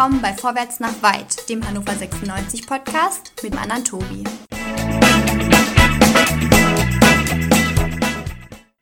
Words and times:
willkommen 0.00 0.22
bei 0.22 0.32
Vorwärts 0.32 0.80
nach 0.80 1.02
Weit, 1.02 1.46
dem 1.50 1.62
Hannover 1.68 1.92
96 1.92 2.66
Podcast 2.66 3.34
mit 3.42 3.52
dem 3.52 3.58
anderen 3.58 3.84
Tobi. 3.84 4.24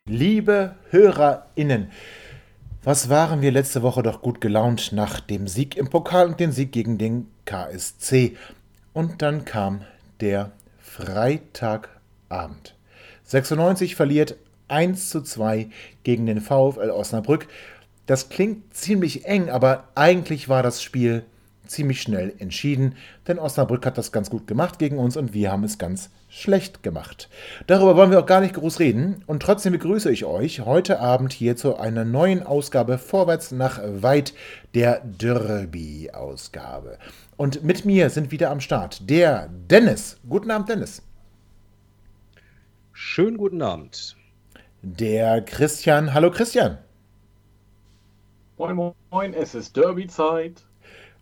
Liebe 0.05 0.75
HörerInnen, 0.91 1.91
was 2.85 3.09
waren 3.09 3.41
wir 3.41 3.51
letzte 3.51 3.81
Woche 3.81 4.01
doch 4.01 4.21
gut 4.21 4.39
gelaunt 4.39 4.93
nach 4.93 5.19
dem 5.19 5.49
Sieg 5.49 5.75
im 5.75 5.89
Pokal 5.89 6.27
und 6.27 6.39
dem 6.39 6.53
Sieg 6.53 6.71
gegen 6.71 6.97
den 6.97 7.27
KSC. 7.43 8.37
Und 8.93 9.21
dann 9.21 9.43
kam 9.43 9.81
der 10.21 10.53
Freitagabend. 10.77 12.75
96 13.25 13.97
verliert 13.97 14.37
1 14.69 15.09
zu 15.09 15.21
2 15.21 15.69
gegen 16.03 16.27
den 16.27 16.39
VfL 16.39 16.91
Osnabrück. 16.91 17.49
Das 18.09 18.29
klingt 18.29 18.73
ziemlich 18.73 19.25
eng, 19.25 19.51
aber 19.51 19.89
eigentlich 19.93 20.49
war 20.49 20.63
das 20.63 20.81
Spiel 20.81 21.25
ziemlich 21.67 22.01
schnell 22.01 22.33
entschieden, 22.39 22.95
denn 23.27 23.37
Osnabrück 23.37 23.85
hat 23.85 23.99
das 23.99 24.11
ganz 24.11 24.31
gut 24.31 24.47
gemacht 24.47 24.79
gegen 24.79 24.97
uns 24.97 25.15
und 25.15 25.35
wir 25.35 25.51
haben 25.51 25.63
es 25.63 25.77
ganz 25.77 26.09
schlecht 26.27 26.81
gemacht. 26.81 27.29
Darüber 27.67 27.95
wollen 27.95 28.09
wir 28.09 28.19
auch 28.19 28.25
gar 28.25 28.41
nicht 28.41 28.55
groß 28.55 28.79
reden 28.79 29.23
und 29.27 29.43
trotzdem 29.43 29.73
begrüße 29.73 30.11
ich 30.11 30.25
euch 30.25 30.61
heute 30.61 30.99
Abend 30.99 31.33
hier 31.33 31.55
zu 31.55 31.77
einer 31.77 32.03
neuen 32.03 32.41
Ausgabe 32.41 32.97
Vorwärts 32.97 33.51
nach 33.51 33.79
Weit 33.83 34.33
der 34.73 35.01
Derby-Ausgabe. 35.05 36.97
Und 37.37 37.63
mit 37.63 37.85
mir 37.85 38.09
sind 38.09 38.31
wieder 38.31 38.49
am 38.49 38.59
Start 38.59 39.07
der 39.07 39.51
Dennis. 39.69 40.17
Guten 40.27 40.49
Abend, 40.49 40.69
Dennis. 40.69 41.03
Schönen 42.91 43.37
guten 43.37 43.61
Abend. 43.61 44.15
Der 44.81 45.43
Christian. 45.43 46.15
Hallo, 46.15 46.31
Christian. 46.31 46.79
Moin, 48.59 48.93
moin, 49.09 49.33
es 49.33 49.55
ist 49.55 49.77
Derby-Zeit. 49.77 50.65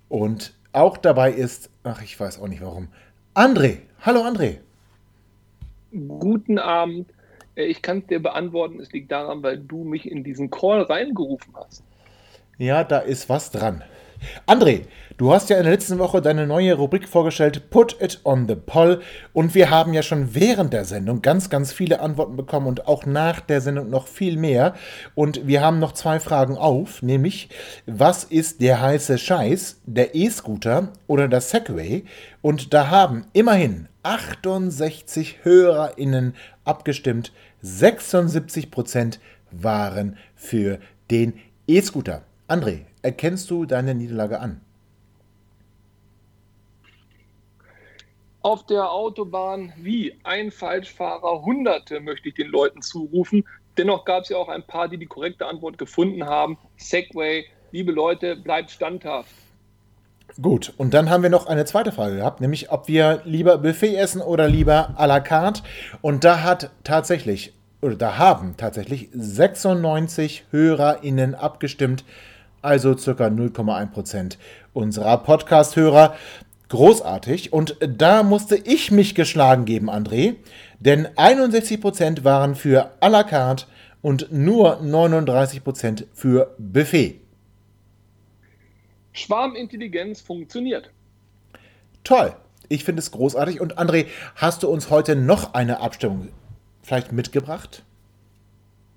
Und 0.10 0.56
auch 0.74 0.98
dabei 0.98 1.32
ist, 1.32 1.70
ach, 1.84 2.02
ich 2.02 2.20
weiß 2.20 2.42
auch 2.42 2.48
nicht 2.48 2.64
warum, 2.64 2.88
André. 3.36 3.82
Hallo, 4.02 4.22
André. 4.22 4.58
Guten 5.92 6.58
Abend. 6.58 7.14
Äh, 7.54 7.66
ich 7.66 7.84
kann 7.84 8.00
es 8.00 8.08
dir 8.08 8.24
beantworten, 8.24 8.80
es 8.80 8.92
liegt 8.92 9.12
daran, 9.12 9.44
weil 9.44 9.60
du 9.60 9.84
mich 9.84 10.10
in 10.10 10.24
diesen 10.24 10.50
Call 10.50 10.82
reingerufen 10.82 11.54
hast. 11.56 11.84
Ja, 12.58 12.84
da 12.84 12.98
ist 12.98 13.30
was 13.30 13.52
dran. 13.52 13.84
André, 14.46 14.84
du 15.18 15.34
hast 15.34 15.50
ja 15.50 15.58
in 15.58 15.64
der 15.64 15.74
letzten 15.74 16.00
Woche 16.00 16.22
deine 16.22 16.48
neue 16.48 16.74
Rubrik 16.74 17.08
vorgestellt, 17.08 17.70
Put 17.70 17.98
It 18.02 18.22
on 18.24 18.48
the 18.48 18.56
Poll. 18.56 19.02
Und 19.34 19.56
wir 19.56 19.70
haben 19.70 19.94
ja 19.94 20.04
schon 20.04 20.34
während 20.34 20.74
der 20.74 20.86
Sendung 20.86 21.22
ganz, 21.22 21.50
ganz 21.50 21.72
viele 21.72 22.00
Antworten 22.00 22.36
bekommen 22.36 22.68
und 22.68 22.88
auch 22.88 23.06
nach 23.06 23.40
der 23.40 23.62
Sendung 23.62 23.90
noch 23.90 24.08
viel 24.08 24.38
mehr. 24.38 24.74
Und 25.16 25.48
wir 25.48 25.62
haben 25.62 25.80
noch 25.80 25.94
zwei 25.94 26.20
Fragen 26.20 26.58
auf, 26.58 27.02
nämlich, 27.02 27.50
was 27.86 28.24
ist 28.24 28.62
der 28.62 28.82
heiße 28.82 29.18
Scheiß, 29.18 29.82
der 29.86 30.16
E-Scooter 30.16 30.90
oder 31.08 31.28
der 31.28 31.42
Segway? 31.42 32.06
Und 32.42 32.74
da 32.74 32.90
haben 32.90 33.26
immerhin 33.34 33.88
68 34.04 35.40
HörerInnen 35.44 36.36
abgestimmt. 36.64 37.32
76% 37.64 39.20
waren 39.52 40.18
für 40.36 40.80
den 41.10 41.34
E-Scooter. 41.68 42.22
André, 42.48 42.87
erkennst 43.02 43.50
du 43.50 43.66
deine 43.66 43.96
Niederlage 43.96 44.40
an? 44.40 44.62
Auf 48.42 48.66
der 48.66 48.92
Autobahn 48.92 49.74
wie 49.78 50.16
ein 50.24 50.52
Falschfahrer 50.52 51.44
Hunderte 51.44 52.00
möchte 52.00 52.30
ich 52.30 52.36
den 52.36 52.48
Leuten 52.48 52.82
zurufen. 52.82 53.44
Dennoch 53.78 54.06
gab 54.06 54.24
es 54.24 54.30
ja 54.30 54.38
auch 54.38 54.48
ein 54.48 54.64
paar, 54.64 54.88
die 54.88 54.98
die 54.98 55.06
korrekte 55.06 55.46
Antwort 55.46 55.78
gefunden 55.78 56.26
haben. 56.26 56.58
Segway, 56.78 57.46
liebe 57.72 57.92
Leute, 57.92 58.38
bleibt 58.38 58.72
standhaft. 58.72 59.34
Gut, 60.42 60.74
und 60.78 60.94
dann 60.94 61.10
haben 61.10 61.24
wir 61.24 61.30
noch 61.30 61.48
eine 61.48 61.66
zweite 61.66 61.92
Frage 61.92 62.18
gehabt, 62.18 62.42
nämlich 62.42 62.72
ob 62.72 62.88
wir 62.88 63.22
lieber 63.26 63.58
Buffet 63.58 63.96
essen 63.96 64.22
oder 64.22 64.48
lieber 64.48 64.94
à 64.98 65.08
la 65.08 65.20
carte. 65.20 65.64
Und 66.02 66.24
da 66.24 66.44
hat 66.44 66.72
tatsächlich, 66.84 67.54
oder 67.82 67.96
da 67.96 68.18
haben 68.18 68.56
tatsächlich 68.56 69.10
96 69.14 70.46
HörerInnen 70.52 71.34
abgestimmt 71.34 72.06
also 72.62 72.98
circa 72.98 73.28
0,1% 73.28 74.38
unserer 74.74 75.18
Podcast-Hörer. 75.18 76.16
Großartig. 76.70 77.54
Und 77.54 77.78
da 77.80 78.24
musste 78.24 78.56
ich 78.56 78.92
mich 78.92 79.16
geschlagen 79.16 79.66
geben, 79.66 79.90
André, 79.90 80.36
denn 80.80 81.08
61% 81.08 82.24
waren 82.24 82.56
für 82.56 82.92
à 83.00 83.10
la 83.10 83.24
carte 83.24 83.66
und 84.02 84.32
nur 84.32 84.82
39% 84.82 86.06
für 86.14 86.56
Buffet. 86.58 87.22
Schwarmintelligenz 89.14 90.22
funktioniert. 90.22 90.92
Toll. 92.04 92.36
Ich 92.70 92.84
finde 92.84 93.02
es 93.02 93.12
großartig. 93.12 93.62
Und 93.62 93.78
André, 93.80 94.08
hast 94.36 94.64
du 94.64 94.68
uns 94.68 94.90
heute 94.90 95.16
noch 95.16 95.54
eine 95.54 95.80
Abstimmung 95.80 96.30
vielleicht 96.84 97.12
mitgebracht? 97.12 97.84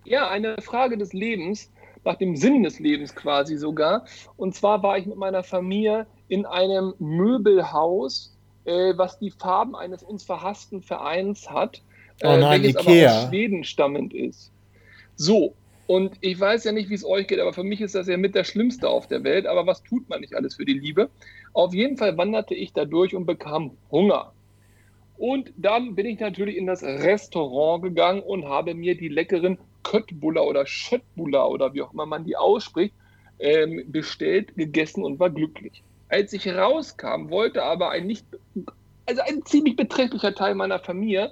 Ja, 0.05 0.29
eine 0.29 0.57
Frage 0.61 0.99
des 0.99 1.13
Lebens 1.13 1.71
nach 2.05 2.17
dem 2.17 2.37
Sinn 2.37 2.63
des 2.63 2.79
Lebens 2.79 3.15
quasi 3.15 3.57
sogar. 3.57 4.05
Und 4.37 4.55
zwar 4.55 4.83
war 4.83 4.99
ich 4.99 5.07
mit 5.07 5.17
meiner 5.17 5.43
Familie 5.43 6.07
in 6.29 6.47
einem 6.47 6.95
Möbelhaus, 6.99 8.37
äh, 8.65 8.95
was 8.97 9.19
die 9.19 9.31
Farben 9.31 9.75
eines 9.75 10.03
uns 10.03 10.25
verhassten 10.25 10.83
Vereins 10.83 11.51
hat, 11.51 11.83
äh, 12.21 12.27
oh 12.27 12.37
nein, 12.37 12.63
welches 12.63 12.81
Ikea. 12.81 13.11
aber 13.11 13.19
aus 13.19 13.29
Schweden 13.29 13.65
stammend 13.65 14.15
ist. 14.15 14.53
So, 15.17 15.55
und 15.91 16.13
ich 16.21 16.39
weiß 16.39 16.63
ja 16.63 16.71
nicht, 16.71 16.89
wie 16.89 16.95
es 16.95 17.05
euch 17.05 17.27
geht, 17.27 17.41
aber 17.41 17.53
für 17.53 17.65
mich 17.65 17.81
ist 17.81 17.97
das 17.97 18.07
ja 18.07 18.17
mit 18.17 18.37
der 18.37 18.45
Schlimmste 18.45 18.89
auf 18.89 19.09
der 19.09 19.25
Welt. 19.25 19.47
Aber 19.47 19.67
was 19.67 19.83
tut 19.83 20.09
man 20.09 20.21
nicht 20.21 20.37
alles 20.37 20.55
für 20.55 20.65
die 20.65 20.79
Liebe? 20.79 21.11
Auf 21.53 21.75
jeden 21.75 21.97
Fall 21.97 22.17
wanderte 22.17 22.55
ich 22.55 22.73
da 22.73 22.85
durch 22.85 23.17
und 23.17 23.27
bekam 23.27 23.73
Hunger. 23.91 24.33
Und 25.17 25.53
dann 25.57 25.97
bin 25.97 26.07
ich 26.07 26.21
natürlich 26.21 26.57
in 26.57 26.69
das 26.69 26.85
Restaurant 26.85 27.83
gegangen 27.83 28.23
und 28.23 28.49
habe 28.49 28.75
mir 28.75 28.97
die 28.97 29.09
leckeren 29.09 29.59
Köttbullar 29.83 30.47
oder 30.47 30.67
Schöttbullar 30.67 31.51
oder 31.51 31.75
wie 31.75 31.83
auch 31.83 31.93
immer 31.93 32.07
man 32.07 32.25
die 32.25 32.37
ausspricht, 32.37 32.95
ähm, 33.39 33.85
bestellt, 33.87 34.55
gegessen 34.57 35.05
und 35.05 35.19
war 35.19 35.31
glücklich. 35.31 35.83
Als 36.09 36.33
ich 36.33 36.49
rauskam, 36.49 37.31
wollte 37.31 37.63
aber 37.63 37.91
ein 37.91 38.07
nicht, 38.07 38.27
also 39.07 39.23
ein 39.23 39.45
ziemlich 39.45 39.77
beträchtlicher 39.77 40.35
Teil 40.35 40.55
meiner 40.55 40.79
Familie 40.79 41.31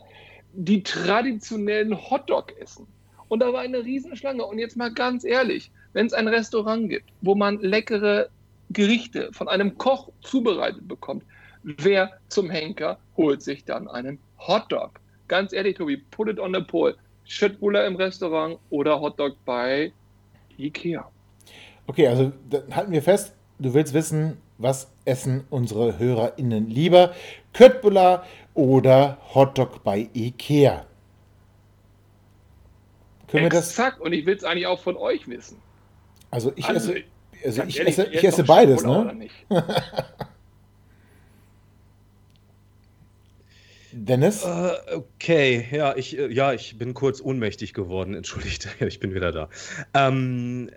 die 0.52 0.82
traditionellen 0.82 1.96
Hotdog 2.10 2.58
essen. 2.60 2.86
Und 3.28 3.40
da 3.40 3.52
war 3.52 3.60
eine 3.60 3.84
Riesenschlange. 3.84 4.44
Und 4.44 4.58
jetzt 4.58 4.76
mal 4.76 4.92
ganz 4.92 5.24
ehrlich, 5.24 5.70
wenn 5.92 6.06
es 6.06 6.12
ein 6.12 6.28
Restaurant 6.28 6.88
gibt, 6.88 7.10
wo 7.20 7.34
man 7.34 7.60
leckere 7.60 8.28
Gerichte 8.70 9.30
von 9.32 9.48
einem 9.48 9.76
Koch 9.78 10.10
zubereitet 10.22 10.88
bekommt, 10.88 11.24
wer 11.62 12.12
zum 12.28 12.50
Henker 12.50 12.98
holt 13.16 13.42
sich 13.42 13.64
dann 13.64 13.88
einen 13.88 14.18
Hotdog? 14.38 15.00
Ganz 15.28 15.52
ehrlich, 15.52 15.76
Tobi, 15.76 15.98
put 16.10 16.28
it 16.28 16.38
on 16.38 16.54
the 16.54 16.60
pole. 16.60 16.96
Schöttbuller 17.28 17.86
im 17.86 17.96
Restaurant 17.96 18.58
oder 18.70 19.00
Hotdog 19.00 19.36
bei 19.44 19.92
Ikea. 20.56 21.08
Okay, 21.86 22.08
also 22.08 22.32
halten 22.72 22.90
wir 22.90 23.02
fest, 23.02 23.34
du 23.58 23.74
willst 23.74 23.94
wissen, 23.94 24.38
was 24.56 24.90
essen 25.04 25.44
unsere 25.50 25.98
HörerInnen 25.98 26.68
lieber? 26.68 27.14
Köttbullar 27.52 28.26
oder 28.54 29.18
Hotdog 29.34 29.84
bei 29.84 30.08
Ikea? 30.14 30.86
Können 33.28 33.44
wir 33.44 33.50
das? 33.50 33.70
Exakt, 33.70 34.00
und 34.00 34.12
ich 34.14 34.24
will 34.24 34.36
es 34.36 34.42
eigentlich 34.42 34.66
auch 34.66 34.80
von 34.80 34.96
euch 34.96 35.28
wissen. 35.28 35.58
Also 36.30 36.52
ich 36.56 36.66
also, 36.66 36.92
esse, 36.92 37.04
also 37.44 37.62
ich, 37.64 37.78
ehrlich, 37.78 37.98
esse, 37.98 38.10
ich 38.10 38.24
esse 38.24 38.42
beides, 38.42 38.82
ne? 38.82 39.28
Dennis? 44.04 44.44
Uh, 44.44 44.70
okay, 44.94 45.66
ja 45.70 45.96
ich, 45.96 46.18
äh, 46.18 46.32
ja, 46.32 46.52
ich 46.52 46.78
bin 46.78 46.94
kurz 46.94 47.20
ohnmächtig 47.20 47.74
geworden, 47.74 48.14
entschuldigt, 48.14 48.68
ich 48.80 49.00
bin 49.00 49.14
wieder 49.14 49.32
da. 49.32 49.48
Ähm, 49.94 50.70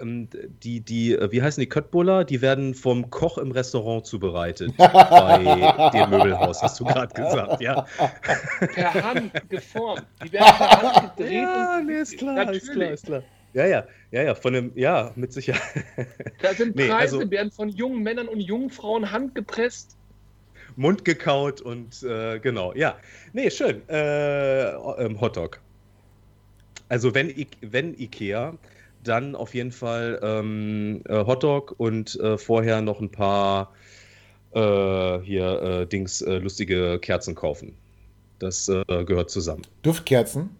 ähm, 0.00 0.28
die, 0.62 0.80
die, 0.80 1.14
äh, 1.14 1.30
wie 1.32 1.42
heißen 1.42 1.60
die 1.60 1.68
Köttbullar? 1.68 2.24
Die 2.24 2.42
werden 2.42 2.74
vom 2.74 3.10
Koch 3.10 3.38
im 3.38 3.50
Restaurant 3.50 4.06
zubereitet. 4.06 4.74
bei 4.78 5.90
dem 5.92 6.10
Möbelhaus, 6.10 6.62
hast 6.62 6.80
du 6.80 6.84
gerade 6.84 7.14
gesagt, 7.14 7.60
ja. 7.60 7.86
Per 8.74 8.94
Hand 8.94 9.32
geformt. 9.48 10.04
Die 10.24 10.32
werden 10.32 10.46
per 10.46 10.82
Hand 10.82 11.16
gedreht. 11.16 11.32
Ja, 11.32 11.80
nee, 11.84 12.00
ist 12.00 12.18
klar, 12.18 12.34
Natürlich. 12.34 12.62
ist 12.62 12.72
klar, 12.72 12.90
ist 12.90 13.06
klar. 13.06 13.22
Ja, 13.54 13.66
ja, 13.66 13.86
ja, 14.10 14.22
ja, 14.22 14.34
von 14.34 14.52
dem, 14.52 14.72
ja, 14.74 15.12
mit 15.16 15.32
Sicherheit. 15.32 15.86
Da 16.42 16.52
sind 16.52 16.76
Preise, 16.76 16.88
nee, 16.88 16.92
also, 16.92 17.30
werden 17.30 17.50
von 17.50 17.70
jungen 17.70 18.02
Männern 18.02 18.28
und 18.28 18.40
jungen 18.40 18.68
Frauen 18.68 19.10
handgepresst. 19.10 19.95
Mund 20.76 21.04
gekaut 21.04 21.60
und 21.60 22.02
äh, 22.02 22.38
genau, 22.38 22.74
ja. 22.74 22.96
Nee, 23.32 23.50
schön. 23.50 23.86
Äh, 23.88 24.70
ähm, 24.70 25.20
Hotdog. 25.20 25.60
Also 26.88 27.14
wenn, 27.14 27.34
wenn 27.62 27.98
Ikea, 27.98 28.54
dann 29.02 29.34
auf 29.34 29.54
jeden 29.54 29.72
Fall 29.72 30.20
ähm, 30.22 31.02
äh, 31.08 31.24
Hotdog 31.24 31.74
und 31.78 32.18
äh, 32.20 32.38
vorher 32.38 32.80
noch 32.82 33.00
ein 33.00 33.10
paar 33.10 33.72
äh, 34.52 35.18
hier 35.20 35.62
äh, 35.62 35.86
Dings 35.86 36.20
lustige 36.20 36.98
Kerzen 37.00 37.34
kaufen. 37.34 37.74
Das 38.38 38.66
gehört 38.66 39.30
zusammen. 39.30 39.62
Duftkerzen? 39.80 40.50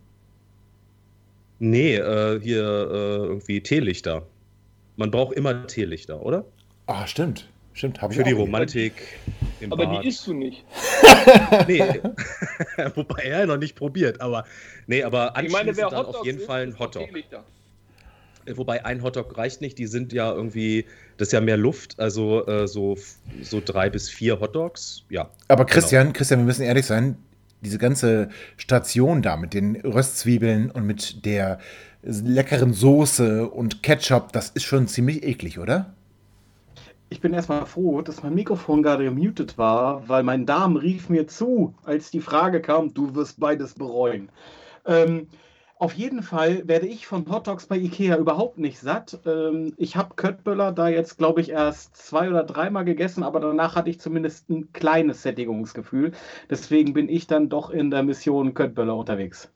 Nee, 1.58 1.96
hier 1.96 2.64
irgendwie 2.64 3.60
Teelichter. 3.62 4.22
Man 4.96 5.10
braucht 5.10 5.36
immer 5.36 5.66
Teelichter, 5.66 6.22
oder? 6.22 6.46
Ah, 6.86 7.06
stimmt. 7.06 7.46
Stimmt, 7.76 8.00
habe 8.00 8.14
ich 8.14 8.18
Für 8.18 8.24
die. 8.24 8.32
Romantik 8.32 8.94
im 9.60 9.70
Aber 9.70 9.86
Bad. 9.86 10.02
die 10.02 10.08
isst 10.08 10.26
du 10.26 10.32
nicht. 10.32 10.64
nee. 11.68 11.82
Wobei 12.94 13.22
er 13.24 13.44
noch 13.46 13.58
nicht 13.58 13.76
probiert, 13.76 14.18
aber 14.22 14.46
nee, 14.86 15.02
aber 15.02 15.34
Ich 15.42 15.52
meine, 15.52 15.68
anschließend 15.68 15.92
dann 15.92 16.06
auf 16.06 16.24
jeden 16.24 16.38
isst, 16.38 16.46
Fall 16.46 16.66
ist 16.68 16.74
ein 16.74 16.78
Hotdog. 16.78 17.12
Lichter. 17.12 17.44
Wobei 18.54 18.82
ein 18.86 19.02
Hotdog 19.02 19.36
reicht 19.36 19.60
nicht, 19.60 19.76
die 19.76 19.86
sind 19.88 20.14
ja 20.14 20.32
irgendwie, 20.32 20.86
das 21.18 21.28
ist 21.28 21.32
ja 21.32 21.42
mehr 21.42 21.58
Luft, 21.58 22.00
also 22.00 22.46
äh, 22.46 22.66
so, 22.66 22.96
so 23.42 23.60
drei 23.62 23.90
bis 23.90 24.08
vier 24.08 24.40
Hotdogs, 24.40 25.02
ja. 25.10 25.28
Aber 25.48 25.66
Christian, 25.66 26.14
Christian, 26.14 26.40
wir 26.40 26.46
müssen 26.46 26.62
ehrlich 26.62 26.86
sein, 26.86 27.18
diese 27.60 27.76
ganze 27.76 28.30
Station 28.56 29.20
da 29.20 29.36
mit 29.36 29.52
den 29.52 29.76
Röstzwiebeln 29.76 30.70
und 30.70 30.86
mit 30.86 31.26
der 31.26 31.58
leckeren 32.02 32.72
Soße 32.72 33.48
und 33.48 33.82
Ketchup, 33.82 34.32
das 34.32 34.48
ist 34.50 34.62
schon 34.64 34.86
ziemlich 34.88 35.24
eklig, 35.24 35.58
oder? 35.58 35.92
Ich 37.08 37.20
bin 37.20 37.32
erstmal 37.32 37.66
froh, 37.66 38.02
dass 38.02 38.22
mein 38.22 38.34
Mikrofon 38.34 38.82
gerade 38.82 39.04
gemutet 39.04 39.58
war, 39.58 40.08
weil 40.08 40.24
mein 40.24 40.44
Darm 40.44 40.76
rief 40.76 41.08
mir 41.08 41.28
zu, 41.28 41.74
als 41.84 42.10
die 42.10 42.20
Frage 42.20 42.60
kam, 42.60 42.94
du 42.94 43.14
wirst 43.14 43.38
beides 43.38 43.74
bereuen. 43.74 44.28
Ähm, 44.84 45.28
auf 45.78 45.92
jeden 45.92 46.22
Fall 46.22 46.66
werde 46.66 46.86
ich 46.86 47.06
von 47.06 47.30
Hotdogs 47.30 47.66
bei 47.66 47.76
Ikea 47.76 48.16
überhaupt 48.16 48.58
nicht 48.58 48.80
satt. 48.80 49.20
Ähm, 49.26 49.74
ich 49.76 49.94
habe 49.94 50.14
Köttböller 50.16 50.72
da 50.72 50.88
jetzt, 50.88 51.18
glaube 51.18 51.42
ich, 51.42 51.50
erst 51.50 51.96
zwei 51.96 52.28
oder 52.28 52.42
dreimal 52.42 52.84
gegessen, 52.84 53.22
aber 53.22 53.40
danach 53.40 53.76
hatte 53.76 53.90
ich 53.90 54.00
zumindest 54.00 54.48
ein 54.48 54.72
kleines 54.72 55.22
Sättigungsgefühl. 55.22 56.12
Deswegen 56.48 56.94
bin 56.94 57.08
ich 57.08 57.26
dann 57.26 57.50
doch 57.50 57.70
in 57.70 57.90
der 57.90 58.02
Mission 58.02 58.54
Köttböller 58.54 58.96
unterwegs. 58.96 59.50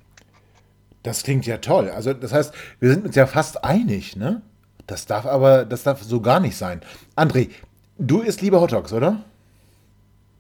Das 1.03 1.23
klingt 1.23 1.47
ja 1.47 1.57
toll. 1.57 1.89
Also, 1.89 2.13
das 2.13 2.33
heißt, 2.33 2.55
wir 2.79 2.91
sind 2.91 3.07
uns 3.07 3.17
ja 3.17 3.27
fast 3.27 3.65
einig, 3.65 4.15
ne? 4.15 4.43
Das 4.91 5.07
darf 5.07 5.25
aber, 5.25 5.65
das 5.65 5.85
darf 5.85 6.03
so 6.03 6.21
gar 6.21 6.41
nicht 6.41 6.57
sein. 6.57 6.81
André, 7.15 7.51
du 7.97 8.23
isst 8.23 8.43
lieber 8.43 8.61
Hotdogs, 8.61 8.93
oder? 8.93 9.25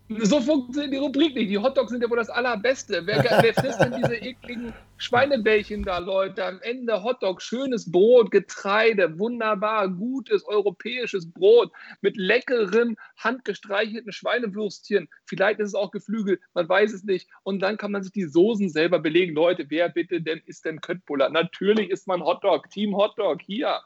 So 0.08 0.40
funktioniert 0.40 0.92
die 0.92 0.96
Rubrik 0.96 1.36
nicht. 1.36 1.50
Die 1.50 1.58
Hotdogs 1.58 1.92
sind 1.92 2.02
ja 2.02 2.10
wohl 2.10 2.16
das 2.16 2.30
Allerbeste. 2.30 3.06
Wer, 3.06 3.22
wer 3.22 3.54
frisst 3.54 3.80
denn 3.80 3.94
diese 3.96 4.16
ekligen 4.16 4.72
Schweinebällchen 4.96 5.84
da, 5.84 5.98
Leute? 5.98 6.44
Am 6.44 6.58
Ende 6.62 7.04
Hotdog, 7.04 7.40
schönes 7.40 7.92
Brot, 7.92 8.32
Getreide, 8.32 9.20
wunderbar, 9.20 9.88
gutes 9.88 10.44
europäisches 10.44 11.30
Brot 11.30 11.70
mit 12.00 12.16
leckerem, 12.16 12.96
handgestreichelten 13.18 14.10
Schweinewürstchen. 14.10 15.08
Vielleicht 15.26 15.60
ist 15.60 15.68
es 15.68 15.74
auch 15.76 15.92
Geflügel, 15.92 16.40
man 16.54 16.68
weiß 16.68 16.92
es 16.92 17.04
nicht. 17.04 17.28
Und 17.44 17.60
dann 17.60 17.76
kann 17.76 17.92
man 17.92 18.02
sich 18.02 18.10
die 18.10 18.26
Soßen 18.26 18.68
selber 18.68 18.98
belegen. 18.98 19.32
Leute, 19.32 19.66
wer 19.68 19.88
bitte 19.90 20.20
denn 20.20 20.42
ist 20.44 20.64
denn 20.64 20.80
Köttbullar? 20.80 21.30
Natürlich 21.30 21.88
ist 21.88 22.08
man 22.08 22.24
Hotdog, 22.24 22.68
Team 22.70 22.96
Hotdog, 22.96 23.42
hier. 23.42 23.78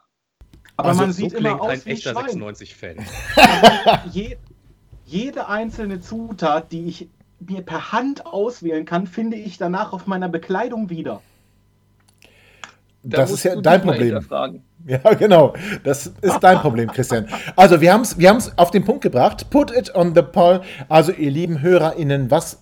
Aber 0.77 0.89
Also, 0.89 1.01
man 1.01 1.11
So 1.11 1.17
sieht 1.23 1.33
immer 1.33 1.49
klingt 1.49 1.61
aus 1.61 1.69
ein 1.69 1.85
wie 1.85 1.91
echter 1.91 2.11
Schwein. 2.11 2.41
96-Fan. 2.41 2.95
Je, 4.11 4.37
jede 5.05 5.47
einzelne 5.47 6.01
Zutat, 6.01 6.71
die 6.71 6.85
ich 6.85 7.09
mir 7.39 7.61
per 7.61 7.91
Hand 7.91 8.25
auswählen 8.25 8.85
kann, 8.85 9.07
finde 9.07 9.37
ich 9.37 9.57
danach 9.57 9.93
auf 9.93 10.07
meiner 10.07 10.29
Bekleidung 10.29 10.89
wieder. 10.89 11.21
Da 13.03 13.17
das 13.17 13.31
ist 13.31 13.43
ja 13.43 13.55
dein 13.55 13.81
Problem. 13.81 14.19
Ja, 14.87 15.13
genau. 15.13 15.53
Das 15.83 16.07
ist 16.21 16.39
dein 16.39 16.59
Problem, 16.59 16.91
Christian. 16.91 17.27
Also, 17.55 17.81
wir 17.81 17.93
haben 17.93 18.01
es 18.01 18.17
wir 18.17 18.29
haben's 18.29 18.51
auf 18.57 18.71
den 18.71 18.83
Punkt 18.83 19.01
gebracht. 19.01 19.49
Put 19.49 19.75
it 19.75 19.93
on 19.95 20.13
the 20.15 20.21
poll. 20.21 20.61
Also, 20.89 21.11
ihr 21.11 21.31
lieben 21.31 21.61
HörerInnen, 21.61 22.31
was 22.31 22.61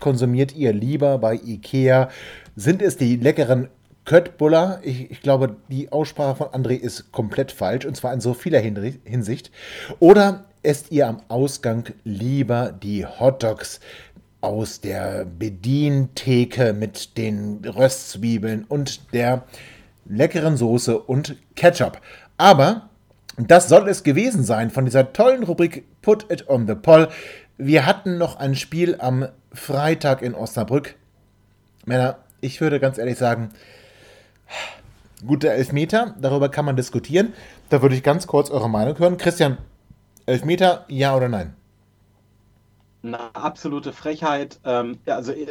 konsumiert 0.00 0.54
ihr 0.54 0.72
lieber 0.72 1.18
bei 1.18 1.34
Ikea? 1.34 2.10
Sind 2.56 2.82
es 2.82 2.96
die 2.96 3.16
leckeren 3.16 3.68
Köttbullar? 4.08 4.80
Ich, 4.84 5.10
ich 5.10 5.20
glaube, 5.20 5.56
die 5.68 5.92
Aussprache 5.92 6.36
von 6.36 6.46
André 6.48 6.72
ist 6.72 7.12
komplett 7.12 7.52
falsch 7.52 7.84
und 7.84 7.94
zwar 7.94 8.14
in 8.14 8.22
so 8.22 8.32
vieler 8.32 8.58
Hinsicht. 8.58 9.50
Oder 9.98 10.46
esst 10.62 10.90
ihr 10.92 11.06
am 11.06 11.20
Ausgang 11.28 11.84
lieber 12.04 12.72
die 12.72 13.04
Hotdogs 13.04 13.80
aus 14.40 14.80
der 14.80 15.26
Bedientheke 15.26 16.72
mit 16.72 17.18
den 17.18 17.62
Röstzwiebeln 17.62 18.64
und 18.64 19.12
der 19.12 19.44
leckeren 20.06 20.56
Soße 20.56 20.98
und 20.98 21.36
Ketchup. 21.54 22.00
Aber 22.38 22.88
das 23.36 23.68
soll 23.68 23.90
es 23.90 24.04
gewesen 24.04 24.42
sein 24.42 24.70
von 24.70 24.86
dieser 24.86 25.12
tollen 25.12 25.42
Rubrik 25.42 25.84
Put 26.00 26.32
It 26.32 26.48
on 26.48 26.66
the 26.66 26.74
Poll. 26.74 27.08
Wir 27.58 27.84
hatten 27.84 28.16
noch 28.16 28.36
ein 28.36 28.54
Spiel 28.54 28.96
am 29.00 29.28
Freitag 29.52 30.22
in 30.22 30.34
Osnabrück. 30.34 30.94
Männer, 31.84 32.16
ich 32.40 32.62
würde 32.62 32.80
ganz 32.80 32.96
ehrlich 32.96 33.18
sagen, 33.18 33.50
guter 35.26 35.52
Elfmeter, 35.52 36.14
darüber 36.20 36.48
kann 36.48 36.64
man 36.64 36.76
diskutieren. 36.76 37.32
Da 37.68 37.82
würde 37.82 37.94
ich 37.94 38.02
ganz 38.02 38.26
kurz 38.26 38.50
eure 38.50 38.70
Meinung 38.70 38.98
hören. 38.98 39.16
Christian, 39.16 39.58
Elfmeter, 40.26 40.84
ja 40.88 41.16
oder 41.16 41.28
nein? 41.28 41.54
Eine 43.02 43.34
absolute 43.34 43.92
Frechheit. 43.92 44.58
Ähm, 44.64 44.98
also 45.06 45.32
äh, 45.32 45.46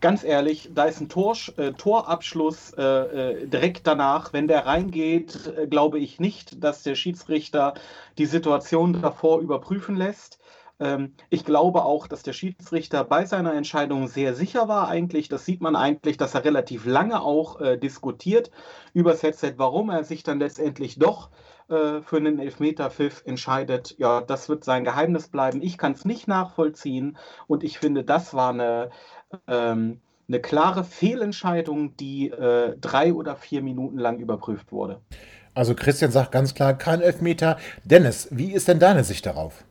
ganz 0.00 0.24
ehrlich, 0.24 0.70
da 0.74 0.84
ist 0.84 1.00
ein 1.00 1.08
Tor, 1.08 1.36
äh, 1.56 1.72
Torabschluss 1.72 2.72
äh, 2.76 2.82
äh, 2.82 3.46
direkt 3.46 3.86
danach. 3.86 4.32
Wenn 4.32 4.48
der 4.48 4.66
reingeht, 4.66 5.52
äh, 5.56 5.66
glaube 5.66 5.98
ich 5.98 6.20
nicht, 6.20 6.62
dass 6.62 6.82
der 6.82 6.94
Schiedsrichter 6.94 7.74
die 8.18 8.26
Situation 8.26 9.00
davor 9.00 9.40
überprüfen 9.40 9.96
lässt. 9.96 10.38
Ähm, 10.80 11.14
ich 11.30 11.44
glaube 11.44 11.84
auch, 11.84 12.06
dass 12.06 12.22
der 12.22 12.32
Schiedsrichter 12.32 13.04
bei 13.04 13.26
seiner 13.26 13.54
Entscheidung 13.54 14.08
sehr 14.08 14.34
sicher 14.34 14.68
war 14.68 14.88
eigentlich. 14.88 15.28
Das 15.28 15.44
sieht 15.44 15.60
man 15.60 15.76
eigentlich, 15.76 16.16
dass 16.16 16.34
er 16.34 16.44
relativ 16.44 16.84
lange 16.86 17.22
auch 17.22 17.60
äh, 17.60 17.76
diskutiert 17.76 18.50
über 18.92 19.12
das 19.12 19.22
Headset, 19.22 19.54
warum 19.56 19.90
er 19.90 20.04
sich 20.04 20.22
dann 20.22 20.38
letztendlich 20.38 20.98
doch 20.98 21.30
äh, 21.68 22.02
für 22.02 22.16
einen 22.16 22.38
Elfmeter-Pfiff 22.38 23.22
entscheidet. 23.24 23.94
Ja, 23.98 24.20
das 24.20 24.48
wird 24.48 24.64
sein 24.64 24.84
Geheimnis 24.84 25.28
bleiben. 25.28 25.62
Ich 25.62 25.78
kann 25.78 25.92
es 25.92 26.04
nicht 26.04 26.28
nachvollziehen 26.28 27.16
und 27.46 27.64
ich 27.64 27.78
finde, 27.78 28.04
das 28.04 28.34
war 28.34 28.50
eine, 28.50 28.90
ähm, 29.46 30.00
eine 30.28 30.40
klare 30.40 30.84
Fehlentscheidung, 30.84 31.96
die 31.96 32.30
äh, 32.30 32.76
drei 32.80 33.14
oder 33.14 33.36
vier 33.36 33.62
Minuten 33.62 33.98
lang 33.98 34.18
überprüft 34.18 34.72
wurde. 34.72 35.00
Also 35.54 35.74
Christian 35.74 36.10
sagt 36.10 36.32
ganz 36.32 36.54
klar, 36.54 36.74
kein 36.74 37.00
Elfmeter. 37.00 37.58
Dennis, 37.84 38.28
wie 38.32 38.52
ist 38.52 38.66
denn 38.66 38.80
deine 38.80 39.04
Sicht 39.04 39.24
darauf? 39.24 39.64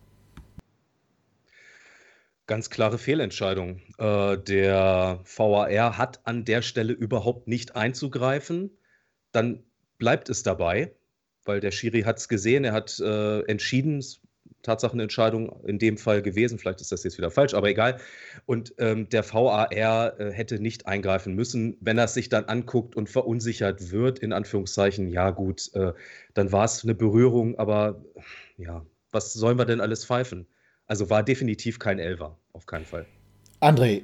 Ganz 2.46 2.70
klare 2.70 2.98
Fehlentscheidung. 2.98 3.80
Äh, 3.98 4.38
der 4.38 5.22
VAR 5.24 5.98
hat 5.98 6.28
an 6.28 6.44
der 6.44 6.62
Stelle 6.62 6.92
überhaupt 6.92 7.48
nicht 7.48 7.78
einzugreifen. 7.78 8.78
Dann 9.32 9.64
bleibt 9.98 10.30
es 10.30 10.44
dabei, 10.44 10.94
weil 11.46 11.62
der 11.62 11.72
Schiri 11.72 12.02
hat 12.02 12.18
es 12.18 12.28
gesehen, 12.28 12.66
er 12.66 12.74
hat 12.74 13.00
äh, 13.00 13.42
entschieden, 13.44 14.04
Tatsachenentscheidung 14.62 15.66
in 15.66 15.80
dem 15.80 15.98
Fall 15.98 16.22
gewesen, 16.22 16.60
vielleicht 16.60 16.82
ist 16.82 16.92
das 16.92 17.04
jetzt 17.04 17.18
wieder 17.18 17.32
falsch, 17.32 17.54
aber 17.54 17.70
egal. 17.70 18.00
Und 18.46 18.74
ähm, 18.78 19.08
der 19.10 19.24
VAR 19.24 19.72
äh, 19.72 20.32
hätte 20.32 20.60
nicht 20.60 20.86
eingreifen 20.86 21.36
müssen. 21.36 21.78
Wenn 21.80 21.98
er 21.98 22.06
es 22.06 22.14
sich 22.14 22.28
dann 22.28 22.46
anguckt 22.46 22.96
und 22.96 23.10
verunsichert 23.10 23.92
wird, 23.92 24.20
in 24.20 24.34
Anführungszeichen, 24.34 25.08
ja 25.08 25.32
gut, 25.32 25.72
dann 26.34 26.52
war 26.52 26.66
es 26.66 26.84
eine 26.84 26.96
Berührung, 26.96 27.58
aber 27.58 28.04
ja, 28.58 28.86
was 29.12 29.34
sollen 29.34 29.58
wir 29.58 29.66
denn 29.66 29.82
alles 29.82 30.06
pfeifen? 30.06 30.48
Also 30.88 31.10
war 31.10 31.24
definitiv 31.24 31.80
kein 31.80 32.00
Elfer, 32.00 32.38
auf 32.52 32.66
keinen 32.66 32.86
Fall. 32.86 33.06
André, 33.62 34.04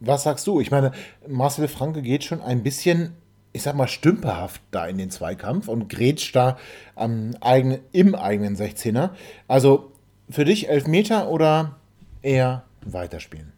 was 0.00 0.22
sagst 0.22 0.46
du? 0.46 0.60
Ich 0.60 0.70
meine, 0.70 0.92
Marcel 1.26 1.68
Franke 1.68 2.02
geht 2.02 2.24
schon 2.24 2.40
ein 2.40 2.62
bisschen, 2.62 3.14
ich 3.52 3.62
sag 3.62 3.74
mal, 3.74 3.88
stümperhaft 3.88 4.62
da 4.70 4.86
in 4.86 4.98
den 4.98 5.10
Zweikampf 5.10 5.68
und 5.68 5.88
grätscht 5.88 6.36
da 6.36 6.58
am 6.94 7.34
eigenen, 7.40 7.80
im 7.92 8.14
eigenen 8.14 8.56
16er. 8.56 9.10
Also 9.48 9.92
für 10.30 10.44
dich 10.44 10.68
Elfmeter 10.68 11.28
oder 11.28 11.76
eher 12.22 12.64
weiterspielen? 12.84 13.52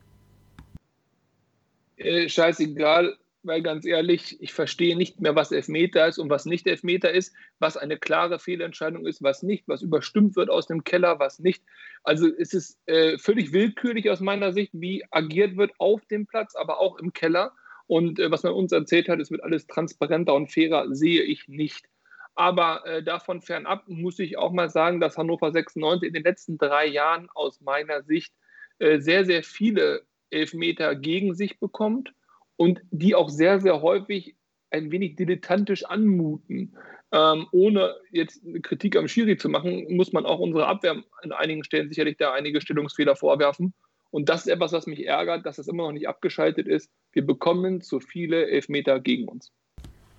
Äh, 1.97 2.29
scheißegal, 2.29 3.17
weil 3.43 3.63
ganz 3.63 3.85
ehrlich, 3.85 4.37
ich 4.41 4.53
verstehe 4.53 4.97
nicht 4.97 5.21
mehr, 5.21 5.35
was 5.35 5.53
Elfmeter 5.53 6.07
ist 6.07 6.19
und 6.19 6.31
was 6.31 6.45
nicht 6.45 6.67
Elfmeter 6.67 7.13
ist, 7.13 7.35
was 7.59 7.77
eine 7.77 7.99
klare 7.99 8.39
Fehlentscheidung 8.39 9.07
ist, 9.07 9.23
was 9.23 9.43
nicht, 9.43 9.67
was 9.69 9.83
überstimmt 9.83 10.37
wird 10.37 10.51
aus 10.51 10.67
dem 10.67 10.85
Keller, 10.85 11.19
was 11.19 11.39
nicht. 11.39 11.63
Also 12.03 12.27
es 12.27 12.53
ist 12.53 12.79
äh, 12.87 13.19
völlig 13.19 13.53
willkürlich 13.53 14.11
aus 14.11 14.21
meiner 14.21 14.53
Sicht, 14.53 14.73
wie 14.75 15.05
agiert 15.11 15.57
wird 15.57 15.73
auf 15.79 16.05
dem 16.07 16.27
Platz, 16.27 16.55
aber 16.57 16.81
auch 16.81 16.99
im 16.99 17.13
Keller. 17.13 17.53
Und 17.87 18.19
äh, 18.19 18.31
was 18.31 18.43
man 18.43 18.53
uns 18.53 18.73
erzählt 18.73 19.09
hat, 19.09 19.21
es 19.21 19.31
wird 19.31 19.43
alles 19.43 19.67
transparenter 19.67 20.35
und 20.35 20.53
fairer, 20.53 20.95
sehe 20.95 21.23
ich 21.23 21.49
nicht. 21.49 21.87
Aber 22.35 22.87
äh, 22.87 23.03
davon 23.03 23.41
fernab 23.41 23.89
muss 23.89 24.19
ich 24.19 24.39
auch 24.39 24.53
mal 24.53 24.71
sagen, 24.71 25.01
dass 25.01 25.19
Hannover 25.19 25.51
96 25.51 26.07
in 26.07 26.15
den 26.15 26.23
letzten 26.23 26.59
drei 26.59 26.87
Jahren 26.87 27.29
aus 27.35 27.61
meiner 27.61 28.03
Sicht 28.03 28.33
äh, 28.79 29.01
sehr, 29.01 29.25
sehr 29.25 29.43
viele 29.43 30.03
Elfmeter 30.31 30.95
gegen 30.95 31.35
sich 31.35 31.59
bekommt 31.59 32.13
und 32.59 32.83
die 32.91 33.15
auch 33.15 33.31
sehr, 33.31 33.61
sehr 33.61 33.81
häufig 33.81 34.35
ein 34.71 34.91
wenig 34.91 35.17
dilettantisch 35.17 35.85
anmuten. 35.85 36.77
Ähm, 37.11 37.47
ohne 37.53 37.95
jetzt 38.11 38.45
eine 38.45 38.61
Kritik 38.61 38.97
am 38.97 39.09
Schiri 39.09 39.39
zu 39.39 39.49
machen, 39.49 39.87
muss 39.97 40.13
man 40.13 40.27
auch 40.27 40.41
unsere 40.41 40.67
Abwehr 40.67 41.03
an 41.23 41.33
einigen 41.33 41.65
Stellen 41.65 41.89
sicherlich 41.89 42.19
da 42.19 42.35
einige 42.35 42.61
Stellungsfehler 42.61 43.17
vorwerfen. 43.17 43.73
Und 44.11 44.29
das 44.29 44.43
ist 44.43 44.49
etwas, 44.49 44.73
was 44.73 44.87
mich 44.87 45.07
ärgert, 45.07 45.47
dass 45.47 45.57
das 45.57 45.69
immer 45.69 45.85
noch 45.85 45.93
nicht 45.93 46.09
abgeschaltet 46.09 46.67
ist. 46.67 46.91
Wir 47.13 47.25
bekommen 47.25 47.81
zu 47.81 48.01
viele 48.01 48.49
Elfmeter 48.49 49.01
gegen 49.01 49.29
uns. 49.29 49.53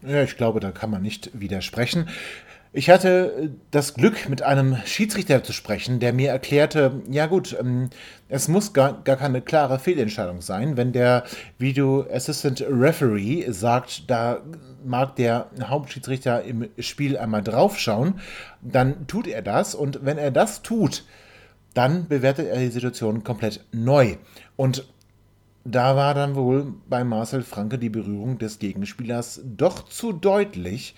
Ja, 0.02 0.24
ich 0.24 0.38
glaube, 0.38 0.60
da 0.62 0.72
kann 0.72 0.90
man 0.90 1.02
nicht 1.02 1.38
widersprechen. 1.40 2.08
Ich 2.72 2.90
hatte 2.90 3.34
äh, 3.36 3.50
das 3.72 3.96
Glück, 3.96 4.30
mit 4.30 4.44
einem 4.44 4.78
Schiedsrichter 4.86 5.44
zu 5.44 5.54
sprechen, 5.54 6.00
der 6.00 6.14
mir 6.14 6.30
erklärte, 6.30 7.02
ja 7.10 7.26
gut, 7.26 7.56
ähm, 7.60 7.90
es 8.28 8.48
muss 8.48 8.74
gar, 8.74 9.04
gar 9.04 9.16
keine 9.16 9.42
klare 9.42 9.80
Fehlentscheidung 9.80 10.42
sein. 10.42 10.78
Wenn 10.78 10.92
der 10.92 11.24
Video 11.58 12.06
Assistant 12.12 12.64
Referee 12.70 13.50
sagt, 13.52 14.10
da 14.10 14.42
mag 14.86 15.16
der 15.16 15.48
Hauptschiedsrichter 15.64 16.44
im 16.44 16.70
Spiel 16.78 17.18
einmal 17.18 17.42
draufschauen, 17.42 18.20
dann 18.62 19.08
tut 19.08 19.26
er 19.26 19.42
das. 19.42 19.74
Und 19.74 20.06
wenn 20.06 20.20
er 20.20 20.30
das 20.30 20.62
tut, 20.62 21.06
dann 21.74 22.08
bewertet 22.08 22.48
er 22.50 22.60
die 22.60 22.70
Situation 22.70 23.24
komplett 23.24 23.66
neu. 23.72 24.18
Und 24.56 24.86
da 25.76 25.96
war 25.96 26.14
dann 26.14 26.36
wohl 26.36 26.74
bei 26.90 27.04
Marcel 27.04 27.44
Franke 27.44 27.78
die 27.78 27.90
Berührung 27.90 28.38
des 28.38 28.60
Gegenspielers 28.60 29.42
doch 29.44 29.88
zu 29.88 30.14
deutlich, 30.14 30.96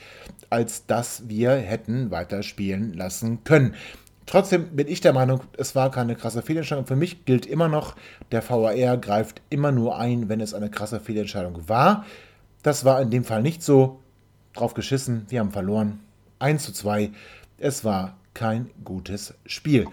als 0.49 0.85
dass 0.85 1.27
wir 1.29 1.51
hätten 1.51 2.11
weiterspielen 2.11 2.93
lassen 2.93 3.43
können. 3.43 3.75
Trotzdem 4.25 4.75
bin 4.75 4.87
ich 4.87 5.01
der 5.01 5.13
Meinung, 5.13 5.41
es 5.57 5.75
war 5.75 5.91
keine 5.91 6.15
krasse 6.15 6.41
Fehlentscheidung. 6.41 6.85
Für 6.85 6.95
mich 6.95 7.25
gilt 7.25 7.45
immer 7.45 7.67
noch, 7.67 7.95
der 8.31 8.47
VAR 8.47 8.97
greift 8.97 9.41
immer 9.49 9.71
nur 9.71 9.97
ein, 9.97 10.29
wenn 10.29 10.39
es 10.39 10.53
eine 10.53 10.69
krasse 10.69 10.99
Fehlentscheidung 10.99 11.67
war. 11.67 12.05
Das 12.63 12.85
war 12.85 13.01
in 13.01 13.09
dem 13.09 13.23
Fall 13.23 13.41
nicht 13.41 13.63
so. 13.63 13.99
Drauf 14.53 14.73
geschissen, 14.73 15.25
wir 15.29 15.39
haben 15.39 15.51
verloren. 15.51 15.99
1 16.39 16.63
zu 16.63 16.73
2. 16.73 17.11
Es 17.57 17.83
war 17.83 18.17
kein 18.33 18.69
gutes 18.83 19.33
Spiel. 19.45 19.87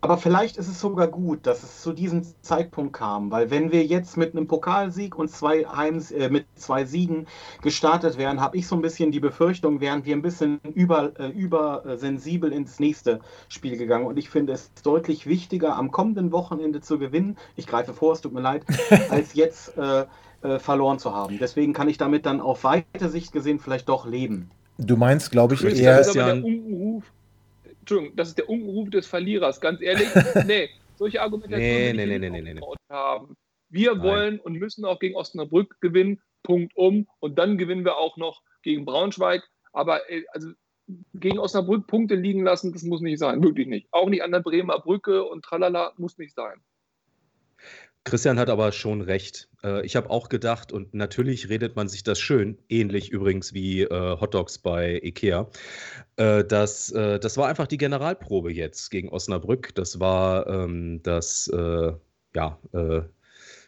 Aber 0.00 0.16
vielleicht 0.16 0.56
ist 0.58 0.68
es 0.68 0.80
sogar 0.80 1.08
gut, 1.08 1.44
dass 1.44 1.64
es 1.64 1.82
zu 1.82 1.92
diesem 1.92 2.22
Zeitpunkt 2.40 2.92
kam, 2.92 3.32
weil 3.32 3.50
wenn 3.50 3.72
wir 3.72 3.84
jetzt 3.84 4.16
mit 4.16 4.32
einem 4.32 4.46
Pokalsieg 4.46 5.18
und 5.18 5.28
zwei 5.28 5.64
Heims, 5.64 6.12
äh, 6.12 6.30
mit 6.30 6.46
zwei 6.54 6.84
Siegen 6.84 7.26
gestartet 7.62 8.16
wären, 8.16 8.40
habe 8.40 8.56
ich 8.56 8.68
so 8.68 8.76
ein 8.76 8.82
bisschen 8.82 9.10
die 9.10 9.18
Befürchtung, 9.18 9.80
wären 9.80 10.04
wir 10.04 10.14
ein 10.14 10.22
bisschen 10.22 10.60
über, 10.74 11.18
äh, 11.18 11.30
übersensibel 11.30 12.52
ins 12.52 12.78
nächste 12.78 13.18
Spiel 13.48 13.76
gegangen. 13.76 14.06
Und 14.06 14.18
ich 14.18 14.30
finde 14.30 14.52
es 14.52 14.70
deutlich 14.84 15.26
wichtiger, 15.26 15.76
am 15.76 15.90
kommenden 15.90 16.30
Wochenende 16.30 16.80
zu 16.80 17.00
gewinnen. 17.00 17.36
Ich 17.56 17.66
greife 17.66 17.92
vor, 17.92 18.12
es 18.12 18.20
tut 18.20 18.32
mir 18.32 18.40
leid, 18.40 18.64
als 19.10 19.34
jetzt 19.34 19.76
äh, 19.76 20.06
äh, 20.42 20.60
verloren 20.60 21.00
zu 21.00 21.12
haben. 21.12 21.38
Deswegen 21.40 21.72
kann 21.72 21.88
ich 21.88 21.98
damit 21.98 22.24
dann 22.24 22.40
auf 22.40 22.62
weite 22.62 23.08
Sicht 23.08 23.32
gesehen 23.32 23.58
vielleicht 23.58 23.88
doch 23.88 24.06
leben. 24.06 24.52
Du 24.78 24.96
meinst, 24.96 25.32
glaube 25.32 25.54
ich, 25.54 25.64
eher. 25.64 25.98
Das 25.98 26.08
ist 26.08 26.16
aber 26.16 26.34
der 26.34 26.44
Unruf 26.44 27.02
Entschuldigung, 27.88 28.16
das 28.16 28.28
ist 28.28 28.38
der 28.38 28.50
Unruf 28.50 28.90
des 28.90 29.06
Verlierers, 29.06 29.62
ganz 29.62 29.80
ehrlich. 29.80 30.08
nee, 30.46 30.68
solche 30.96 31.22
Argumentationen 31.22 31.96
nee, 31.96 32.06
nee, 32.06 32.18
nee, 32.18 32.28
nee, 32.28 32.54
nee, 32.54 32.60
haben. 32.90 33.34
Wir 33.70 33.94
Nein. 33.94 34.02
wollen 34.02 34.40
und 34.40 34.54
müssen 34.54 34.84
auch 34.84 34.98
gegen 34.98 35.16
Osnabrück 35.16 35.80
gewinnen, 35.80 36.20
Punkt 36.42 36.76
um. 36.76 37.08
Und 37.20 37.38
dann 37.38 37.56
gewinnen 37.56 37.86
wir 37.86 37.96
auch 37.96 38.18
noch 38.18 38.42
gegen 38.62 38.84
Braunschweig. 38.84 39.42
Aber 39.72 40.10
äh, 40.10 40.24
also, 40.32 40.50
gegen 41.14 41.38
Osnabrück 41.38 41.86
Punkte 41.86 42.14
liegen 42.14 42.44
lassen, 42.44 42.74
das 42.74 42.82
muss 42.82 43.00
nicht 43.00 43.18
sein, 43.18 43.42
wirklich 43.42 43.66
nicht. 43.66 43.88
Auch 43.90 44.10
nicht 44.10 44.22
an 44.22 44.32
der 44.32 44.40
Bremer 44.40 44.80
Brücke 44.80 45.24
und 45.24 45.42
tralala, 45.42 45.94
muss 45.96 46.18
nicht 46.18 46.34
sein. 46.34 46.60
Christian 48.04 48.38
hat 48.38 48.48
aber 48.48 48.72
schon 48.72 49.00
recht. 49.02 49.48
Äh, 49.62 49.84
ich 49.84 49.96
habe 49.96 50.10
auch 50.10 50.28
gedacht, 50.28 50.72
und 50.72 50.94
natürlich 50.94 51.48
redet 51.48 51.76
man 51.76 51.88
sich 51.88 52.02
das 52.02 52.18
schön, 52.18 52.58
ähnlich 52.68 53.10
übrigens 53.10 53.54
wie 53.54 53.82
äh, 53.82 54.20
Hotdogs 54.20 54.58
bei 54.58 55.00
Ikea, 55.02 55.50
äh, 56.16 56.44
dass, 56.44 56.90
äh, 56.92 57.18
das 57.18 57.36
war 57.36 57.48
einfach 57.48 57.66
die 57.66 57.78
Generalprobe 57.78 58.52
jetzt 58.52 58.90
gegen 58.90 59.08
Osnabrück. 59.10 59.74
Das 59.74 60.00
war 60.00 60.46
ähm, 60.46 61.00
das 61.02 61.50
ja, 62.34 62.58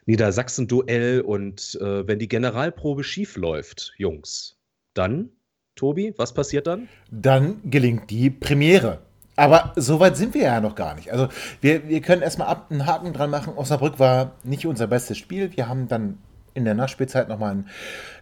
Niedersachsen-Duell. 0.06 1.22
Und 1.22 1.78
wenn 1.80 2.18
die 2.18 2.28
Generalprobe 2.28 3.02
schief 3.02 3.36
läuft, 3.36 3.94
Jungs, 3.96 4.58
dann, 4.94 5.30
Tobi, 5.76 6.12
was 6.18 6.34
passiert 6.34 6.66
dann? 6.66 6.88
Dann 7.10 7.58
gelingt 7.64 8.10
die 8.10 8.30
Premiere. 8.30 9.00
Aber 9.40 9.72
so 9.74 10.00
weit 10.00 10.18
sind 10.18 10.34
wir 10.34 10.42
ja 10.42 10.60
noch 10.60 10.74
gar 10.74 10.94
nicht. 10.94 11.10
Also 11.10 11.28
wir, 11.62 11.88
wir 11.88 12.02
können 12.02 12.20
erstmal 12.20 12.48
ab 12.48 12.66
einen 12.68 12.84
Haken 12.84 13.14
dran 13.14 13.30
machen. 13.30 13.54
Osnabrück 13.56 13.98
war 13.98 14.32
nicht 14.44 14.66
unser 14.66 14.86
bestes 14.86 15.16
Spiel. 15.16 15.56
Wir 15.56 15.66
haben 15.66 15.88
dann 15.88 16.18
in 16.52 16.66
der 16.66 16.74
Nachspielzeit 16.74 17.26
nochmal 17.30 17.52
ein, 17.52 17.68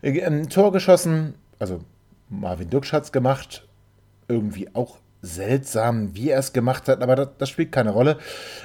äh, 0.01 0.25
ein 0.25 0.49
Tor 0.49 0.71
geschossen. 0.71 1.35
Also 1.59 1.81
Marvin 2.29 2.71
Dukschatz 2.71 3.11
gemacht. 3.11 3.67
Irgendwie 4.29 4.73
auch 4.77 4.99
seltsam, 5.21 6.15
wie 6.15 6.31
er 6.31 6.39
es 6.39 6.53
gemacht 6.53 6.87
hat, 6.87 7.03
aber 7.03 7.17
das, 7.17 7.29
das 7.39 7.49
spielt 7.49 7.73
keine 7.73 7.91
Rolle. 7.91 8.19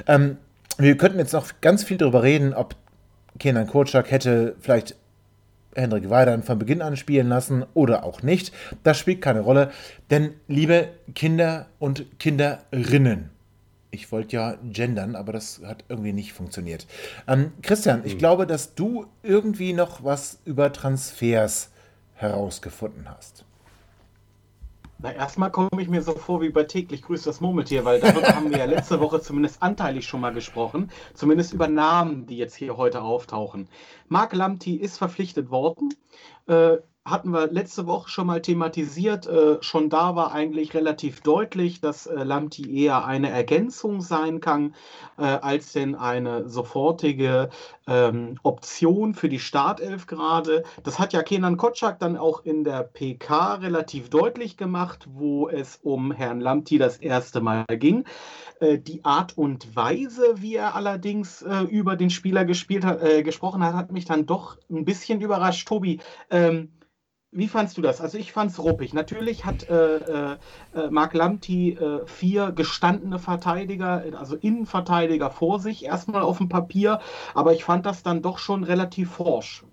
Ähm, 0.05 0.37
wir 0.77 0.95
könnten 0.95 1.17
jetzt 1.17 1.33
noch 1.33 1.53
ganz 1.59 1.83
viel 1.83 1.97
darüber 1.97 2.21
reden, 2.21 2.53
ob 2.53 2.75
Kenan 3.39 3.65
Kurczak 3.65 4.11
hätte 4.11 4.55
vielleicht 4.59 4.95
Hendrik 5.75 6.09
Weidern 6.09 6.43
von 6.43 6.59
Beginn 6.59 6.81
an 6.81 6.97
spielen 6.97 7.29
lassen 7.29 7.65
oder 7.73 8.03
auch 8.03 8.21
nicht. 8.21 8.53
Das 8.83 8.97
spielt 8.97 9.21
keine 9.21 9.41
Rolle, 9.41 9.71
denn 10.09 10.33
liebe 10.47 10.89
Kinder 11.15 11.67
und 11.79 12.19
Kinderinnen, 12.19 13.29
ich 13.91 14.11
wollte 14.11 14.35
ja 14.35 14.57
gendern, 14.63 15.15
aber 15.15 15.33
das 15.33 15.61
hat 15.63 15.83
irgendwie 15.87 16.13
nicht 16.13 16.33
funktioniert. 16.33 16.87
Ähm, 17.27 17.51
Christian, 17.61 18.01
ich 18.05 18.13
hm. 18.13 18.19
glaube, 18.19 18.47
dass 18.47 18.75
du 18.75 19.05
irgendwie 19.21 19.73
noch 19.73 20.03
was 20.03 20.39
über 20.45 20.73
Transfers 20.73 21.69
herausgefunden 22.15 23.09
hast. 23.09 23.45
Na, 25.03 25.11
erstmal 25.11 25.51
komme 25.51 25.81
ich 25.81 25.89
mir 25.89 26.01
so 26.01 26.13
vor 26.13 26.41
wie 26.41 26.49
bei 26.49 26.63
täglich 26.63 27.01
grüßt 27.01 27.27
das 27.27 27.41
Murmeltier, 27.41 27.83
weil 27.83 27.99
darüber 27.99 28.33
haben 28.33 28.49
wir 28.49 28.59
ja 28.59 28.63
letzte 28.63 29.01
Woche 29.01 29.19
zumindest 29.19 29.61
anteilig 29.61 30.07
schon 30.07 30.21
mal 30.21 30.33
gesprochen. 30.33 30.91
Zumindest 31.13 31.51
über 31.51 31.67
Namen, 31.67 32.25
die 32.25 32.37
jetzt 32.37 32.55
hier 32.55 32.77
heute 32.77 33.01
auftauchen. 33.01 33.67
Marc 34.07 34.31
Lamti 34.31 34.77
ist 34.77 34.97
verpflichtet 34.97 35.51
worden. 35.51 35.93
Äh, 36.47 36.77
hatten 37.05 37.31
wir 37.31 37.47
letzte 37.47 37.85
Woche 37.85 38.09
schon 38.09 38.27
mal 38.27 38.41
thematisiert. 38.41 39.27
Äh, 39.27 39.57
schon 39.61 39.89
da 39.89 40.15
war 40.15 40.31
eigentlich 40.31 40.73
relativ 40.73 41.19
deutlich, 41.21 41.81
dass 41.81 42.07
äh, 42.07 42.23
Lamti 42.23 42.83
eher 42.83 43.05
eine 43.05 43.29
Ergänzung 43.29 44.01
sein 44.01 44.39
kann, 44.39 44.73
äh, 45.17 45.23
als 45.23 45.73
denn 45.73 45.95
eine 45.95 46.47
sofortige 46.47 47.49
ähm, 47.87 48.37
Option 48.43 49.15
für 49.15 49.27
die 49.27 49.39
Startelf 49.39 50.07
gerade. 50.07 50.63
Das 50.83 50.97
hat 50.97 51.11
ja 51.11 51.23
Kenan 51.23 51.57
Kotschak 51.57 51.99
dann 51.99 52.15
auch 52.15 52.45
in 52.45 52.63
der 52.63 52.83
PK 52.83 53.55
relativ 53.55 54.09
deutlich 54.09 54.55
gemacht, 54.55 55.05
wo 55.11 55.49
es 55.49 55.79
um 55.83 56.13
Herrn 56.13 56.39
Lamti 56.39 56.77
das 56.77 56.97
erste 56.97 57.41
Mal 57.41 57.65
ging. 57.67 58.05
Äh, 58.61 58.79
die 58.79 59.03
Art 59.03 59.37
und 59.37 59.75
Weise, 59.75 60.35
wie 60.37 60.55
er 60.55 60.73
allerdings 60.75 61.41
äh, 61.41 61.63
über 61.63 61.97
den 61.97 62.09
Spieler 62.09 62.45
gespielt 62.45 62.85
hat, 62.85 63.03
äh, 63.03 63.23
gesprochen 63.23 63.61
hat, 63.61 63.73
hat 63.73 63.91
mich 63.91 64.05
dann 64.05 64.25
doch 64.25 64.57
ein 64.69 64.85
bisschen 64.85 65.19
überrascht. 65.19 65.67
Tobi, 65.67 65.99
ähm, 66.29 66.69
wie 67.33 67.47
fandst 67.47 67.77
du 67.77 67.81
das? 67.81 68.01
Also 68.01 68.17
ich 68.17 68.31
fand 68.31 68.51
es 68.51 68.59
ruppig. 68.59 68.93
Natürlich 68.93 69.45
hat 69.45 69.69
äh, 69.69 69.97
äh, 69.97 70.37
äh, 70.75 70.89
Mark 70.89 71.13
Lamti 71.13 71.71
äh, 71.71 72.05
vier 72.05 72.51
gestandene 72.51 73.19
Verteidiger, 73.19 74.03
also 74.17 74.35
Innenverteidiger 74.35 75.29
vor 75.31 75.59
sich, 75.59 75.85
erstmal 75.85 76.21
auf 76.21 76.37
dem 76.37 76.49
Papier, 76.49 76.99
aber 77.33 77.53
ich 77.53 77.63
fand 77.63 77.85
das 77.85 78.03
dann 78.03 78.21
doch 78.21 78.37
schon 78.37 78.63
relativ 78.63 79.11
forsch. 79.11 79.63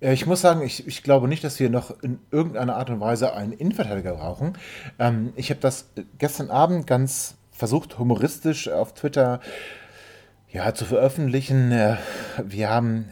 Ich 0.00 0.24
muss 0.24 0.40
sagen, 0.40 0.62
ich, 0.62 0.86
ich 0.86 1.02
glaube 1.02 1.28
nicht, 1.28 1.44
dass 1.44 1.60
wir 1.60 1.68
noch 1.68 1.90
in 2.02 2.20
irgendeiner 2.30 2.76
Art 2.76 2.88
und 2.88 3.00
Weise 3.00 3.34
einen 3.34 3.52
Innenverteidiger 3.52 4.14
brauchen. 4.14 4.54
Ähm, 4.98 5.34
ich 5.36 5.50
habe 5.50 5.60
das 5.60 5.90
gestern 6.16 6.50
Abend 6.50 6.86
ganz 6.86 7.36
versucht, 7.50 7.98
humoristisch 7.98 8.68
auf 8.68 8.94
Twitter 8.94 9.40
ja, 10.48 10.72
zu 10.74 10.86
veröffentlichen. 10.86 11.70
Äh, 11.70 11.96
wir 12.42 12.70
haben 12.70 13.10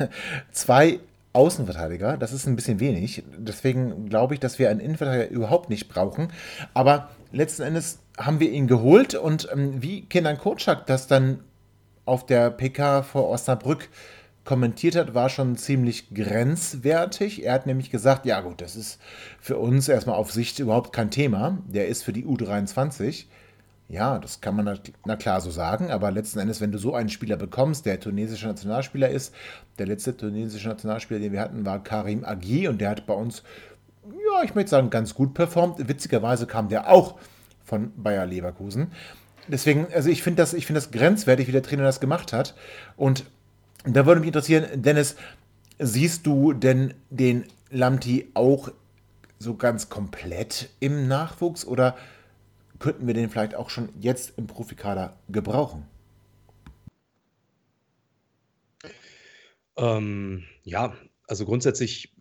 zwei 0.52 1.00
Außenverteidiger. 1.32 2.16
Das 2.16 2.32
ist 2.32 2.46
ein 2.46 2.56
bisschen 2.56 2.80
wenig. 2.80 3.22
Deswegen 3.36 4.08
glaube 4.08 4.34
ich, 4.34 4.40
dass 4.40 4.58
wir 4.58 4.70
einen 4.70 4.80
Innenverteidiger 4.80 5.30
überhaupt 5.30 5.70
nicht 5.70 5.88
brauchen. 5.88 6.28
Aber 6.74 7.10
letzten 7.32 7.62
Endes 7.62 8.00
haben 8.16 8.40
wir 8.40 8.50
ihn 8.50 8.66
geholt 8.66 9.14
und 9.14 9.48
ähm, 9.52 9.82
wie 9.82 10.02
Kenan 10.02 10.38
Kotschak 10.38 10.86
das 10.86 11.06
dann 11.06 11.40
auf 12.04 12.26
der 12.26 12.50
PK 12.50 13.02
vor 13.02 13.28
Osnabrück 13.28 13.88
kommentiert 14.48 14.96
hat, 14.96 15.14
war 15.14 15.28
schon 15.28 15.56
ziemlich 15.58 16.14
grenzwertig. 16.14 17.44
Er 17.44 17.52
hat 17.52 17.66
nämlich 17.66 17.90
gesagt, 17.90 18.24
ja 18.24 18.40
gut, 18.40 18.62
das 18.62 18.76
ist 18.76 18.98
für 19.38 19.58
uns 19.58 19.88
erstmal 19.88 20.16
auf 20.16 20.32
Sicht 20.32 20.58
überhaupt 20.58 20.94
kein 20.94 21.10
Thema. 21.10 21.58
Der 21.66 21.88
ist 21.88 22.02
für 22.02 22.14
die 22.14 22.24
U23. 22.24 23.26
Ja, 23.88 24.18
das 24.18 24.42
kann 24.42 24.54
man 24.54 24.78
na 25.06 25.16
klar 25.16 25.40
so 25.40 25.50
sagen, 25.50 25.90
aber 25.90 26.10
letzten 26.10 26.38
Endes, 26.40 26.60
wenn 26.60 26.72
du 26.72 26.78
so 26.78 26.94
einen 26.94 27.08
Spieler 27.08 27.38
bekommst, 27.38 27.86
der 27.86 27.98
tunesischer 27.98 28.48
Nationalspieler 28.48 29.08
ist, 29.08 29.34
der 29.78 29.86
letzte 29.86 30.14
tunesische 30.14 30.68
Nationalspieler, 30.68 31.20
den 31.20 31.32
wir 31.32 31.40
hatten, 31.40 31.64
war 31.64 31.82
Karim 31.82 32.22
Agui 32.22 32.68
und 32.68 32.82
der 32.82 32.90
hat 32.90 33.06
bei 33.06 33.14
uns, 33.14 33.42
ja, 34.04 34.42
ich 34.44 34.54
möchte 34.54 34.70
sagen, 34.70 34.90
ganz 34.90 35.14
gut 35.14 35.32
performt. 35.32 35.88
Witzigerweise 35.88 36.46
kam 36.46 36.68
der 36.68 36.90
auch 36.90 37.18
von 37.64 37.92
Bayer 37.96 38.26
Leverkusen. 38.26 38.92
Deswegen, 39.46 39.86
also 39.94 40.10
ich 40.10 40.22
finde 40.22 40.42
das, 40.42 40.50
find 40.52 40.76
das 40.76 40.90
grenzwertig, 40.90 41.48
wie 41.48 41.52
der 41.52 41.62
Trainer 41.62 41.84
das 41.84 42.00
gemacht 42.00 42.34
hat. 42.34 42.54
Und 42.96 43.24
da 43.84 44.04
würde 44.04 44.20
mich 44.20 44.28
interessieren, 44.28 44.66
Dennis, 44.74 45.16
siehst 45.78 46.26
du 46.26 46.52
denn 46.52 46.92
den 47.08 47.44
Lamti 47.70 48.28
auch 48.34 48.70
so 49.38 49.54
ganz 49.54 49.88
komplett 49.88 50.68
im 50.80 51.08
Nachwuchs 51.08 51.64
oder 51.64 51.96
könnten 52.78 53.06
wir 53.06 53.14
den 53.14 53.30
vielleicht 53.30 53.54
auch 53.54 53.70
schon 53.70 53.88
jetzt 54.00 54.34
im 54.36 54.46
Profikader 54.46 55.16
gebrauchen? 55.28 55.84
Ähm, 59.76 60.44
ja, 60.64 60.94
also 61.26 61.44
grundsätzlich 61.44 62.12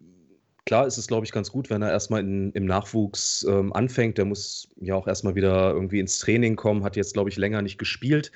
klar 0.65 0.85
ist 0.85 0.97
es, 0.97 1.07
glaube 1.07 1.25
ich, 1.25 1.31
ganz 1.31 1.51
gut, 1.51 1.69
wenn 1.69 1.81
er 1.81 1.91
erstmal 1.91 2.19
in, 2.19 2.51
im 2.51 2.65
Nachwuchs 2.65 3.43
ähm, 3.49 3.73
anfängt. 3.73 4.17
Der 4.17 4.25
muss 4.25 4.69
ja 4.75 4.95
auch 4.95 5.07
erstmal 5.07 5.35
wieder 5.35 5.71
irgendwie 5.71 5.99
ins 5.99 6.19
Training 6.19 6.55
kommen, 6.55 6.83
hat 6.83 6.95
jetzt, 6.95 7.13
glaube 7.13 7.29
ich, 7.29 7.37
länger 7.37 7.61
nicht 7.61 7.77
gespielt. 7.77 8.31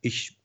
Ich 0.00 0.38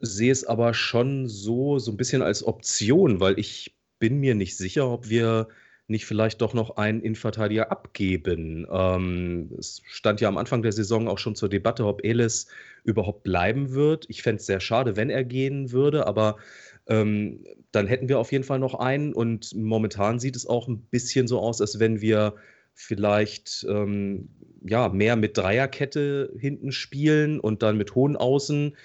sehe 0.00 0.32
es 0.32 0.44
aber 0.44 0.74
schon 0.74 1.28
so, 1.28 1.78
so 1.78 1.90
ein 1.92 1.96
bisschen 1.96 2.22
als 2.22 2.44
Option, 2.44 3.20
weil 3.20 3.38
ich 3.38 3.76
bin 3.98 4.18
mir 4.18 4.34
nicht 4.34 4.56
sicher, 4.56 4.90
ob 4.90 5.08
wir 5.08 5.48
nicht 5.86 6.06
vielleicht 6.06 6.40
doch 6.40 6.54
noch 6.54 6.76
einen 6.76 7.00
Innenverteidiger 7.00 7.70
abgeben. 7.70 8.66
Ähm, 8.70 9.50
es 9.58 9.82
stand 9.84 10.20
ja 10.20 10.28
am 10.28 10.38
Anfang 10.38 10.62
der 10.62 10.72
Saison 10.72 11.08
auch 11.08 11.18
schon 11.18 11.34
zur 11.36 11.48
Debatte, 11.48 11.84
ob 11.84 12.04
Elis 12.04 12.46
überhaupt 12.84 13.22
bleiben 13.22 13.72
wird. 13.72 14.06
Ich 14.08 14.22
fände 14.22 14.40
es 14.40 14.46
sehr 14.46 14.60
schade, 14.60 14.96
wenn 14.96 15.10
er 15.10 15.24
gehen 15.24 15.72
würde, 15.72 16.06
aber 16.06 16.36
ähm, 16.86 17.44
dann 17.72 17.86
hätten 17.86 18.08
wir 18.08 18.18
auf 18.18 18.32
jeden 18.32 18.44
Fall 18.44 18.58
noch 18.58 18.74
einen. 18.74 19.12
Und 19.12 19.54
momentan 19.54 20.18
sieht 20.18 20.36
es 20.36 20.46
auch 20.46 20.68
ein 20.68 20.80
bisschen 20.80 21.28
so 21.28 21.40
aus, 21.40 21.60
als 21.60 21.78
wenn 21.78 22.00
wir 22.00 22.34
vielleicht 22.74 23.66
ähm, 23.68 24.28
ja, 24.64 24.88
mehr 24.88 25.16
mit 25.16 25.36
Dreierkette 25.36 26.32
hinten 26.38 26.72
spielen 26.72 27.40
und 27.40 27.62
dann 27.62 27.76
mit 27.76 27.94
hohen 27.94 28.16
Außen. 28.16 28.76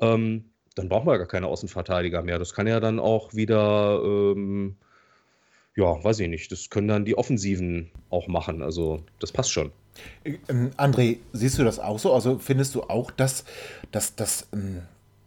Ähm, 0.00 0.44
dann 0.74 0.88
brauchen 0.88 1.06
wir 1.06 1.18
gar 1.18 1.26
keine 1.26 1.46
Außenverteidiger 1.46 2.22
mehr. 2.22 2.38
Das 2.38 2.54
kann 2.54 2.66
ja 2.66 2.78
dann 2.78 3.00
auch 3.00 3.34
wieder, 3.34 4.00
ähm, 4.04 4.76
ja, 5.78 6.02
weiß 6.02 6.18
ich 6.18 6.28
nicht, 6.28 6.50
das 6.50 6.70
können 6.70 6.88
dann 6.88 7.04
die 7.04 7.16
Offensiven 7.16 7.90
auch 8.10 8.26
machen. 8.26 8.62
Also 8.62 9.04
das 9.20 9.30
passt 9.30 9.52
schon. 9.52 9.70
Ähm, 10.24 10.72
André, 10.76 11.18
siehst 11.32 11.56
du 11.56 11.62
das 11.62 11.78
auch 11.78 12.00
so? 12.00 12.12
Also 12.12 12.40
findest 12.40 12.74
du 12.74 12.82
auch, 12.82 13.12
dass, 13.12 13.44
dass 13.92 14.16
das 14.16 14.48
ähm, 14.52 14.82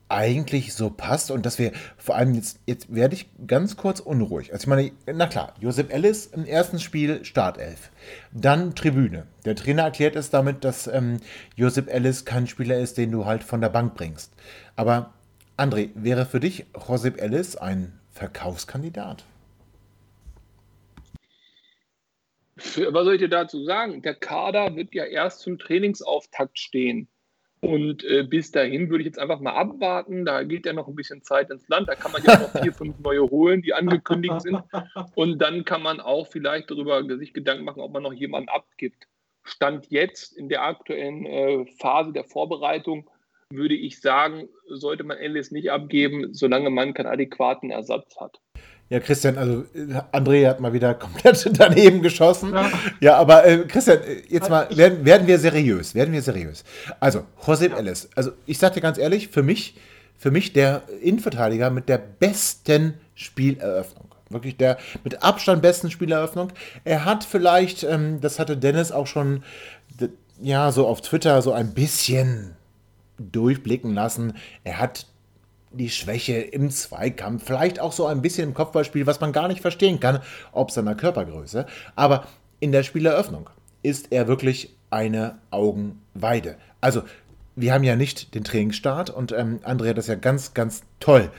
eigentlich 0.09 0.73
so 0.73 0.89
passt 0.89 1.31
und 1.31 1.45
dass 1.45 1.57
wir 1.57 1.71
vor 1.95 2.15
allem 2.15 2.35
jetzt, 2.35 2.59
jetzt 2.65 2.93
werde 2.93 3.15
ich 3.15 3.29
ganz 3.47 3.77
kurz 3.77 4.01
unruhig. 4.01 4.51
Also 4.51 4.63
ich 4.63 4.67
meine, 4.67 4.91
na 5.05 5.25
klar, 5.27 5.53
Josep 5.61 5.93
Ellis 5.93 6.25
im 6.25 6.43
ersten 6.43 6.79
Spiel 6.79 7.23
Startelf, 7.23 7.89
dann 8.33 8.75
Tribüne. 8.75 9.27
Der 9.45 9.55
Trainer 9.55 9.83
erklärt 9.83 10.17
es 10.17 10.31
damit, 10.31 10.65
dass 10.65 10.85
ähm, 10.87 11.21
Josep 11.55 11.87
Ellis 11.87 12.25
kein 12.25 12.45
Spieler 12.45 12.77
ist, 12.77 12.97
den 12.97 13.11
du 13.11 13.25
halt 13.25 13.45
von 13.45 13.61
der 13.61 13.69
Bank 13.69 13.95
bringst. 13.95 14.33
Aber 14.75 15.13
André, 15.55 15.91
wäre 15.95 16.25
für 16.25 16.41
dich 16.41 16.65
Josep 16.89 17.21
Ellis 17.21 17.55
ein 17.55 17.93
Verkaufskandidat? 18.11 19.23
Was 22.77 23.05
soll 23.05 23.15
ich 23.15 23.21
dir 23.21 23.29
dazu 23.29 23.63
sagen? 23.63 24.01
Der 24.01 24.15
Kader 24.15 24.75
wird 24.75 24.93
ja 24.93 25.05
erst 25.05 25.41
zum 25.41 25.59
Trainingsauftakt 25.59 26.59
stehen. 26.59 27.07
Und 27.61 28.03
äh, 28.03 28.23
bis 28.23 28.51
dahin 28.51 28.89
würde 28.89 29.03
ich 29.03 29.05
jetzt 29.05 29.19
einfach 29.19 29.39
mal 29.39 29.53
abwarten. 29.53 30.25
Da 30.25 30.43
geht 30.43 30.65
ja 30.65 30.73
noch 30.73 30.87
ein 30.87 30.95
bisschen 30.95 31.21
Zeit 31.21 31.51
ins 31.51 31.67
Land. 31.67 31.87
Da 31.87 31.95
kann 31.95 32.11
man 32.11 32.23
ja 32.23 32.39
noch 32.39 32.61
vier, 32.61 32.73
fünf 32.73 32.97
neue 32.99 33.21
holen, 33.21 33.61
die 33.61 33.73
angekündigt 33.73 34.41
sind. 34.41 34.63
Und 35.13 35.39
dann 35.39 35.63
kann 35.63 35.83
man 35.83 35.99
auch 35.99 36.27
vielleicht 36.27 36.71
darüber 36.71 37.03
sich 37.17 37.33
Gedanken 37.33 37.63
machen, 37.63 37.81
ob 37.81 37.93
man 37.93 38.01
noch 38.01 38.13
jemanden 38.13 38.49
abgibt. 38.49 39.07
Stand 39.43 39.87
jetzt 39.91 40.35
in 40.35 40.49
der 40.49 40.63
aktuellen 40.63 41.25
äh, 41.25 41.65
Phase 41.79 42.13
der 42.13 42.23
Vorbereitung 42.23 43.07
würde 43.51 43.75
ich 43.75 43.99
sagen, 43.99 44.49
sollte 44.67 45.03
man 45.03 45.17
Ellis 45.17 45.51
nicht 45.51 45.71
abgeben, 45.71 46.33
solange 46.33 46.69
man 46.69 46.93
keinen 46.93 47.07
adäquaten 47.07 47.71
Ersatz 47.71 48.19
hat. 48.19 48.39
Ja, 48.91 48.99
Christian, 48.99 49.37
also 49.37 49.63
André 50.11 50.45
hat 50.49 50.59
mal 50.59 50.73
wieder 50.73 50.93
komplett 50.95 51.49
daneben 51.57 52.01
geschossen. 52.01 52.53
Ja, 52.53 52.71
ja 52.99 53.15
aber 53.15 53.45
äh, 53.45 53.59
Christian, 53.59 53.99
jetzt 54.27 54.49
mal, 54.49 54.67
werden, 54.75 55.05
werden 55.05 55.27
wir 55.27 55.39
seriös, 55.39 55.95
werden 55.95 56.13
wir 56.13 56.21
seriös. 56.21 56.65
Also, 56.99 57.23
Josep 57.47 57.73
Ellis, 57.73 58.09
also 58.15 58.31
ich 58.45 58.57
sag 58.57 58.73
dir 58.73 58.81
ganz 58.81 58.97
ehrlich, 58.97 59.29
für 59.29 59.43
mich, 59.43 59.75
für 60.17 60.29
mich 60.29 60.51
der 60.51 60.81
Innenverteidiger 61.01 61.69
mit 61.69 61.87
der 61.87 61.99
besten 61.99 62.95
Spieleröffnung. 63.15 64.13
Wirklich 64.27 64.57
der 64.57 64.77
mit 65.05 65.23
Abstand 65.23 65.61
besten 65.61 65.89
Spieleröffnung. 65.89 66.51
Er 66.83 67.05
hat 67.05 67.23
vielleicht, 67.23 67.83
ähm, 67.83 68.19
das 68.19 68.39
hatte 68.39 68.57
Dennis 68.57 68.91
auch 68.91 69.07
schon, 69.07 69.43
ja, 70.41 70.69
so 70.73 70.85
auf 70.85 70.99
Twitter 70.99 71.41
so 71.41 71.53
ein 71.53 71.73
bisschen 71.73 72.57
durchblicken 73.19 73.93
lassen. 73.93 74.33
Er 74.65 74.79
hat 74.79 75.05
die 75.73 75.89
Schwäche 75.89 76.33
im 76.33 76.69
Zweikampf, 76.69 77.45
vielleicht 77.45 77.79
auch 77.79 77.91
so 77.91 78.05
ein 78.05 78.21
bisschen 78.21 78.49
im 78.49 78.53
Kopfballspiel, 78.53 79.07
was 79.07 79.21
man 79.21 79.31
gar 79.31 79.47
nicht 79.47 79.61
verstehen 79.61 79.99
kann, 79.99 80.19
ob 80.51 80.71
seiner 80.71 80.95
Körpergröße. 80.95 81.65
Aber 81.95 82.27
in 82.59 82.71
der 82.71 82.83
Spieleröffnung 82.83 83.49
ist 83.83 84.11
er 84.11 84.27
wirklich 84.27 84.75
eine 84.89 85.37
Augenweide. 85.49 86.57
Also, 86.81 87.03
wir 87.55 87.73
haben 87.73 87.83
ja 87.83 87.95
nicht 87.95 88.33
den 88.33 88.43
Trainingsstart 88.43 89.09
und 89.09 89.31
ähm, 89.31 89.59
André 89.63 89.89
hat 89.89 89.97
das 89.97 90.07
ja 90.07 90.15
ganz, 90.15 90.53
ganz 90.53 90.83
toll 90.99 91.29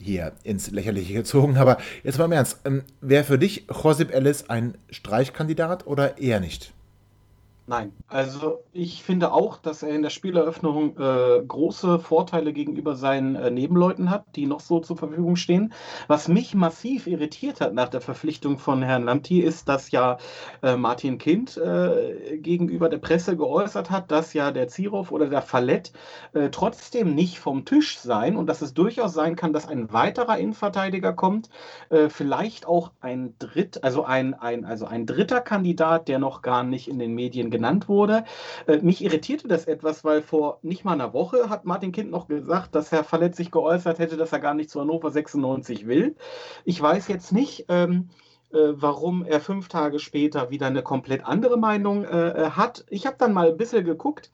hier 0.00 0.32
ins 0.42 0.70
Lächerliche 0.70 1.14
gezogen. 1.14 1.56
Aber 1.56 1.78
jetzt 2.02 2.18
mal 2.18 2.24
im 2.24 2.32
Ernst, 2.32 2.60
ähm, 2.64 2.82
wäre 3.00 3.24
für 3.24 3.38
dich 3.38 3.66
Josip 3.68 4.12
Ellis 4.12 4.48
ein 4.48 4.76
Streichkandidat 4.90 5.86
oder 5.86 6.18
eher 6.18 6.40
nicht? 6.40 6.72
Nein, 7.72 7.94
also 8.06 8.62
ich 8.74 9.02
finde 9.02 9.32
auch, 9.32 9.56
dass 9.56 9.82
er 9.82 9.94
in 9.94 10.02
der 10.02 10.10
Spieleröffnung 10.10 10.94
äh, 10.98 11.42
große 11.42 12.00
Vorteile 12.00 12.52
gegenüber 12.52 12.96
seinen 12.96 13.34
äh, 13.34 13.50
Nebenleuten 13.50 14.10
hat, 14.10 14.26
die 14.36 14.44
noch 14.44 14.60
so 14.60 14.80
zur 14.80 14.98
Verfügung 14.98 15.36
stehen. 15.36 15.72
Was 16.06 16.28
mich 16.28 16.54
massiv 16.54 17.06
irritiert 17.06 17.62
hat 17.62 17.72
nach 17.72 17.88
der 17.88 18.02
Verpflichtung 18.02 18.58
von 18.58 18.82
Herrn 18.82 19.04
Lamti, 19.04 19.40
ist, 19.40 19.70
dass 19.70 19.90
ja 19.90 20.18
äh, 20.62 20.76
Martin 20.76 21.16
Kind 21.16 21.56
äh, 21.56 22.36
gegenüber 22.36 22.90
der 22.90 22.98
Presse 22.98 23.38
geäußert 23.38 23.90
hat, 23.90 24.10
dass 24.10 24.34
ja 24.34 24.50
der 24.50 24.68
Zirov 24.68 25.10
oder 25.10 25.28
der 25.28 25.40
Fallett 25.40 25.94
äh, 26.34 26.50
trotzdem 26.50 27.14
nicht 27.14 27.38
vom 27.38 27.64
Tisch 27.64 27.98
sein 27.98 28.36
und 28.36 28.48
dass 28.48 28.60
es 28.60 28.74
durchaus 28.74 29.14
sein 29.14 29.34
kann, 29.34 29.54
dass 29.54 29.66
ein 29.66 29.90
weiterer 29.94 30.36
Innenverteidiger 30.36 31.14
kommt, 31.14 31.48
äh, 31.88 32.10
vielleicht 32.10 32.66
auch 32.66 32.90
ein 33.00 33.34
Dritt, 33.38 33.82
also 33.82 34.04
ein, 34.04 34.34
ein, 34.34 34.66
also 34.66 34.84
ein 34.84 35.06
dritter 35.06 35.40
Kandidat, 35.40 36.08
der 36.08 36.18
noch 36.18 36.42
gar 36.42 36.64
nicht 36.64 36.86
in 36.86 36.98
den 36.98 37.14
Medien 37.14 37.50
genannt 37.50 37.61
wurde. 37.88 38.24
Äh, 38.66 38.78
mich 38.78 39.02
irritierte 39.02 39.48
das 39.48 39.66
etwas, 39.66 40.04
weil 40.04 40.22
vor 40.22 40.58
nicht 40.62 40.84
mal 40.84 40.92
einer 40.92 41.12
Woche 41.12 41.48
hat 41.48 41.64
Martin 41.64 41.92
Kind 41.92 42.10
noch 42.10 42.28
gesagt, 42.28 42.74
dass 42.74 42.92
Herr 42.92 43.04
Verletz 43.04 43.36
sich 43.36 43.50
geäußert 43.50 43.98
hätte, 43.98 44.16
dass 44.16 44.32
er 44.32 44.40
gar 44.40 44.54
nicht 44.54 44.70
zu 44.70 44.80
Hannover 44.80 45.10
96 45.10 45.86
will. 45.86 46.16
Ich 46.64 46.80
weiß 46.80 47.08
jetzt 47.08 47.32
nicht, 47.32 47.66
ähm, 47.68 48.10
äh, 48.52 48.72
warum 48.72 49.24
er 49.24 49.40
fünf 49.40 49.68
Tage 49.68 49.98
später 49.98 50.50
wieder 50.50 50.66
eine 50.66 50.82
komplett 50.82 51.24
andere 51.24 51.56
Meinung 51.56 52.04
äh, 52.04 52.28
äh 52.28 52.50
hat. 52.50 52.84
Ich 52.90 53.06
habe 53.06 53.16
dann 53.18 53.32
mal 53.32 53.48
ein 53.48 53.56
bisschen 53.56 53.84
geguckt. 53.84 54.30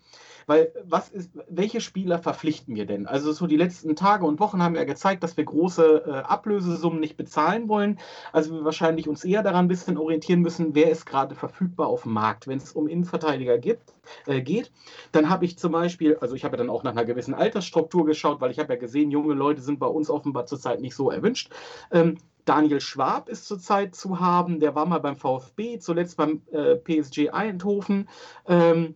Weil 0.48 0.72
was 0.82 1.10
ist, 1.10 1.30
welche 1.50 1.82
Spieler 1.82 2.18
verpflichten 2.18 2.74
wir 2.74 2.86
denn? 2.86 3.06
Also 3.06 3.32
so 3.32 3.46
die 3.46 3.58
letzten 3.58 3.94
Tage 3.96 4.24
und 4.24 4.40
Wochen 4.40 4.62
haben 4.62 4.74
ja 4.74 4.84
gezeigt, 4.84 5.22
dass 5.22 5.36
wir 5.36 5.44
große 5.44 6.04
äh, 6.06 6.10
Ablösesummen 6.10 7.00
nicht 7.00 7.18
bezahlen 7.18 7.68
wollen. 7.68 7.98
Also 8.32 8.54
wir 8.54 8.64
wahrscheinlich 8.64 9.08
uns 9.08 9.24
eher 9.24 9.42
daran 9.42 9.66
ein 9.66 9.68
bisschen 9.68 9.98
orientieren 9.98 10.40
müssen, 10.40 10.74
wer 10.74 10.90
ist 10.90 11.04
gerade 11.04 11.34
verfügbar 11.34 11.88
auf 11.88 12.04
dem 12.04 12.12
Markt. 12.12 12.48
Wenn 12.48 12.56
es 12.56 12.72
um 12.72 12.88
Innenverteidiger 12.88 13.58
gibt, 13.58 13.92
äh, 14.24 14.40
geht, 14.40 14.72
dann 15.12 15.28
habe 15.28 15.44
ich 15.44 15.58
zum 15.58 15.72
Beispiel, 15.72 16.16
also 16.16 16.34
ich 16.34 16.44
habe 16.44 16.56
ja 16.56 16.64
dann 16.64 16.70
auch 16.70 16.82
nach 16.82 16.92
einer 16.92 17.04
gewissen 17.04 17.34
Altersstruktur 17.34 18.06
geschaut, 18.06 18.40
weil 18.40 18.50
ich 18.50 18.58
habe 18.58 18.72
ja 18.72 18.80
gesehen, 18.80 19.10
junge 19.10 19.34
Leute 19.34 19.60
sind 19.60 19.78
bei 19.78 19.86
uns 19.86 20.08
offenbar 20.08 20.46
zurzeit 20.46 20.80
nicht 20.80 20.94
so 20.94 21.10
erwünscht. 21.10 21.52
Ähm, 21.92 22.16
Daniel 22.46 22.80
Schwab 22.80 23.28
ist 23.28 23.46
zurzeit 23.46 23.94
zu 23.94 24.18
haben, 24.18 24.60
der 24.60 24.74
war 24.74 24.86
mal 24.86 25.00
beim 25.00 25.18
VfB, 25.18 25.78
zuletzt 25.78 26.16
beim 26.16 26.40
äh, 26.50 26.76
PSG 26.76 27.28
Eindhoven. 27.28 28.08
Ähm, 28.46 28.94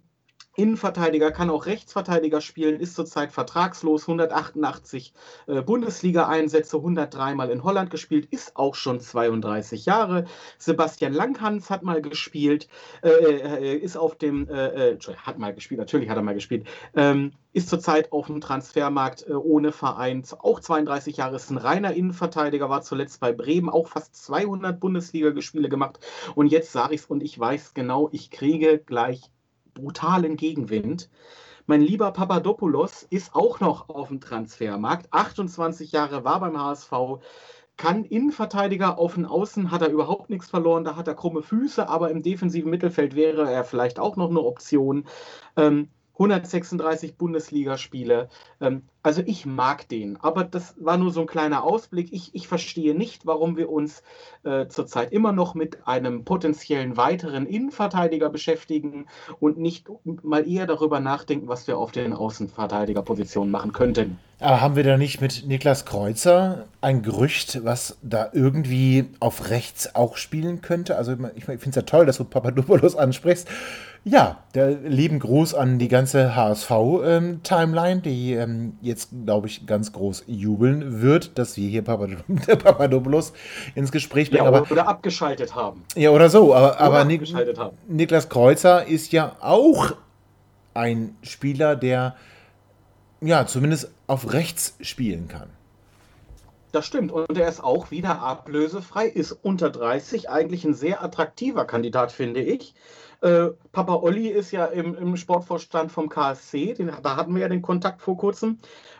Innenverteidiger, 0.55 1.33
kann 1.33 1.49
auch 1.49 1.67
Rechtsverteidiger 1.67 2.41
spielen, 2.41 2.79
ist 2.79 2.95
zurzeit 2.95 3.33
vertragslos, 3.33 4.03
188 4.03 5.15
äh, 5.47 5.63
Bundesliga-Einsätze, 5.63 6.77
103 6.77 7.35
Mal 7.35 7.51
in 7.51 7.65
Holland 7.65 7.91
gespielt, 7.91 8.27
ist 8.31 8.57
auch 8.57 8.75
schon 8.75 9.01
32 9.01 9.87
Jahre. 9.87 10.27
Sebastian 10.59 11.15
Langhans 11.15 11.71
hat 11.71 11.83
mal 11.83 12.03
gespielt, 12.03 12.69
äh, 13.03 13.09
äh, 13.09 13.77
ist 13.77 13.97
auf 13.97 14.17
dem, 14.17 14.47
äh, 14.49 14.91
äh 14.91 14.99
hat 15.17 15.39
mal 15.39 15.55
gespielt, 15.55 15.79
natürlich 15.79 16.11
hat 16.11 16.17
er 16.17 16.23
mal 16.23 16.35
gespielt, 16.35 16.67
ähm, 16.95 17.33
ist 17.55 17.71
zurzeit 17.71 18.13
auf 18.13 18.27
dem 18.27 18.41
Transfermarkt 18.41 19.27
äh, 19.27 19.33
ohne 19.33 19.73
Verein, 19.73 20.23
auch 20.39 20.61
32 20.61 21.17
Jahre, 21.17 21.37
ist 21.37 21.51
ein 21.51 21.59
reiner 21.59 21.95
Innenverteidiger, 21.95 22.69
war 22.69 22.83
zuletzt 22.83 23.21
bei 23.21 23.33
Bremen, 23.33 23.71
auch 23.71 23.89
fast 23.89 24.15
200 24.17 24.79
Bundesliga-Spiele 24.79 25.71
gemacht. 25.71 25.99
Und 26.35 26.49
jetzt 26.49 26.73
sage 26.73 26.95
ich 26.95 27.03
es 27.03 27.07
und 27.07 27.23
ich 27.23 27.39
weiß 27.39 27.73
genau, 27.73 28.11
ich 28.13 28.31
kriege 28.31 28.79
gleich 28.79 29.31
brutalen 29.75 30.37
Gegenwind. 30.37 31.11
Mein 31.67 31.81
lieber 31.81 32.11
Papadopoulos 32.13 33.05
ist 33.09 33.35
auch 33.35 33.61
noch 33.61 33.89
auf 33.89 34.09
dem 34.09 34.21
Transfermarkt. 34.21 35.13
28 35.13 35.93
Jahre 35.93 36.25
war 36.25 36.41
beim 36.41 36.59
HSV. 36.59 36.93
Kann 37.77 38.05
Innenverteidiger 38.05 38.99
auf 38.99 39.15
den 39.15 39.27
Außen, 39.27 39.71
hat 39.71 39.83
er 39.83 39.91
überhaupt 39.91 40.29
nichts 40.29 40.51
verloren. 40.51 40.85
Da 40.85 40.97
hat 40.97 41.09
er 41.09 41.15
krumme 41.15 41.43
Füße, 41.43 41.89
aber 41.89 42.11
im 42.11 42.23
defensiven 42.23 42.71
Mittelfeld 42.71 43.15
wäre 43.15 43.51
er 43.51 43.65
vielleicht 43.65 43.99
auch 43.99 44.17
noch 44.17 44.31
eine 44.31 44.41
Option. 44.41 45.07
Ähm, 45.57 45.89
136 46.15 47.17
Bundesligaspiele. 47.17 48.29
Ähm, 48.61 48.83
also 49.03 49.23
ich 49.27 49.47
mag 49.47 49.89
den, 49.89 50.17
aber 50.21 50.45
das 50.45 50.75
war 50.79 50.97
nur 50.97 51.11
so 51.11 51.23
ein 51.23 51.27
kleiner 51.27 51.65
Ausblick. 51.65 52.13
Ich, 52.13 52.35
ich 52.35 52.47
verstehe 52.47 52.95
nicht, 52.95 53.27
warum 53.27 53.57
wir 53.57 53.69
uns 53.69 54.03
äh, 54.45 54.69
zurzeit 54.69 55.13
immer 55.13 55.33
noch 55.33 55.55
mit 55.55 55.87
einem 55.89 56.25
potenziellen 56.25 56.97
weiteren 56.97 57.47
Innenverteidiger 57.47 58.31
beschäftigen 58.31 59.07
und 59.41 59.59
nicht 59.59 59.89
mal 60.05 60.49
eher 60.49 60.67
darüber 60.67 61.01
nachdenken, 61.01 61.49
was 61.49 61.67
wir 61.67 61.79
auf 61.79 61.91
den 61.91 62.13
Außenverteidigerpositionen 62.13 63.51
machen 63.51 63.73
könnten. 63.73 64.19
Aber 64.39 64.61
haben 64.61 64.75
wir 64.77 64.83
da 64.83 64.97
nicht 64.97 65.21
mit 65.21 65.47
Niklas 65.47 65.85
Kreuzer 65.85 66.67
ein 66.81 67.03
Gerücht, 67.03 67.65
was 67.65 67.97
da 68.03 68.31
irgendwie 68.33 69.05
auf 69.21 69.51
rechts 69.51 69.95
auch 69.95 70.17
spielen 70.17 70.63
könnte? 70.63 70.97
Also 70.97 71.17
ich, 71.37 71.45
finde 71.45 71.69
es 71.69 71.77
ja 71.77 71.83
toll, 71.83 72.07
dass 72.07 72.19
du 72.19 72.25
Papadopoulos 72.25 72.97
ansprichst. 72.97 73.49
Ja, 74.05 74.39
der 74.57 74.71
lieben 74.71 75.21
Gruß 75.21 75.55
an 75.55 75.79
die 75.79 75.87
ganze 75.87 76.35
HSV-Timeline, 76.35 77.93
ähm, 77.95 78.03
die 78.03 78.33
ähm, 78.33 78.73
jetzt, 78.93 79.11
glaube 79.25 79.49
ich, 79.49 79.67
ganz 79.67 79.93
groß 79.93 80.25
jubeln 80.27 81.01
wird, 81.03 81.39
dass 81.39 81.57
wir 81.57 81.69
hier 81.69 81.83
Papadopoulos 81.83 83.33
ins 83.75 83.91
Gespräch 83.91 84.31
bringen. 84.31 84.45
Ja, 84.45 84.51
oder, 84.51 84.71
aber, 84.71 84.87
abgeschaltet 84.87 85.55
haben. 85.55 85.85
Ja, 85.97 86.11
oder 86.11 86.29
so. 86.31 86.55
Aber, 86.55 86.79
aber 86.79 87.05
Nik 87.05 87.23
Niklas 87.89 88.29
Kreuzer 88.29 88.87
ist 88.87 89.13
ja 89.13 89.37
auch 89.41 89.93
ein 90.75 91.17
Spieler, 91.23 91.77
der 91.77 92.17
ja 93.21 93.47
zumindest 93.47 93.91
auf 94.07 94.33
rechts 94.33 94.77
spielen 94.81 95.29
kann. 95.29 95.49
Das 96.73 96.87
stimmt. 96.87 97.13
Und 97.13 97.37
er 97.37 97.49
ist 97.49 97.63
auch 97.63 97.91
wieder 97.91 98.21
ablösefrei, 98.21 99.07
ist 99.07 99.33
unter 99.33 99.71
30, 99.71 100.31
eigentlich 100.31 100.65
ein 100.65 100.75
sehr 100.75 101.03
attraktiver 101.03 101.67
Kandidat, 101.67 102.13
finde 102.13 102.41
ich. 102.41 102.75
Äh, 103.23 103.51
Papa 103.71 103.95
Olli 103.95 104.29
ist 104.29 104.51
ja 104.51 104.67
im, 104.67 104.97
im 104.97 105.17
Sportvorstand 105.17 105.93
vom 105.93 106.09
KSC, 106.09 106.75
den, 106.75 106.91
da 107.03 107.17
hatten 107.17 107.35
wir 107.35 107.43
ja 107.43 107.49
den 107.49 107.63
Kontakt 107.63 108.03
vor 108.03 108.17
kurzem. 108.17 108.59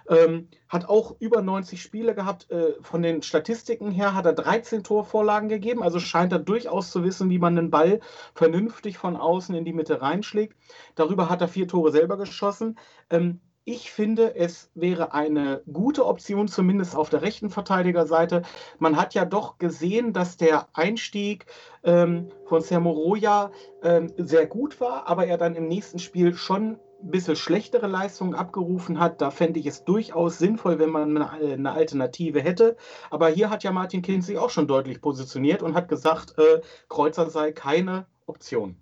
Ähm, 0.09 0.49
hat 0.69 0.89
auch 0.89 1.17
über 1.19 1.43
90 1.43 1.83
Spiele 1.83 2.15
gehabt. 2.15 2.49
Äh, 2.51 2.75
von 2.83 3.03
den 3.03 3.23
Statistiken 3.23 3.91
her 3.91 4.15
hat 4.15 4.25
er 4.27 4.33
13 4.33 4.85
Torvorlagen 4.85 5.49
gegeben, 5.49 5.83
also 5.83 5.99
scheint 5.99 6.33
er 6.33 6.39
durchaus 6.39 6.93
zu 6.93 7.03
wissen, 7.03 7.31
wie 7.31 7.41
man 7.41 7.57
den 7.57 7.71
Ball 7.71 7.99
vernünftig 8.35 8.97
von 8.97 9.17
außen 9.17 9.57
in 9.57 9.65
die 9.65 9.73
Mitte 9.73 10.01
reinschlägt. 10.01 10.57
Darüber 10.95 11.29
hat 11.29 11.41
er 11.41 11.49
vier 11.49 11.67
Tore 11.67 11.91
selber 11.91 12.17
geschossen. 12.17 12.79
Ähm, 13.11 13.41
ich 13.65 13.93
finde, 13.93 14.35
es 14.35 14.71
wäre 14.75 15.13
eine 15.13 15.63
gute 15.73 16.07
Option, 16.07 16.49
zumindest 16.49 16.97
auf 16.97 17.11
der 17.11 17.23
rechten 17.23 17.51
Verteidigerseite. 17.51 18.43
Man 18.79 18.97
hat 18.97 19.15
ja 19.15 19.25
doch 19.25 19.59
gesehen, 19.59 20.13
dass 20.13 20.37
der 20.37 20.67
Einstieg 20.73 21.47
ähm, 21.85 22.29
von 22.47 22.61
Sermoroja 22.61 23.53
ähm, 23.83 24.13
sehr 24.17 24.47
gut 24.47 24.81
war, 24.81 25.07
aber 25.07 25.27
er 25.27 25.39
dann 25.39 25.55
im 25.55 25.69
nächsten 25.69 26.01
Spiel 26.01 26.35
schon 26.35 26.79
ein 27.03 27.11
bisschen 27.11 27.37
schlechtere 27.37 27.87
Leistungen 27.87 28.35
abgerufen 28.35 28.99
hat. 28.99 29.21
Da 29.21 29.31
fände 29.31 29.61
ich 29.61 29.67
es 29.67 29.85
durchaus 29.85 30.39
sinnvoll, 30.39 30.79
wenn 30.79 30.91
man 30.91 31.17
eine, 31.17 31.31
eine, 31.31 31.73
Alternative 31.73 32.41
hätte. 32.41 32.77
Aber 33.11 33.29
hier 33.29 33.51
hat 33.51 33.65
ja 33.65 33.73
Martin 33.73 34.03
Kind 34.03 34.25
sich 34.25 34.39
auch 34.39 34.51
schon 34.51 34.67
deutlich 34.67 35.01
positioniert 35.01 35.63
und 35.63 35.75
hat 35.75 35.89
gesagt, 35.89 36.39
äh, 36.39 36.61
Kreuzer 36.89 37.29
sei 37.31 37.53
keine 37.53 38.07
Option. 38.27 38.77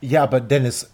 Ja, 0.00 0.24
aber 0.24 0.40
Dennis, 0.40 0.90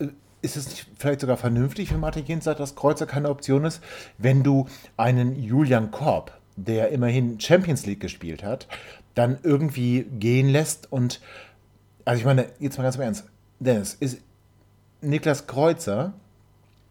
ist 0.46 0.56
es 0.56 0.68
nicht 0.68 0.87
vielleicht 0.98 1.20
sogar 1.20 1.37
vernünftig, 1.37 1.92
wenn 1.92 2.00
Martin 2.00 2.24
Kind 2.24 2.42
sagt, 2.42 2.61
dass 2.61 2.74
Kreuzer 2.74 3.06
keine 3.06 3.28
Option 3.28 3.64
ist, 3.64 3.82
wenn 4.16 4.42
du 4.42 4.66
einen 4.96 5.38
Julian 5.42 5.90
Korb, 5.90 6.32
der 6.56 6.90
immerhin 6.90 7.38
Champions 7.40 7.85
League 7.85 8.00
gespielt 8.00 8.42
hat, 8.42 8.66
dann 9.14 9.38
irgendwie 9.42 10.04
gehen 10.04 10.48
lässt 10.48 10.90
und, 10.92 11.20
also 12.04 12.18
ich 12.20 12.24
meine, 12.24 12.46
jetzt 12.59 12.78
mal 12.78 12.85
ganz 12.85 12.96
im 12.96 13.02
Ernst, 13.02 13.24
Dennis, 13.59 13.94
ist 13.94 14.20
Niklas 15.00 15.46
Kreuzer 15.46 16.14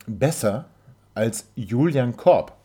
besser 0.06 0.66
als 1.14 1.48
Julian 1.56 2.18
Korb? 2.18 2.56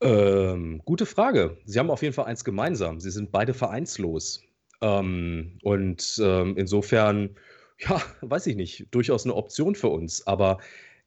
Ähm, 0.00 0.82
gute 0.84 1.06
Frage. 1.06 1.56
Sie 1.64 1.78
haben 1.78 1.90
auf 1.90 2.02
jeden 2.02 2.14
Fall 2.14 2.26
eins 2.26 2.44
gemeinsam. 2.44 3.00
Sie 3.00 3.10
sind 3.10 3.32
beide 3.32 3.54
vereinslos. 3.54 4.42
Ähm, 4.84 5.58
und 5.62 6.20
ähm, 6.22 6.56
insofern, 6.58 7.30
ja, 7.78 8.02
weiß 8.20 8.46
ich 8.48 8.56
nicht, 8.56 8.86
durchaus 8.90 9.24
eine 9.24 9.34
Option 9.34 9.74
für 9.74 9.88
uns. 9.88 10.26
Aber 10.26 10.58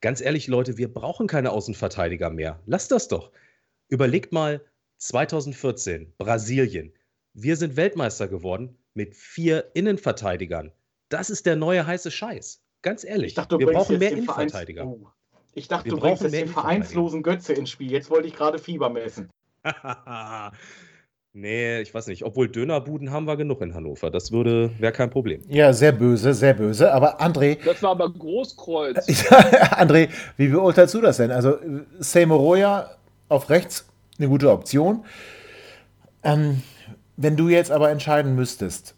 ganz 0.02 0.20
ehrlich, 0.20 0.48
Leute, 0.48 0.78
wir 0.78 0.92
brauchen 0.92 1.28
keine 1.28 1.52
Außenverteidiger 1.52 2.32
mehr. 2.32 2.60
Lasst 2.66 2.92
das 2.92 3.08
doch. 3.08 3.32
Überlegt 3.90 4.34
mal 4.34 4.62
2014, 4.98 6.14
Brasilien. 6.18 6.92
Wir 7.34 7.56
sind 7.56 7.78
Weltmeister 7.78 8.28
geworden 8.28 8.76
mit 8.96 9.16
vier 9.16 9.70
Innenverteidigern. 9.76 10.72
Das 11.10 11.30
ist 11.30 11.46
der 11.46 11.56
neue 11.56 11.86
heiße 11.86 12.10
Scheiß. 12.10 12.64
Ganz 12.82 13.04
ehrlich, 13.04 13.36
dachte, 13.36 13.60
wir 13.60 13.68
brauchen 13.68 14.00
mehr 14.00 14.12
Innenverteidiger. 14.12 14.84
Vereins 14.84 15.04
oh. 15.04 15.12
Ich 15.54 15.68
dachte, 15.68 15.86
wir 15.86 15.92
du 15.92 16.00
bringst 16.00 16.24
jetzt 16.24 16.34
den 16.34 16.48
vereinslosen 16.48 17.24
Götze 17.24 17.54
ins 17.54 17.70
Spiel. 17.70 17.92
Jetzt 17.92 18.10
wollte 18.10 18.28
ich 18.28 18.36
gerade 18.36 18.60
Fieber 18.60 18.90
messen. 18.90 19.30
Nee, 21.40 21.82
ich 21.82 21.94
weiß 21.94 22.08
nicht. 22.08 22.24
Obwohl 22.24 22.50
Dönerbuden 22.50 23.12
haben 23.12 23.28
wir 23.28 23.38
genug 23.38 23.62
in 23.62 23.76
Hannover. 23.76 24.10
Das 24.10 24.32
würde, 24.32 24.72
wäre 24.80 24.92
kein 24.92 25.12
Problem. 25.12 25.42
Ja, 25.48 25.72
sehr 25.72 25.92
böse, 25.92 26.34
sehr 26.34 26.56
böse. 26.56 26.92
Aber 26.92 27.22
André. 27.22 27.60
Das 27.64 27.84
war 27.84 27.92
aber 27.92 28.12
Großkreuz. 28.12 28.98
André, 29.78 30.10
wie 30.38 30.48
beurteilst 30.48 30.96
du 30.96 31.02
das 31.02 31.18
denn? 31.18 31.30
Also, 31.30 31.60
Seymoroya 32.00 32.90
auf 33.30 33.52
rechts, 33.52 33.88
eine 34.18 34.30
gute 34.30 34.50
Option. 34.50 35.06
Ähm, 36.24 36.64
wenn 37.18 37.38
du 37.38 37.50
jetzt 37.50 37.70
aber 37.70 37.92
entscheiden 37.92 38.34
müsstest, 38.34 38.96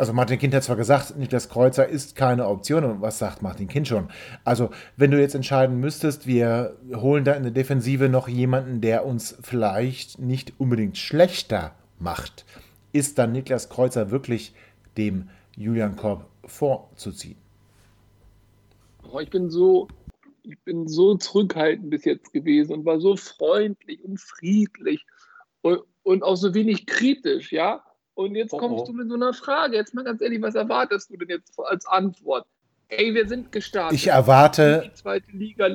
also 0.00 0.14
Martin 0.14 0.38
Kind 0.38 0.54
hat 0.54 0.64
zwar 0.64 0.76
gesagt, 0.76 1.18
Niklas 1.18 1.50
Kreuzer 1.50 1.86
ist 1.86 2.16
keine 2.16 2.48
Option. 2.48 2.84
Und 2.84 3.02
was 3.02 3.18
sagt 3.18 3.42
Martin 3.42 3.68
Kind 3.68 3.86
schon? 3.86 4.08
Also, 4.44 4.70
wenn 4.96 5.10
du 5.10 5.20
jetzt 5.20 5.34
entscheiden 5.34 5.78
müsstest, 5.78 6.26
wir 6.26 6.78
holen 6.94 7.22
da 7.24 7.34
in 7.34 7.42
der 7.42 7.52
Defensive 7.52 8.08
noch 8.08 8.26
jemanden, 8.26 8.80
der 8.80 9.04
uns 9.04 9.36
vielleicht 9.42 10.18
nicht 10.18 10.54
unbedingt 10.56 10.96
schlechter 10.96 11.74
macht, 11.98 12.46
ist 12.92 13.18
dann 13.18 13.32
Niklas 13.32 13.68
Kreuzer 13.68 14.10
wirklich 14.10 14.54
dem 14.96 15.28
Julian 15.54 15.96
Korb 15.96 16.24
vorzuziehen? 16.46 17.36
Oh, 19.12 19.20
ich 19.20 19.28
bin 19.28 19.50
so, 19.50 19.86
ich 20.44 20.58
bin 20.60 20.88
so 20.88 21.14
zurückhaltend 21.16 21.90
bis 21.90 22.06
jetzt 22.06 22.32
gewesen 22.32 22.72
und 22.72 22.86
war 22.86 23.00
so 23.00 23.16
freundlich 23.16 24.02
und 24.02 24.18
friedlich 24.18 25.04
und, 25.60 25.80
und 26.04 26.22
auch 26.22 26.36
so 26.36 26.54
wenig 26.54 26.86
kritisch, 26.86 27.52
ja. 27.52 27.82
Und 28.20 28.34
jetzt 28.34 28.50
kommst 28.50 28.80
oh, 28.80 28.82
oh. 28.82 28.86
du 28.86 28.92
mit 28.92 29.08
so 29.08 29.14
einer 29.14 29.32
Frage. 29.32 29.76
Jetzt 29.76 29.94
mal 29.94 30.04
ganz 30.04 30.20
ehrlich, 30.20 30.42
was 30.42 30.54
erwartest 30.54 31.08
du 31.10 31.16
denn 31.16 31.30
jetzt 31.30 31.58
als 31.58 31.86
Antwort? 31.86 32.46
Ey, 32.88 33.14
wir 33.14 33.26
sind 33.26 33.50
gestartet. 33.50 33.96
Ich 33.96 34.08
erwarte, 34.08 34.90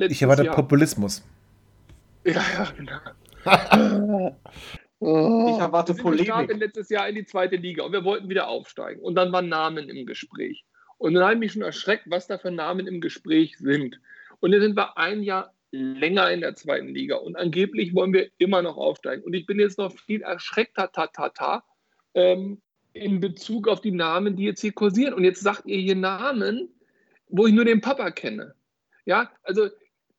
ich 0.08 0.22
erwarte 0.22 0.44
Jahr. 0.44 0.54
Populismus. 0.54 1.24
Ja, 2.24 2.34
ja, 2.34 2.68
genau. 2.76 3.00
oh. 5.00 5.54
Ich 5.54 5.58
erwarte 5.58 5.88
wir 5.88 5.94
sind 5.96 6.04
Polemik. 6.04 6.56
letztes 6.56 6.88
Jahr 6.88 7.08
in 7.08 7.16
die 7.16 7.24
zweite 7.24 7.56
Liga 7.56 7.82
und 7.82 7.90
wir 7.90 8.04
wollten 8.04 8.28
wieder 8.28 8.46
aufsteigen. 8.46 9.02
Und 9.02 9.16
dann 9.16 9.32
waren 9.32 9.48
Namen 9.48 9.88
im 9.88 10.06
Gespräch. 10.06 10.64
Und 10.98 11.14
dann 11.14 11.24
habe 11.24 11.34
ich 11.34 11.40
mich 11.40 11.52
schon 11.52 11.62
erschreckt, 11.62 12.04
was 12.08 12.28
da 12.28 12.38
für 12.38 12.52
Namen 12.52 12.86
im 12.86 13.00
Gespräch 13.00 13.58
sind. 13.58 13.98
Und 14.38 14.52
jetzt 14.52 14.62
sind 14.62 14.76
wir 14.76 14.96
ein 14.96 15.24
Jahr 15.24 15.52
länger 15.72 16.30
in 16.30 16.42
der 16.42 16.54
zweiten 16.54 16.94
Liga 16.94 17.16
und 17.16 17.34
angeblich 17.36 17.92
wollen 17.92 18.12
wir 18.12 18.30
immer 18.38 18.62
noch 18.62 18.76
aufsteigen. 18.76 19.24
Und 19.24 19.34
ich 19.34 19.46
bin 19.46 19.58
jetzt 19.58 19.78
noch 19.78 19.92
viel 19.92 20.22
erschreckter, 20.22 20.92
ta, 20.92 21.08
ta, 21.08 21.30
ta, 21.30 21.64
ähm, 22.16 22.60
in 22.92 23.20
Bezug 23.20 23.68
auf 23.68 23.80
die 23.80 23.92
Namen, 23.92 24.36
die 24.36 24.44
jetzt 24.44 24.62
hier 24.62 24.72
kursieren. 24.72 25.14
Und 25.14 25.22
jetzt 25.22 25.42
sagt 25.42 25.66
ihr 25.66 25.78
hier 25.78 25.94
Namen, 25.94 26.68
wo 27.28 27.46
ich 27.46 27.54
nur 27.54 27.64
den 27.64 27.80
Papa 27.80 28.10
kenne. 28.10 28.54
Ja, 29.04 29.30
also 29.42 29.68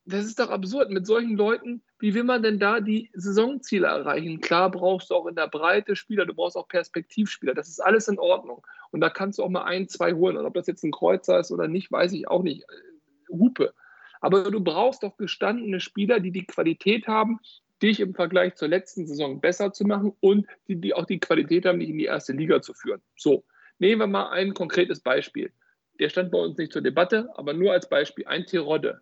das 0.05 0.25
ist 0.25 0.39
doch 0.39 0.49
absurd. 0.49 0.89
Mit 0.91 1.05
solchen 1.05 1.35
Leuten, 1.35 1.81
wie 1.99 2.13
will 2.13 2.23
man 2.23 2.43
denn 2.43 2.59
da 2.59 2.79
die 2.79 3.09
Saisonziele 3.13 3.87
erreichen? 3.87 4.39
Klar 4.39 4.71
brauchst 4.71 5.09
du 5.09 5.15
auch 5.15 5.25
in 5.25 5.35
der 5.35 5.47
Breite 5.47 5.95
Spieler, 5.95 6.25
du 6.25 6.33
brauchst 6.33 6.55
auch 6.55 6.67
Perspektivspieler. 6.67 7.53
Das 7.53 7.67
ist 7.67 7.79
alles 7.79 8.07
in 8.07 8.19
Ordnung. 8.19 8.65
Und 8.91 9.01
da 9.01 9.09
kannst 9.09 9.39
du 9.39 9.43
auch 9.43 9.49
mal 9.49 9.65
ein, 9.65 9.89
zwei 9.89 10.13
holen. 10.13 10.37
Und 10.37 10.45
ob 10.45 10.53
das 10.53 10.67
jetzt 10.67 10.83
ein 10.83 10.91
Kreuzer 10.91 11.39
ist 11.39 11.51
oder 11.51 11.67
nicht, 11.67 11.91
weiß 11.91 12.13
ich 12.13 12.27
auch 12.27 12.43
nicht. 12.43 12.61
Äh, 12.61 13.33
Hupe. 13.33 13.73
Aber 14.21 14.49
du 14.49 14.61
brauchst 14.61 15.03
doch 15.03 15.17
gestandene 15.17 15.79
Spieler, 15.79 16.19
die 16.19 16.31
die 16.31 16.45
Qualität 16.45 17.07
haben, 17.07 17.39
dich 17.81 17.99
im 17.99 18.13
Vergleich 18.13 18.55
zur 18.55 18.67
letzten 18.67 19.07
Saison 19.07 19.39
besser 19.39 19.71
zu 19.71 19.85
machen 19.85 20.13
und 20.19 20.47
die, 20.67 20.75
die 20.75 20.93
auch 20.93 21.05
die 21.05 21.19
Qualität 21.19 21.65
haben, 21.65 21.79
dich 21.79 21.89
in 21.89 21.97
die 21.97 22.05
erste 22.05 22.33
Liga 22.33 22.61
zu 22.61 22.73
führen. 22.73 23.01
So, 23.15 23.43
nehmen 23.79 24.01
wir 24.01 24.07
mal 24.07 24.29
ein 24.29 24.53
konkretes 24.53 24.99
Beispiel. 24.99 25.51
Der 25.99 26.09
stand 26.09 26.31
bei 26.31 26.39
uns 26.39 26.57
nicht 26.57 26.73
zur 26.73 26.81
Debatte, 26.81 27.29
aber 27.35 27.53
nur 27.53 27.71
als 27.71 27.89
Beispiel. 27.89 28.25
Ein 28.27 28.45
Tirode. 28.45 29.01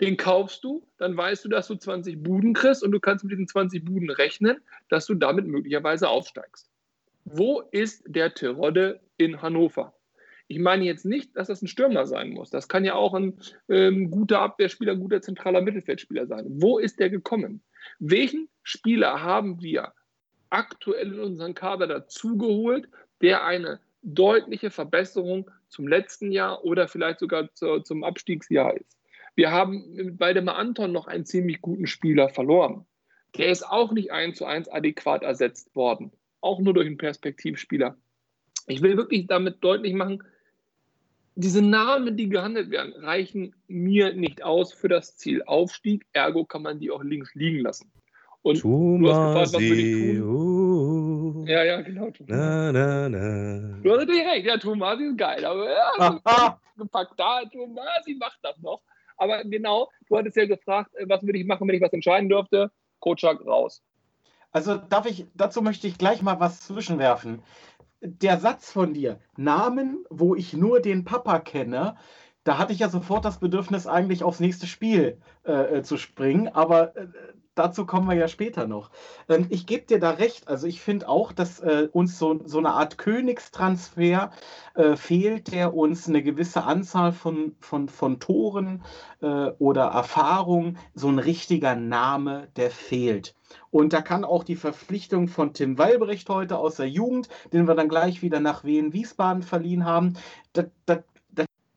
Den 0.00 0.16
kaufst 0.16 0.62
du, 0.62 0.86
dann 0.96 1.16
weißt 1.16 1.44
du, 1.44 1.48
dass 1.48 1.66
du 1.66 1.74
20 1.74 2.22
Buden 2.22 2.54
kriegst 2.54 2.84
und 2.84 2.92
du 2.92 3.00
kannst 3.00 3.24
mit 3.24 3.32
diesen 3.32 3.48
20 3.48 3.84
Buden 3.84 4.10
rechnen, 4.10 4.58
dass 4.88 5.06
du 5.06 5.14
damit 5.14 5.46
möglicherweise 5.46 6.08
aufsteigst. 6.08 6.70
Wo 7.24 7.62
ist 7.72 8.04
der 8.06 8.32
Tirode 8.32 9.00
in 9.16 9.42
Hannover? 9.42 9.94
Ich 10.46 10.58
meine 10.58 10.84
jetzt 10.84 11.04
nicht, 11.04 11.36
dass 11.36 11.48
das 11.48 11.60
ein 11.62 11.68
Stürmer 11.68 12.06
sein 12.06 12.30
muss. 12.30 12.48
Das 12.48 12.68
kann 12.68 12.84
ja 12.84 12.94
auch 12.94 13.12
ein 13.12 13.38
ähm, 13.68 14.10
guter 14.10 14.40
Abwehrspieler, 14.40 14.92
ein 14.92 15.00
guter 15.00 15.20
zentraler 15.20 15.60
Mittelfeldspieler 15.60 16.26
sein. 16.26 16.46
Wo 16.48 16.78
ist 16.78 16.98
der 17.00 17.10
gekommen? 17.10 17.60
Welchen 17.98 18.48
Spieler 18.62 19.22
haben 19.22 19.60
wir 19.62 19.92
aktuell 20.50 21.14
in 21.14 21.20
unseren 21.20 21.54
Kader 21.54 21.86
dazugeholt, 21.86 22.88
der 23.20 23.44
eine 23.44 23.80
deutliche 24.02 24.70
Verbesserung 24.70 25.50
zum 25.68 25.86
letzten 25.86 26.32
Jahr 26.32 26.64
oder 26.64 26.88
vielleicht 26.88 27.18
sogar 27.18 27.52
zu, 27.54 27.80
zum 27.80 28.04
Abstiegsjahr 28.04 28.76
ist? 28.76 28.98
Wir 29.34 29.52
haben 29.52 29.92
mit 29.92 30.20
Waldemar 30.20 30.56
Anton 30.56 30.92
noch 30.92 31.06
einen 31.06 31.24
ziemlich 31.24 31.60
guten 31.60 31.86
Spieler 31.86 32.28
verloren. 32.28 32.86
Der 33.36 33.50
ist 33.50 33.62
auch 33.62 33.92
nicht 33.92 34.10
eins 34.10 34.38
zu 34.38 34.46
eins 34.46 34.68
adäquat 34.68 35.22
ersetzt 35.22 35.74
worden. 35.76 36.12
Auch 36.40 36.60
nur 36.60 36.74
durch 36.74 36.86
einen 36.86 36.98
Perspektivspieler. 36.98 37.96
Ich 38.66 38.82
will 38.82 38.96
wirklich 38.96 39.26
damit 39.26 39.62
deutlich 39.62 39.94
machen, 39.94 40.22
diese 41.38 41.62
Namen, 41.62 42.16
die 42.16 42.28
gehandelt 42.28 42.70
werden, 42.70 42.92
reichen 42.94 43.54
mir 43.68 44.12
nicht 44.12 44.42
aus 44.42 44.72
für 44.72 44.88
das 44.88 45.16
Ziel 45.16 45.44
Aufstieg. 45.44 46.04
Ergo 46.12 46.44
kann 46.44 46.62
man 46.62 46.80
die 46.80 46.90
auch 46.90 47.04
links 47.04 47.32
liegen 47.36 47.60
lassen. 47.60 47.92
Und 48.42 48.64
du 48.64 49.08
hast 49.08 49.16
gefragt, 49.16 49.52
was 49.54 49.60
würde 49.60 49.80
ich 49.80 50.18
tun? 50.18 51.46
Ja, 51.46 51.62
ja, 51.62 51.80
genau. 51.82 52.10
Na, 52.26 52.72
na, 52.72 53.08
na. 53.08 53.78
Du 53.82 53.90
hast 53.90 53.98
natürlich 53.98 54.26
recht. 54.26 54.46
Ja, 54.46 54.56
Tomasi 54.56 55.04
ist 55.04 55.18
geil. 55.18 55.44
Aber 55.44 55.70
ja, 55.70 56.58
gepackt 56.76 57.14
da. 57.16 57.42
Tomasi 57.44 58.16
macht 58.18 58.38
das 58.42 58.58
noch. 58.58 58.82
Aber 59.16 59.44
genau, 59.44 59.90
du 60.08 60.16
hattest 60.16 60.36
ja 60.36 60.46
gefragt, 60.46 60.92
äh, 60.96 61.08
was 61.08 61.22
würde 61.22 61.38
ich 61.38 61.46
machen, 61.46 61.68
wenn 61.68 61.76
ich 61.76 61.82
was 61.82 61.92
entscheiden 61.92 62.28
dürfte? 62.28 62.72
Kotschak 62.98 63.46
raus. 63.46 63.80
Also 64.50 64.76
darf 64.76 65.06
ich, 65.06 65.26
dazu 65.34 65.62
möchte 65.62 65.86
ich 65.86 65.98
gleich 65.98 66.20
mal 66.20 66.40
was 66.40 66.60
zwischenwerfen 66.62 67.42
der 68.00 68.38
Satz 68.38 68.70
von 68.70 68.94
dir, 68.94 69.20
Namen, 69.36 70.04
wo 70.10 70.34
ich 70.34 70.52
nur 70.52 70.80
den 70.80 71.04
Papa 71.04 71.40
kenne, 71.40 71.96
da 72.48 72.56
hatte 72.56 72.72
ich 72.72 72.78
ja 72.78 72.88
sofort 72.88 73.26
das 73.26 73.40
Bedürfnis, 73.40 73.86
eigentlich 73.86 74.24
aufs 74.24 74.40
nächste 74.40 74.66
Spiel 74.66 75.18
äh, 75.44 75.78
äh 75.78 75.82
zu 75.82 75.98
springen, 75.98 76.48
aber 76.48 76.96
äh, 76.96 77.06
dazu 77.54 77.84
kommen 77.84 78.08
wir 78.08 78.14
ja 78.14 78.26
später 78.26 78.66
noch. 78.66 78.90
Ähm, 79.28 79.46
ich 79.50 79.66
gebe 79.66 79.84
dir 79.84 79.98
da 79.98 80.12
recht, 80.12 80.48
also 80.48 80.66
ich 80.66 80.80
finde 80.80 81.10
auch, 81.10 81.32
dass 81.32 81.60
äh, 81.60 81.88
uns 81.92 82.18
so, 82.18 82.40
so 82.46 82.56
eine 82.56 82.70
Art 82.70 82.96
Königstransfer 82.96 84.30
äh, 84.74 84.96
fehlt, 84.96 85.52
der 85.52 85.74
uns 85.74 86.08
eine 86.08 86.22
gewisse 86.22 86.64
Anzahl 86.64 87.12
von, 87.12 87.54
von, 87.60 87.90
von 87.90 88.18
Toren 88.18 88.82
äh, 89.20 89.50
oder 89.58 89.84
Erfahrung, 89.84 90.78
so 90.94 91.08
ein 91.08 91.18
richtiger 91.18 91.74
Name, 91.74 92.48
der 92.56 92.70
fehlt. 92.70 93.34
Und 93.70 93.92
da 93.92 94.00
kann 94.00 94.24
auch 94.24 94.42
die 94.44 94.56
Verpflichtung 94.56 95.28
von 95.28 95.52
Tim 95.52 95.76
Walbrecht 95.76 96.30
heute 96.30 96.56
aus 96.56 96.76
der 96.76 96.88
Jugend, 96.88 97.28
den 97.52 97.68
wir 97.68 97.74
dann 97.74 97.90
gleich 97.90 98.22
wieder 98.22 98.40
nach 98.40 98.64
Wien 98.64 98.94
Wiesbaden 98.94 99.42
verliehen 99.42 99.84
haben, 99.84 100.14
das, 100.54 100.66
das 100.86 101.00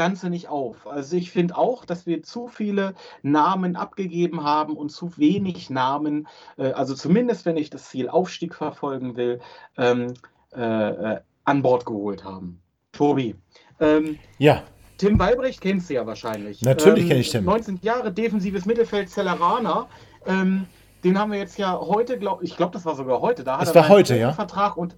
Ganze 0.02 0.32
nicht 0.32 0.48
auf. 0.48 0.88
Also 0.88 1.16
ich 1.16 1.30
finde 1.30 1.56
auch, 1.56 1.86
dass 1.86 2.08
wir 2.08 2.24
zu 2.24 2.48
viele 2.48 2.96
Namen 3.22 3.76
abgegeben 3.76 4.44
haben 4.44 4.76
und 4.76 4.90
zu 4.90 5.16
wenig 5.20 5.70
Namen, 5.70 6.28
äh, 6.58 6.72
also 6.72 6.96
zumindest 6.96 7.46
wenn 7.46 7.56
ich 7.56 7.70
das 7.70 7.90
Ziel 7.90 8.10
Aufstieg 8.10 8.56
verfolgen 8.56 9.16
will, 9.16 9.42
ähm, 9.78 10.16
äh, 10.56 10.90
äh 10.90 11.20
an 11.44 11.62
Bord 11.62 11.86
geholt 11.86 12.24
haben. 12.24 12.60
Tobi. 12.94 13.36
Ähm, 13.80 14.18
ja. 14.40 14.64
Tim 14.98 15.20
Walbrecht 15.20 15.62
kennst 15.62 15.92
du 15.92 15.94
ja 15.94 16.08
wahrscheinlich. 16.08 16.64
Natürlich 16.64 17.04
ähm, 17.04 17.08
kenne 17.10 17.20
ich 17.20 17.30
Tim. 17.30 17.46
19 17.46 17.80
Jahre 17.84 18.12
defensives 18.12 18.66
Mittelfeld 18.66 19.08
Zelleraner. 19.08 19.88
Ähm, 20.26 20.66
den 21.04 21.20
haben 21.20 21.32
wir 21.32 21.38
jetzt 21.38 21.60
ja 21.60 21.80
heute, 21.80 22.18
glaub, 22.18 22.42
ich 22.42 22.58
glaube, 22.58 22.74
das 22.74 22.86
war 22.86 22.96
sogar 22.96 23.22
heute. 23.22 23.44
Da 23.44 23.60
hat 23.60 23.62
das 23.68 23.76
er 23.76 23.82
war 23.82 23.90
heute, 23.90 24.18
ja. 24.18 24.34
Vertrag 24.34 24.78
und 24.78 24.96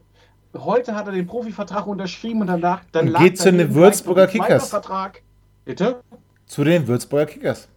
heute 0.58 0.96
hat 0.96 1.08
er 1.08 1.14
den 1.14 1.28
Profivertrag 1.28 1.88
unterschrieben 1.88 2.42
und 2.42 2.48
danach 2.48 2.82
dann 2.92 3.10
und 3.10 3.18
geht 3.18 3.38
zu 3.38 3.52
den 3.52 3.74
Würzburger 3.74 4.28
Kickers. 4.28 4.70
Vertrag. 4.70 5.22
Bitte? 5.66 6.02
Zu 6.46 6.64
den 6.64 6.88
Würzburger 6.88 7.26
Kickers. 7.26 7.68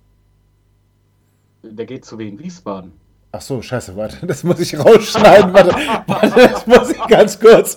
Der 1.63 1.87
geht 1.87 2.05
zu 2.05 2.19
Wien 2.19 2.39
Wiesbaden. 2.39 2.93
Ach 3.33 3.41
so, 3.41 3.61
scheiße, 3.61 3.97
warte, 3.97 4.27
das 4.27 4.45
muss 4.45 4.61
ich 4.61 4.79
rausschneiden. 4.79 5.53
warte, 5.53 5.71
warte, 6.07 6.49
das 6.49 6.67
muss 6.67 6.91
ich 6.91 7.07
ganz 7.07 7.39
kurz. 7.39 7.77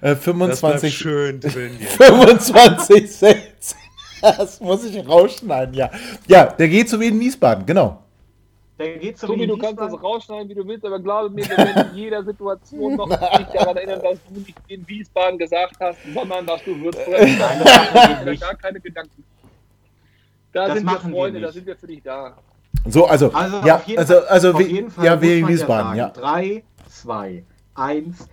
Äh, 0.00 0.14
25. 0.14 0.82
Das 0.82 0.92
schön 0.92 1.40
drin. 1.40 1.72
25 1.96 3.10
Cent. 3.10 3.40
Das 4.22 4.60
muss 4.60 4.84
ich 4.84 5.08
rausschneiden, 5.08 5.74
ja. 5.74 5.90
Ja, 6.26 6.44
der 6.44 6.68
geht 6.68 6.90
zu 6.90 7.00
Wien 7.00 7.18
Wiesbaden, 7.18 7.64
genau. 7.64 8.02
Der 8.80 8.96
geht 8.96 9.18
so 9.18 9.26
Tobi, 9.26 9.46
du 9.46 9.58
kannst 9.58 9.78
das 9.78 10.02
rausschneiden, 10.02 10.48
wie 10.48 10.54
du 10.54 10.66
willst, 10.66 10.86
aber 10.86 10.98
glaube 10.98 11.28
mir, 11.28 11.46
wir 11.46 11.58
werden 11.58 11.90
in 11.90 11.96
jeder 11.96 12.24
Situation 12.24 12.96
noch 12.96 13.08
nicht 13.38 13.54
daran 13.54 13.76
erinnern, 13.76 14.00
dass 14.02 14.18
du 14.26 14.40
nicht 14.40 14.54
in 14.68 14.88
Wiesbaden 14.88 15.38
gesagt 15.38 15.74
hast, 15.80 15.98
sondern 16.14 16.46
dass 16.46 16.64
du 16.64 16.80
Würzburg 16.80 17.20
Nein, 17.20 18.24
das 18.24 18.40
gar 18.40 18.54
keine 18.54 18.80
Gedanken. 18.80 19.22
Da 20.52 20.68
das 20.68 20.78
sind 20.78 20.86
wir 20.86 20.98
Freunde, 20.98 21.40
wir 21.40 21.46
da 21.46 21.52
sind 21.52 21.66
wir 21.66 21.76
für 21.76 21.86
dich 21.88 22.02
da. 22.02 22.38
So, 22.88 23.04
also, 23.04 23.30
also 23.32 23.60
ja, 23.66 23.82
also, 23.96 24.20
also, 24.20 24.58
wie, 24.58 24.86
ja, 25.02 25.20
wegen 25.20 25.46
Wiesbaden, 25.46 25.98
ja. 25.98 26.08
3, 26.08 26.64
2, 26.88 27.44
1. 27.74 28.28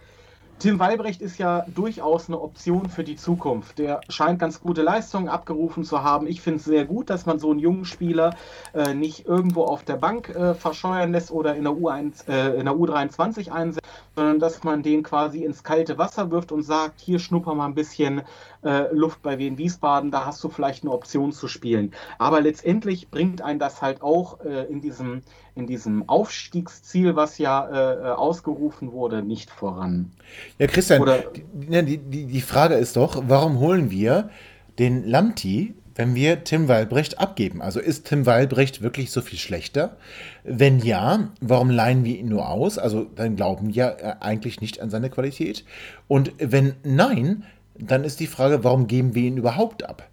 Tim 0.60 0.80
Walbrecht 0.80 1.22
ist 1.22 1.38
ja 1.38 1.67
durchaus 1.67 2.30
eine 2.30 2.41
Option 2.41 2.89
für 2.89 3.04
die 3.04 3.15
Zukunft. 3.15 3.78
Der 3.78 4.02
scheint 4.10 4.39
ganz 4.39 4.60
gute 4.60 4.82
Leistungen 4.82 5.30
abgerufen 5.30 5.84
zu 5.84 6.02
haben. 6.02 6.26
Ich 6.26 6.41
finde 6.41 6.58
es 6.58 6.65
sehr 6.65 6.86
gut, 6.86 7.12
dass 7.12 7.28
man 7.28 7.38
so 7.38 7.52
einen 7.52 7.60
jungen 7.60 7.86
Spieler 7.86 8.36
äh, 8.74 8.96
nicht 8.96 9.28
irgendwo 9.28 9.65
auf 9.65 9.84
der 9.84 9.98
Bank 9.98 10.30
äh, 10.30 10.56
verscheuern 10.56 11.12
lässt 11.12 11.30
oder 11.30 11.56
in 11.56 11.63
der, 11.63 11.74
U1, 11.74 12.28
äh, 12.28 12.60
in 12.60 12.65
der 12.65 12.74
U23 12.74 13.52
einsetzt, 13.52 13.86
sondern 14.15 14.39
dass 14.39 14.63
man 14.63 14.82
den 14.82 15.04
quasi 15.04 15.43
ins 15.43 15.63
kalte 15.63 16.00
Wasser 16.00 16.32
wirft 16.32 16.52
und 16.52 16.63
sagt, 16.63 17.02
hier 17.02 17.20
schnupper 17.20 17.54
mal 17.54 17.67
ein 17.67 17.76
bisschen 17.76 18.24
äh, 18.67 18.93
Luft 18.93 19.21
bei 19.21 19.38
Wien 19.38 19.58
Wiesbaden, 19.58 20.12
da 20.12 20.25
hast 20.25 20.43
du 20.43 20.49
vielleicht 20.49 20.84
eine 20.84 20.91
Option 20.91 21.32
zu 21.32 21.47
spielen. 21.47 21.91
Aber 22.19 22.41
letztendlich 22.41 23.10
bringt 23.10 23.41
einen 23.41 23.60
das 23.60 23.82
halt 23.82 24.01
auch 24.01 24.43
äh, 24.43 24.65
in, 24.65 24.82
diesem, 24.82 25.21
in 25.56 25.67
diesem 25.67 26.08
Aufstiegsziel, 26.10 27.15
was 27.15 27.38
ja 27.38 27.69
äh, 27.69 28.12
ausgerufen 28.12 28.91
wurde, 28.91 29.23
nicht 29.23 29.49
voran. 29.49 30.12
Ja, 30.60 30.67
Christian, 30.67 31.01
Oder, 31.01 31.23
die, 31.53 31.97
die, 31.97 32.25
die 32.25 32.41
Frage 32.41 32.75
ist 32.75 32.97
doch, 32.97 33.23
warum 33.27 33.60
holen 33.60 33.89
wir 33.89 34.30
den 34.77 35.08
Lamti 35.08 35.73
wenn 35.97 36.13
wir 36.13 36.43
Tim 36.43 36.67
Weilbrecht 36.67 37.19
abgeben. 37.19 37.62
Also 37.62 37.80
ist 37.80 38.06
Tim 38.06 38.27
Weilbrecht 38.27 38.82
wirklich 38.82 39.10
so 39.10 39.21
viel 39.21 39.39
schlechter? 39.39 39.97
Wenn 40.43 40.80
ja, 40.80 41.32
warum 41.41 41.71
leihen 41.71 42.06
wir 42.06 42.17
ihn 42.17 42.30
nur 42.30 42.49
aus? 42.49 42.77
Also 42.77 43.03
dann 43.03 43.36
glauben 43.36 43.73
wir 43.73 43.97
äh, 43.99 44.15
eigentlich 44.19 44.62
nicht 44.62 44.80
an 44.80 44.91
seine 44.91 45.10
Qualität. 45.10 45.65
Und 46.08 46.34
wenn 46.38 46.75
nein, 46.84 47.43
dann 47.79 48.03
ist 48.03 48.19
die 48.19 48.27
Frage, 48.27 48.63
warum 48.63 48.87
geben 48.87 49.15
wir 49.15 49.23
ihn 49.23 49.37
überhaupt 49.37 49.83
ab? 49.83 50.09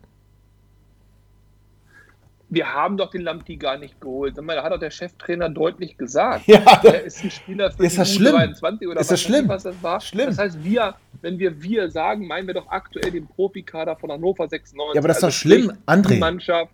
wir 2.55 2.72
haben 2.72 2.96
doch 2.96 3.11
den 3.11 3.22
Lamti 3.22 3.57
gar 3.57 3.77
nicht 3.77 4.00
geholt. 4.00 4.38
Da 4.38 4.62
hat 4.62 4.72
doch 4.72 4.79
der 4.79 4.90
Cheftrainer 4.90 5.48
deutlich 5.50 5.98
gesagt. 5.98 6.44
Ja, 6.55 6.81
er 6.85 7.03
ist 7.05 7.24
ein 7.24 7.31
Spieler 7.31 7.72
für 7.72 7.85
ist 7.85 7.98
das 7.98 8.14
schlimm? 8.14 8.33
23 8.33 8.87
oder 8.87 9.00
ist 9.00 9.11
das 9.11 9.20
schlimm? 9.20 9.48
was 9.48 9.64
das 9.64 9.83
war. 9.83 10.00
Schlimm. 10.00 10.27
Das 10.27 10.38
heißt, 10.38 10.62
wir, 10.62 10.94
wenn 11.20 11.38
wir 11.38 11.61
wir 11.62 11.90
sagen, 11.90 12.27
meinen 12.27 12.46
wir 12.46 12.55
doch 12.55 12.68
aktuell 12.68 13.11
den 13.11 13.27
Profikader 13.27 13.96
von 13.96 14.12
Hannover 14.12 14.48
96. 14.48 14.94
Ja, 14.94 15.00
aber 15.00 15.09
das 15.09 15.18
ist 15.18 15.24
also 15.24 15.35
doch 15.35 15.38
schlimm, 15.38 15.72
André. 15.87 16.18
Mannschaft. 16.18 16.70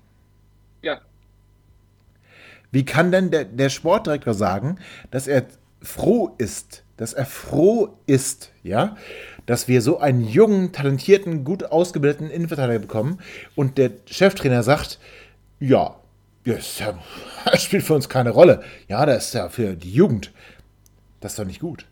Ja. 0.82 1.00
Wie 2.72 2.84
kann 2.84 3.10
denn 3.10 3.30
der, 3.30 3.44
der 3.44 3.70
Sportdirektor 3.70 4.34
sagen, 4.34 4.78
dass 5.10 5.26
er 5.26 5.46
froh 5.80 6.34
ist, 6.36 6.84
dass 6.96 7.14
er 7.14 7.24
froh 7.24 7.96
ist, 8.06 8.52
ja, 8.62 8.96
dass 9.46 9.68
wir 9.68 9.82
so 9.82 9.98
einen 9.98 10.26
jungen, 10.26 10.72
talentierten, 10.72 11.44
gut 11.44 11.64
ausgebildeten 11.64 12.30
Innenverteidiger 12.30 12.78
bekommen 12.78 13.18
und 13.56 13.78
der 13.78 13.92
Cheftrainer 14.06 14.62
sagt, 14.62 14.98
ja, 15.58 15.96
das, 16.44 16.82
spielt 17.62 17.82
für 17.82 17.94
uns 17.94 18.08
keine 18.08 18.30
Rolle. 18.30 18.62
Ja, 18.88 19.04
das 19.06 19.28
ist 19.28 19.34
ja 19.34 19.48
für 19.48 19.74
die 19.74 19.92
Jugend. 19.92 20.32
Das 21.20 21.32
ist 21.32 21.38
doch 21.38 21.44
nicht 21.44 21.60
gut. 21.60 21.86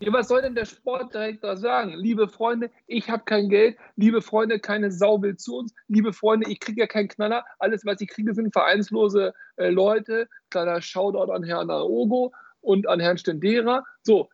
Ja, 0.00 0.12
was 0.12 0.26
soll 0.26 0.42
denn 0.42 0.56
der 0.56 0.64
Sportdirektor 0.64 1.56
sagen? 1.56 1.92
Liebe 1.92 2.26
Freunde, 2.26 2.70
ich 2.88 3.08
habe 3.08 3.22
kein 3.24 3.48
Geld. 3.48 3.76
Liebe 3.94 4.20
Freunde, 4.20 4.58
keine 4.58 4.90
Sau 4.90 5.22
will 5.22 5.36
zu 5.36 5.58
uns. 5.58 5.72
Liebe 5.86 6.12
Freunde, 6.12 6.50
ich 6.50 6.58
kriege 6.58 6.80
ja 6.80 6.86
keinen 6.88 7.06
Knaller. 7.06 7.44
Alles, 7.60 7.86
was 7.86 8.00
ich 8.00 8.08
kriege, 8.08 8.34
sind 8.34 8.52
vereinslose 8.52 9.32
äh, 9.58 9.68
Leute. 9.68 10.28
Kleiner 10.50 10.82
Shoutout 10.82 11.30
an 11.30 11.44
Herrn 11.44 11.70
Aogo 11.70 12.32
und 12.62 12.88
an 12.88 12.98
Herrn 12.98 13.16
Stendera. 13.16 13.84
So, 14.02 14.28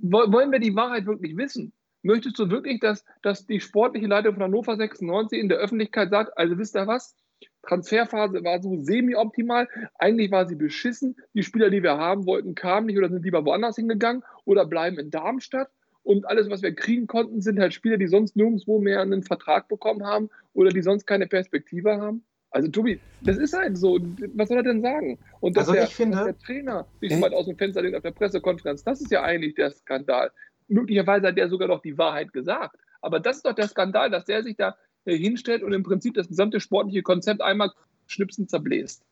wollen 0.00 0.52
wir 0.52 0.58
die 0.58 0.74
Wahrheit 0.74 1.06
wirklich 1.06 1.36
wissen? 1.36 1.72
Möchtest 2.02 2.38
du 2.38 2.48
wirklich, 2.48 2.80
dass, 2.80 3.04
dass 3.22 3.46
die 3.46 3.60
sportliche 3.60 4.06
Leitung 4.06 4.34
von 4.34 4.44
Hannover 4.44 4.76
96 4.76 5.38
in 5.38 5.48
der 5.48 5.58
Öffentlichkeit 5.58 6.10
sagt, 6.10 6.36
also 6.38 6.58
wisst 6.58 6.76
ihr 6.76 6.86
was? 6.86 7.16
Transferphase 7.62 8.42
war 8.44 8.62
so 8.62 8.82
semi-optimal. 8.82 9.68
Eigentlich 9.98 10.30
war 10.30 10.46
sie 10.46 10.54
beschissen. 10.54 11.16
Die 11.34 11.42
Spieler, 11.42 11.70
die 11.70 11.82
wir 11.82 11.98
haben 11.98 12.26
wollten, 12.26 12.54
kamen 12.54 12.86
nicht 12.86 12.98
oder 12.98 13.10
sind 13.10 13.24
lieber 13.24 13.44
woanders 13.44 13.76
hingegangen 13.76 14.22
oder 14.44 14.64
bleiben 14.64 14.98
in 14.98 15.10
Darmstadt. 15.10 15.68
Und 16.02 16.26
alles, 16.26 16.48
was 16.48 16.62
wir 16.62 16.74
kriegen 16.74 17.06
konnten, 17.06 17.42
sind 17.42 17.58
halt 17.58 17.74
Spieler, 17.74 17.98
die 17.98 18.06
sonst 18.06 18.36
nirgendwo 18.36 18.80
mehr 18.80 19.02
einen 19.02 19.22
Vertrag 19.22 19.68
bekommen 19.68 20.06
haben 20.06 20.30
oder 20.54 20.70
die 20.70 20.82
sonst 20.82 21.06
keine 21.06 21.26
Perspektive 21.26 22.00
haben. 22.00 22.24
Also 22.50 22.68
Tobi, 22.68 22.98
das 23.20 23.36
ist 23.36 23.56
halt 23.56 23.76
so. 23.76 23.98
Was 24.34 24.48
soll 24.48 24.58
er 24.58 24.62
denn 24.62 24.80
sagen? 24.80 25.18
Und 25.40 25.56
dass, 25.56 25.68
also 25.68 25.72
der, 25.74 25.86
finde, 25.86 26.16
dass 26.16 26.26
der, 26.26 26.38
Trainer 26.38 26.86
sich 27.00 27.16
mal 27.18 27.32
aus 27.34 27.46
dem 27.46 27.56
Fenster 27.56 27.82
lehnt 27.82 27.94
auf 27.94 28.02
der 28.02 28.12
Pressekonferenz, 28.12 28.84
das 28.84 29.00
ist 29.00 29.10
ja 29.10 29.22
eigentlich 29.22 29.54
der 29.54 29.70
Skandal. 29.70 30.30
Möglicherweise 30.68 31.28
hat 31.28 31.36
der 31.36 31.48
sogar 31.48 31.68
noch 31.68 31.82
die 31.82 31.98
Wahrheit 31.98 32.32
gesagt. 32.32 32.76
Aber 33.00 33.20
das 33.20 33.36
ist 33.36 33.46
doch 33.46 33.54
der 33.54 33.68
Skandal, 33.68 34.10
dass 34.10 34.24
der 34.24 34.42
sich 34.42 34.56
da 34.56 34.76
äh, 35.04 35.16
hinstellt 35.16 35.62
und 35.62 35.72
im 35.72 35.82
Prinzip 35.82 36.14
das 36.14 36.28
gesamte 36.28 36.60
sportliche 36.60 37.02
Konzept 37.02 37.42
einmal 37.42 37.70
schnipsen 38.06 38.48
zerbläst. 38.48 39.04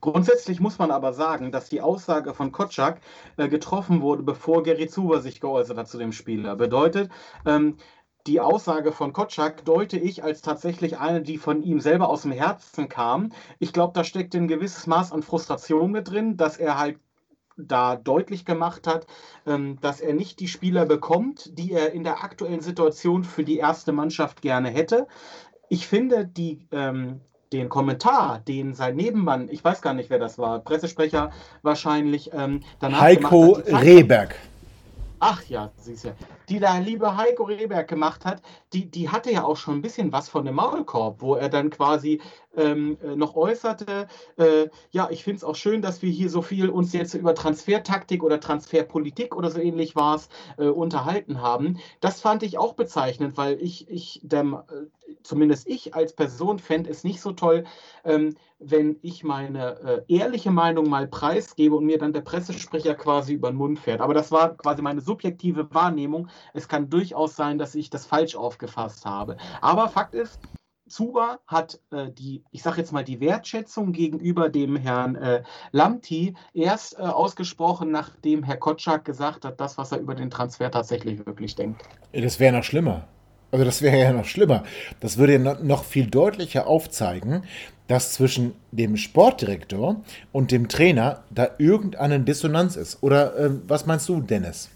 Grundsätzlich 0.00 0.60
muss 0.60 0.78
man 0.78 0.90
aber 0.90 1.12
sagen, 1.12 1.52
dass 1.52 1.68
die 1.68 1.80
Aussage 1.80 2.34
von 2.34 2.52
Kotschak 2.52 3.00
äh, 3.36 3.48
getroffen 3.48 4.00
wurde, 4.00 4.22
bevor 4.22 4.62
Gary 4.62 4.88
Zuber 4.88 5.20
sich 5.20 5.40
geäußert 5.40 5.76
hat 5.76 5.88
zu 5.88 5.98
dem 5.98 6.12
Spieler. 6.12 6.56
Bedeutet, 6.56 7.10
ähm, 7.44 7.76
die 8.26 8.40
Aussage 8.40 8.92
von 8.92 9.12
Kotschak 9.12 9.64
deute 9.64 9.98
ich 9.98 10.24
als 10.24 10.42
tatsächlich 10.42 10.98
eine, 10.98 11.22
die 11.22 11.38
von 11.38 11.62
ihm 11.62 11.80
selber 11.80 12.08
aus 12.08 12.22
dem 12.22 12.32
Herzen 12.32 12.88
kam. 12.88 13.32
Ich 13.58 13.72
glaube, 13.72 13.92
da 13.94 14.04
steckt 14.04 14.34
ein 14.34 14.48
gewisses 14.48 14.86
Maß 14.86 15.12
an 15.12 15.22
Frustration 15.22 15.92
mit 15.92 16.10
drin, 16.10 16.36
dass 16.36 16.56
er 16.56 16.78
halt 16.78 16.98
da 17.56 17.96
deutlich 17.96 18.44
gemacht 18.44 18.86
hat, 18.86 19.06
ähm, 19.46 19.78
dass 19.80 20.00
er 20.00 20.12
nicht 20.12 20.40
die 20.40 20.48
Spieler 20.48 20.84
bekommt, 20.84 21.58
die 21.58 21.72
er 21.72 21.92
in 21.92 22.04
der 22.04 22.22
aktuellen 22.22 22.60
Situation 22.60 23.24
für 23.24 23.44
die 23.44 23.56
erste 23.56 23.92
Mannschaft 23.92 24.42
gerne 24.42 24.68
hätte. 24.68 25.06
Ich 25.68 25.86
finde 25.86 26.26
die, 26.26 26.66
ähm, 26.70 27.20
den 27.52 27.68
Kommentar, 27.68 28.40
den 28.40 28.74
sein 28.74 28.96
Nebenmann, 28.96 29.48
ich 29.48 29.64
weiß 29.64 29.80
gar 29.80 29.94
nicht, 29.94 30.10
wer 30.10 30.18
das 30.18 30.36
war, 30.38 30.58
Pressesprecher 30.58 31.30
wahrscheinlich, 31.62 32.30
ähm, 32.34 32.62
danach 32.80 33.00
Heiko 33.00 33.56
hat, 33.56 33.82
Rehberg. 33.82 34.34
Ach 35.18 35.42
ja, 35.48 35.72
siehst 35.76 36.04
du. 36.04 36.16
Die 36.48 36.58
da 36.60 36.78
liebe 36.78 37.16
Heiko 37.16 37.44
Rehberg 37.44 37.88
gemacht 37.88 38.24
hat, 38.24 38.42
die, 38.72 38.90
die 38.90 39.08
hatte 39.08 39.32
ja 39.32 39.44
auch 39.44 39.56
schon 39.56 39.76
ein 39.76 39.82
bisschen 39.82 40.12
was 40.12 40.28
von 40.28 40.44
dem 40.44 40.54
Maulkorb, 40.56 41.20
wo 41.22 41.34
er 41.34 41.48
dann 41.48 41.70
quasi 41.70 42.20
ähm, 42.56 42.98
äh, 43.02 43.16
noch 43.16 43.36
äußerte, 43.36 44.08
äh, 44.36 44.68
ja, 44.90 45.08
ich 45.10 45.24
finde 45.24 45.38
es 45.38 45.44
auch 45.44 45.56
schön, 45.56 45.82
dass 45.82 46.02
wir 46.02 46.10
hier 46.10 46.30
so 46.30 46.42
viel 46.42 46.68
uns 46.68 46.92
jetzt 46.92 47.14
über 47.14 47.34
Transfertaktik 47.34 48.22
oder 48.22 48.40
Transferpolitik 48.40 49.36
oder 49.36 49.50
so 49.50 49.60
ähnlich 49.60 49.96
war 49.96 50.16
es, 50.16 50.28
äh, 50.58 50.66
unterhalten 50.66 51.40
haben. 51.40 51.78
Das 52.00 52.20
fand 52.20 52.42
ich 52.42 52.58
auch 52.58 52.74
bezeichnend, 52.74 53.36
weil 53.36 53.60
ich, 53.62 53.88
ich 53.90 54.20
dem, 54.22 54.54
äh, 54.54 55.16
zumindest 55.22 55.68
ich 55.68 55.94
als 55.94 56.14
Person 56.14 56.58
fände 56.58 56.90
es 56.90 57.04
nicht 57.04 57.20
so 57.20 57.32
toll, 57.32 57.64
ähm, 58.04 58.34
wenn 58.58 58.98
ich 59.02 59.22
meine 59.22 60.04
äh, 60.08 60.14
ehrliche 60.14 60.50
Meinung 60.50 60.88
mal 60.88 61.06
preisgebe 61.06 61.76
und 61.76 61.84
mir 61.84 61.98
dann 61.98 62.12
der 62.12 62.22
Pressesprecher 62.22 62.94
quasi 62.94 63.34
über 63.34 63.50
den 63.50 63.56
Mund 63.56 63.78
fährt. 63.78 64.00
Aber 64.00 64.14
das 64.14 64.32
war 64.32 64.56
quasi 64.56 64.82
meine 64.82 65.00
subjektive 65.00 65.72
Wahrnehmung. 65.74 66.28
Es 66.54 66.68
kann 66.68 66.88
durchaus 66.88 67.36
sein, 67.36 67.58
dass 67.58 67.74
ich 67.74 67.90
das 67.90 68.06
falsch 68.06 68.34
aufgefasst 68.34 69.04
habe. 69.04 69.36
Aber 69.60 69.88
Fakt 69.88 70.14
ist, 70.14 70.40
Zuba 70.88 71.40
hat 71.46 71.80
äh, 71.90 72.10
die, 72.10 72.44
ich 72.52 72.62
sage 72.62 72.78
jetzt 72.78 72.92
mal, 72.92 73.04
die 73.04 73.20
Wertschätzung 73.20 73.92
gegenüber 73.92 74.48
dem 74.48 74.76
Herrn 74.76 75.16
äh, 75.16 75.42
Lamti 75.72 76.34
erst 76.54 76.98
äh, 76.98 77.02
ausgesprochen, 77.02 77.90
nachdem 77.90 78.42
Herr 78.42 78.56
Kotschak 78.56 79.04
gesagt 79.04 79.44
hat, 79.44 79.60
das, 79.60 79.78
was 79.78 79.92
er 79.92 79.98
über 79.98 80.14
den 80.14 80.30
Transfer 80.30 80.70
tatsächlich 80.70 81.24
wirklich 81.26 81.54
denkt. 81.54 81.82
Das 82.12 82.38
wäre 82.38 82.56
noch 82.56 82.64
schlimmer. 82.64 83.08
Also 83.52 83.64
das 83.64 83.82
wäre 83.82 83.98
ja 83.98 84.12
noch 84.12 84.24
schlimmer. 84.24 84.64
Das 85.00 85.18
würde 85.18 85.34
ja 85.34 85.54
noch 85.62 85.84
viel 85.84 86.06
deutlicher 86.06 86.66
aufzeigen, 86.66 87.42
dass 87.86 88.12
zwischen 88.12 88.54
dem 88.72 88.96
Sportdirektor 88.96 90.02
und 90.32 90.50
dem 90.50 90.68
Trainer 90.68 91.24
da 91.30 91.50
irgendeine 91.58 92.20
Dissonanz 92.20 92.76
ist. 92.76 93.02
Oder 93.02 93.36
äh, 93.36 93.50
was 93.66 93.86
meinst 93.86 94.08
du, 94.08 94.20
Dennis? 94.20 94.70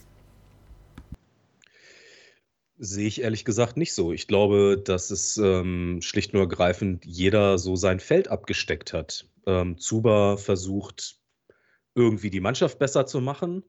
Sehe 2.82 3.06
ich 3.06 3.20
ehrlich 3.20 3.44
gesagt 3.44 3.76
nicht 3.76 3.92
so. 3.92 4.10
Ich 4.10 4.26
glaube, 4.26 4.80
dass 4.82 5.10
es 5.10 5.36
ähm, 5.36 6.00
schlicht 6.00 6.32
nur 6.32 6.44
ergreifend 6.44 7.04
jeder 7.04 7.58
so 7.58 7.76
sein 7.76 8.00
Feld 8.00 8.28
abgesteckt 8.28 8.94
hat. 8.94 9.28
Ähm, 9.46 9.76
Zuba 9.76 10.38
versucht 10.38 11.18
irgendwie 11.94 12.30
die 12.30 12.40
Mannschaft 12.40 12.78
besser 12.78 13.04
zu 13.04 13.20
machen. 13.20 13.64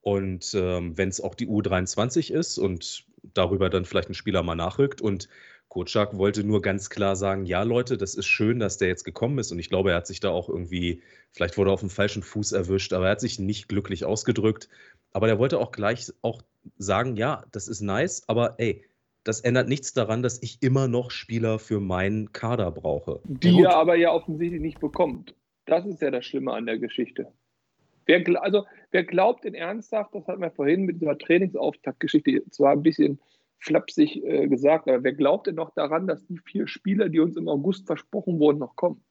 Und 0.00 0.54
ähm, 0.54 0.96
wenn 0.96 1.10
es 1.10 1.20
auch 1.20 1.34
die 1.34 1.46
U23 1.46 2.32
ist 2.32 2.56
und 2.56 3.04
darüber 3.22 3.68
dann 3.68 3.84
vielleicht 3.84 4.08
ein 4.08 4.14
Spieler 4.14 4.42
mal 4.42 4.54
nachrückt 4.54 5.02
und 5.02 5.28
Kotschak 5.68 6.16
wollte 6.16 6.44
nur 6.44 6.62
ganz 6.62 6.88
klar 6.88 7.16
sagen, 7.16 7.46
ja 7.46 7.64
Leute, 7.64 7.98
das 7.98 8.14
ist 8.14 8.26
schön, 8.26 8.60
dass 8.60 8.78
der 8.78 8.88
jetzt 8.88 9.04
gekommen 9.04 9.38
ist 9.38 9.50
und 9.50 9.58
ich 9.58 9.68
glaube, 9.68 9.90
er 9.90 9.96
hat 9.96 10.06
sich 10.06 10.20
da 10.20 10.30
auch 10.30 10.48
irgendwie, 10.48 11.02
vielleicht 11.32 11.58
wurde 11.58 11.70
er 11.70 11.74
auf 11.74 11.80
dem 11.80 11.90
falschen 11.90 12.22
Fuß 12.22 12.52
erwischt, 12.52 12.92
aber 12.92 13.06
er 13.06 13.12
hat 13.12 13.20
sich 13.20 13.38
nicht 13.38 13.68
glücklich 13.68 14.04
ausgedrückt. 14.04 14.68
Aber 15.14 15.28
er 15.28 15.38
wollte 15.38 15.58
auch 15.58 15.72
gleich 15.72 16.12
auch 16.20 16.42
sagen, 16.76 17.16
ja, 17.16 17.44
das 17.52 17.68
ist 17.68 17.80
nice, 17.80 18.24
aber 18.28 18.56
ey, 18.58 18.84
das 19.22 19.40
ändert 19.40 19.68
nichts 19.68 19.94
daran, 19.94 20.22
dass 20.22 20.42
ich 20.42 20.58
immer 20.60 20.88
noch 20.88 21.10
Spieler 21.10 21.58
für 21.58 21.80
meinen 21.80 22.32
Kader 22.32 22.70
brauche. 22.70 23.20
Die 23.24 23.60
ja, 23.60 23.70
er 23.70 23.76
aber 23.76 23.96
ja 23.96 24.12
offensichtlich 24.12 24.60
nicht 24.60 24.80
bekommt. 24.80 25.34
Das 25.66 25.86
ist 25.86 26.02
ja 26.02 26.10
das 26.10 26.26
Schlimme 26.26 26.52
an 26.52 26.66
der 26.66 26.78
Geschichte. 26.78 27.32
Wer, 28.06 28.22
also, 28.42 28.66
wer 28.90 29.04
glaubt 29.04 29.46
in 29.46 29.54
ernsthaft, 29.54 30.14
das 30.14 30.26
hat 30.26 30.38
man 30.38 30.50
vorhin 30.50 30.82
mit 30.82 31.00
dieser 31.00 31.16
Trainingsauftaktgeschichte 31.16 32.42
zwar 32.50 32.72
ein 32.72 32.82
bisschen 32.82 33.18
flapsig 33.60 34.22
äh, 34.24 34.46
gesagt, 34.48 34.88
aber 34.88 35.02
wer 35.04 35.14
glaubt 35.14 35.46
denn 35.46 35.54
noch 35.54 35.70
daran, 35.70 36.06
dass 36.06 36.26
die 36.26 36.38
vier 36.38 36.66
Spieler, 36.66 37.08
die 37.08 37.20
uns 37.20 37.36
im 37.36 37.48
August 37.48 37.86
versprochen 37.86 38.38
wurden, 38.40 38.58
noch 38.58 38.76
kommen? 38.76 39.02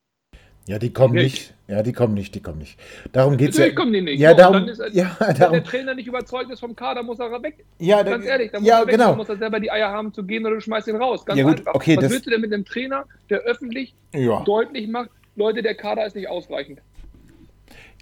Ja, 0.66 0.80
die 0.80 0.94
kommen 0.94 1.16
nicht. 1.16 1.34
nicht. 1.34 1.54
Ja, 1.68 1.82
die 1.82 1.94
kommen 1.94 2.14
nicht, 2.14 2.36
die 2.36 2.42
kommen 2.42 2.60
nicht. 2.60 2.78
Darum 3.14 3.38
geht 3.38 3.52
es 3.52 3.58
ja. 3.58 3.72
kommen 3.72 3.94
die 3.94 4.02
nicht. 4.02 4.20
Ja, 4.20 4.32
so, 4.32 4.38
darum, 4.38 4.68
ist, 4.68 4.82
ja, 4.92 5.16
wenn 5.20 5.36
darum, 5.36 5.54
der 5.54 5.64
Trainer 5.64 5.96
nicht 5.96 6.08
überzeugt 6.08 6.52
ist 6.52 6.60
vom 6.60 6.76
Kader, 6.76 7.04
muss 7.04 7.20
er 7.20 7.32
weg. 7.42 7.66
Ja, 7.80 8.04
ganz 8.04 8.26
ehrlich, 8.26 8.52
dann 8.52 8.62
muss 8.62 8.70
ja, 8.70 8.80
er 8.80 8.86
weg. 8.86 8.92
Genau. 8.92 9.08
Dann 9.10 9.18
muss 9.18 9.30
er 9.30 9.38
selber 9.38 9.60
die 9.60 9.72
Eier 9.72 9.90
haben 9.90 10.14
zu 10.14 10.24
gehen 10.24 10.46
oder 10.46 10.56
du 10.56 10.62
schmeißt 10.62 10.88
ihn 10.90 10.98
raus. 10.98 11.26
Ganz 11.26 11.40
ja, 11.40 11.46
gut, 11.46 11.60
einfach. 11.60 11.74
Okay, 11.74 11.98
Was 11.98 12.10
willst 12.10 12.26
du 12.26 12.32
denn 12.32 12.42
mit 12.42 12.54
einem 12.54 12.66
Trainer, 12.66 13.06
der 13.30 13.40
öffentlich 13.40 13.96
ja. 14.14 14.44
deutlich 14.44 14.88
macht, 14.88 15.10
Leute, 15.36 15.62
der 15.62 15.76
Kader 15.76 16.06
ist 16.06 16.16
nicht 16.16 16.30
ausreichend? 16.30 16.80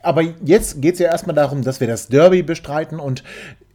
Aber 0.04 0.22
jetzt 0.44 0.82
geht 0.82 0.96
es 0.96 1.00
ja 1.00 1.12
erstmal 1.12 1.36
darum, 1.36 1.62
dass 1.62 1.80
wir 1.80 1.88
das 1.88 2.08
Derby 2.08 2.42
bestreiten 2.42 3.00
und 3.00 3.24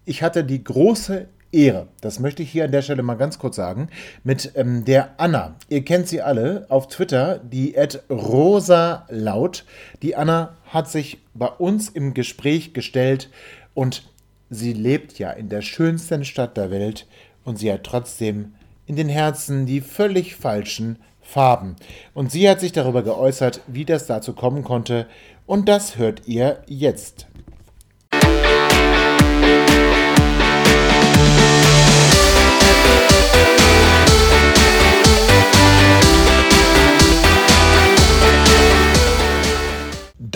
ich 0.05 0.23
hatte 0.23 0.45
die 0.45 0.63
große 0.63 1.29
Ehre, 1.53 1.89
das 2.01 2.19
möchte 2.19 2.43
ich 2.43 2.51
hier 2.51 2.65
an 2.65 2.73
der 2.73 2.83
Stelle 2.83 3.03
mal 3.03 3.15
ganz 3.15 3.39
kurz 3.39 3.57
sagen, 3.57 3.89
mit 4.25 4.53
ähm, 4.57 4.85
der 4.85 5.19
Anna. 5.19 5.57
Ihr 5.69 5.85
kennt 5.85 6.09
sie 6.09 6.21
alle 6.21 6.67
auf 6.69 6.89
Twitter, 6.89 7.39
die 7.39 7.79
at 7.79 8.03
rosa 8.11 9.07
laut. 9.09 9.65
Die 10.03 10.17
Anna 10.17 10.57
hat 10.67 10.91
sich 10.91 11.19
bei 11.35 11.47
uns 11.47 11.89
im 11.89 12.15
Gespräch 12.15 12.75
gestellt 12.75 13.31
und 13.75 14.03
sie 14.51 14.73
lebt 14.73 15.19
ja 15.19 15.31
in 15.31 15.49
der 15.49 15.63
schönsten 15.63 16.25
Stadt 16.25 16.57
der 16.57 16.71
Welt 16.71 17.07
und 17.45 17.59
sie 17.59 17.73
hat 17.73 17.85
trotzdem 17.85 18.55
in 18.87 18.97
den 18.97 19.09
Herzen 19.09 19.67
die 19.67 19.81
völlig 19.81 20.37
falschen 20.37 20.99
Farben. 21.21 21.77
Und 22.15 22.31
sie 22.31 22.49
hat 22.49 22.61
sich 22.61 22.73
darüber 22.73 23.03
geäußert, 23.03 23.61
wie 23.67 23.85
das 23.85 24.07
dazu 24.07 24.33
kommen 24.33 24.63
konnte 24.63 25.07
und 25.47 25.69
das 25.69 25.97
hört 25.97 26.27
ihr 26.27 26.63
jetzt. 26.67 27.27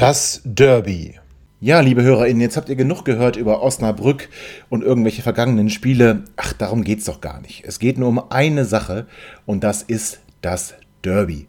Das 0.00 0.40
Derby. 0.44 1.16
Ja, 1.60 1.80
liebe 1.80 2.02
HörerInnen, 2.02 2.40
jetzt 2.40 2.56
habt 2.56 2.70
ihr 2.70 2.74
genug 2.74 3.04
gehört 3.04 3.36
über 3.36 3.62
Osnabrück 3.62 4.30
und 4.70 4.82
irgendwelche 4.82 5.20
vergangenen 5.20 5.68
Spiele. 5.68 6.24
Ach, 6.36 6.54
darum 6.54 6.84
geht's 6.84 7.04
doch 7.04 7.20
gar 7.20 7.42
nicht. 7.42 7.64
Es 7.66 7.78
geht 7.78 7.98
nur 7.98 8.08
um 8.08 8.30
eine 8.30 8.64
Sache 8.64 9.06
und 9.44 9.62
das 9.62 9.82
ist 9.82 10.20
das 10.40 10.72
Derby. 11.04 11.48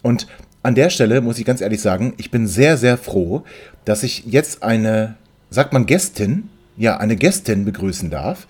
Und 0.00 0.28
an 0.62 0.74
der 0.74 0.88
Stelle 0.88 1.20
muss 1.20 1.38
ich 1.38 1.44
ganz 1.44 1.60
ehrlich 1.60 1.82
sagen, 1.82 2.14
ich 2.16 2.30
bin 2.30 2.46
sehr, 2.46 2.78
sehr 2.78 2.96
froh, 2.96 3.42
dass 3.84 4.02
ich 4.02 4.24
jetzt 4.24 4.62
eine, 4.62 5.16
sagt 5.50 5.74
man 5.74 5.84
Gästin, 5.84 6.48
ja, 6.78 6.96
eine 6.96 7.16
Gästin 7.16 7.66
begrüßen 7.66 8.08
darf, 8.08 8.46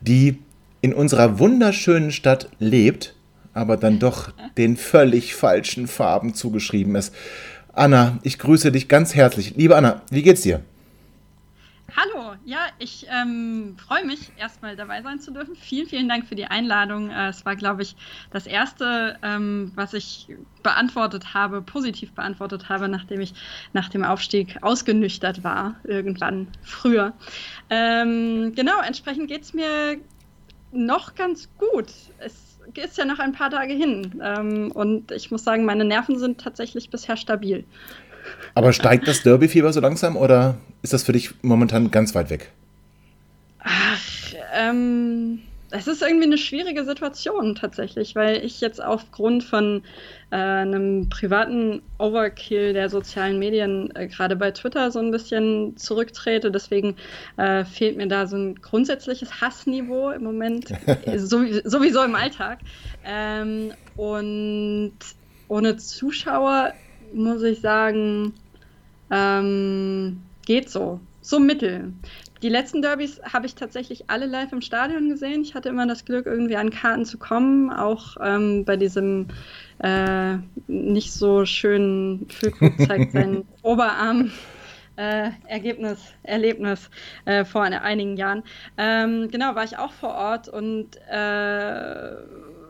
die 0.00 0.38
in 0.80 0.94
unserer 0.94 1.40
wunderschönen 1.40 2.12
Stadt 2.12 2.50
lebt, 2.60 3.16
aber 3.52 3.76
dann 3.76 3.98
doch 3.98 4.32
den 4.56 4.76
völlig 4.76 5.34
falschen 5.34 5.88
Farben 5.88 6.34
zugeschrieben 6.34 6.94
ist. 6.94 7.12
Anna, 7.74 8.18
ich 8.22 8.38
grüße 8.38 8.70
dich 8.70 8.88
ganz 8.88 9.14
herzlich. 9.14 9.56
Liebe 9.56 9.76
Anna, 9.76 10.02
wie 10.10 10.22
geht's 10.22 10.42
dir? 10.42 10.62
Hallo, 11.96 12.36
ja, 12.44 12.58
ich 12.78 13.06
ähm, 13.10 13.76
freue 13.78 14.04
mich, 14.04 14.30
erstmal 14.38 14.76
dabei 14.76 15.02
sein 15.02 15.20
zu 15.20 15.30
dürfen. 15.30 15.56
Vielen, 15.56 15.86
vielen 15.86 16.08
Dank 16.08 16.26
für 16.26 16.34
die 16.34 16.46
Einladung. 16.46 17.10
Äh, 17.10 17.28
es 17.28 17.44
war, 17.44 17.56
glaube 17.56 17.82
ich, 17.82 17.96
das 18.30 18.46
erste, 18.46 19.18
ähm, 19.22 19.72
was 19.74 19.92
ich 19.94 20.28
beantwortet 20.62 21.34
habe, 21.34 21.60
positiv 21.60 22.12
beantwortet 22.12 22.68
habe, 22.68 22.88
nachdem 22.88 23.20
ich 23.20 23.34
nach 23.72 23.88
dem 23.88 24.04
Aufstieg 24.04 24.58
ausgenüchtert 24.62 25.44
war, 25.44 25.76
irgendwann 25.84 26.48
früher. 26.62 27.12
Ähm, 27.68 28.52
genau, 28.54 28.80
entsprechend 28.80 29.28
geht 29.28 29.42
es 29.42 29.54
mir 29.54 29.98
noch 30.72 31.14
ganz 31.14 31.48
gut. 31.58 31.88
Es 32.18 32.51
ist 32.78 32.98
ja 32.98 33.04
noch 33.04 33.18
ein 33.18 33.32
paar 33.32 33.50
Tage 33.50 33.72
hin. 33.72 34.20
Ähm, 34.22 34.72
und 34.72 35.10
ich 35.12 35.30
muss 35.30 35.44
sagen, 35.44 35.64
meine 35.64 35.84
Nerven 35.84 36.18
sind 36.18 36.40
tatsächlich 36.40 36.90
bisher 36.90 37.16
stabil. 37.16 37.64
Aber 38.54 38.72
steigt 38.72 39.08
das 39.08 39.22
Derby-Fieber 39.22 39.72
so 39.72 39.80
langsam 39.80 40.16
oder 40.16 40.58
ist 40.82 40.92
das 40.92 41.02
für 41.02 41.12
dich 41.12 41.34
momentan 41.42 41.90
ganz 41.90 42.14
weit 42.14 42.30
weg? 42.30 42.50
Ach, 43.60 44.00
ähm, 44.54 45.40
es 45.72 45.86
ist 45.86 46.02
irgendwie 46.02 46.26
eine 46.26 46.38
schwierige 46.38 46.84
Situation 46.84 47.54
tatsächlich, 47.54 48.14
weil 48.14 48.44
ich 48.44 48.60
jetzt 48.60 48.82
aufgrund 48.82 49.42
von 49.42 49.82
äh, 50.30 50.36
einem 50.36 51.08
privaten 51.08 51.82
Overkill 51.98 52.74
der 52.74 52.90
sozialen 52.90 53.38
Medien 53.38 53.94
äh, 53.96 54.06
gerade 54.06 54.36
bei 54.36 54.50
Twitter 54.50 54.90
so 54.90 54.98
ein 54.98 55.10
bisschen 55.10 55.76
zurücktrete. 55.76 56.50
Deswegen 56.50 56.96
äh, 57.38 57.64
fehlt 57.64 57.96
mir 57.96 58.06
da 58.06 58.26
so 58.26 58.36
ein 58.36 58.56
grundsätzliches 58.56 59.40
Hassniveau 59.40 60.10
im 60.10 60.24
Moment, 60.24 60.68
sowieso 61.16 62.02
im 62.02 62.14
Alltag. 62.14 62.58
Ähm, 63.04 63.72
und 63.96 64.92
ohne 65.48 65.76
Zuschauer 65.78 66.74
muss 67.14 67.42
ich 67.42 67.60
sagen, 67.60 68.34
ähm, 69.10 70.20
geht 70.44 70.70
so. 70.70 71.00
So 71.22 71.38
mittel. 71.38 71.92
Die 72.42 72.48
letzten 72.48 72.82
Derbys 72.82 73.20
habe 73.22 73.46
ich 73.46 73.54
tatsächlich 73.54 74.10
alle 74.10 74.26
live 74.26 74.52
im 74.52 74.62
Stadion 74.62 75.08
gesehen. 75.08 75.42
Ich 75.42 75.54
hatte 75.54 75.68
immer 75.68 75.86
das 75.86 76.04
Glück, 76.04 76.26
irgendwie 76.26 76.56
an 76.56 76.70
Karten 76.70 77.04
zu 77.04 77.16
kommen, 77.16 77.70
auch 77.70 78.16
ähm, 78.20 78.64
bei 78.64 78.76
diesem 78.76 79.28
äh, 79.78 80.38
nicht 80.66 81.12
so 81.12 81.44
schönen 81.44 82.28
Füllkrug 82.28 82.72
zeigt 82.84 83.12
seinen 83.12 83.46
Oberarm 83.62 84.32
äh, 84.96 85.30
Ergebnis, 85.46 86.00
Erlebnis 86.24 86.90
äh, 87.26 87.44
vor 87.44 87.62
einigen 87.62 88.16
Jahren. 88.16 88.42
Ähm, 88.76 89.28
genau, 89.30 89.54
war 89.54 89.64
ich 89.64 89.78
auch 89.78 89.92
vor 89.92 90.14
Ort 90.14 90.48
und 90.48 90.96
äh, 91.08 92.12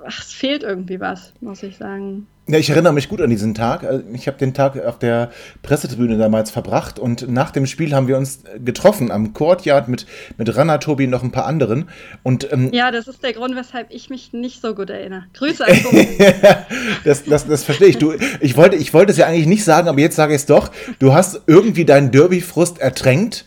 ach, 0.05 0.21
es 0.21 0.33
fehlt 0.35 0.63
irgendwie 0.63 1.01
was, 1.01 1.33
muss 1.41 1.63
ich 1.63 1.79
sagen. 1.79 2.27
Ja, 2.49 2.59
ich 2.59 2.71
erinnere 2.71 2.93
mich 2.93 3.09
gut 3.09 3.21
an 3.21 3.31
diesen 3.31 3.55
Tag. 3.55 3.85
Äh, 3.85 4.01
ich 4.15 4.27
habe 4.27 4.37
den 4.37 4.53
Tag 4.53 4.77
auf 4.85 4.99
der 4.99 5.31
Pressetribüne 5.63 6.19
damals 6.19 6.51
verbracht 6.51 6.99
und 6.99 7.31
nach 7.31 7.53
dem 7.53 7.67
Spiel 7.67 7.95
haben 7.95 8.09
wir 8.09 8.19
uns 8.19 8.41
getroffen 8.65 9.13
am 9.13 9.33
Courtyard 9.33 9.89
mit, 9.89 10.07
mit 10.39 10.55
Rana, 10.57 10.79
Tobi 10.79 11.05
und 11.05 11.11
noch 11.11 11.23
ein 11.23 11.31
paar 11.31 11.47
anderen. 11.47 11.89
Und, 12.25 12.53
ähm, 12.53 12.71
ja, 12.73 12.91
das 12.91 13.07
ist 13.07 13.23
der 13.23 13.33
Grund, 13.33 13.55
weshalb 13.55 13.87
ich 13.91 14.11
mich 14.11 14.33
nicht 14.33 14.61
so 14.61 14.75
gut 14.75 14.91
erinnere. 14.91 15.27
Grüße 15.35 15.65
an 15.65 15.77
Tobi. 15.83 16.09
das, 17.05 17.25
das, 17.25 17.47
das 17.47 17.63
verstehe 17.63 17.89
ich. 17.89 17.99
Du, 17.99 18.15
ich, 18.41 18.57
wollte, 18.57 18.75
ich 18.75 18.93
wollte 18.93 19.13
es 19.13 19.19
ja 19.19 19.27
eigentlich 19.27 19.47
nicht 19.47 19.65
sagen, 19.65 19.89
aber 19.89 20.01
jetzt 20.01 20.17
sage 20.17 20.35
ich 20.35 20.41
es 20.41 20.47
doch. 20.47 20.73
Du 20.99 21.15
hast 21.15 21.43
irgendwie 21.47 21.85
deinen 21.85 22.11
Derby-Frust 22.11 22.81
ertränkt 22.81 23.45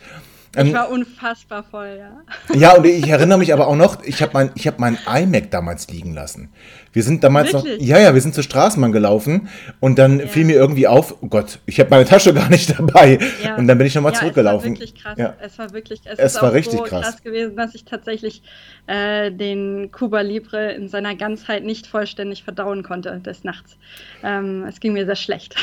ich 0.56 0.68
ähm, 0.68 0.74
war 0.74 0.90
unfassbar 0.90 1.64
voll, 1.64 2.00
ja. 2.00 2.56
Ja, 2.58 2.76
und 2.76 2.86
ich 2.86 3.08
erinnere 3.08 3.38
mich 3.38 3.52
aber 3.52 3.68
auch 3.68 3.76
noch, 3.76 4.02
ich 4.04 4.22
habe 4.22 4.32
mein, 4.34 4.52
hab 4.58 4.80
mein 4.80 4.98
iMac 5.06 5.52
damals 5.52 5.90
liegen 5.90 6.14
lassen. 6.14 6.50
Wir 6.96 7.04
sind 7.04 7.26
damals 7.26 7.52
Wirklich? 7.52 7.82
noch, 7.82 7.86
ja, 7.86 8.00
ja, 8.00 8.14
wir 8.14 8.22
sind 8.22 8.34
zur 8.34 8.44
Straßenbahn 8.46 8.94
gelaufen 8.94 9.50
und 9.82 10.00
dann 10.00 10.22
ja. 10.22 10.28
fiel 10.28 10.46
mir 10.46 10.56
irgendwie 10.56 10.88
auf, 10.88 11.16
oh 11.22 11.28
Gott, 11.28 11.60
ich 11.66 11.78
habe 11.82 11.90
meine 11.90 12.06
Tasche 12.06 12.34
gar 12.34 12.50
nicht 12.50 12.80
dabei. 12.80 13.20
Ja. 13.44 13.58
Und 13.58 13.68
dann 13.68 13.78
bin 13.78 13.86
ich 13.86 13.96
nochmal 13.96 14.14
ja, 14.14 14.20
zurückgelaufen. 14.20 14.76
Es 14.76 14.80
war 14.80 14.80
wirklich 14.80 15.04
krass. 15.04 15.18
Ja. 15.18 15.34
Es 15.42 15.60
war 15.60 15.74
wirklich, 15.74 16.02
es, 16.06 16.20
es 16.20 16.42
war 16.42 16.54
richtig 16.54 16.80
so 16.80 16.84
krass. 16.84 17.02
krass 17.02 17.22
gewesen, 17.22 17.58
dass 17.58 17.76
ich 17.76 17.84
tatsächlich 17.84 18.44
äh, 18.88 19.30
den 19.30 19.92
Cuba 19.92 20.22
Libre 20.22 20.72
in 20.72 20.88
seiner 20.88 21.16
Ganzheit 21.16 21.66
nicht 21.66 21.86
vollständig 21.86 22.46
verdauen 22.46 22.82
konnte 22.82 23.20
des 23.20 23.44
Nachts. 23.44 23.78
Ähm, 24.24 24.64
es 24.64 24.80
ging 24.80 24.94
mir 24.94 25.06
sehr 25.06 25.18
schlecht. 25.18 25.56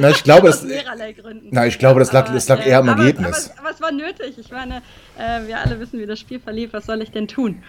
Na, 0.00 0.08
ich 0.08 0.24
glaube, 0.24 0.48
es, 0.48 0.66
na, 1.50 1.66
ich 1.66 1.78
glaube, 1.78 2.00
das 2.00 2.12
lag, 2.12 2.32
das 2.32 2.48
lag 2.48 2.64
eher 2.64 2.78
am 2.78 2.88
Ergebnis. 2.88 3.50
Aber, 3.50 3.60
aber, 3.60 3.74
es 3.74 3.82
war 3.82 3.92
nötig. 3.92 4.38
Ich 4.38 4.50
meine, 4.50 4.80
äh, 5.18 5.46
wir 5.46 5.58
alle 5.58 5.80
wissen, 5.80 5.98
wie 5.98 6.06
das 6.06 6.18
Spiel 6.18 6.40
verlief. 6.40 6.72
Was 6.72 6.86
soll 6.86 7.02
ich 7.02 7.10
denn 7.10 7.28
tun? 7.28 7.62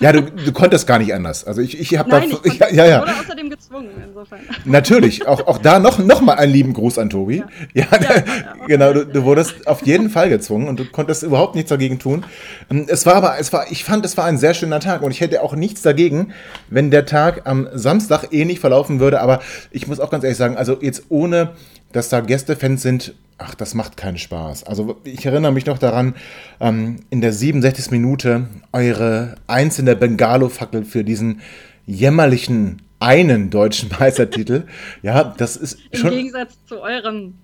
Ja, 0.00 0.12
du, 0.12 0.22
du 0.22 0.52
konntest 0.52 0.86
gar 0.86 0.98
nicht 0.98 1.12
anders. 1.14 1.44
Also 1.44 1.60
ich, 1.60 1.78
ich 1.78 1.96
habe 1.98 2.10
da, 2.10 2.20
ich, 2.20 2.32
ich, 2.44 2.58
ja, 2.58 2.86
ja. 2.86 3.00
wurde 3.00 3.12
außerdem 3.12 3.50
gezwungen 3.50 3.90
insofern. 4.04 4.40
Natürlich, 4.64 5.26
auch, 5.26 5.46
auch 5.46 5.58
da 5.58 5.78
noch, 5.78 5.98
noch 5.98 6.20
mal 6.20 6.34
einen 6.34 6.52
lieben 6.52 6.72
Gruß 6.72 6.98
an 6.98 7.10
Tobi. 7.10 7.44
Ja, 7.74 7.86
ja, 7.92 7.98
ja 8.00 8.22
genau, 8.66 8.92
du, 8.92 9.06
du, 9.06 9.24
wurdest 9.24 9.66
auf 9.66 9.84
jeden 9.86 10.10
Fall 10.10 10.28
gezwungen 10.28 10.68
und 10.68 10.80
du 10.80 10.84
konntest 10.84 11.22
überhaupt 11.22 11.54
nichts 11.54 11.68
dagegen 11.68 11.98
tun. 11.98 12.24
Ähm, 12.70 12.86
es 12.88 13.06
war 13.06 13.14
aber, 13.14 13.38
es 13.38 13.52
war, 13.52 13.70
ich 13.70 13.84
fand, 13.84 14.04
es 14.04 14.16
war 14.16 14.24
ein 14.24 14.38
sehr 14.38 14.54
schöner 14.54 14.80
Tag 14.80 15.02
und 15.02 15.10
ich 15.10 15.20
hätte 15.20 15.42
auch 15.42 15.54
nichts 15.54 15.82
dagegen, 15.82 16.32
wenn 16.68 16.90
der 16.90 17.06
Tag 17.06 17.42
am 17.44 17.68
Samstag 17.72 18.32
ähnlich 18.32 18.60
verlaufen 18.60 19.00
würde. 19.00 19.20
Aber 19.20 19.40
ich 19.70 19.86
muss 19.86 20.00
auch 20.00 20.10
ganz 20.10 20.24
ehrlich 20.24 20.38
sagen, 20.38 20.56
also 20.56 20.78
jetzt 20.80 21.04
ohne, 21.08 21.50
dass 21.92 22.08
da 22.08 22.20
Gästefans 22.20 22.82
sind, 22.82 23.14
ach, 23.38 23.54
das 23.54 23.74
macht 23.74 23.96
keinen 23.96 24.18
Spaß. 24.18 24.64
Also 24.64 25.00
ich 25.04 25.24
erinnere 25.26 25.52
mich 25.52 25.66
noch 25.66 25.78
daran, 25.78 26.14
ähm, 26.60 27.00
in 27.10 27.20
der 27.20 27.32
67. 27.32 27.90
Minute 27.90 28.48
eure 28.72 29.36
einzelne 29.46 29.96
Bengalo-Fackel 29.96 30.84
für 30.84 31.04
diesen 31.04 31.40
jämmerlichen 31.86 32.82
einen 33.00 33.50
deutschen 33.50 33.90
Meistertitel. 33.98 34.64
ja, 35.02 35.24
das 35.36 35.56
ist 35.56 35.78
schon. 35.92 36.12
Im 36.12 36.18
Gegensatz 36.18 36.56
zu 36.66 36.80
euren 36.80 37.38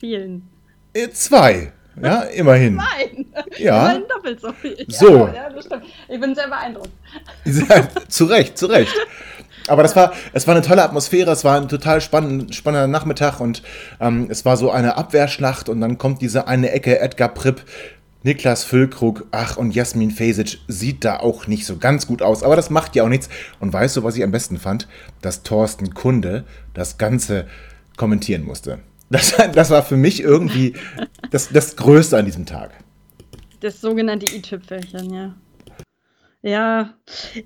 vielen. 0.00 0.48
Äh, 0.92 1.10
zwei. 1.10 1.72
Ja, 2.02 2.20
immerhin. 2.34 2.74
Nein, 2.74 3.26
ja. 3.58 3.82
immerhin 3.82 4.08
doppelt 4.08 4.40
so 4.40 4.52
viel. 4.52 4.84
So. 4.88 5.28
Ja, 5.28 5.48
ich 6.08 6.20
bin 6.20 6.34
sehr 6.34 6.48
beeindruckt. 6.48 6.90
zu 8.08 8.24
Recht, 8.24 8.58
zu 8.58 8.66
Recht. 8.66 8.92
Aber 9.66 9.82
das 9.82 9.96
war, 9.96 10.12
es 10.32 10.46
war 10.46 10.54
eine 10.54 10.64
tolle 10.64 10.82
Atmosphäre, 10.82 11.30
es 11.30 11.44
war 11.44 11.58
ein 11.58 11.68
total 11.68 12.00
spannend, 12.00 12.54
spannender 12.54 12.86
Nachmittag 12.86 13.40
und 13.40 13.62
ähm, 13.98 14.26
es 14.28 14.44
war 14.44 14.56
so 14.56 14.70
eine 14.70 14.96
Abwehrschlacht 14.96 15.68
und 15.68 15.80
dann 15.80 15.96
kommt 15.96 16.20
diese 16.20 16.46
eine 16.46 16.70
Ecke, 16.70 16.98
Edgar 16.98 17.28
Pripp, 17.28 17.62
Niklas 18.24 18.64
Füllkrug, 18.64 19.26
ach 19.32 19.56
und 19.56 19.74
Jasmin 19.74 20.10
Fesic 20.10 20.58
sieht 20.66 21.04
da 21.04 21.18
auch 21.18 21.46
nicht 21.46 21.66
so 21.66 21.76
ganz 21.76 22.06
gut 22.06 22.22
aus, 22.22 22.42
aber 22.42 22.56
das 22.56 22.70
macht 22.70 22.96
ja 22.96 23.04
auch 23.04 23.08
nichts. 23.08 23.28
Und 23.60 23.72
weißt 23.72 23.96
du, 23.96 24.02
was 24.02 24.16
ich 24.16 24.24
am 24.24 24.30
besten 24.30 24.58
fand? 24.58 24.88
Dass 25.20 25.42
Thorsten 25.42 25.92
Kunde 25.92 26.44
das 26.72 26.96
Ganze 26.96 27.46
kommentieren 27.96 28.44
musste. 28.44 28.78
Das, 29.10 29.34
das 29.52 29.68
war 29.70 29.82
für 29.82 29.98
mich 29.98 30.22
irgendwie 30.22 30.72
das, 31.30 31.50
das 31.50 31.76
Größte 31.76 32.16
an 32.16 32.24
diesem 32.24 32.46
Tag. 32.46 32.70
Das 33.60 33.80
sogenannte 33.80 34.26
i-Tüpfelchen, 34.34 35.12
ja. 35.12 35.34
Ja, 36.46 36.92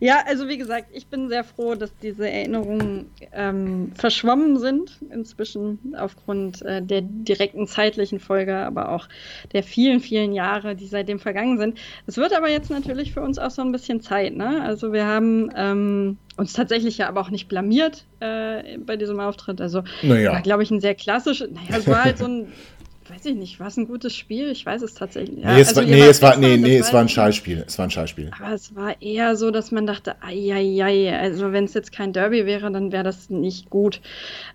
ja, 0.01 0.25
also 0.27 0.49
wie 0.49 0.59
gesagt, 0.59 0.89
ich 0.93 1.07
bin 1.07 1.29
sehr 1.29 1.45
froh, 1.45 1.77
dass 1.77 1.97
diese 1.99 2.29
Erinnerungen 2.29 3.13
ähm, 3.33 3.93
verschwommen 3.95 4.59
sind 4.59 4.99
inzwischen 5.13 5.95
aufgrund 5.97 6.63
äh, 6.63 6.83
der 6.83 7.03
direkten 7.03 7.69
zeitlichen 7.69 8.19
Folge, 8.19 8.57
aber 8.57 8.89
auch 8.89 9.09
der 9.53 9.63
vielen, 9.63 10.01
vielen 10.01 10.33
Jahre, 10.33 10.75
die 10.75 10.89
seitdem 10.89 11.21
vergangen 11.21 11.59
sind. 11.59 11.79
Es 12.09 12.17
wird 12.17 12.33
aber 12.33 12.51
jetzt 12.51 12.71
natürlich 12.71 13.13
für 13.13 13.21
uns 13.21 13.39
auch 13.39 13.53
so 13.53 13.63
ein 13.63 13.71
bisschen 13.71 14.01
Zeit, 14.01 14.35
ne? 14.35 14.65
Also 14.65 14.93
wir 14.93 15.07
haben 15.07 15.49
ähm, 15.55 16.19
uns 16.37 16.53
tatsächlich 16.53 16.99
ja 16.99 17.07
aber 17.07 17.21
auch 17.21 17.31
nicht 17.31 17.49
blamiert 17.49 18.05
äh, 18.19 18.79
bei 18.79 18.97
diesem 18.97 19.21
Auftritt. 19.21 19.61
Also 19.61 19.85
naja. 20.03 20.33
war, 20.33 20.43
glaube 20.43 20.65
ich, 20.65 20.73
ein 20.73 20.81
sehr 20.81 20.97
klassisches, 20.97 21.49
naja, 21.53 21.79
es 21.79 21.87
war 21.87 22.03
halt 22.03 22.19
so 22.19 22.25
ein 22.25 22.53
weiß 23.11 23.27
ich 23.27 23.35
nicht, 23.35 23.61
war 23.61 23.69
es 23.69 23.77
ein 23.77 23.87
gutes 23.87 24.15
Spiel? 24.15 24.51
Ich 24.51 24.65
weiß 24.65 24.83
es 24.83 24.95
tatsächlich. 24.95 25.45
Ja, 25.45 25.55
nee, 25.55 25.61
es, 25.61 25.69
also, 25.69 25.81
war, 25.81 25.89
nee, 25.89 26.01
es 26.03 26.23
war, 26.23 26.37
nee, 26.37 26.57
nee, 26.57 26.79
es 26.79 26.93
war 26.93 27.01
ein 27.01 27.09
Schallspiel. 27.09 27.65
Es 27.67 27.79
war 27.79 27.87
ein 27.87 27.91
Schallspiel. 27.91 28.31
Aber 28.39 28.55
es 28.55 28.75
war 28.75 29.01
eher 29.01 29.37
so, 29.37 29.51
dass 29.51 29.71
man 29.71 29.87
dachte, 29.87 30.17
ai, 30.23 31.13
also 31.15 31.53
wenn 31.53 31.65
es 31.65 31.75
jetzt 31.75 31.93
kein 31.93 32.13
Derby 32.13 32.47
wäre, 32.47 32.71
dann 32.71 32.93
wäre 32.93 33.05
das 33.05 33.31
nicht 33.31 33.71
gut. 33.71 34.01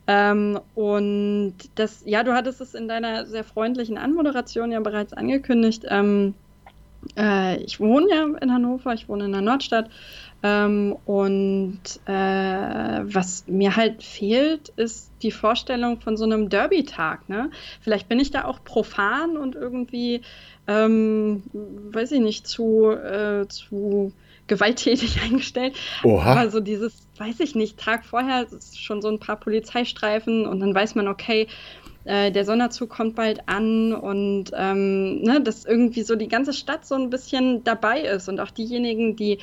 Ähm, 0.07 0.59
und 0.75 1.55
das, 1.75 2.03
ja, 2.05 2.23
du 2.23 2.33
hattest 2.33 2.61
es 2.61 2.73
in 2.73 2.87
deiner 2.87 3.25
sehr 3.25 3.43
freundlichen 3.43 3.97
Anmoderation 3.97 4.71
ja 4.71 4.79
bereits 4.79 5.13
angekündigt. 5.13 5.85
Ähm, 5.89 6.33
äh, 7.17 7.57
ich 7.63 7.79
wohne 7.79 8.07
ja 8.09 8.27
in 8.41 8.51
Hannover, 8.51 8.93
ich 8.93 9.09
wohne 9.09 9.25
in 9.25 9.31
der 9.31 9.41
Nordstadt. 9.41 9.89
Ähm, 10.43 10.97
und 11.05 11.81
äh, 12.05 12.11
was 12.11 13.45
mir 13.47 13.77
halt 13.77 14.03
fehlt, 14.03 14.69
ist 14.75 15.11
die 15.21 15.31
Vorstellung 15.31 16.01
von 16.01 16.17
so 16.17 16.25
einem 16.25 16.49
Derby-Tag. 16.49 17.29
Ne? 17.29 17.49
Vielleicht 17.79 18.09
bin 18.09 18.19
ich 18.19 18.31
da 18.31 18.43
auch 18.43 18.61
profan 18.63 19.37
und 19.37 19.55
irgendwie, 19.55 20.21
ähm, 20.67 21.43
weiß 21.53 22.11
ich 22.11 22.19
nicht, 22.19 22.45
zu, 22.45 22.91
äh, 22.91 23.47
zu 23.47 24.11
gewalttätig 24.47 25.21
eingestellt. 25.23 25.75
Oha. 26.03 26.33
Aber 26.33 26.49
so 26.49 26.59
dieses, 26.59 27.07
weiß 27.17 27.39
ich 27.39 27.55
nicht, 27.55 27.79
Tag 27.79 28.05
vorher 28.05 28.45
ist 28.51 28.79
schon 28.81 29.01
so 29.01 29.07
ein 29.07 29.19
paar 29.19 29.37
Polizeistreifen 29.37 30.45
und 30.45 30.59
dann 30.59 30.75
weiß 30.75 30.95
man, 30.95 31.07
okay, 31.07 31.47
äh, 32.05 32.31
der 32.31 32.43
Sonderzug 32.43 32.89
kommt 32.89 33.15
bald 33.15 33.47
an 33.47 33.93
und 33.93 34.51
ähm, 34.53 35.21
ne, 35.21 35.41
dass 35.41 35.63
irgendwie 35.63 36.01
so 36.01 36.17
die 36.17 36.27
ganze 36.27 36.51
Stadt 36.51 36.85
so 36.85 36.95
ein 36.95 37.09
bisschen 37.09 37.63
dabei 37.63 38.01
ist 38.01 38.27
und 38.27 38.41
auch 38.41 38.51
diejenigen, 38.51 39.15
die 39.15 39.39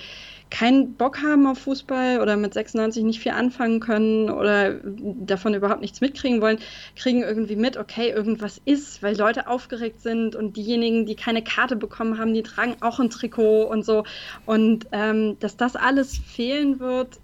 keinen 0.51 0.95
Bock 0.95 1.23
haben 1.23 1.47
auf 1.47 1.59
Fußball 1.59 2.21
oder 2.21 2.37
mit 2.37 2.53
96 2.55 3.05
nicht 3.05 3.21
viel 3.21 3.33
anfangen 3.33 3.81
können 3.81 4.31
oder 4.31 4.75
davon 4.83 5.55
überhaupt 5.55 5.81
nichts 5.81 6.01
mitkriegen 6.01 6.41
wollen, 6.41 6.59
kriegen 6.97 7.23
irgendwie 7.23 7.57
mit, 7.57 7.77
okay, 7.77 8.11
irgendwas 8.11 8.61
ist, 8.65 9.03
weil 9.03 9.17
Leute 9.17 9.47
aufgeregt 9.47 10.01
sind 10.01 10.35
und 10.35 10.57
diejenigen, 10.57 11.07
die 11.07 11.15
keine 11.15 11.43
Karte 11.43 11.77
bekommen 11.77 12.19
haben, 12.19 12.35
die 12.35 12.43
tragen 12.43 12.77
auch 12.81 12.99
ein 12.99 13.11
Trikot 13.11 13.65
und 13.65 13.85
so. 13.85 14.05
Und 14.45 14.87
ähm, 14.93 15.39
dass 15.39 15.57
das 15.57 15.77
alles 15.77 16.19
fehlen 16.19 16.81
wird, 16.81 17.21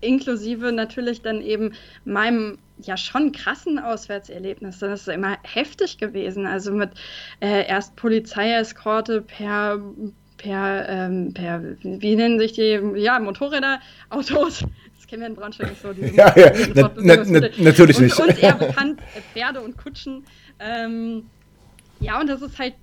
inklusive 0.00 0.72
natürlich 0.72 1.22
dann 1.22 1.42
eben 1.42 1.74
meinem 2.04 2.58
ja 2.82 2.96
schon 2.96 3.32
krassen 3.32 3.78
Auswärtserlebnis. 3.78 4.78
Das 4.78 5.02
ist 5.02 5.08
immer 5.08 5.36
heftig 5.42 5.98
gewesen. 5.98 6.46
Also 6.46 6.72
mit 6.72 6.90
äh, 7.40 7.66
erst 7.66 7.96
Polizeieskorte 7.96 9.20
per 9.20 9.78
per, 10.40 10.88
ähm, 10.88 11.34
per, 11.34 11.62
wie 11.82 12.16
nennen 12.16 12.38
sich 12.38 12.52
die, 12.52 12.80
ja, 12.96 13.18
Motorräder, 13.18 13.80
Autos. 14.08 14.64
Das 14.96 15.06
kennen 15.06 15.20
wir 15.22 15.28
in 15.28 15.34
Braunschweig 15.34 15.70
nicht 15.70 15.82
so. 15.82 15.90
Ja, 16.16 16.34
ja, 16.36 16.52
na, 16.74 16.90
na, 16.96 17.24
na, 17.26 17.48
natürlich 17.58 17.98
und, 17.98 18.04
nicht. 18.04 18.18
Und 18.18 18.42
eher 18.42 18.54
bekannt, 18.58 19.00
äh, 19.14 19.20
Pferde 19.32 19.60
und 19.60 19.76
Kutschen. 19.76 20.24
Ähm, 20.58 21.26
ja, 22.00 22.18
und 22.18 22.28
das 22.28 22.40
ist 22.40 22.58
halt 22.58 22.74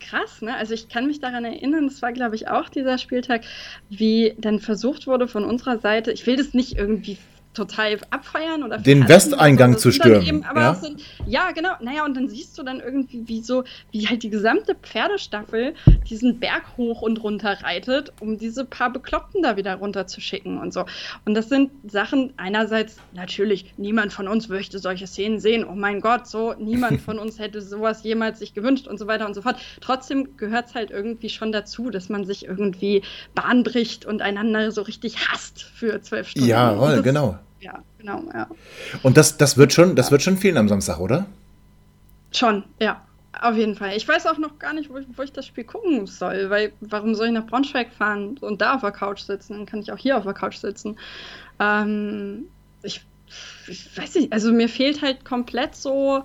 krass, 0.00 0.40
ne? 0.40 0.56
Also 0.56 0.72
ich 0.72 0.88
kann 0.88 1.06
mich 1.06 1.20
daran 1.20 1.44
erinnern, 1.44 1.86
das 1.86 2.00
war, 2.00 2.12
glaube 2.12 2.34
ich, 2.34 2.48
auch 2.48 2.68
dieser 2.70 2.96
Spieltag, 2.96 3.42
wie 3.90 4.34
dann 4.38 4.60
versucht 4.60 5.06
wurde 5.06 5.28
von 5.28 5.44
unserer 5.44 5.78
Seite, 5.78 6.12
ich 6.12 6.26
will 6.26 6.36
das 6.36 6.54
nicht 6.54 6.78
irgendwie 6.78 7.18
total 7.56 7.98
abfeiern 8.10 8.62
oder 8.62 8.78
den 8.78 9.08
Westeingang 9.08 9.78
zu 9.78 9.90
stürmen. 9.90 10.26
Eben, 10.26 10.42
ja? 10.42 10.74
So, 10.74 10.88
ja, 11.26 11.50
genau. 11.52 11.70
Naja, 11.80 12.04
und 12.04 12.14
dann 12.16 12.28
siehst 12.28 12.56
du 12.58 12.62
dann 12.62 12.80
irgendwie, 12.80 13.26
wie 13.26 13.40
so, 13.40 13.64
wie 13.90 14.06
halt 14.06 14.22
die 14.22 14.30
gesamte 14.30 14.74
Pferdestaffel 14.74 15.74
diesen 16.08 16.38
Berg 16.38 16.76
hoch 16.76 17.02
und 17.02 17.22
runter 17.22 17.58
reitet, 17.62 18.12
um 18.20 18.38
diese 18.38 18.64
paar 18.64 18.92
Bekloppten 18.92 19.42
da 19.42 19.56
wieder 19.56 19.74
runter 19.76 20.06
zu 20.06 20.20
schicken 20.20 20.58
und 20.58 20.72
so. 20.72 20.84
Und 21.24 21.34
das 21.34 21.48
sind 21.48 21.70
Sachen, 21.90 22.34
einerseits 22.36 22.96
natürlich, 23.14 23.72
niemand 23.76 24.12
von 24.12 24.28
uns 24.28 24.48
möchte 24.48 24.78
solche 24.78 25.06
Szenen 25.06 25.40
sehen. 25.40 25.64
Oh 25.64 25.74
mein 25.74 26.00
Gott, 26.00 26.26
so, 26.26 26.54
niemand 26.58 27.00
von 27.00 27.18
uns 27.18 27.38
hätte 27.38 27.62
sowas 27.62 28.04
jemals 28.04 28.38
sich 28.38 28.52
gewünscht 28.52 28.86
und 28.86 28.98
so 28.98 29.06
weiter 29.06 29.26
und 29.26 29.34
so 29.34 29.42
fort. 29.42 29.56
Trotzdem 29.80 30.36
gehört 30.36 30.68
es 30.68 30.74
halt 30.74 30.90
irgendwie 30.90 31.30
schon 31.30 31.52
dazu, 31.52 31.90
dass 31.90 32.08
man 32.10 32.24
sich 32.24 32.44
irgendwie 32.44 33.02
Bahn 33.34 33.62
bricht 33.62 34.04
und 34.04 34.20
einander 34.20 34.70
so 34.70 34.82
richtig 34.82 35.28
hasst 35.28 35.62
für 35.62 36.00
zwölf 36.02 36.28
Stunden. 36.28 36.48
Ja, 36.48 37.00
genau 37.00 37.38
ja, 37.60 37.82
genau, 37.98 38.22
ja. 38.32 38.48
Und 39.02 39.16
das, 39.16 39.36
das 39.36 39.56
wird 39.56 39.72
schon, 39.72 39.96
das 39.96 40.10
wird 40.10 40.22
schon 40.22 40.36
fehlen 40.36 40.56
am 40.56 40.68
Samstag, 40.68 40.98
oder? 40.98 41.26
Schon, 42.32 42.64
ja. 42.80 43.02
Auf 43.40 43.56
jeden 43.56 43.74
Fall. 43.74 43.94
Ich 43.94 44.08
weiß 44.08 44.26
auch 44.26 44.38
noch 44.38 44.58
gar 44.58 44.72
nicht, 44.72 44.88
wo 44.88 44.96
ich, 44.96 45.06
wo 45.14 45.22
ich, 45.22 45.32
das 45.32 45.46
Spiel 45.46 45.64
gucken 45.64 46.06
soll, 46.06 46.48
weil 46.48 46.72
warum 46.80 47.14
soll 47.14 47.26
ich 47.26 47.32
nach 47.32 47.46
Braunschweig 47.46 47.92
fahren 47.92 48.38
und 48.38 48.62
da 48.62 48.74
auf 48.74 48.80
der 48.80 48.92
Couch 48.92 49.20
sitzen? 49.20 49.54
Dann 49.54 49.66
kann 49.66 49.80
ich 49.80 49.92
auch 49.92 49.98
hier 49.98 50.16
auf 50.16 50.24
der 50.24 50.32
Couch 50.32 50.56
sitzen. 50.56 50.96
Ähm, 51.60 52.46
ich, 52.82 53.04
ich, 53.68 53.96
weiß 53.96 54.14
nicht, 54.14 54.32
also 54.32 54.52
mir 54.52 54.68
fehlt 54.68 55.02
halt 55.02 55.24
komplett 55.24 55.74
so 55.74 56.24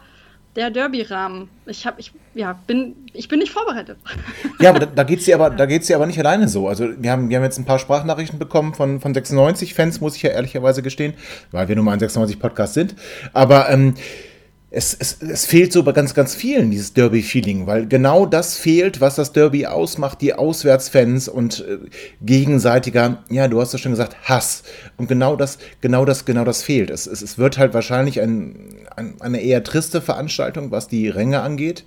der 0.56 0.70
Derby-Rahmen. 0.70 1.50
Ich 1.66 1.86
ich, 1.98 2.12
ja, 2.34 2.60
bin, 2.68 2.96
ich 3.14 3.28
bin 3.28 3.40
nicht 3.40 3.52
vorbereitet. 3.52 3.98
Ja, 4.60 4.70
aber 4.70 4.80
da, 4.80 4.86
da 4.86 5.04
geht 5.04 5.20
es 5.20 5.26
dir 5.26 5.36
aber, 5.36 5.50
dir 5.88 5.96
aber 5.96 6.06
nicht 6.06 6.20
alleine 6.20 6.48
so. 6.48 6.68
Also 6.68 6.90
wir 6.98 7.12
haben, 7.12 7.30
wir 7.30 7.38
haben 7.38 7.44
jetzt 7.44 7.58
ein 7.58 7.66
paar 7.66 7.80
Sprachnachrichten 7.80 8.38
bekommen 8.38 8.74
von, 8.74 9.00
von 9.00 9.14
96-Fans, 9.14 10.02
muss 10.02 10.16
ich 10.16 10.24
ja 10.24 10.32
ehrlicherweise 10.32 10.82
gestehen, 10.82 11.14
weil 11.52 11.68
wir 11.68 11.76
nun 11.76 11.86
mal 11.86 11.94
ein 11.94 12.00
96-Podcast 12.00 12.74
sind. 12.74 12.96
Aber 13.34 13.70
ähm, 13.70 13.96
es, 14.74 14.94
es, 14.98 15.22
es 15.22 15.46
fehlt 15.46 15.74
so 15.74 15.84
bei 15.84 15.92
ganz, 15.92 16.14
ganz 16.14 16.34
vielen 16.34 16.72
dieses 16.72 16.94
Derby-Feeling, 16.94 17.68
weil 17.68 17.88
genau 17.88 18.26
das 18.26 18.56
fehlt, 18.56 19.02
was 19.02 19.16
das 19.16 19.34
Derby 19.34 19.66
ausmacht, 19.66 20.22
die 20.22 20.34
Auswärtsfans 20.34 21.28
und 21.28 21.66
äh, 21.68 21.78
gegenseitiger, 22.22 23.22
ja, 23.30 23.50
du 23.50 23.60
hast 23.60 23.74
ja 23.74 23.80
schon 23.80 23.92
gesagt, 23.92 24.16
Hass. 24.24 24.64
Und 24.96 25.10
genau 25.10 25.36
das, 25.36 25.58
genau 25.82 26.06
das, 26.06 26.24
genau 26.24 26.46
das 26.46 26.64
fehlt. 26.64 26.90
Es, 26.90 27.06
es, 27.06 27.22
es 27.22 27.38
wird 27.38 27.58
halt 27.58 27.74
wahrscheinlich 27.74 28.22
ein, 28.22 28.56
ein, 28.96 29.16
eine 29.20 29.42
eher 29.42 29.62
triste 29.66 30.00
Veranstaltung, 30.02 30.72
was 30.72 30.88
die 30.88 31.10
Ränge 31.10 31.42
angeht. 31.42 31.84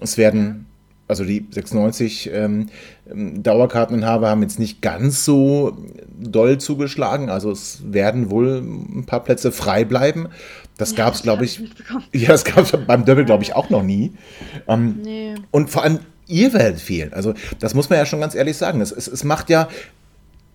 Es 0.00 0.18
werden 0.18 0.66
also 1.08 1.24
die 1.24 1.46
96 1.50 2.30
ähm, 2.32 2.66
ähm, 3.10 3.42
Dauerkarteninhaber 3.42 4.28
haben 4.28 4.42
jetzt 4.42 4.58
nicht 4.58 4.82
ganz 4.82 5.24
so 5.24 5.76
doll 6.20 6.58
zugeschlagen. 6.58 7.30
Also 7.30 7.50
es 7.50 7.80
werden 7.90 8.30
wohl 8.30 8.58
ein 8.58 9.04
paar 9.06 9.24
Plätze 9.24 9.50
frei 9.50 9.84
bleiben. 9.84 10.28
Das 10.78 10.92
ja, 10.92 10.96
gab 10.96 11.14
es, 11.14 11.22
glaube 11.22 11.44
ich. 11.44 11.60
Ja, 12.12 12.28
das 12.28 12.44
gab 12.44 12.58
es 12.58 12.72
beim 12.86 13.04
Derby, 13.04 13.24
glaube 13.24 13.42
ich, 13.42 13.54
auch 13.54 13.68
noch 13.68 13.82
nie. 13.82 14.12
Ähm, 14.66 15.00
nee. 15.02 15.34
Und 15.50 15.68
vor 15.68 15.82
allem, 15.82 15.98
ihr 16.26 16.52
werdet 16.54 16.80
fehlen. 16.80 17.12
Also, 17.12 17.34
das 17.58 17.74
muss 17.74 17.90
man 17.90 17.98
ja 17.98 18.06
schon 18.06 18.20
ganz 18.20 18.34
ehrlich 18.34 18.56
sagen. 18.56 18.80
Es, 18.80 18.92
es, 18.92 19.08
es 19.08 19.24
macht 19.24 19.50
ja 19.50 19.68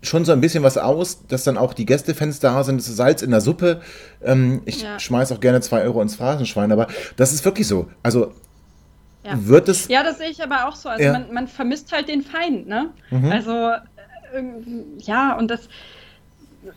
schon 0.01 0.25
so 0.25 0.31
ein 0.31 0.41
bisschen 0.41 0.63
was 0.63 0.77
aus, 0.77 1.25
dass 1.27 1.43
dann 1.43 1.57
auch 1.57 1.73
die 1.73 1.85
Gästefans 1.85 2.39
da 2.39 2.63
sind. 2.63 2.79
Das 2.79 2.87
ist 2.87 2.97
Salz 2.97 3.21
in 3.21 3.31
der 3.31 3.41
Suppe. 3.41 3.81
Ähm, 4.23 4.61
ich 4.65 4.81
ja. 4.81 4.99
schmeiß 4.99 5.31
auch 5.31 5.39
gerne 5.39 5.61
zwei 5.61 5.81
Euro 5.83 6.01
ins 6.01 6.15
Phrasenschwein, 6.15 6.71
aber 6.71 6.87
das 7.17 7.33
ist 7.33 7.45
wirklich 7.45 7.67
so. 7.67 7.89
Also, 8.01 8.33
ja. 9.23 9.33
wird 9.45 9.69
es. 9.69 9.87
Ja, 9.89 10.03
das 10.03 10.17
sehe 10.17 10.29
ich 10.29 10.41
aber 10.41 10.67
auch 10.67 10.75
so. 10.75 10.89
Also, 10.89 11.03
ja. 11.03 11.13
man, 11.13 11.33
man, 11.33 11.47
vermisst 11.47 11.91
halt 11.91 12.07
den 12.07 12.21
Feind, 12.21 12.67
ne? 12.67 12.89
Mhm. 13.11 13.31
Also, 13.31 13.51
äh, 13.51 14.43
ja, 14.99 15.35
und 15.37 15.49
das 15.49 15.67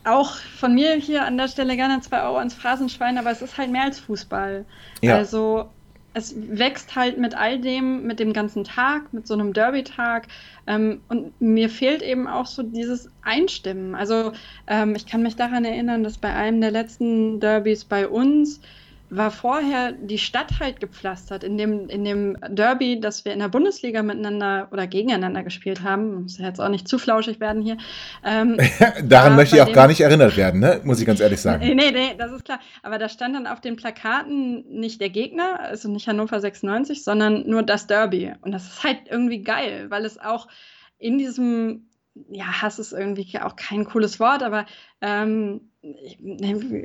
auch 0.05 0.37
von 0.37 0.75
mir 0.75 0.95
hier 0.95 1.25
an 1.25 1.37
der 1.37 1.49
Stelle 1.49 1.77
gerne 1.77 2.01
zwei 2.01 2.23
Euro 2.23 2.41
ins 2.41 2.55
Phrasenschwein, 2.55 3.19
aber 3.19 3.31
es 3.31 3.43
ist 3.43 3.59
halt 3.59 3.71
mehr 3.71 3.85
als 3.85 3.99
Fußball. 4.01 4.65
Ja. 5.03 5.17
Also 5.17 5.69
es 6.17 6.35
wächst 6.37 6.97
halt 6.97 7.19
mit 7.19 7.35
all 7.35 7.61
dem, 7.61 8.07
mit 8.07 8.19
dem 8.21 8.33
ganzen 8.33 8.65
Tag, 8.65 9.13
mit 9.13 9.27
so 9.27 9.35
einem 9.35 9.53
Derby-Tag. 9.53 10.29
Ähm, 10.67 11.03
und 11.09 11.39
mir 11.43 11.69
fehlt 11.69 12.01
eben 12.01 12.27
auch 12.27 12.47
so 12.47 12.63
dieses 12.63 13.11
Einstimmen. 13.23 13.95
Also 13.95 14.33
ähm, 14.67 14.95
ich 14.95 15.05
kann 15.05 15.23
mich 15.23 15.37
daran 15.37 15.67
erinnern, 15.67 16.05
dass 16.05 16.17
bei 16.17 16.33
einem 16.33 16.63
der 16.63 16.71
letzten 16.71 17.39
Derbys 17.39 17.85
bei 17.85 18.09
uns 18.09 18.63
war 19.09 19.31
vorher 19.31 19.93
die 19.93 20.19
Stadt 20.19 20.59
halt 20.59 20.81
gepflastert. 20.81 21.45
In 21.45 21.57
dem, 21.57 21.89
in 21.89 22.05
dem 22.05 22.37
Derby, 22.49 22.99
das 23.01 23.25
wir 23.25 23.33
in 23.33 23.39
der 23.39 23.49
Bundesliga 23.49 24.03
miteinander 24.03 24.69
oder 24.73 24.87
gegeneinander 24.87 25.43
gespielt 25.43 25.83
haben, 25.83 26.23
muss 26.23 26.39
ja 26.39 26.47
jetzt 26.47 26.61
auch 26.61 26.69
nicht 26.69 26.89
zu 26.89 26.99
flauschig 26.99 27.39
werden 27.39 27.63
hier. 27.63 27.77
Ähm, 28.25 28.59
Daran 29.05 29.37
möchte 29.37 29.57
ich 29.57 29.63
auch 29.63 29.73
gar 29.73 29.87
nicht 29.89 30.01
erinnert 30.01 30.37
werden, 30.37 30.61
ne? 30.61 30.81
muss 30.85 31.01
ich 31.01 31.07
ganz 31.07 31.21
ehrlich 31.21 31.41
sagen. 31.41 31.65
Nee, 31.65 31.75
nee, 31.75 31.91
nee, 31.91 32.15
das 32.19 32.33
ist 32.33 32.45
klar. 32.45 32.61
Aber 32.83 32.99
da 32.99 33.09
stand 33.09 33.37
dann 33.37 33.47
auf 33.47 33.61
den 33.61 33.77
Plakaten 33.77 34.65
nicht 34.69 35.01
der 35.01 35.11
Gegner, 35.11 35.61
also 35.61 35.89
nicht 35.89 36.09
Hannover 36.09 36.41
96, 36.41 37.05
sondern 37.05 37.49
nur 37.49 37.63
das 37.63 37.87
Derby. 37.87 38.33
Und 38.41 38.53
das 38.53 38.67
ist 38.67 38.85
halt 38.85 38.99
irgendwie 39.09 39.43
geil, 39.43 39.87
weil 39.89 40.05
es 40.05 40.19
auch 40.19 40.49
in 40.99 41.19
diesem 41.19 41.89
ja, 42.31 42.63
Hass 42.63 42.79
ist 42.79 42.93
irgendwie 42.93 43.39
auch 43.41 43.57
kein 43.57 43.85
cooles 43.85 44.19
Wort, 44.21 44.43
aber 44.43 44.67
ähm, 45.01 45.73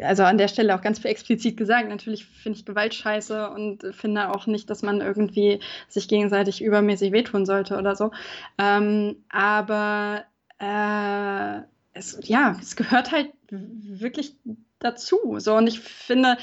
also 0.01 0.23
an 0.23 0.37
der 0.37 0.47
Stelle 0.47 0.75
auch 0.75 0.81
ganz 0.81 1.03
explizit 1.03 1.57
gesagt, 1.57 1.89
natürlich 1.89 2.25
finde 2.25 2.59
ich 2.59 2.65
Gewalt 2.65 2.93
scheiße 2.93 3.49
und 3.49 3.83
finde 3.95 4.29
auch 4.29 4.47
nicht, 4.47 4.69
dass 4.69 4.81
man 4.81 5.01
irgendwie 5.01 5.59
sich 5.87 6.07
gegenseitig 6.07 6.61
übermäßig 6.63 7.11
wehtun 7.11 7.45
sollte 7.45 7.77
oder 7.77 7.95
so. 7.95 8.11
Ähm, 8.57 9.17
aber 9.29 10.25
äh, 10.59 11.61
es, 11.93 12.19
ja, 12.23 12.57
es 12.61 12.75
gehört 12.75 13.11
halt 13.11 13.31
wirklich 13.49 14.35
dazu. 14.79 15.35
So, 15.37 15.55
und 15.55 15.67
ich 15.67 15.79
finde, 15.79 16.37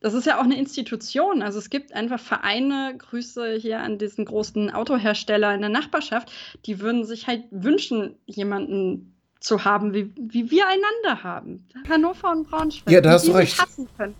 das 0.00 0.14
ist 0.14 0.26
ja 0.26 0.38
auch 0.38 0.44
eine 0.44 0.58
Institution. 0.58 1.42
Also 1.42 1.58
es 1.58 1.70
gibt 1.70 1.92
einfach 1.92 2.20
Vereine, 2.20 2.94
Grüße 2.96 3.54
hier 3.56 3.80
an 3.80 3.98
diesen 3.98 4.24
großen 4.24 4.70
Autohersteller 4.70 5.54
in 5.54 5.60
der 5.60 5.70
Nachbarschaft, 5.70 6.30
die 6.66 6.80
würden 6.80 7.04
sich 7.04 7.26
halt 7.26 7.44
wünschen, 7.50 8.16
jemanden 8.26 9.15
zu 9.40 9.64
haben, 9.64 9.92
wie, 9.92 10.12
wie 10.16 10.50
wir 10.50 10.64
einander 10.66 11.22
haben. 11.22 11.64
Hannover 11.88 12.32
und 12.32 12.48
Braunschweig. 12.50 12.92
Ja, 12.92 13.00
da 13.00 13.12
hast 13.12 13.28
du 13.28 13.32
recht. 13.32 13.56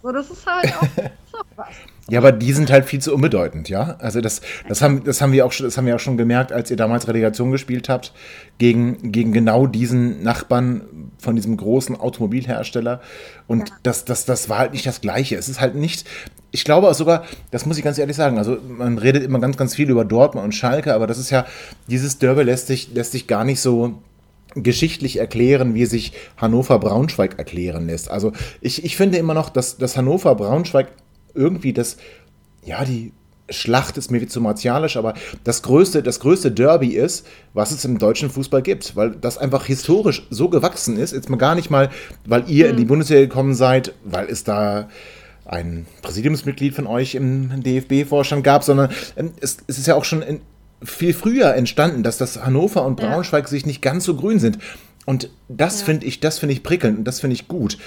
So, 0.03 0.13
das 0.13 0.31
ist 0.31 0.47
halt 0.47 0.73
auch, 0.77 0.83
ist 0.97 1.35
auch 1.35 1.45
was. 1.57 1.69
Ja, 2.09 2.21
aber 2.21 2.31
die 2.31 2.53
sind 2.53 2.71
halt 2.71 2.85
viel 2.85 3.01
zu 3.01 3.13
unbedeutend, 3.13 3.69
ja. 3.69 3.97
Also 3.99 4.21
das, 4.21 4.41
das 4.69 4.81
haben, 4.81 5.03
das 5.03 5.21
haben 5.21 5.33
wir 5.33 5.45
auch 5.45 5.51
schon, 5.51 5.67
das 5.67 5.77
haben 5.77 5.87
wir 5.87 5.97
auch 5.97 6.01
schon 6.01 6.17
gemerkt, 6.17 6.53
als 6.53 6.71
ihr 6.71 6.77
damals 6.77 7.09
Relegation 7.09 7.51
gespielt 7.51 7.89
habt 7.89 8.13
gegen, 8.59 9.11
gegen 9.11 9.33
genau 9.33 9.67
diesen 9.67 10.23
Nachbarn 10.23 11.11
von 11.19 11.35
diesem 11.35 11.57
großen 11.57 11.97
Automobilhersteller. 11.97 13.01
Und 13.49 13.71
ja. 13.71 13.77
das, 13.83 14.05
das, 14.05 14.27
das 14.27 14.49
war 14.49 14.59
halt 14.59 14.73
nicht 14.73 14.87
das 14.87 15.01
Gleiche. 15.01 15.35
Es 15.37 15.49
ist 15.49 15.61
halt 15.61 15.75
nicht, 15.75 16.07
ich 16.53 16.65
glaube 16.65 16.89
auch 16.89 16.95
sogar, 16.95 17.25
das 17.51 17.67
muss 17.67 17.79
ich 17.79 17.83
ganz 17.83 17.99
ehrlich 17.99 18.17
sagen, 18.17 18.39
also 18.39 18.59
man 18.69 18.99
redet 18.99 19.25
immer 19.25 19.41
ganz, 19.41 19.57
ganz 19.57 19.75
viel 19.75 19.91
über 19.91 20.05
Dortmund 20.05 20.45
und 20.45 20.53
Schalke, 20.53 20.95
aber 20.95 21.09
das 21.09 21.19
ist 21.19 21.31
ja, 21.31 21.47
dieses 21.89 22.19
Derby 22.19 22.43
lässt 22.43 22.69
sich, 22.69 22.95
lässt 22.95 23.13
sich 23.13 23.27
gar 23.27 23.45
nicht 23.45 23.61
so 23.61 24.01
geschichtlich 24.63 25.19
erklären, 25.19 25.75
wie 25.75 25.87
sich 25.87 26.13
Hannover-Braunschweig 26.37 27.39
erklären 27.39 27.87
lässt. 27.87 28.11
Also 28.11 28.33
ich, 28.61 28.85
ich 28.85 28.97
finde 28.97 29.19
immer 29.19 29.35
noch, 29.35 29.51
dass, 29.51 29.77
dass 29.77 29.97
Hannover-Braunschweig 29.97 30.89
irgendwie 31.35 31.73
das, 31.73 31.97
ja, 32.65 32.85
die 32.85 33.13
Schlacht 33.49 33.97
ist 33.97 34.11
mir 34.11 34.21
wie 34.21 34.27
zu 34.27 34.41
martialisch, 34.41 34.97
aber 34.97 35.15
das 35.45 35.63
größte, 35.63 36.03
das 36.03 36.19
größte 36.19 36.51
Derby 36.51 36.97
ist, 36.97 37.27
was 37.55 37.71
es 37.71 37.85
im 37.85 37.99
deutschen 37.99 38.29
Fußball 38.29 38.63
gibt, 38.63 38.97
weil 38.97 39.13
das 39.13 39.39
einfach 39.39 39.67
historisch 39.67 40.27
so 40.31 40.49
gewachsen 40.49 40.97
ist. 40.97 41.13
Jetzt 41.13 41.31
mal 41.31 41.37
gar 41.37 41.55
nicht 41.55 41.71
mal, 41.71 41.91
weil 42.25 42.51
ihr 42.51 42.65
mhm. 42.65 42.71
in 42.73 42.77
die 42.79 42.85
Bundesliga 42.87 43.21
gekommen 43.21 43.55
seid, 43.55 43.95
weil 44.05 44.27
es 44.29 44.43
da 44.43 44.89
ein 45.45 45.87
Präsidiumsmitglied 46.03 46.75
von 46.75 46.89
euch 46.89 47.15
im 47.15 47.63
DFB-Vorstand 47.63 48.43
gab, 48.43 48.65
sondern 48.65 48.91
ähm, 49.17 49.31
es, 49.41 49.59
es, 49.69 49.79
ist 49.79 49.87
ja 49.87 49.95
auch 49.95 50.05
schon 50.05 50.23
in, 50.23 50.41
viel 50.83 51.15
früher 51.15 51.55
entstanden, 51.55 52.03
dass 52.03 52.19
das 52.19 52.45
Hannover 52.45 52.85
und 52.85 52.97
Braunschweig 52.97 53.45
ja. 53.45 53.51
sich 53.51 53.67
nicht 53.67 53.83
ganz 53.83 54.05
so 54.05 54.17
grün 54.17 54.39
sind. 54.39 54.59
Und 55.05 55.31
das 55.49 55.81
ja. 55.81 55.87
finde 55.87 56.07
ich, 56.07 56.21
das 56.21 56.39
finde 56.39 56.53
ich 56.53 56.63
prickelnd 56.63 56.99
und 56.99 57.05
das 57.05 57.21
finde 57.21 57.35
ich 57.35 57.49
gut. 57.49 57.79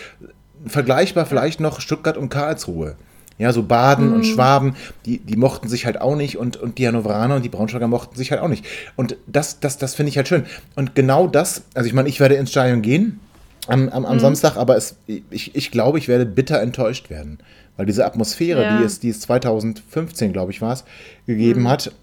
Vergleichbar 0.65 1.25
vielleicht 1.25 1.59
noch 1.59 1.81
Stuttgart 1.81 2.17
und 2.17 2.29
Karlsruhe. 2.29 2.95
Ja, 3.37 3.53
so 3.53 3.63
Baden 3.63 4.09
mhm. 4.09 4.13
und 4.15 4.25
Schwaben, 4.25 4.75
die, 5.05 5.19
die 5.19 5.37
mochten 5.37 5.69
sich 5.69 5.85
halt 5.85 6.01
auch 6.01 6.17
nicht 6.17 6.37
und, 6.37 6.57
und 6.57 6.77
die 6.77 6.85
Hannoveraner 6.85 7.35
und 7.37 7.45
die 7.45 7.49
Braunschweiger 7.49 7.87
mochten 7.87 8.17
sich 8.17 8.31
halt 8.31 8.41
auch 8.41 8.49
nicht. 8.49 8.65
Und 8.97 9.15
das, 9.27 9.61
das, 9.61 9.77
das 9.77 9.95
finde 9.95 10.09
ich 10.09 10.17
halt 10.17 10.27
schön. 10.27 10.45
Und 10.75 10.93
genau 10.93 11.25
das, 11.25 11.63
also 11.73 11.87
ich 11.87 11.93
meine, 11.93 12.09
ich 12.09 12.19
werde 12.19 12.35
ins 12.35 12.51
Stadion 12.51 12.81
gehen 12.81 13.21
am, 13.67 13.87
am, 13.89 14.05
am 14.05 14.15
mhm. 14.15 14.19
Samstag, 14.19 14.57
aber 14.57 14.75
es, 14.75 14.97
ich, 15.07 15.55
ich 15.55 15.71
glaube, 15.71 15.99
ich 15.99 16.09
werde 16.09 16.25
bitter 16.25 16.59
enttäuscht 16.61 17.09
werden. 17.09 17.39
Weil 17.77 17.85
diese 17.85 18.05
Atmosphäre, 18.05 18.61
ja. 18.61 18.77
die, 18.77 18.83
es, 18.83 18.99
die 18.99 19.09
es 19.09 19.21
2015, 19.21 20.33
glaube 20.33 20.51
ich, 20.51 20.61
war 20.61 20.73
es, 20.73 20.83
gegeben 21.25 21.61
mhm. 21.61 21.69
hat, 21.69 21.93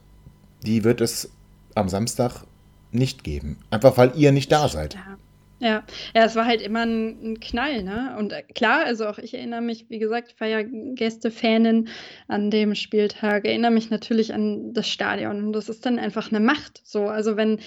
die 0.67 0.85
wird 0.85 1.01
es 1.01 1.31
am 1.75 1.89
Samstag 1.89 2.45
nicht 2.91 3.25
geben. 3.25 3.59
Einfach 3.71 3.97
weil 3.97 4.13
ihr 4.17 4.33
nicht 4.33 4.51
da 4.53 4.69
seid. 4.69 4.95
Ja. 4.95 5.19
Ja, 5.59 5.85
es 6.13 6.37
war 6.37 6.45
halt 6.45 6.61
immer 6.61 6.85
ein, 6.85 7.33
ein, 7.33 7.41
Knall, 7.41 7.83
ne? 7.83 8.15
Und 8.19 8.31
äh, 8.31 8.43
klar, 8.43 8.85
also 8.85 9.07
auch 9.07 9.17
ich 9.17 9.33
erinnere 9.33 9.63
mich, 9.63 9.89
wie 9.89 9.99
gesagt, 9.99 10.33
ich 10.33 10.39
war 10.39 10.49
ja 10.49 10.61
Gästefanin 10.63 11.89
an 12.29 12.51
dem 12.51 12.75
Spieltag, 12.75 13.47
erinnere 13.47 13.71
mich 13.71 13.89
natürlich 13.89 14.35
an 14.35 14.75
das 14.75 14.87
Stadion 14.87 15.47
und 15.47 15.53
das 15.55 15.71
ist 15.71 15.87
dann 15.87 15.99
einfach 15.99 16.31
eine 16.31 16.41
Macht. 16.41 16.83
So, 16.85 17.09
also 17.09 17.39
wenn, 17.39 17.61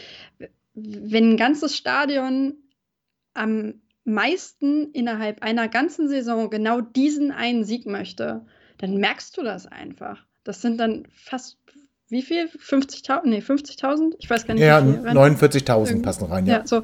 wenn 0.75 1.31
ein 1.31 1.37
ganzes 1.37 1.75
Stadion 1.75 2.57
am 3.33 3.81
meisten 4.03 4.91
innerhalb 4.91 5.41
einer 5.41 5.67
ganzen 5.67 6.09
Saison 6.09 6.51
genau 6.51 6.81
diesen 6.81 7.31
einen 7.31 7.63
Sieg 7.63 7.87
möchte, 7.87 8.45
dann 8.77 8.97
merkst 8.97 9.35
du 9.35 9.41
das 9.41 9.65
einfach. 9.65 10.25
Das 10.43 10.61
sind 10.61 10.79
dann 10.79 11.07
fast 11.11 11.58
wie 12.09 12.21
viel? 12.21 12.45
50.000? 12.47 13.21
Nee, 13.25 13.39
50.000? 13.39 14.15
Ich 14.19 14.29
weiß 14.29 14.45
gar 14.45 14.53
nicht. 14.53 14.63
Ja, 14.63 14.79
49.000 14.79 16.01
passen 16.01 16.25
rein, 16.25 16.45
ja. 16.45 16.59
ja 16.59 16.67
so, 16.67 16.81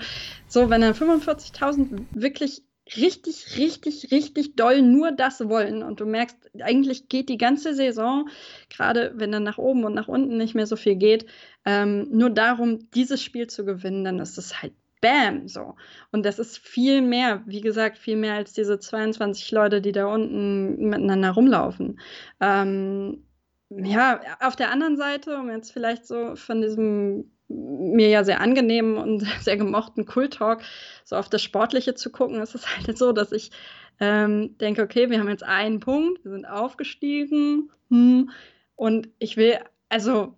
so, 0.48 0.70
wenn 0.70 0.82
dann 0.82 0.94
45.000 0.94 2.06
wirklich 2.12 2.64
richtig, 2.96 3.58
richtig, 3.58 4.12
richtig 4.12 4.56
doll 4.56 4.82
nur 4.82 5.12
das 5.12 5.48
wollen 5.48 5.82
und 5.82 6.00
du 6.00 6.06
merkst, 6.06 6.38
eigentlich 6.62 7.10
geht 7.10 7.30
die 7.30 7.38
ganze 7.38 7.74
Saison, 7.74 8.30
gerade 8.70 9.14
wenn 9.16 9.32
dann 9.32 9.44
nach 9.44 9.58
oben 9.58 9.84
und 9.86 9.96
nach 9.96 10.08
unten 10.08 10.38
nicht 10.38 10.54
mehr 10.54 10.68
so 10.68 10.76
viel 10.76 10.96
geht, 10.96 11.26
ähm, 11.66 12.08
nur 12.12 12.30
darum, 12.30 12.92
dieses 12.92 13.24
Spiel 13.24 13.48
zu 13.48 13.66
gewinnen, 13.66 14.04
dann 14.04 14.20
ist 14.20 14.38
es 14.38 14.62
halt 14.62 14.74
Bam, 15.02 15.48
so. 15.48 15.76
Und 16.12 16.26
das 16.26 16.40
ist 16.40 16.58
viel 16.58 17.02
mehr, 17.02 17.44
wie 17.46 17.62
gesagt, 17.62 17.98
viel 17.98 18.16
mehr 18.16 18.36
als 18.36 18.54
diese 18.54 18.80
22 18.80 19.52
Leute, 19.52 19.82
die 19.82 19.92
da 19.92 20.08
unten 20.08 20.90
miteinander 20.90 21.32
rumlaufen. 21.32 22.00
Ähm, 22.40 23.24
ja, 23.70 24.22
auf 24.42 24.56
der 24.56 24.72
anderen 24.72 24.98
Seite, 24.98 25.38
um 25.38 25.50
jetzt 25.50 25.72
vielleicht 25.72 26.06
so 26.06 26.36
von 26.36 26.62
diesem 26.62 27.32
mir 27.48 28.10
ja 28.10 28.24
sehr 28.24 28.42
angenehmen 28.42 28.98
und 28.98 29.20
sehr 29.42 29.58
gemochten 29.58 30.06
Kult-Talk 30.06 30.62
so 31.04 31.16
auf 31.16 31.30
das 31.30 31.44
Sportliche 31.44 31.96
zu 31.96 32.12
gucken, 32.12 32.42
ist 32.42 32.56
es 32.56 32.66
halt 32.78 32.98
so, 32.98 33.12
dass 33.12 33.32
ich 33.32 33.52
ähm, 34.00 34.58
denke, 34.58 34.82
okay, 34.82 35.10
wir 35.10 35.20
haben 35.20 35.30
jetzt 35.30 35.44
einen 35.44 35.80
Punkt, 35.80 36.24
wir 36.24 36.32
sind 36.32 36.46
aufgestiegen 36.46 37.72
hm, 37.90 38.32
und 38.76 39.10
ich 39.20 39.38
will, 39.38 39.60
also 39.90 40.36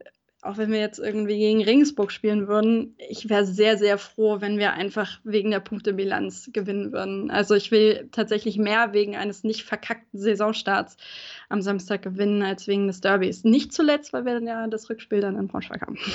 auch 0.47 0.57
wenn 0.57 0.71
wir 0.71 0.79
jetzt 0.79 0.99
irgendwie 0.99 1.37
gegen 1.37 1.61
Regensburg 1.63 2.11
spielen 2.11 2.47
würden, 2.47 2.95
ich 3.09 3.29
wäre 3.29 3.45
sehr, 3.45 3.77
sehr 3.77 3.97
froh, 3.97 4.37
wenn 4.39 4.57
wir 4.57 4.73
einfach 4.73 5.19
wegen 5.23 5.51
der 5.51 5.59
Punktebilanz 5.59 6.49
gewinnen 6.53 6.91
würden. 6.91 7.29
Also 7.29 7.53
ich 7.55 7.71
will 7.71 8.07
tatsächlich 8.11 8.57
mehr 8.57 8.93
wegen 8.93 9.15
eines 9.15 9.43
nicht 9.43 9.63
verkackten 9.63 10.19
Saisonstarts 10.19 10.97
am 11.49 11.61
Samstag 11.61 12.01
gewinnen 12.01 12.43
als 12.43 12.67
wegen 12.67 12.87
des 12.87 12.99
Derbys. 12.99 13.43
Nicht 13.45 13.71
zuletzt, 13.71 14.11
weil 14.11 14.25
wir 14.25 14.33
dann 14.33 14.47
ja 14.47 14.67
das 14.67 14.89
Rückspiel 14.89 15.21
dann 15.21 15.37
in 15.37 15.47
Braunschweig 15.47 15.81
haben. 15.81 15.97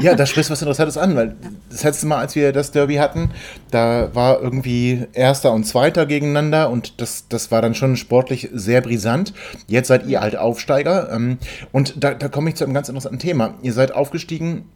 Ja, 0.00 0.14
da 0.14 0.24
sprichst 0.24 0.48
du 0.48 0.52
was 0.52 0.62
Interessantes 0.62 0.96
an, 0.96 1.14
weil 1.14 1.36
das 1.68 1.84
letzte 1.84 2.06
Mal, 2.06 2.18
als 2.18 2.34
wir 2.34 2.52
das 2.52 2.70
Derby 2.70 2.94
hatten, 2.94 3.30
da 3.70 4.14
war 4.14 4.40
irgendwie 4.40 5.06
Erster 5.12 5.52
und 5.52 5.64
Zweiter 5.64 6.06
gegeneinander 6.06 6.70
und 6.70 7.00
das, 7.00 7.28
das 7.28 7.50
war 7.50 7.60
dann 7.60 7.74
schon 7.74 7.96
sportlich 7.96 8.48
sehr 8.52 8.80
brisant. 8.80 9.34
Jetzt 9.66 9.88
seid 9.88 10.06
ihr 10.06 10.20
halt 10.20 10.36
Aufsteiger 10.36 11.10
ähm, 11.12 11.38
und 11.72 12.02
da, 12.02 12.14
da 12.14 12.28
komme 12.28 12.48
ich 12.50 12.56
zu 12.56 12.64
einem 12.64 12.72
ganz 12.72 12.88
interessanten 12.88 13.18
Thema. 13.18 13.54
Ihr 13.62 13.69
seid 13.72 13.92
aufgestiegen, 13.92 14.66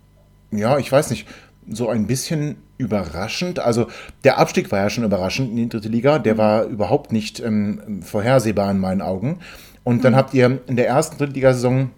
ja, 0.50 0.78
ich 0.78 0.90
weiß 0.90 1.10
nicht, 1.10 1.26
so 1.68 1.88
ein 1.88 2.06
bisschen 2.06 2.56
überraschend. 2.76 3.58
Also 3.58 3.86
der 4.24 4.38
Abstieg 4.38 4.70
war 4.70 4.80
ja 4.80 4.90
schon 4.90 5.04
überraschend 5.04 5.50
in 5.50 5.56
die 5.56 5.68
dritte 5.68 5.88
Liga. 5.88 6.18
Der 6.18 6.36
war 6.36 6.64
überhaupt 6.64 7.12
nicht 7.12 7.40
ähm, 7.40 8.02
vorhersehbar 8.02 8.70
in 8.70 8.78
meinen 8.78 9.02
Augen. 9.02 9.38
Und 9.82 10.04
dann 10.04 10.12
mhm. 10.12 10.16
habt 10.16 10.34
ihr 10.34 10.60
in 10.66 10.76
der 10.76 10.88
ersten 10.88 11.18
Drittligasaison 11.18 11.90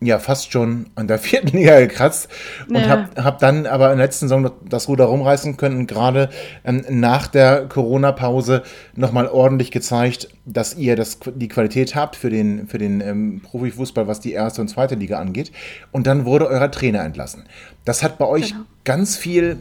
ja 0.00 0.18
fast 0.18 0.52
schon 0.52 0.86
an 0.94 1.08
der 1.08 1.18
vierten 1.20 1.56
Liga 1.56 1.80
gekratzt 1.80 2.28
und 2.68 2.76
ja. 2.76 2.88
habt 2.88 3.18
hab 3.18 3.38
dann 3.38 3.66
aber 3.66 3.90
in 3.92 3.98
der 3.98 4.06
letzten 4.06 4.28
Saison 4.28 4.50
das 4.68 4.88
Ruder 4.88 5.06
rumreißen 5.06 5.56
können 5.56 5.78
und 5.78 5.86
gerade 5.86 6.28
ähm, 6.64 6.84
nach 6.88 7.26
der 7.26 7.66
Corona-Pause 7.66 8.62
nochmal 8.94 9.28
ordentlich 9.28 9.70
gezeigt, 9.70 10.28
dass 10.44 10.74
ihr 10.76 10.96
das, 10.96 11.18
die 11.34 11.48
Qualität 11.48 11.94
habt 11.94 12.16
für 12.16 12.30
den, 12.30 12.68
für 12.68 12.78
den 12.78 13.00
ähm, 13.00 13.40
Profifußball, 13.42 14.06
was 14.06 14.20
die 14.20 14.32
erste 14.32 14.60
und 14.60 14.68
zweite 14.68 14.94
Liga 14.94 15.18
angeht. 15.18 15.50
Und 15.92 16.06
dann 16.06 16.24
wurde 16.24 16.46
euer 16.46 16.70
Trainer 16.70 17.02
entlassen. 17.02 17.44
Das 17.84 18.02
hat 18.02 18.18
bei 18.18 18.26
euch 18.26 18.50
genau. 18.50 18.64
ganz 18.84 19.16
viel 19.16 19.58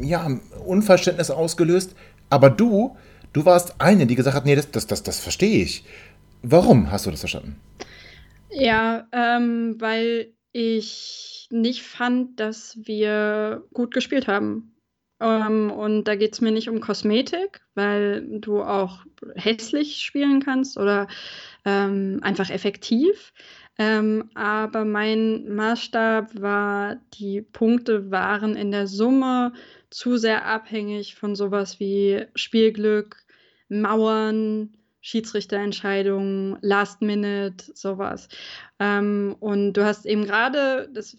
ja, 0.00 0.26
Unverständnis 0.64 1.30
ausgelöst, 1.30 1.94
aber 2.30 2.50
du, 2.50 2.96
du 3.32 3.44
warst 3.44 3.80
eine, 3.80 4.06
die 4.06 4.14
gesagt 4.14 4.36
hat, 4.36 4.44
nee, 4.44 4.54
das, 4.54 4.70
das, 4.70 4.86
das, 4.86 5.02
das 5.02 5.18
verstehe 5.18 5.62
ich. 5.62 5.84
Warum 6.42 6.90
hast 6.90 7.06
du 7.06 7.10
das 7.10 7.20
verstanden? 7.20 7.56
Ja, 8.60 9.06
ähm, 9.12 9.76
weil 9.80 10.34
ich 10.52 11.46
nicht 11.50 11.82
fand, 11.84 12.40
dass 12.40 12.76
wir 12.82 13.64
gut 13.72 13.94
gespielt 13.94 14.26
haben. 14.26 14.74
Ähm, 15.20 15.70
und 15.70 16.04
da 16.04 16.16
geht 16.16 16.32
es 16.32 16.40
mir 16.40 16.50
nicht 16.50 16.68
um 16.68 16.80
Kosmetik, 16.80 17.60
weil 17.74 18.40
du 18.40 18.62
auch 18.62 19.04
hässlich 19.36 20.02
spielen 20.02 20.42
kannst 20.42 20.76
oder 20.76 21.06
ähm, 21.64 22.18
einfach 22.22 22.50
effektiv. 22.50 23.32
Ähm, 23.78 24.28
aber 24.34 24.84
mein 24.84 25.54
Maßstab 25.54 26.40
war, 26.40 26.96
die 27.14 27.42
Punkte 27.42 28.10
waren 28.10 28.56
in 28.56 28.72
der 28.72 28.88
Summe 28.88 29.52
zu 29.88 30.16
sehr 30.16 30.46
abhängig 30.46 31.14
von 31.14 31.36
sowas 31.36 31.78
wie 31.78 32.26
Spielglück, 32.34 33.24
Mauern, 33.68 34.77
Schiedsrichterentscheidungen, 35.08 36.58
Last 36.60 37.00
Minute, 37.00 37.64
sowas. 37.74 38.28
Ähm, 38.78 39.36
und 39.40 39.72
du 39.72 39.84
hast 39.84 40.04
eben 40.04 40.26
gerade, 40.26 40.90
das 40.92 41.16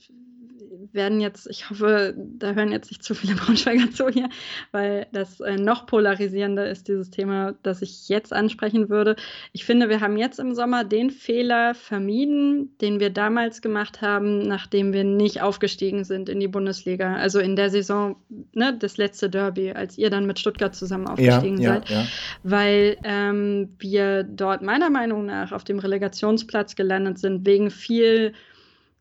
werden 0.91 1.19
jetzt, 1.19 1.47
ich 1.49 1.69
hoffe, 1.69 2.13
da 2.17 2.53
hören 2.53 2.71
jetzt 2.71 2.91
nicht 2.91 3.03
zu 3.03 3.15
viele 3.15 3.35
Braunschweiger 3.35 3.91
zu 3.91 4.09
hier, 4.09 4.29
weil 4.71 5.07
das 5.11 5.39
äh, 5.39 5.57
noch 5.57 5.85
polarisierender 5.85 6.69
ist, 6.69 6.87
dieses 6.87 7.09
Thema, 7.09 7.55
das 7.63 7.81
ich 7.81 8.09
jetzt 8.09 8.33
ansprechen 8.33 8.89
würde. 8.89 9.15
Ich 9.51 9.65
finde, 9.65 9.89
wir 9.89 10.01
haben 10.01 10.17
jetzt 10.17 10.39
im 10.39 10.55
Sommer 10.55 10.83
den 10.83 11.09
Fehler 11.09 11.75
vermieden, 11.75 12.77
den 12.79 12.99
wir 12.99 13.09
damals 13.09 13.61
gemacht 13.61 14.01
haben, 14.01 14.47
nachdem 14.47 14.93
wir 14.93 15.03
nicht 15.03 15.41
aufgestiegen 15.41 16.03
sind 16.03 16.29
in 16.29 16.39
die 16.39 16.47
Bundesliga. 16.47 17.15
Also 17.15 17.39
in 17.39 17.55
der 17.55 17.69
Saison, 17.69 18.15
ne, 18.53 18.75
das 18.77 18.97
letzte 18.97 19.29
Derby, 19.29 19.71
als 19.71 19.97
ihr 19.97 20.09
dann 20.09 20.25
mit 20.25 20.39
Stuttgart 20.39 20.75
zusammen 20.75 21.07
aufgestiegen 21.07 21.59
ja, 21.59 21.73
seid. 21.73 21.89
Ja, 21.89 22.01
ja. 22.01 22.07
Weil 22.43 22.97
ähm, 23.03 23.69
wir 23.79 24.23
dort 24.23 24.61
meiner 24.61 24.89
Meinung 24.89 25.25
nach 25.25 25.51
auf 25.51 25.63
dem 25.63 25.79
Relegationsplatz 25.79 26.75
gelandet 26.75 27.19
sind, 27.19 27.45
wegen 27.45 27.71
viel 27.71 28.33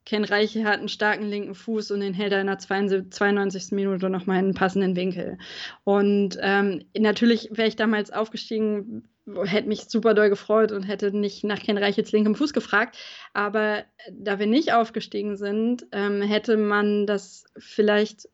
Ken 0.09 0.25
Reiche 0.25 0.65
hat 0.65 0.79
einen 0.79 0.89
starken 0.89 1.29
linken 1.29 1.55
Fuß 1.55 1.91
und 1.91 2.01
den 2.01 2.15
hält 2.15 2.33
er 2.33 2.41
in 2.41 2.47
der 2.47 2.59
92. 2.59 3.73
Minute 3.73 4.09
nochmal 4.09 4.39
in 4.39 4.47
einen 4.47 4.55
passenden 4.55 4.97
Winkel. 4.97 5.37
Und 5.85 6.39
ähm, 6.41 6.83
natürlich 6.97 7.51
wäre 7.53 7.69
ich 7.69 7.77
damals 7.77 8.11
aufgestiegen, 8.11 9.07
hätte 9.45 9.69
mich 9.69 9.83
super 9.91 10.15
doll 10.15 10.31
gefreut 10.31 10.73
und 10.73 10.85
hätte 10.85 11.15
nicht 11.15 11.45
nach 11.45 11.59
Ken 11.59 11.77
Reichels 11.77 12.11
linkem 12.13 12.35
Fuß 12.35 12.55
gefragt. 12.55 12.97
Aber 13.35 13.85
da 14.11 14.39
wir 14.39 14.47
nicht 14.47 14.73
aufgestiegen 14.73 15.37
sind, 15.37 15.87
ähm, 15.93 16.23
hätte 16.23 16.57
man 16.57 17.07
das 17.07 17.45
vielleicht 17.59 18.31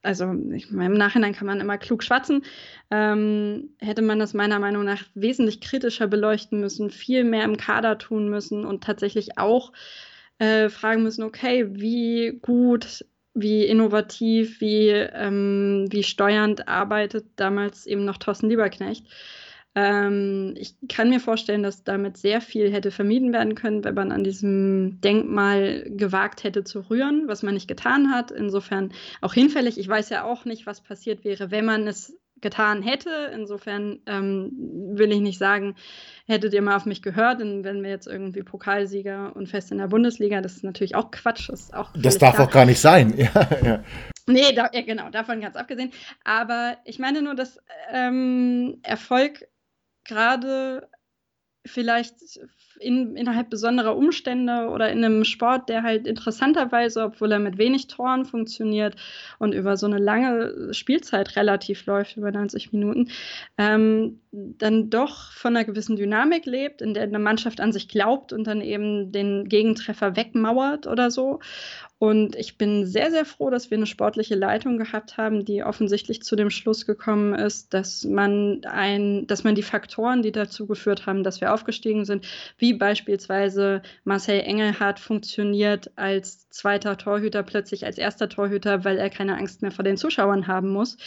also 0.00 0.32
ich, 0.54 0.70
im 0.70 0.92
Nachhinein 0.94 1.34
kann 1.34 1.48
man 1.48 1.60
immer 1.60 1.78
klug 1.78 2.04
schwatzen, 2.04 2.44
ähm, 2.92 3.70
hätte 3.80 4.02
man 4.02 4.20
das 4.20 4.34
meiner 4.34 4.60
Meinung 4.60 4.84
nach 4.84 5.02
wesentlich 5.14 5.60
kritischer 5.60 6.06
beleuchten 6.06 6.60
müssen, 6.60 6.90
viel 6.90 7.24
mehr 7.24 7.42
im 7.42 7.56
Kader 7.56 7.98
tun 7.98 8.30
müssen 8.30 8.64
und 8.64 8.84
tatsächlich 8.84 9.36
auch 9.36 9.72
äh, 10.38 10.68
fragen 10.68 11.02
müssen, 11.02 11.22
okay, 11.22 11.66
wie 11.70 12.38
gut, 12.42 13.04
wie 13.34 13.64
innovativ, 13.64 14.60
wie, 14.60 14.88
ähm, 14.88 15.86
wie 15.90 16.02
steuernd 16.02 16.68
arbeitet 16.68 17.26
damals 17.36 17.86
eben 17.86 18.04
noch 18.04 18.16
Thorsten 18.16 18.48
Lieberknecht. 18.48 19.06
Ähm, 19.74 20.54
ich 20.56 20.74
kann 20.88 21.10
mir 21.10 21.20
vorstellen, 21.20 21.62
dass 21.62 21.84
damit 21.84 22.16
sehr 22.16 22.40
viel 22.40 22.72
hätte 22.72 22.90
vermieden 22.90 23.34
werden 23.34 23.54
können, 23.54 23.84
wenn 23.84 23.94
man 23.94 24.10
an 24.10 24.24
diesem 24.24 25.02
Denkmal 25.02 25.84
gewagt 25.90 26.44
hätte 26.44 26.64
zu 26.64 26.80
rühren, 26.88 27.28
was 27.28 27.42
man 27.42 27.52
nicht 27.52 27.68
getan 27.68 28.10
hat. 28.10 28.30
Insofern 28.30 28.92
auch 29.20 29.34
hinfällig. 29.34 29.78
Ich 29.78 29.86
weiß 29.86 30.08
ja 30.08 30.24
auch 30.24 30.46
nicht, 30.46 30.66
was 30.66 30.80
passiert 30.80 31.24
wäre, 31.24 31.50
wenn 31.50 31.66
man 31.66 31.86
es 31.86 32.16
getan 32.40 32.82
hätte. 32.82 33.30
Insofern 33.34 34.00
ähm, 34.06 34.50
will 34.94 35.12
ich 35.12 35.20
nicht 35.20 35.38
sagen, 35.38 35.74
hättet 36.26 36.54
ihr 36.54 36.62
mal 36.62 36.76
auf 36.76 36.86
mich 36.86 37.02
gehört, 37.02 37.40
denn 37.40 37.64
wenn 37.64 37.82
wir 37.82 37.90
jetzt 37.90 38.06
irgendwie 38.06 38.42
Pokalsieger 38.42 39.34
und 39.34 39.48
fest 39.48 39.72
in 39.72 39.78
der 39.78 39.88
Bundesliga, 39.88 40.40
das 40.40 40.56
ist 40.56 40.64
natürlich 40.64 40.94
auch 40.94 41.10
Quatsch. 41.10 41.48
Das, 41.48 41.72
auch 41.72 41.90
das 41.96 42.18
darf 42.18 42.36
klar. 42.36 42.46
auch 42.46 42.52
gar 42.52 42.64
nicht 42.64 42.80
sein. 42.80 43.14
Ja, 43.26 43.48
ja. 43.64 43.84
Nee, 44.28 44.52
da, 44.54 44.70
ja, 44.72 44.82
genau, 44.82 45.10
davon 45.10 45.40
ganz 45.40 45.56
abgesehen. 45.56 45.92
Aber 46.24 46.76
ich 46.84 46.98
meine 46.98 47.22
nur, 47.22 47.34
dass 47.34 47.58
ähm, 47.92 48.78
Erfolg 48.82 49.46
gerade 50.04 50.88
vielleicht 51.64 52.16
in, 52.80 53.16
innerhalb 53.16 53.50
besonderer 53.50 53.96
Umstände 53.96 54.68
oder 54.68 54.90
in 54.90 55.04
einem 55.04 55.24
Sport, 55.24 55.68
der 55.68 55.82
halt 55.82 56.06
interessanterweise, 56.06 57.04
obwohl 57.04 57.32
er 57.32 57.38
mit 57.38 57.58
wenig 57.58 57.86
Toren 57.86 58.24
funktioniert 58.24 58.96
und 59.38 59.52
über 59.52 59.76
so 59.76 59.86
eine 59.86 59.98
lange 59.98 60.72
Spielzeit 60.72 61.36
relativ 61.36 61.86
läuft, 61.86 62.16
über 62.16 62.30
90 62.30 62.72
Minuten, 62.72 63.08
ähm, 63.58 64.20
dann 64.32 64.90
doch 64.90 65.32
von 65.32 65.56
einer 65.56 65.64
gewissen 65.64 65.96
Dynamik 65.96 66.46
lebt, 66.46 66.82
in 66.82 66.94
der 66.94 67.04
eine 67.04 67.18
Mannschaft 67.18 67.60
an 67.60 67.72
sich 67.72 67.88
glaubt 67.88 68.32
und 68.32 68.46
dann 68.46 68.60
eben 68.60 69.12
den 69.12 69.48
Gegentreffer 69.48 70.16
wegmauert 70.16 70.86
oder 70.86 71.10
so. 71.10 71.40
Und 71.98 72.36
ich 72.36 72.58
bin 72.58 72.84
sehr, 72.84 73.10
sehr 73.10 73.24
froh, 73.24 73.48
dass 73.48 73.70
wir 73.70 73.78
eine 73.78 73.86
sportliche 73.86 74.34
Leitung 74.34 74.76
gehabt 74.76 75.16
haben, 75.16 75.46
die 75.46 75.64
offensichtlich 75.64 76.22
zu 76.22 76.36
dem 76.36 76.50
Schluss 76.50 76.84
gekommen 76.84 77.32
ist, 77.34 77.72
dass 77.72 78.04
man 78.04 78.60
ein, 78.66 79.26
dass 79.26 79.44
man 79.44 79.54
die 79.54 79.62
Faktoren, 79.62 80.20
die 80.20 80.32
dazu 80.32 80.66
geführt 80.66 81.06
haben, 81.06 81.24
dass 81.24 81.40
wir 81.40 81.54
aufgestiegen 81.54 82.04
sind, 82.04 82.26
wie 82.58 82.74
beispielsweise 82.74 83.80
Marcel 84.04 84.40
Engelhardt 84.40 85.00
funktioniert 85.00 85.90
als 85.96 86.50
zweiter 86.50 86.98
Torhüter 86.98 87.42
plötzlich 87.42 87.86
als 87.86 87.96
erster 87.96 88.28
Torhüter, 88.28 88.84
weil 88.84 88.98
er 88.98 89.08
keine 89.08 89.38
Angst 89.38 89.62
mehr 89.62 89.70
vor 89.70 89.84
den 89.84 89.96
Zuschauern 89.96 90.46
haben 90.46 90.68
muss, 90.68 90.98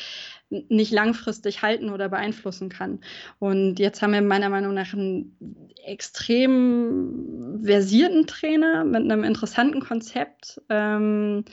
nicht 0.50 0.92
langfristig 0.92 1.62
halten 1.62 1.90
oder 1.90 2.10
beeinflussen 2.10 2.70
kann. 2.70 3.00
Und 3.38 3.80
jetzt 3.80 4.02
haben 4.02 4.14
wir 4.14 4.22
meiner 4.22 4.50
Meinung 4.50 4.74
nach 4.74 4.94
einen 4.94 5.38
extrem 5.86 7.62
versierten 7.64 8.26
Trainer 8.28 8.84
mit 8.84 9.02
einem 9.02 9.24
interessanten 9.24 9.80
Konzept, 9.80 10.62
ähm, 10.70 11.46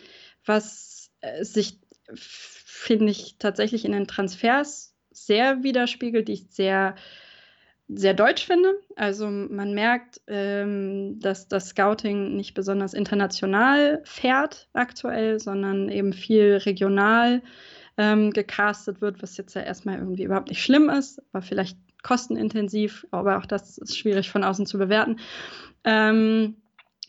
was 0.45 1.11
äh, 1.21 1.45
sich, 1.45 1.79
finde 2.15 3.11
ich, 3.11 3.37
tatsächlich 3.39 3.85
in 3.85 3.93
den 3.93 4.07
Transfers 4.07 4.95
sehr 5.11 5.63
widerspiegelt, 5.63 6.29
die 6.29 6.35
ich 6.35 6.47
sehr 6.51 6.95
sehr 7.89 8.15
deutsch 8.15 8.45
finde. 8.45 8.75
Also 8.97 9.29
man 9.29 9.73
merkt, 9.73 10.21
ähm, 10.27 11.21
dass 11.21 11.47
das 11.47 11.69
Scouting 11.69 12.35
nicht 12.35 12.55
besonders 12.55 12.95
international 12.95 14.03
fährt 14.05 14.69
aktuell, 14.73 15.39
sondern 15.39 15.89
eben 15.89 16.13
viel 16.13 16.57
regional 16.57 17.43
ähm, 17.97 18.31
gecastet 18.33 19.01
wird, 19.01 19.23
was 19.23 19.37
jetzt 19.37 19.55
ja 19.55 19.63
erstmal 19.63 19.99
irgendwie 19.99 20.25
überhaupt 20.25 20.49
nicht 20.49 20.63
schlimm 20.63 20.89
ist, 20.91 21.23
aber 21.33 21.43
vielleicht 21.43 21.79
kostenintensiv, 22.03 23.07
aber 23.11 23.39
auch 23.39 23.47
das 23.47 23.79
ist 23.79 23.99
schwierig 23.99 24.31
von 24.31 24.45
außen 24.45 24.67
zu 24.67 24.79
bewerten. 24.79 25.19
Ähm, 25.85 26.57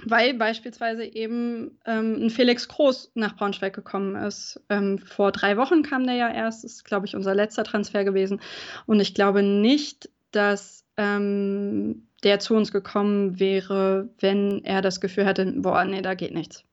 weil 0.06 0.36
beispielsweise 0.36 1.04
eben 1.04 1.80
ähm, 1.86 2.26
ein 2.26 2.30
Felix 2.30 2.68
Groß 2.68 3.12
nach 3.16 3.36
Braunschweig 3.36 3.74
gekommen 3.74 4.16
ist. 4.16 4.62
Ähm, 4.70 5.00
vor 5.00 5.32
drei 5.32 5.58
Wochen 5.58 5.82
kam 5.82 6.06
der 6.06 6.16
ja 6.16 6.30
erst, 6.30 6.64
ist, 6.64 6.86
glaube 6.86 7.08
ich, 7.08 7.16
unser 7.16 7.34
letzter 7.34 7.64
Transfer 7.64 8.04
gewesen. 8.04 8.40
Und 8.86 9.00
ich 9.00 9.16
glaube 9.16 9.42
nicht, 9.42 10.10
dass 10.32 10.86
ähm, 10.98 12.08
der 12.24 12.40
zu 12.40 12.56
uns 12.56 12.72
gekommen 12.72 13.40
wäre, 13.40 14.10
wenn 14.20 14.64
er 14.64 14.82
das 14.82 15.02
Gefühl 15.02 15.26
hätte, 15.26 15.46
boah, 15.46 15.84
nee, 15.84 16.02
da 16.02 16.14
geht 16.14 16.34
nichts. 16.34 16.64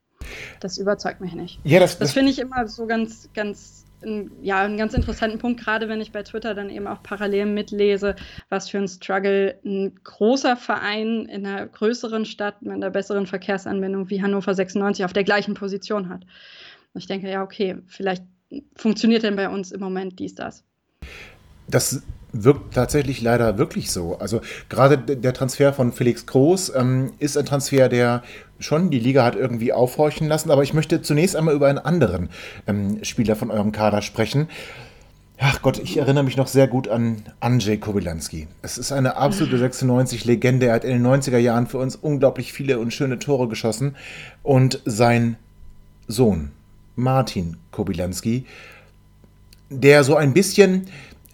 Das 0.60 0.78
überzeugt 0.78 1.20
mich 1.20 1.34
nicht. 1.34 1.60
Ja, 1.64 1.80
das, 1.80 1.98
das 1.98 2.12
finde 2.12 2.30
ich 2.30 2.38
immer 2.38 2.66
so 2.66 2.86
ganz, 2.86 3.30
ganz 3.34 3.84
ja, 4.42 4.62
einen 4.62 4.76
ganz 4.76 4.94
interessanten 4.94 5.38
Punkt, 5.38 5.60
gerade 5.60 5.88
wenn 5.88 6.00
ich 6.00 6.12
bei 6.12 6.22
Twitter 6.22 6.54
dann 6.54 6.70
eben 6.70 6.86
auch 6.86 7.02
parallel 7.02 7.46
mitlese, 7.46 8.16
was 8.48 8.68
für 8.68 8.78
ein 8.78 8.88
Struggle 8.88 9.58
ein 9.64 9.94
großer 10.04 10.56
Verein 10.56 11.26
in 11.26 11.46
einer 11.46 11.66
größeren 11.66 12.24
Stadt 12.24 12.62
mit 12.62 12.72
einer 12.72 12.90
besseren 12.90 13.26
Verkehrsanbindung 13.26 14.10
wie 14.10 14.22
Hannover 14.22 14.54
96 14.54 15.04
auf 15.04 15.12
der 15.12 15.24
gleichen 15.24 15.54
Position 15.54 16.08
hat. 16.08 16.24
Und 16.92 17.00
ich 17.00 17.06
denke, 17.06 17.30
ja, 17.30 17.42
okay, 17.42 17.78
vielleicht 17.86 18.24
funktioniert 18.76 19.22
denn 19.22 19.36
bei 19.36 19.48
uns 19.48 19.72
im 19.72 19.80
Moment 19.80 20.18
dies, 20.18 20.34
das. 20.34 20.64
Das 21.66 22.02
wirkt 22.34 22.74
tatsächlich 22.74 23.22
leider 23.22 23.56
wirklich 23.56 23.90
so. 23.90 24.18
Also 24.18 24.40
gerade 24.68 24.98
der 24.98 25.32
Transfer 25.32 25.72
von 25.72 25.92
Felix 25.92 26.26
Groß 26.26 26.72
ähm, 26.74 27.12
ist 27.18 27.38
ein 27.38 27.46
Transfer, 27.46 27.88
der 27.88 28.22
schon 28.58 28.90
die 28.90 28.98
Liga 28.98 29.24
hat 29.24 29.36
irgendwie 29.36 29.72
aufhorchen 29.72 30.28
lassen. 30.28 30.50
Aber 30.50 30.62
ich 30.62 30.74
möchte 30.74 31.00
zunächst 31.00 31.36
einmal 31.36 31.54
über 31.54 31.68
einen 31.68 31.78
anderen 31.78 32.28
ähm, 32.66 33.02
Spieler 33.04 33.36
von 33.36 33.50
eurem 33.50 33.72
Kader 33.72 34.02
sprechen. 34.02 34.48
Ach 35.38 35.62
Gott, 35.62 35.78
ich 35.78 35.96
erinnere 35.96 36.24
mich 36.24 36.36
noch 36.36 36.46
sehr 36.46 36.68
gut 36.68 36.88
an 36.88 37.22
Andrzej 37.40 37.78
Kobylanski. 37.78 38.46
Es 38.62 38.78
ist 38.78 38.92
eine 38.92 39.16
absolute 39.16 39.56
96-Legende. 39.58 40.66
Er 40.66 40.74
hat 40.74 40.84
in 40.84 40.90
den 40.90 41.06
90er 41.06 41.38
Jahren 41.38 41.66
für 41.66 41.78
uns 41.78 41.96
unglaublich 41.96 42.52
viele 42.52 42.78
und 42.78 42.92
schöne 42.92 43.18
Tore 43.18 43.48
geschossen. 43.48 43.96
Und 44.42 44.80
sein 44.84 45.36
Sohn, 46.06 46.50
Martin 46.94 47.56
Kobylanski, 47.72 48.46
der 49.70 50.04
so 50.04 50.14
ein 50.14 50.34
bisschen 50.34 50.86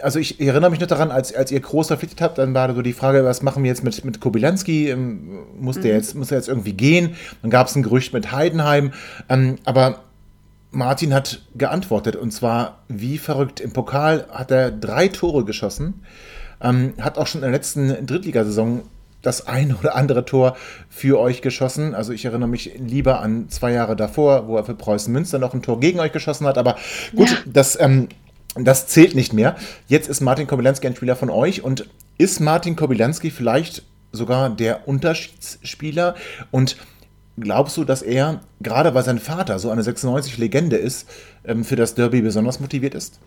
also 0.03 0.19
ich 0.19 0.41
erinnere 0.41 0.71
mich 0.71 0.81
noch 0.81 0.87
daran, 0.87 1.11
als, 1.11 1.35
als 1.35 1.51
ihr 1.51 1.61
groß 1.61 1.89
verpflichtet 1.89 2.21
habt, 2.21 2.39
dann 2.39 2.55
war 2.55 2.73
so 2.75 2.83
die 2.83 2.93
Frage, 2.93 3.25
was 3.25 3.43
machen 3.43 3.63
wir 3.63 3.69
jetzt 3.69 3.85
mit, 3.85 4.05
mit 4.05 4.21
Kobylanski? 4.21 4.91
Ähm, 4.91 5.41
muss, 5.59 5.81
der 5.81 5.93
mhm. 5.93 5.99
jetzt, 5.99 6.15
muss 6.15 6.31
er 6.31 6.39
jetzt 6.39 6.49
irgendwie 6.49 6.73
gehen? 6.73 7.17
Dann 7.43 7.51
gab 7.51 7.67
es 7.67 7.77
ein 7.77 7.83
Gerücht 7.83 8.13
mit 8.13 8.33
Heidenheim. 8.33 8.93
Ähm, 9.29 9.57
aber 9.65 10.01
Martin 10.71 11.13
hat 11.15 11.43
geantwortet 11.55 12.17
und 12.17 12.31
zwar 12.33 12.79
wie 12.89 13.19
verrückt. 13.19 13.61
Im 13.61 13.73
Pokal 13.73 14.27
hat 14.31 14.51
er 14.51 14.71
drei 14.71 15.09
Tore 15.09 15.45
geschossen, 15.45 16.03
ähm, 16.61 16.95
hat 17.01 17.19
auch 17.19 17.27
schon 17.27 17.41
in 17.41 17.47
der 17.47 17.53
letzten 17.53 18.07
Drittligasaison 18.07 18.83
das 19.23 19.47
ein 19.47 19.75
oder 19.75 19.97
andere 19.97 20.25
Tor 20.25 20.57
für 20.89 21.19
euch 21.19 21.43
geschossen. 21.43 21.95
Also 21.95 22.13
ich 22.13 22.25
erinnere 22.25 22.49
mich 22.49 22.73
lieber 22.79 23.21
an 23.21 23.49
zwei 23.49 23.73
Jahre 23.73 23.97
davor, 23.97 24.49
wo 24.49 24.57
er 24.57 24.65
für 24.65 24.75
Preußen 24.75 25.13
Münster 25.13 25.39
noch 25.39 25.53
ein 25.53 25.63
Tor 25.63 25.81
gegen 25.81 26.01
euch 26.01 26.13
geschossen 26.13 26.47
hat. 26.47 26.57
Aber 26.57 26.77
gut, 27.15 27.29
ja. 27.29 27.37
das 27.47 27.79
ähm, 27.79 28.09
das 28.57 28.87
zählt 28.89 29.15
nicht 29.15 29.33
mehr. 29.33 29.57
Jetzt 29.87 30.09
ist 30.09 30.21
Martin 30.21 30.47
Kobylanski 30.47 30.87
ein 30.87 30.97
Spieler 30.97 31.17
von 31.17 31.31
euch 31.31 31.63
und 31.63 31.89
ist 32.19 32.41
Martin 32.41 32.77
Kobylanski 32.77 33.31
vielleicht 33.31 33.83
sogar 34.13 34.51
der 34.51 34.89
Unterschiedsspieler? 34.89 36.17
Und 36.51 36.77
glaubst 37.39 37.77
du, 37.77 37.85
dass 37.85 38.03
er, 38.03 38.41
gerade 38.61 38.95
weil 38.95 39.05
sein 39.05 39.19
Vater 39.19 39.59
so 39.59 39.71
eine 39.71 39.83
96-Legende 39.83 40.77
ist, 40.77 41.09
ähm, 41.45 41.65
für 41.65 41.77
das 41.77 41.95
Derby 41.95 42.23
besonders 42.23 42.61
motiviert 42.61 42.95
ist? 42.95 43.21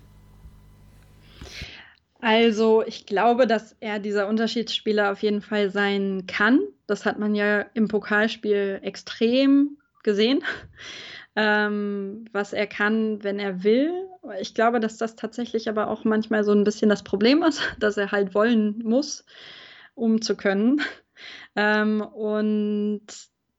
Also 2.19 2.83
ich 2.85 3.05
glaube, 3.05 3.47
dass 3.47 3.75
er 3.81 3.99
dieser 3.99 4.29
Unterschiedsspieler 4.29 5.11
auf 5.11 5.21
jeden 5.21 5.41
Fall 5.41 5.69
sein 5.71 6.23
kann. 6.25 6.61
Das 6.87 7.05
hat 7.05 7.19
man 7.19 7.35
ja 7.35 7.65
im 7.73 7.89
Pokalspiel 7.89 8.79
extrem 8.81 9.77
gesehen, 10.03 10.41
ähm, 11.35 12.25
was 12.31 12.53
er 12.53 12.67
kann, 12.67 13.23
wenn 13.23 13.39
er 13.39 13.63
will. 13.63 13.91
Ich 14.39 14.53
glaube, 14.53 14.79
dass 14.79 14.97
das 14.97 15.15
tatsächlich 15.15 15.67
aber 15.69 15.87
auch 15.89 16.03
manchmal 16.03 16.43
so 16.43 16.51
ein 16.51 16.63
bisschen 16.63 16.89
das 16.89 17.03
Problem 17.03 17.43
ist, 17.43 17.61
dass 17.79 17.97
er 17.97 18.11
halt 18.11 18.35
wollen 18.35 18.79
muss, 18.83 19.25
um 19.95 20.21
zu 20.21 20.35
können. 20.35 20.81
Ähm, 21.55 22.01
und 22.01 23.05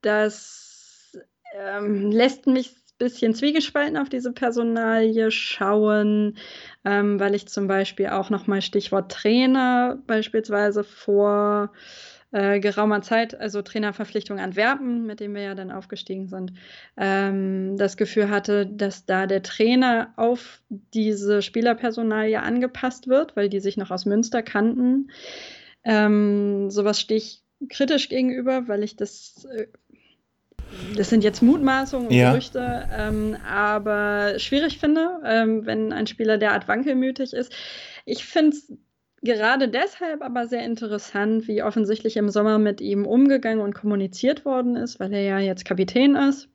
das 0.03 1.17
ähm, 1.57 2.11
lässt 2.11 2.49
mich 2.49 2.73
ein 2.73 2.99
bisschen 2.99 3.35
zwiegespalten 3.35 3.97
auf 3.97 4.09
diese 4.09 4.33
Personalie 4.33 5.31
schauen, 5.31 6.37
ähm, 6.85 7.21
weil 7.21 7.37
ich 7.37 7.47
zum 7.47 7.69
Beispiel 7.69 8.09
auch 8.09 8.31
nochmal 8.31 8.63
Stichwort 8.63 9.13
Trainer 9.13 10.03
beispielsweise 10.09 10.83
vor 10.83 11.73
äh, 12.35 12.59
geraumer 12.59 13.01
Zeit, 13.01 13.39
also 13.39 13.63
Trainerverpflichtung 13.63 14.41
Antwerpen, 14.41 15.07
mit 15.07 15.21
dem 15.21 15.37
wir 15.37 15.43
ja 15.43 15.55
dann 15.55 15.71
aufgestiegen 15.71 16.27
sind, 16.27 16.53
ähm, 16.97 17.77
das 17.77 17.97
Gefühl 17.97 18.29
hatte, 18.29 18.67
dass 18.67 19.07
da 19.07 19.29
der 19.29 19.45
Trainer 19.45 20.13
auf 20.17 20.61
diese 20.69 21.43
Spielerpersonalie 21.43 22.43
angepasst 22.43 23.07
wird, 23.07 23.37
weil 23.37 23.49
die 23.49 23.61
sich 23.61 23.77
noch 23.77 23.93
aus 23.93 24.05
Münster 24.05 24.43
kannten. 24.43 25.13
Ähm, 25.85 26.73
sowas 26.73 27.01
stehe 27.01 27.19
ich 27.19 27.43
kritisch 27.69 28.09
gegenüber, 28.09 28.67
weil 28.67 28.83
ich 28.83 28.97
das 28.97 29.45
äh, 29.45 29.69
das 30.97 31.11
sind 31.11 31.23
jetzt 31.23 31.41
Mutmaßungen 31.41 32.09
und 32.09 32.15
ja. 32.15 32.31
Gerüchte, 32.31 32.89
ähm, 32.93 33.37
aber 33.49 34.41
schwierig 34.41 34.79
finde, 34.79 35.21
ähm, 35.25 35.67
wenn 35.67 35.93
ein 35.93 36.09
Spieler 36.09 36.37
derart 36.37 36.67
wankelmütig 36.67 37.33
ist. 37.33 37.53
Ich 38.07 38.25
finde 38.25 38.57
es 38.57 38.73
gerade 39.25 39.69
deshalb 39.69 40.23
aber 40.23 40.47
sehr 40.47 40.65
interessant, 40.65 41.49
wie 41.49 41.63
offensichtlich 41.63 42.17
im 42.17 42.31
Sommer 42.31 42.59
mit 42.59 42.81
ihm 42.81 43.07
umgegangen 43.07 43.61
und 43.61 43.75
kommuniziert 43.75 44.45
worden 44.45 44.77
ist, 44.77 45.01
weil 45.01 45.13
er 45.13 45.23
ja 45.23 45.39
jetzt 45.39 45.65
Kapitän 45.65 46.15
ist. 46.15 46.49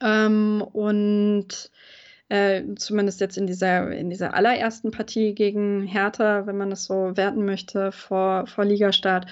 Ähm, 0.00 0.62
und 0.72 1.70
äh, 2.28 2.62
zumindest 2.76 3.20
jetzt 3.20 3.38
in 3.38 3.46
dieser, 3.46 3.90
in 3.90 4.10
dieser 4.10 4.34
allerersten 4.34 4.90
Partie 4.90 5.34
gegen 5.34 5.82
Hertha, 5.82 6.46
wenn 6.46 6.58
man 6.58 6.70
das 6.70 6.84
so 6.84 7.16
werten 7.16 7.44
möchte, 7.46 7.90
vor, 7.90 8.46
vor 8.46 8.66
Ligastart, 8.66 9.26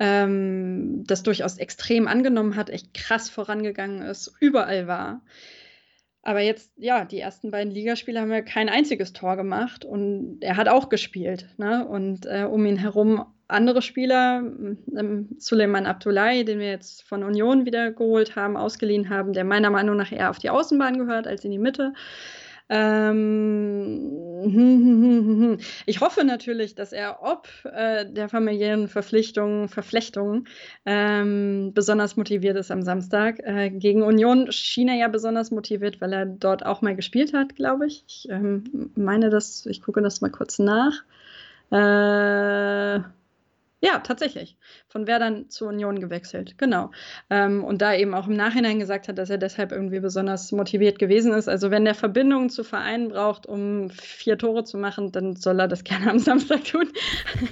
ähm, 0.00 1.04
das 1.06 1.22
durchaus 1.22 1.58
extrem 1.58 2.08
angenommen 2.08 2.56
hat, 2.56 2.68
echt 2.68 2.94
krass 2.94 3.30
vorangegangen 3.30 4.02
ist, 4.02 4.34
überall 4.40 4.88
war. 4.88 5.22
Aber 6.22 6.40
jetzt, 6.40 6.72
ja, 6.76 7.04
die 7.04 7.18
ersten 7.18 7.50
beiden 7.50 7.72
Ligaspiele 7.72 8.20
haben 8.20 8.30
wir 8.30 8.42
kein 8.42 8.68
einziges 8.68 9.12
Tor 9.12 9.36
gemacht 9.36 9.84
und 9.84 10.38
er 10.40 10.56
hat 10.56 10.68
auch 10.68 10.88
gespielt. 10.88 11.48
Ne? 11.56 11.86
Und 11.86 12.26
äh, 12.26 12.44
um 12.44 12.64
ihn 12.64 12.76
herum 12.76 13.26
andere 13.48 13.82
Spieler, 13.82 14.38
ähm, 14.96 15.28
Suleiman 15.38 15.84
Abdullahi, 15.86 16.44
den 16.44 16.60
wir 16.60 16.70
jetzt 16.70 17.02
von 17.02 17.24
Union 17.24 17.66
wieder 17.66 17.90
geholt 17.90 18.36
haben, 18.36 18.56
ausgeliehen 18.56 19.10
haben, 19.10 19.32
der 19.32 19.44
meiner 19.44 19.70
Meinung 19.70 19.96
nach 19.96 20.12
eher 20.12 20.30
auf 20.30 20.38
die 20.38 20.50
Außenbahn 20.50 20.96
gehört 20.96 21.26
als 21.26 21.44
in 21.44 21.50
die 21.50 21.58
Mitte. 21.58 21.92
Ähm, 22.74 24.08
ich 25.86 26.00
hoffe 26.00 26.24
natürlich, 26.24 26.74
dass 26.74 26.92
er 26.92 27.22
ob 27.22 27.46
äh, 27.64 28.06
der 28.10 28.30
familiären 28.30 28.88
Verpflichtungen, 28.88 29.68
Verflechtungen 29.68 30.48
ähm, 30.86 31.72
besonders 31.74 32.16
motiviert 32.16 32.56
ist 32.56 32.70
am 32.70 32.80
Samstag. 32.80 33.40
Äh, 33.40 33.68
gegen 33.68 34.02
Union 34.02 34.50
schien 34.50 34.88
er 34.88 34.96
ja 34.96 35.08
besonders 35.08 35.50
motiviert, 35.50 36.00
weil 36.00 36.14
er 36.14 36.24
dort 36.24 36.64
auch 36.64 36.80
mal 36.80 36.96
gespielt 36.96 37.34
hat, 37.34 37.56
glaube 37.56 37.86
ich. 37.86 38.04
Ich 38.08 38.26
ähm, 38.30 38.90
meine 38.94 39.28
das, 39.28 39.66
ich 39.66 39.82
gucke 39.82 40.00
das 40.00 40.22
mal 40.22 40.30
kurz 40.30 40.58
nach. 40.58 40.94
Äh, 41.70 43.00
ja, 43.84 43.98
tatsächlich. 43.98 44.56
Von 44.86 45.08
Werder 45.08 45.48
zur 45.48 45.70
Union 45.70 45.98
gewechselt, 45.98 46.56
genau. 46.56 46.92
Ähm, 47.30 47.64
und 47.64 47.82
da 47.82 47.92
eben 47.92 48.14
auch 48.14 48.28
im 48.28 48.36
Nachhinein 48.36 48.78
gesagt 48.78 49.08
hat, 49.08 49.18
dass 49.18 49.28
er 49.28 49.38
deshalb 49.38 49.72
irgendwie 49.72 49.98
besonders 49.98 50.52
motiviert 50.52 51.00
gewesen 51.00 51.32
ist. 51.32 51.48
Also 51.48 51.72
wenn 51.72 51.84
der 51.84 51.96
Verbindungen 51.96 52.48
zu 52.48 52.62
Vereinen 52.62 53.08
braucht, 53.08 53.44
um 53.44 53.90
vier 53.90 54.38
Tore 54.38 54.62
zu 54.62 54.78
machen, 54.78 55.10
dann 55.10 55.34
soll 55.34 55.58
er 55.58 55.66
das 55.66 55.82
gerne 55.84 56.10
am 56.12 56.20
Samstag 56.20 56.62
tun. 56.64 56.88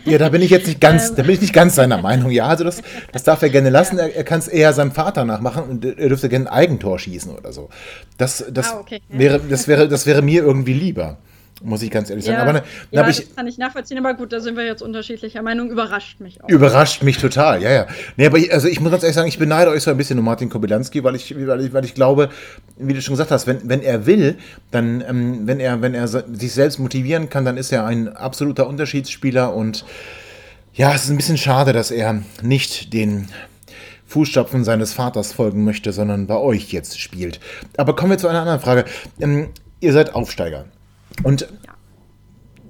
Ja, 0.05 0.19
da 0.19 0.29
bin 0.29 0.41
ich 0.41 0.51
jetzt 0.51 0.69
nicht 0.69 0.81
ganz, 0.81 1.11
ähm. 1.11 1.17
da 1.17 1.23
bin 1.23 1.33
ich 1.33 1.41
nicht 1.41 1.53
ganz 1.53 1.75
seiner 1.75 2.01
Meinung. 2.01 2.31
Ja, 2.31 2.47
also 2.47 2.63
das, 2.63 2.81
das 3.13 3.25
darf 3.25 3.43
er 3.43 3.51
gerne 3.51 3.71
lassen. 3.71 3.99
Ja. 3.99 4.05
Er, 4.05 4.15
er 4.15 4.25
kann 4.25 4.39
es 4.39 4.47
eher 4.47 4.73
seinem 4.73 4.93
Vater 4.93 5.25
nachmachen 5.25 5.65
und 5.65 5.85
er 5.85 6.09
dürfte 6.09 6.29
gerne 6.29 6.47
ein 6.47 6.53
Eigentor 6.53 7.01
schießen 7.01 7.37
oder 7.37 7.53
so. 7.53 7.71
Das, 8.19 8.45
das, 8.53 8.73
ah, 8.73 8.79
okay. 8.79 9.01
wäre, 9.09 9.41
das, 9.41 9.67
wäre, 9.67 9.89
das 9.89 10.07
wäre 10.07 10.23
mir 10.23 10.45
irgendwie 10.45 10.75
lieber. 10.75 11.19
Muss 11.63 11.83
ich 11.83 11.91
ganz 11.91 12.09
ehrlich 12.09 12.25
sagen. 12.25 12.39
Ja, 12.39 12.43
aber 12.43 12.53
ne, 12.55 12.63
ja 12.91 13.03
das 13.03 13.19
ich, 13.19 13.37
kann 13.37 13.47
ich 13.47 13.59
nachvollziehen, 13.59 13.99
aber 13.99 14.15
gut, 14.15 14.33
da 14.33 14.41
sind 14.41 14.57
wir 14.57 14.65
jetzt 14.65 14.83
unterschiedlicher 14.83 15.43
Meinung. 15.43 15.71
Überrascht 15.71 16.21
mich 16.21 16.43
auch. 16.43 16.49
Überrascht 16.49 17.03
mich 17.03 17.19
total, 17.19 17.63
ja, 17.63 17.71
ja. 17.71 17.87
Nee, 18.17 18.27
aber 18.27 18.39
ich, 18.39 18.53
also 18.53 18.67
ich 18.67 18.81
muss 18.81 18.91
ganz 18.91 19.03
ehrlich 19.03 19.17
sagen, 19.17 19.29
ich 19.29 19.39
beneide 19.39 19.71
euch 19.71 19.83
so 19.83 19.91
ein 19.91 19.97
bisschen 19.99 20.19
um 20.19 20.25
Martin 20.25 20.49
Kobylanski, 20.49 21.05
weil 21.05 21.17
ich, 21.17 21.35
weil 21.47 21.61
ich, 21.61 21.73
weil 21.73 21.85
ich 21.85 21.95
glaube, 21.95 22.31
wie 22.79 22.95
du 22.95 23.03
schon 23.03 23.13
gesagt 23.13 23.31
hast, 23.31 23.47
wenn, 23.47 23.69
wenn 23.69 23.83
er 23.83 24.07
will, 24.07 24.39
dann, 24.71 25.05
ähm, 25.07 25.47
wenn 25.47 25.61
er, 25.61 25.83
wenn 25.83 25.95
er 25.95 26.09
sich 26.09 26.53
selbst 26.53 26.79
motivieren 26.79 27.29
kann, 27.29 27.45
dann 27.45 27.59
ist 27.59 27.73
er 27.73 27.85
ein 27.85 28.09
absoluter 28.09 28.67
Unterschiedsspieler 28.67 29.55
und 29.55 29.85
ja, 30.73 30.95
es 30.95 31.05
ist 31.05 31.11
ein 31.11 31.17
bisschen 31.17 31.37
schade, 31.37 31.73
dass 31.73 31.91
er 31.91 32.23
nicht 32.43 32.93
den 32.95 33.29
Fußstapfen 34.07 34.65
seines 34.65 34.93
Vaters 34.93 35.33
folgen 35.33 35.65
möchte, 35.65 35.93
sondern 35.93 36.27
bei 36.27 36.37
euch 36.37 36.73
jetzt 36.73 36.99
spielt. 36.99 37.39
Aber 37.77 37.95
kommen 37.95 38.13
wir 38.13 38.19
zu 38.19 38.29
einer 38.29 38.41
anderen 38.41 38.61
Frage. 38.61 38.85
Ähm, 39.21 39.51
ihr 39.81 39.93
seid 39.93 40.15
Aufsteiger. 40.15 40.65
Und 41.23 41.49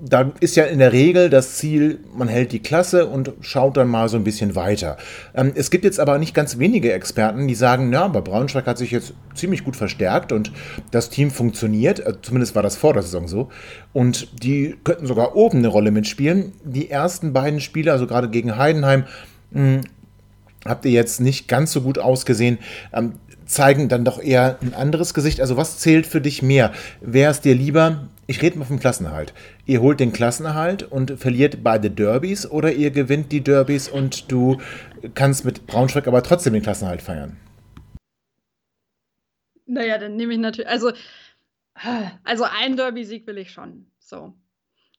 da 0.02 0.32
ist 0.40 0.56
ja 0.56 0.64
in 0.64 0.78
der 0.78 0.92
Regel 0.92 1.28
das 1.28 1.56
Ziel, 1.56 2.00
man 2.14 2.28
hält 2.28 2.52
die 2.52 2.60
Klasse 2.60 3.06
und 3.06 3.32
schaut 3.40 3.76
dann 3.76 3.88
mal 3.88 4.08
so 4.08 4.16
ein 4.16 4.24
bisschen 4.24 4.54
weiter. 4.54 4.96
Ähm, 5.34 5.52
es 5.54 5.70
gibt 5.70 5.84
jetzt 5.84 6.00
aber 6.00 6.18
nicht 6.18 6.34
ganz 6.34 6.58
wenige 6.58 6.92
Experten, 6.92 7.46
die 7.46 7.54
sagen, 7.54 7.90
na, 7.90 8.04
aber 8.04 8.22
Braunschweig 8.22 8.66
hat 8.66 8.78
sich 8.78 8.90
jetzt 8.90 9.12
ziemlich 9.34 9.62
gut 9.62 9.76
verstärkt 9.76 10.32
und 10.32 10.52
das 10.90 11.10
Team 11.10 11.30
funktioniert, 11.30 12.00
äh, 12.00 12.14
zumindest 12.22 12.54
war 12.54 12.62
das 12.62 12.76
vor 12.76 12.94
der 12.94 13.02
Saison 13.02 13.28
so, 13.28 13.50
und 13.92 14.42
die 14.42 14.76
könnten 14.84 15.06
sogar 15.06 15.36
oben 15.36 15.58
eine 15.58 15.68
Rolle 15.68 15.90
mitspielen. 15.90 16.52
Die 16.64 16.90
ersten 16.90 17.32
beiden 17.32 17.60
Spiele, 17.60 17.92
also 17.92 18.06
gerade 18.06 18.30
gegen 18.30 18.56
Heidenheim, 18.56 19.04
mh, 19.50 19.60
hm, 19.60 19.80
habt 20.64 20.84
ihr 20.84 20.92
jetzt 20.92 21.20
nicht 21.20 21.48
ganz 21.48 21.72
so 21.72 21.82
gut 21.82 21.98
ausgesehen. 21.98 22.58
Ähm, 22.92 23.14
zeigen 23.46 23.88
dann 23.88 24.04
doch 24.04 24.22
eher 24.22 24.58
ein 24.62 24.74
anderes 24.74 25.12
Gesicht. 25.12 25.40
Also 25.40 25.56
was 25.56 25.78
zählt 25.78 26.06
für 26.06 26.20
dich 26.20 26.40
mehr? 26.40 26.72
Wäre 27.00 27.32
es 27.32 27.40
dir 27.40 27.54
lieber, 27.54 28.08
ich 28.30 28.40
rede 28.42 28.56
mal 28.60 28.64
vom 28.64 28.78
Klassenerhalt. 28.78 29.34
Ihr 29.66 29.80
holt 29.80 29.98
den 29.98 30.12
Klassenerhalt 30.12 30.84
und 30.84 31.18
verliert 31.18 31.64
beide 31.64 31.90
Derbys 31.90 32.48
oder 32.48 32.72
ihr 32.72 32.92
gewinnt 32.92 33.32
die 33.32 33.40
Derbys 33.40 33.88
und 33.88 34.30
du 34.30 34.60
kannst 35.14 35.44
mit 35.44 35.66
Braunschweig 35.66 36.06
aber 36.06 36.22
trotzdem 36.22 36.52
den 36.52 36.62
Klassenerhalt 36.62 37.02
feiern? 37.02 37.36
Naja, 39.66 39.98
dann 39.98 40.14
nehme 40.14 40.32
ich 40.32 40.38
natürlich, 40.38 40.70
also, 40.70 40.92
also 42.22 42.44
ein 42.44 42.76
Derby-Sieg 42.76 43.26
will 43.26 43.36
ich 43.36 43.50
schon. 43.50 43.86
So. 43.98 44.32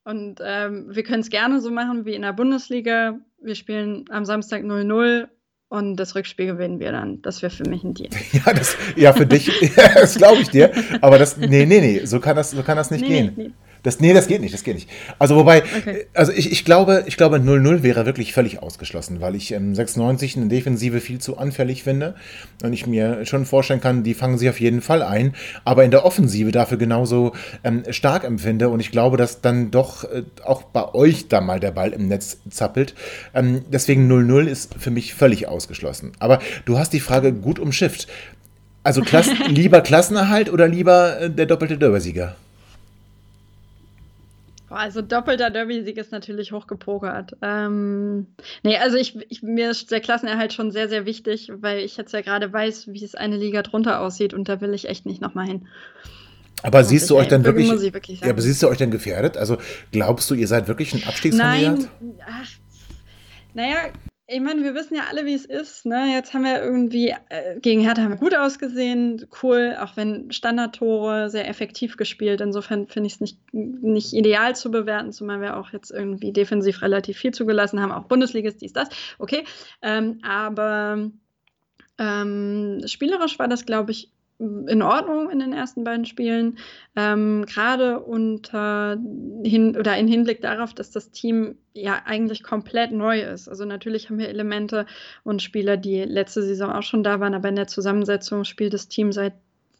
Und 0.04 0.42
ähm, 0.44 0.94
wir 0.94 1.04
können 1.04 1.22
es 1.22 1.30
gerne 1.30 1.62
so 1.62 1.72
machen 1.72 2.04
wie 2.04 2.16
in 2.16 2.24
der 2.24 2.34
Bundesliga. 2.34 3.18
Wir 3.40 3.56
spielen 3.56 4.04
am 4.10 4.26
Samstag 4.26 4.64
0-0 4.64 5.30
und 5.72 5.96
das 5.96 6.16
Rückspiel 6.16 6.48
gewinnen 6.48 6.82
wir 6.82 6.92
dann. 6.92 7.22
Das 7.22 7.42
wäre 7.42 7.50
für 7.50 7.64
mich 7.64 7.82
ein 7.84 7.94
Deal. 7.94 8.10
Ja, 8.34 8.54
das, 8.54 8.76
ja 8.98 9.14
für 9.14 9.26
dich, 9.26 9.50
das 9.76 10.16
glaube 10.16 10.42
ich 10.42 10.50
dir. 10.50 10.70
Aber 11.00 11.18
das, 11.18 11.38
nee, 11.38 11.66
nee, 11.66 11.80
nee, 11.80 12.02
so 12.04 12.20
kann 12.20 12.36
das, 12.36 12.52
so 12.52 12.62
kann 12.62 12.76
das 12.76 12.92
nicht 12.92 13.02
nee, 13.02 13.08
gehen. 13.08 13.34
Nee, 13.38 13.44
nee. 13.46 13.52
Das, 13.84 14.00
nee, 14.00 14.14
das 14.14 14.28
geht 14.28 14.42
nicht, 14.42 14.54
das 14.54 14.64
geht 14.64 14.76
nicht. 14.76 14.90
Also 15.18 15.36
wobei, 15.36 15.64
okay. 15.64 16.06
also 16.14 16.32
ich, 16.32 16.52
ich 16.52 16.66
glaube, 16.66 17.04
ich 17.08 17.18
glaube 17.18 17.38
0-0 17.38 17.82
wäre 17.82 18.06
wirklich 18.06 18.34
völlig 18.34 18.62
ausgeschlossen, 18.62 19.22
weil 19.22 19.36
ich 19.36 19.52
ähm, 19.54 19.74
96 19.74 20.38
eine 20.38 20.48
Defensive 20.48 21.00
viel 21.00 21.20
zu 21.20 21.38
anfällig 21.38 21.84
finde 21.84 22.16
und 22.64 22.74
ich 22.74 22.86
mir 22.86 23.26
schon 23.26 23.46
vorstellen 23.46 23.82
kann, 23.82 24.04
die 24.04 24.14
fangen 24.14 24.38
sich 24.38 24.50
auf 24.50 24.60
jeden 24.60 24.82
Fall 24.82 25.02
ein, 25.02 25.34
aber 25.66 25.84
in 25.84 25.90
der 25.90 26.06
Offensive 26.06 26.52
dafür 26.52 26.78
genauso 26.78 27.34
ähm, 27.64 27.84
stark 27.90 28.24
empfinde 28.24 28.70
und 28.70 28.80
ich 28.82 28.92
glaube, 28.92 29.18
dass 29.18 29.42
dann 29.42 29.72
doch 29.72 30.04
äh, 30.04 30.24
auch 30.44 30.62
bei 30.64 30.94
euch 30.94 31.28
da 31.28 31.42
mal 31.42 31.60
der 31.60 31.72
Ball 31.72 31.92
im 31.92 32.08
Netz 32.08 32.38
zappelt. 32.50 32.94
Ähm, 33.34 33.66
deswegen 33.72 34.12
0-0 34.12 34.46
ist 34.46 34.76
für 34.78 34.92
mich 34.92 35.16
völlig 35.16 35.48
ausgeschlossen. 35.48 36.12
Aber 36.20 36.40
du 36.66 36.78
hast 36.78 36.94
die 36.94 37.00
Frage 37.00 37.34
gut 37.34 37.58
umschifft. 37.58 38.08
Also 38.84 39.02
Klassen, 39.02 39.38
lieber 39.48 39.82
Klassenerhalt 39.82 40.52
oder 40.52 40.68
lieber 40.68 41.20
äh, 41.20 41.30
der 41.32 41.48
doppelte 41.48 41.78
Also 44.72 45.02
doppelter 45.02 45.50
Derby-Sieg 45.50 45.98
ist 45.98 46.12
natürlich 46.12 46.52
hochgepokert. 46.52 47.36
Ähm, 47.42 48.28
nee, 48.64 48.78
also 48.78 48.98
ich, 48.98 49.18
ich, 49.30 49.44
mir 49.44 49.72
ist 49.72 49.92
der 49.92 50.00
Klassenerhalt 50.00 50.54
schon 50.54 50.72
sehr, 50.72 50.88
sehr 50.88 51.06
wichtig, 51.06 51.52
weil 51.54 51.80
ich 51.80 51.98
jetzt 51.98 52.14
ja 52.14 52.22
gerade 52.22 52.52
weiß, 52.52 52.88
wie 52.88 53.04
es 53.04 53.16
eine 53.16 53.38
Liga 53.38 53.62
drunter 53.64 54.00
aussieht 54.00 54.34
und 54.34 54.48
da 54.48 54.62
will 54.62 54.74
ich 54.74 54.88
echt 54.88 55.06
nicht 55.06 55.22
nochmal 55.22 55.48
hin. 55.48 55.68
Aber 56.64 56.84
siehst 56.84 57.10
du 57.10 57.18
euch 57.18 57.28
dann 57.28 57.44
wirklich, 57.44 57.70
wirklich 57.94 58.22
ja, 58.22 58.30
aber 58.30 58.42
siehst 58.42 58.62
du 58.62 58.68
euch 58.68 58.78
dann 58.78 58.92
gefährdet? 58.92 59.36
Also 59.36 59.58
glaubst 59.92 60.30
du, 60.30 60.36
ihr 60.36 60.48
seid 60.48 60.68
wirklich 60.68 60.94
ein 60.94 61.04
Abstiegskandidat? 61.08 61.80
Nein, 61.80 62.20
ach, 62.26 62.50
naja, 63.54 63.78
ich 64.34 64.40
meine, 64.40 64.64
wir 64.64 64.74
wissen 64.74 64.96
ja 64.96 65.04
alle, 65.10 65.26
wie 65.26 65.34
es 65.34 65.46
ist. 65.46 65.86
Ne? 65.86 66.14
Jetzt 66.14 66.34
haben 66.34 66.46
wir 66.46 66.64
irgendwie 66.64 67.14
äh, 67.30 67.60
gegen 67.60 67.82
Hertha 67.82 68.02
haben 68.02 68.12
wir 68.12 68.18
gut 68.18 68.34
ausgesehen, 68.34 69.28
cool, 69.44 69.76
auch 69.80 69.98
wenn 69.98 70.32
Standardtore 70.32 71.30
sehr 71.30 71.50
effektiv 71.50 71.98
gespielt. 71.98 72.40
Insofern 72.40 72.88
finde 72.88 73.08
ich 73.08 73.16
es 73.16 73.20
nicht, 73.20 73.38
nicht 73.52 74.14
ideal 74.14 74.56
zu 74.56 74.72
bewerten, 74.72 75.12
zumal 75.12 75.42
wir 75.42 75.58
auch 75.58 75.72
jetzt 75.74 75.92
irgendwie 75.92 76.32
defensiv 76.32 76.82
relativ 76.82 77.18
viel 77.18 77.34
zugelassen 77.34 77.82
haben, 77.82 77.92
auch 77.92 78.06
Bundesligist, 78.06 78.62
dies, 78.62 78.72
das. 78.72 78.88
Okay, 79.20 79.44
ähm, 79.82 80.20
aber 80.24 81.12
ähm, 81.98 82.82
spielerisch 82.86 83.38
war 83.38 83.50
das, 83.50 83.66
glaube 83.66 83.92
ich, 83.92 84.12
in 84.68 84.82
Ordnung 84.82 85.30
in 85.30 85.40
den 85.40 85.54
ersten 85.54 85.84
beiden 85.84 86.06
Spielen. 86.06 86.58
Ähm, 86.96 87.46
Gerade 87.46 88.00
unter 88.00 88.98
hin 89.44 89.78
oder 89.78 89.96
in 89.98 90.08
Hinblick 90.08 90.42
darauf, 90.42 90.74
dass 90.74 90.92
das 90.92 91.12
Team 91.12 91.58
ja 91.74 92.02
eigentlich 92.06 92.42
komplett 92.42 92.92
neu 92.92 93.22
ist. 93.22 93.48
Also 93.48 93.66
natürlich 93.66 94.10
haben 94.10 94.18
wir 94.18 94.30
Elemente 94.30 94.88
und 95.24 95.42
Spieler, 95.42 95.78
die 95.78 96.04
letzte 96.04 96.42
Saison 96.42 96.72
auch 96.72 96.84
schon 96.84 97.04
da 97.04 97.20
waren, 97.20 97.36
aber 97.36 97.50
in 97.50 97.56
der 97.56 97.68
Zusammensetzung 97.68 98.44
spielt 98.44 98.74
das 98.74 98.88
Team 98.88 99.12
seit 99.12 99.34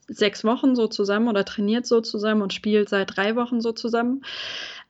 sechs 0.08 0.44
Wochen 0.44 0.76
so 0.76 0.88
zusammen 0.88 1.28
oder 1.28 1.46
trainiert 1.46 1.86
so 1.86 2.02
zusammen 2.02 2.42
und 2.42 2.54
spielt 2.54 2.90
seit 2.90 3.16
drei 3.16 3.36
Wochen 3.36 3.62
so 3.62 3.72
zusammen. 3.72 4.24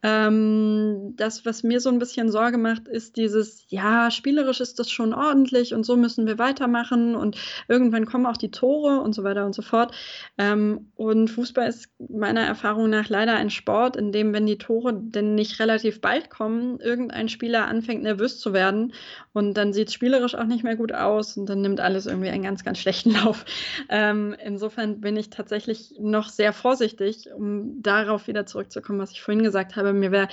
Ähm, 0.04 1.14
das, 1.16 1.45
was 1.45 1.64
mir 1.64 1.80
so 1.80 1.89
ein 1.89 1.99
bisschen 1.99 2.32
Sorge 2.32 2.58
macht, 2.58 2.88
ist 2.88 3.18
dieses, 3.18 3.66
ja, 3.70 4.10
spielerisch 4.10 4.60
ist 4.60 4.80
das 4.80 4.89
schon 4.89 5.14
ordentlich 5.14 5.74
und 5.74 5.86
so 5.86 5.95
müssen 5.95 6.26
wir 6.26 6.39
weitermachen 6.39 7.16
und 7.16 7.38
irgendwann 7.68 8.06
kommen 8.06 8.26
auch 8.26 8.38
die 8.38 8.52
Tore 8.52 9.02
und 9.02 9.14
so 9.14 9.24
weiter 9.24 9.45
und 9.45 9.54
so 9.54 9.62
fort. 9.62 9.93
Ähm, 10.38 10.91
und 10.95 11.30
Fußball 11.30 11.68
ist 11.68 11.89
meiner 11.99 12.41
Erfahrung 12.41 12.89
nach 12.89 13.10
leider 13.10 13.36
ein 13.36 13.52
Sport, 13.52 13.95
in 13.95 14.12
dem, 14.12 14.34
wenn 14.34 14.47
die 14.47 14.58
Tore 14.58 14.93
denn 14.93 15.36
nicht 15.36 15.60
relativ 15.60 16.02
bald 16.02 16.30
kommen, 16.30 16.80
irgendein 16.80 17.30
Spieler 17.30 17.68
anfängt 17.68 18.02
nervös 18.02 18.39
zu 18.39 18.54
werden 18.54 18.93
und 19.34 19.54
dann 19.54 19.72
sieht 19.72 19.89
es 19.89 19.93
spielerisch 19.93 20.34
auch 20.34 20.45
nicht 20.45 20.64
mehr 20.64 20.76
gut 20.76 20.93
aus 20.93 21.38
und 21.38 21.47
dann 21.47 21.62
nimmt 21.62 21.80
alles 21.80 22.08
irgendwie 22.08 22.30
einen 22.30 22.43
ganz, 22.43 22.64
ganz 22.64 22.80
schlechten 22.80 23.12
Lauf. 23.24 23.45
Ähm, 23.89 24.36
insofern 24.43 24.99
bin 24.99 25.16
ich 25.16 25.30
tatsächlich 25.30 25.93
noch 25.99 26.30
sehr 26.30 26.54
vorsichtig, 26.54 27.30
um 27.36 27.82
darauf 27.84 28.28
wieder 28.28 28.47
zurückzukommen, 28.47 28.99
was 28.99 29.12
ich 29.12 29.22
vorhin 29.22 29.43
gesagt 29.43 29.76
habe 29.76 29.91
mir 29.94 30.12
wäre 30.12 30.28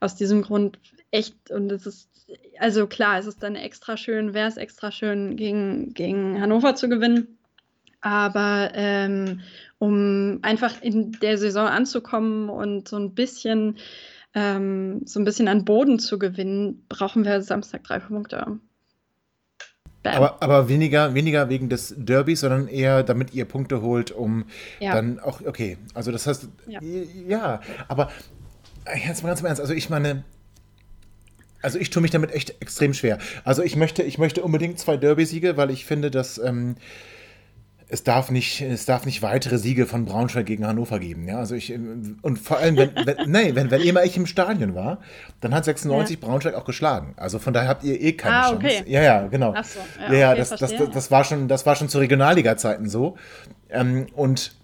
aus 0.00 0.16
diesem 0.16 0.42
Grund 0.42 0.78
echt, 1.10 1.50
und 1.50 1.70
es 1.72 1.86
ist, 1.86 2.08
also 2.58 2.86
klar, 2.86 3.18
es 3.18 3.26
ist 3.26 3.42
dann 3.42 3.56
extra 3.56 3.96
schön, 3.96 4.34
wäre 4.34 4.48
es 4.48 4.56
extra 4.56 4.92
schön, 4.92 5.36
gegen, 5.36 5.94
gegen 5.94 6.40
Hannover 6.40 6.74
zu 6.74 6.88
gewinnen. 6.88 7.38
Aber 8.00 8.70
ähm, 8.74 9.40
um 9.78 10.38
einfach 10.42 10.80
in 10.80 11.12
der 11.20 11.36
Saison 11.36 11.66
anzukommen 11.66 12.48
und 12.48 12.88
so 12.88 12.96
ein 12.96 13.14
bisschen 13.14 13.76
ähm, 14.34 15.02
so 15.04 15.20
ein 15.20 15.24
bisschen 15.24 15.48
an 15.48 15.64
Boden 15.64 15.98
zu 15.98 16.18
gewinnen, 16.18 16.84
brauchen 16.88 17.24
wir 17.24 17.42
Samstag 17.42 17.84
drei 17.84 17.98
Punkte. 17.98 18.58
Aber, 20.02 20.42
aber 20.42 20.68
weniger, 20.68 21.12
weniger 21.14 21.50
wegen 21.50 21.68
des 21.68 21.94
Derbys, 21.96 22.40
sondern 22.40 22.68
eher, 22.68 23.02
damit 23.02 23.34
ihr 23.34 23.44
Punkte 23.44 23.82
holt, 23.82 24.10
um 24.12 24.44
ja. 24.78 24.94
dann 24.94 25.20
auch, 25.20 25.42
okay, 25.44 25.76
also 25.92 26.10
das 26.10 26.26
heißt, 26.26 26.48
ja, 26.68 26.80
ja 26.82 27.60
aber 27.86 28.10
Jetzt 29.06 29.22
mal 29.22 29.28
ganz 29.28 29.40
im 29.40 29.46
Ernst, 29.46 29.60
also 29.60 29.72
ich 29.72 29.90
meine, 29.90 30.24
also 31.62 31.78
ich 31.78 31.90
tue 31.90 32.02
mich 32.02 32.10
damit 32.10 32.32
echt 32.32 32.60
extrem 32.60 32.94
schwer. 32.94 33.18
Also 33.44 33.62
ich 33.62 33.76
möchte, 33.76 34.02
ich 34.02 34.18
möchte 34.18 34.42
unbedingt 34.42 34.78
zwei 34.78 34.96
Derby-Siege, 34.96 35.56
weil 35.56 35.70
ich 35.70 35.84
finde, 35.84 36.10
dass 36.10 36.38
ähm, 36.38 36.76
es 37.90 38.04
darf 38.04 38.30
nicht, 38.30 38.60
es 38.60 38.86
darf 38.86 39.04
nicht 39.04 39.20
weitere 39.20 39.58
Siege 39.58 39.86
von 39.86 40.04
Braunschweig 40.04 40.46
gegen 40.46 40.66
Hannover 40.66 41.00
geben. 41.00 41.26
Ja, 41.26 41.38
also 41.38 41.56
ich 41.56 41.74
und 42.22 42.38
vor 42.38 42.58
allem, 42.58 42.76
wenn, 42.76 42.90
wenn 42.94 43.16
nee, 43.30 43.54
wenn, 43.54 43.70
wenn 43.70 43.82
immer 43.82 44.04
ich 44.04 44.16
im 44.16 44.26
Stadion 44.26 44.74
war, 44.74 44.98
dann 45.40 45.54
hat 45.54 45.64
96 45.64 46.16
ja. 46.16 46.26
Braunschweig 46.26 46.54
auch 46.54 46.64
geschlagen. 46.64 47.14
Also 47.16 47.38
von 47.38 47.52
daher 47.52 47.68
habt 47.68 47.82
ihr 47.82 48.00
eh 48.00 48.12
keine 48.12 48.36
ah, 48.36 48.52
okay. 48.52 48.76
Chance. 48.76 48.90
Ja, 48.90 49.02
ja, 49.02 49.26
genau. 49.26 49.52
Ach 49.56 49.64
so, 49.64 49.80
ja, 50.08 50.14
ja, 50.14 50.30
okay, 50.30 50.38
das, 50.38 50.50
das, 50.50 50.76
das, 50.76 50.90
das, 50.90 51.10
war 51.10 51.24
schon, 51.24 51.48
das 51.48 51.66
war 51.66 51.74
schon 51.74 51.88
zu 51.88 51.98
Regionalliga-Zeiten 51.98 52.88
so. 52.88 53.16
Ähm, 53.68 54.06
und 54.14 54.54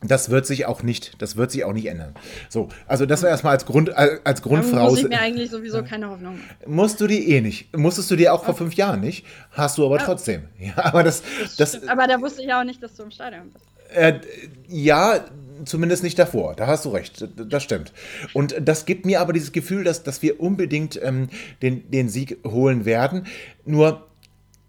das 0.00 0.30
wird 0.30 0.46
sich 0.46 0.66
auch 0.66 0.82
nicht, 0.82 1.20
das 1.20 1.36
wird 1.36 1.50
sich 1.50 1.64
auch 1.64 1.72
nicht 1.72 1.86
ändern. 1.86 2.14
So, 2.48 2.68
also 2.86 3.04
das 3.04 3.22
war 3.22 3.30
erstmal 3.30 3.54
als 3.54 3.66
Grund, 3.66 3.96
als 3.96 4.42
Grundvoraus. 4.42 4.90
Muss 4.90 5.00
ich 5.00 5.08
mir 5.08 5.20
eigentlich 5.20 5.50
sowieso 5.50 5.82
keine 5.82 6.08
Hoffnung 6.08 6.34
machen. 6.34 6.56
Musst 6.66 7.00
du 7.00 7.06
die 7.06 7.32
eh 7.32 7.40
nicht. 7.40 7.76
Musstest 7.76 8.10
du 8.10 8.16
dir 8.16 8.32
auch 8.32 8.44
vor 8.44 8.54
fünf 8.54 8.74
Jahren 8.74 9.00
nicht. 9.00 9.26
Hast 9.52 9.78
du 9.78 9.84
aber 9.84 9.98
trotzdem. 9.98 10.42
Ja, 10.58 10.72
aber 10.76 11.04
das, 11.04 11.22
das, 11.56 11.72
das 11.72 11.88
aber 11.88 12.06
da 12.06 12.20
wusste 12.20 12.42
ich 12.42 12.52
auch 12.52 12.64
nicht, 12.64 12.82
dass 12.82 12.94
du 12.94 13.04
im 13.04 13.10
Stadion 13.10 13.50
bist. 13.50 13.64
Äh, 13.94 14.20
ja, 14.66 15.24
zumindest 15.64 16.02
nicht 16.02 16.18
davor. 16.18 16.54
Da 16.54 16.66
hast 16.66 16.84
du 16.84 16.90
recht. 16.90 17.26
Das 17.36 17.62
stimmt. 17.62 17.92
Und 18.34 18.56
das 18.60 18.86
gibt 18.86 19.06
mir 19.06 19.20
aber 19.20 19.32
dieses 19.32 19.52
Gefühl, 19.52 19.84
dass, 19.84 20.02
dass 20.02 20.20
wir 20.20 20.40
unbedingt 20.40 21.00
ähm, 21.02 21.28
den, 21.62 21.90
den 21.90 22.08
Sieg 22.08 22.38
holen 22.44 22.84
werden. 22.84 23.26
Nur, 23.64 24.06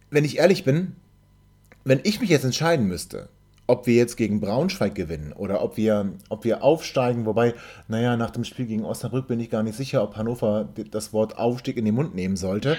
wenn 0.09 0.25
ich 0.25 0.37
ehrlich 0.37 0.63
bin, 0.63 0.95
wenn 1.83 1.99
ich 2.03 2.21
mich 2.21 2.29
jetzt 2.29 2.45
entscheiden 2.45 2.87
müsste, 2.87 3.29
ob 3.69 3.85
wir 3.85 3.93
jetzt 3.93 4.17
gegen 4.17 4.39
Braunschweig 4.39 4.95
gewinnen 4.95 5.31
oder 5.31 5.61
ob 5.61 5.77
wir, 5.77 6.13
ob 6.29 6.43
wir 6.43 6.63
aufsteigen, 6.63 7.27
wobei, 7.27 7.53
naja, 7.87 8.17
nach 8.17 8.31
dem 8.31 8.43
Spiel 8.43 8.65
gegen 8.65 8.83
Osnabrück 8.83 9.27
bin 9.27 9.39
ich 9.39 9.51
gar 9.51 9.61
nicht 9.61 9.77
sicher, 9.77 10.01
ob 10.01 10.17
Hannover 10.17 10.67
das 10.89 11.13
Wort 11.13 11.37
Aufstieg 11.37 11.77
in 11.77 11.85
den 11.85 11.93
Mund 11.93 12.15
nehmen 12.15 12.35
sollte. 12.35 12.77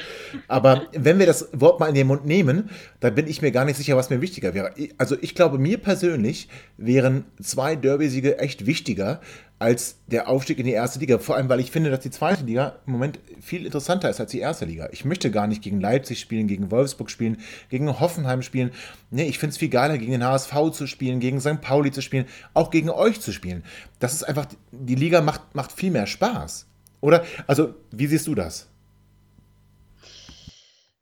Aber 0.49 0.82
wenn 0.93 1.20
wir 1.20 1.26
das 1.26 1.49
Wort 1.53 1.78
mal 1.78 1.86
in 1.86 1.95
den 1.95 2.09
Mund 2.09 2.26
nehmen, 2.26 2.70
dann 2.99 3.14
bin 3.14 3.28
ich 3.28 3.41
mir 3.41 3.53
gar 3.53 3.64
nicht 3.64 3.76
sicher, 3.76 3.97
was 3.97 4.11
mir 4.11 4.20
wichtiger 4.20 4.53
wäre. 4.53 4.74
Also 4.99 5.16
ich 5.20 5.36
glaube, 5.36 5.59
mir 5.59 5.78
persönlich 5.78 6.49
wären 6.76 7.24
zwei 7.41 7.76
Derby-Siege 7.76 8.38
echt 8.38 8.66
wichtiger 8.66 9.20
als 9.61 9.98
der 10.06 10.26
Aufstieg 10.28 10.58
in 10.58 10.64
die 10.64 10.72
erste 10.72 10.98
Liga. 10.98 11.18
Vor 11.18 11.36
allem, 11.36 11.50
weil 11.50 11.61
ich 11.61 11.70
finde, 11.70 11.90
dass 11.90 12.00
die 12.00 12.11
zweite 12.11 12.44
Liga 12.44 12.76
im 12.86 12.94
Moment 12.94 13.20
viel 13.42 13.66
interessanter 13.66 14.08
ist 14.08 14.18
als 14.18 14.30
die 14.30 14.40
erste 14.40 14.64
Liga. 14.64 14.88
Ich 14.90 15.04
möchte 15.04 15.30
gar 15.30 15.46
nicht 15.46 15.61
gegen 15.62 15.82
Leipzig 15.82 16.18
spielen, 16.18 16.48
gegen 16.48 16.70
Wolfsburg 16.70 17.11
spielen, 17.11 17.36
gegen 17.68 18.00
Hoffenheim 18.00 18.40
spielen. 18.40 18.70
Nee, 19.11 19.28
ich 19.28 19.38
finde 19.38 19.52
es 19.52 19.58
viel 19.58 19.68
geiler, 19.68 19.98
gegen 19.98 20.12
den 20.12 20.24
HSV 20.24 20.70
zu 20.72 20.86
spielen, 20.86 21.20
gegen 21.20 21.42
St. 21.42 21.61
Pauli 21.61 21.92
zu 21.92 22.00
spielen, 22.00 22.24
auch 22.54 22.70
gegen 22.70 22.88
euch 22.88 23.20
zu 23.20 23.32
spielen. 23.32 23.62
Das 23.98 24.14
ist 24.14 24.22
einfach, 24.22 24.46
die 24.72 24.94
Liga 24.94 25.20
macht, 25.20 25.54
macht 25.54 25.72
viel 25.72 25.90
mehr 25.90 26.06
Spaß. 26.06 26.66
Oder? 27.02 27.22
Also, 27.46 27.74
wie 27.90 28.06
siehst 28.06 28.26
du 28.26 28.34
das? 28.34 28.66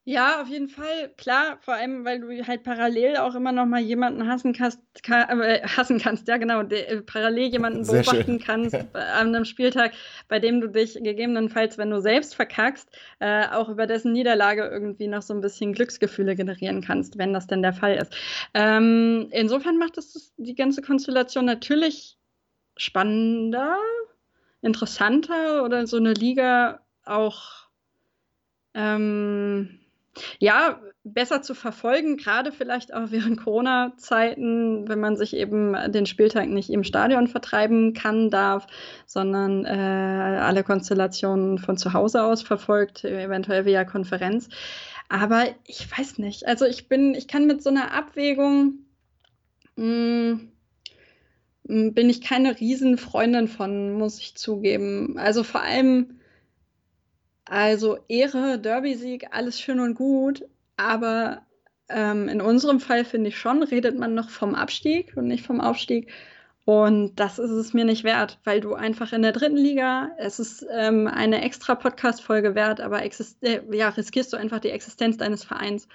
Ja, 0.09 0.41
auf 0.41 0.49
jeden 0.49 0.71
Fall, 0.71 1.11
klar, 1.19 1.59
vor 1.61 1.75
allem, 1.75 2.03
weil 2.07 2.21
du 2.21 2.47
halt 2.47 2.63
parallel 2.63 3.19
auch 3.19 3.35
immer 3.35 3.53
noch 3.53 3.67
mal 3.67 3.83
jemanden 3.83 4.27
hassen 4.27 4.55
kannst, 4.55 4.81
kann, 5.03 5.43
äh, 5.43 5.61
hassen 5.69 5.99
kannst, 5.99 6.27
ja 6.29 6.39
genau, 6.39 6.63
de, 6.63 6.81
äh, 6.81 7.03
parallel 7.03 7.49
jemanden 7.51 7.85
Sehr 7.85 8.01
beobachten 8.01 8.25
schön. 8.25 8.39
kannst 8.39 8.75
an 8.95 9.35
einem 9.35 9.45
Spieltag, 9.45 9.93
bei 10.29 10.39
dem 10.39 10.63
du 10.63 10.69
dich 10.69 10.95
gegebenenfalls, 10.95 11.77
wenn 11.77 11.91
du 11.91 12.01
selbst 12.01 12.35
verkackst, 12.35 12.89
äh, 13.19 13.49
auch 13.49 13.69
über 13.69 13.87
dessen 13.87 14.15
Niederlage 14.15 14.67
irgendwie 14.67 15.09
noch 15.09 15.21
so 15.21 15.35
ein 15.35 15.43
bisschen 15.43 15.75
Glücksgefühle 15.75 16.37
generieren 16.37 16.81
kannst, 16.81 17.19
wenn 17.19 17.35
das 17.35 17.47
denn 17.47 17.61
der 17.61 17.75
Fall 17.75 17.97
ist. 17.97 18.17
Ähm, 18.55 19.29
insofern 19.31 19.77
macht 19.77 19.99
es 19.99 20.15
das, 20.15 20.33
die 20.39 20.55
ganze 20.55 20.81
Konstellation 20.81 21.45
natürlich 21.45 22.17
spannender, 22.79 23.77
interessanter 24.63 25.65
oder 25.67 25.87
so 25.87 25.99
eine 25.99 26.15
Liga 26.15 26.81
auch 27.05 27.69
ähm, 28.73 29.78
ja, 30.39 30.81
besser 31.05 31.43
zu 31.43 31.55
verfolgen, 31.55 32.17
gerade 32.17 32.53
vielleicht 32.53 32.93
auch 32.95 33.11
während 33.11 33.39
Corona-Zeiten, 33.43 34.89
wenn 34.89 35.01
man 35.01 35.17
sich 35.17 35.35
eben 35.35 35.75
den 35.93 36.07
Spieltag 36.07 36.49
nicht 36.49 36.71
im 36.71 36.85
Stadion 36.85 37.29
vertreiben 37.29 37.95
kann, 37.95 38.31
darf, 38.31 38.67
sondern 39.07 39.65
äh, 39.65 39.69
alle 39.69 40.65
Konstellationen 40.65 41.59
von 41.59 41.77
zu 41.77 41.93
Hause 41.93 42.23
aus 42.23 42.43
verfolgt, 42.43 43.05
eventuell 43.05 43.65
via 43.65 43.85
Konferenz. 43.85 44.49
Aber 45.09 45.47
ich 45.65 45.87
weiß 45.91 46.19
nicht. 46.19 46.47
Also 46.47 46.67
ich 46.67 46.89
bin, 46.89 47.15
ich 47.15 47.29
kann 47.29 47.47
mit 47.47 47.63
so 47.63 47.71
einer 47.71 47.93
Abwägung 47.93 48.81
mh, 49.77 50.41
mh, 51.65 51.91
bin 51.91 52.11
ich 52.11 52.21
keine 52.21 52.59
Riesenfreundin 52.59 53.49
von, 53.49 53.93
muss 53.93 54.19
ich 54.21 54.35
zugeben. 54.37 55.17
Also 55.19 55.45
vor 55.45 55.63
allem 55.63 56.18
also 57.49 57.99
Ehre, 58.09 58.59
Derby-Sieg, 58.59 59.29
alles 59.33 59.61
schön 59.61 59.81
und 59.81 59.95
gut, 59.95 60.45
aber 60.77 61.47
ähm, 61.89 62.29
in 62.29 62.41
unserem 62.41 62.81
Fall 62.81 63.05
finde 63.05 63.29
ich 63.29 63.39
schon, 63.39 63.63
redet 63.63 63.99
man 63.99 64.15
noch 64.15 64.31
vom 64.31 64.55
Abstieg 64.55 65.17
und 65.17 65.27
nicht 65.27 65.45
vom 65.47 65.61
Aufstieg. 65.61 66.11
Und 66.69 67.19
das 67.19 67.39
ist 67.39 67.51
es 67.51 67.73
mir 67.73 67.87
nicht 67.87 68.05
wert, 68.05 68.39
weil 68.45 68.61
du 68.61 68.75
einfach 68.75 69.15
in 69.15 69.23
der 69.23 69.33
dritten 69.33 69.57
Liga, 69.57 70.11
es 70.19 70.39
ist 70.39 70.67
ähm, 70.71 71.07
eine 71.07 71.41
extra 71.41 71.75
Podcast-Folge 71.75 72.55
wert, 72.55 72.79
aber 72.83 73.03
äh, 73.03 73.11
ja, 73.73 73.89
riskierst 73.89 74.35
du 74.35 74.37
einfach 74.37 74.61
die 74.61 74.69
Existenz 74.69 75.17
deines 75.17 75.45
Vereins. 75.45 75.89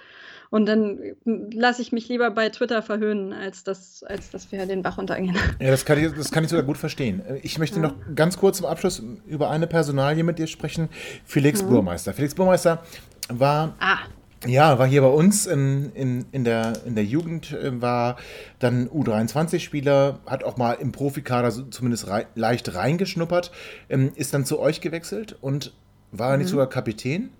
Und 0.50 0.66
dann 0.66 0.98
lasse 1.24 1.80
ich 1.80 1.92
mich 1.92 2.08
lieber 2.08 2.28
bei 2.32 2.48
Twitter 2.48 2.82
verhöhnen, 2.82 3.32
als 3.32 3.62
dass, 3.62 4.02
als 4.02 4.30
dass 4.30 4.50
wir 4.50 4.66
den 4.66 4.82
Bach 4.82 4.98
runtergehen. 4.98 5.36
Ja, 5.60 5.70
das 5.70 5.84
kann, 5.84 5.96
ich, 5.96 6.12
das 6.12 6.32
kann 6.32 6.42
ich 6.42 6.50
sogar 6.50 6.64
gut 6.64 6.76
verstehen. 6.76 7.22
Ich 7.42 7.56
möchte 7.60 7.76
ja. 7.76 7.82
noch 7.82 7.94
ganz 8.16 8.36
kurz 8.36 8.56
zum 8.56 8.66
Abschluss 8.66 9.00
über 9.28 9.50
eine 9.50 9.68
Personalie 9.68 10.24
mit 10.24 10.40
dir 10.40 10.48
sprechen. 10.48 10.88
Felix 11.24 11.62
mhm. 11.62 11.68
Burmeister. 11.68 12.12
Felix 12.14 12.34
Burmeister 12.34 12.82
war 13.28 13.76
ah. 13.78 13.98
Ja, 14.46 14.78
war 14.78 14.86
hier 14.86 15.02
bei 15.02 15.08
uns 15.08 15.46
in, 15.46 15.92
in, 15.94 16.26
in, 16.32 16.44
der, 16.44 16.72
in 16.84 16.94
der 16.94 17.04
Jugend, 17.04 17.52
äh, 17.52 17.80
war 17.80 18.16
dann 18.58 18.88
U23-Spieler, 18.88 20.18
hat 20.26 20.44
auch 20.44 20.56
mal 20.56 20.74
im 20.74 20.92
Profikader 20.92 21.50
so 21.50 21.62
zumindest 21.62 22.08
rei 22.08 22.26
leicht 22.34 22.74
reingeschnuppert, 22.74 23.50
ähm, 23.88 24.12
ist 24.14 24.34
dann 24.34 24.44
zu 24.44 24.58
euch 24.58 24.80
gewechselt 24.80 25.36
und 25.40 25.72
war 26.12 26.32
mhm. 26.32 26.42
nicht 26.42 26.50
sogar 26.50 26.68
Kapitän. 26.68 27.30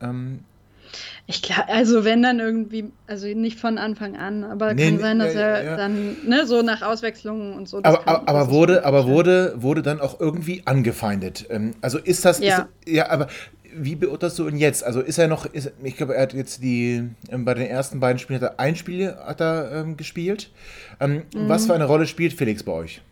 Ähm, 0.00 0.40
ich 1.26 1.42
glaube, 1.42 1.68
also 1.68 2.04
wenn 2.04 2.22
dann 2.22 2.38
irgendwie, 2.38 2.92
also 3.06 3.26
nicht 3.26 3.58
von 3.58 3.78
Anfang 3.78 4.16
an, 4.16 4.44
aber 4.44 4.74
nee, 4.74 4.90
kann 4.90 5.00
sein, 5.00 5.18
dass 5.18 5.34
ja, 5.34 5.40
er 5.40 5.64
ja. 5.64 5.76
dann, 5.76 6.16
ne, 6.24 6.46
so 6.46 6.62
nach 6.62 6.82
Auswechslungen 6.82 7.54
und 7.54 7.68
so. 7.68 7.78
Aber, 7.78 7.98
kann, 7.98 8.22
aber 8.26 8.50
wurde, 8.50 8.84
aber 8.84 9.06
wurde, 9.06 9.54
wurde 9.56 9.82
dann 9.82 10.00
auch 10.00 10.20
irgendwie 10.20 10.62
angefeindet. 10.66 11.46
Ähm, 11.50 11.74
also 11.80 11.98
ist 11.98 12.24
das, 12.24 12.38
ja, 12.38 12.68
ist, 12.84 12.94
ja 12.94 13.10
aber 13.10 13.26
wie 13.78 13.96
beurteilst 13.96 14.38
du 14.38 14.48
ihn 14.48 14.56
jetzt? 14.56 14.84
Also 14.84 15.00
ist 15.00 15.18
er 15.18 15.28
noch, 15.28 15.46
ist, 15.46 15.72
ich 15.82 15.96
glaube, 15.96 16.14
er 16.14 16.22
hat 16.22 16.34
jetzt 16.34 16.62
die, 16.62 17.08
ähm, 17.30 17.44
bei 17.44 17.54
den 17.54 17.66
ersten 17.66 18.00
beiden 18.00 18.18
Spielen 18.18 18.40
hat 18.40 18.50
er 18.50 18.60
ein 18.60 18.76
Spiel 18.76 19.14
hat 19.14 19.40
er, 19.40 19.72
ähm, 19.72 19.96
gespielt. 19.96 20.50
Ähm, 21.00 21.22
mhm. 21.34 21.48
Was 21.48 21.66
für 21.66 21.74
eine 21.74 21.84
Rolle 21.84 22.06
spielt 22.06 22.32
Felix 22.32 22.62
bei 22.62 22.72
euch? 22.72 23.02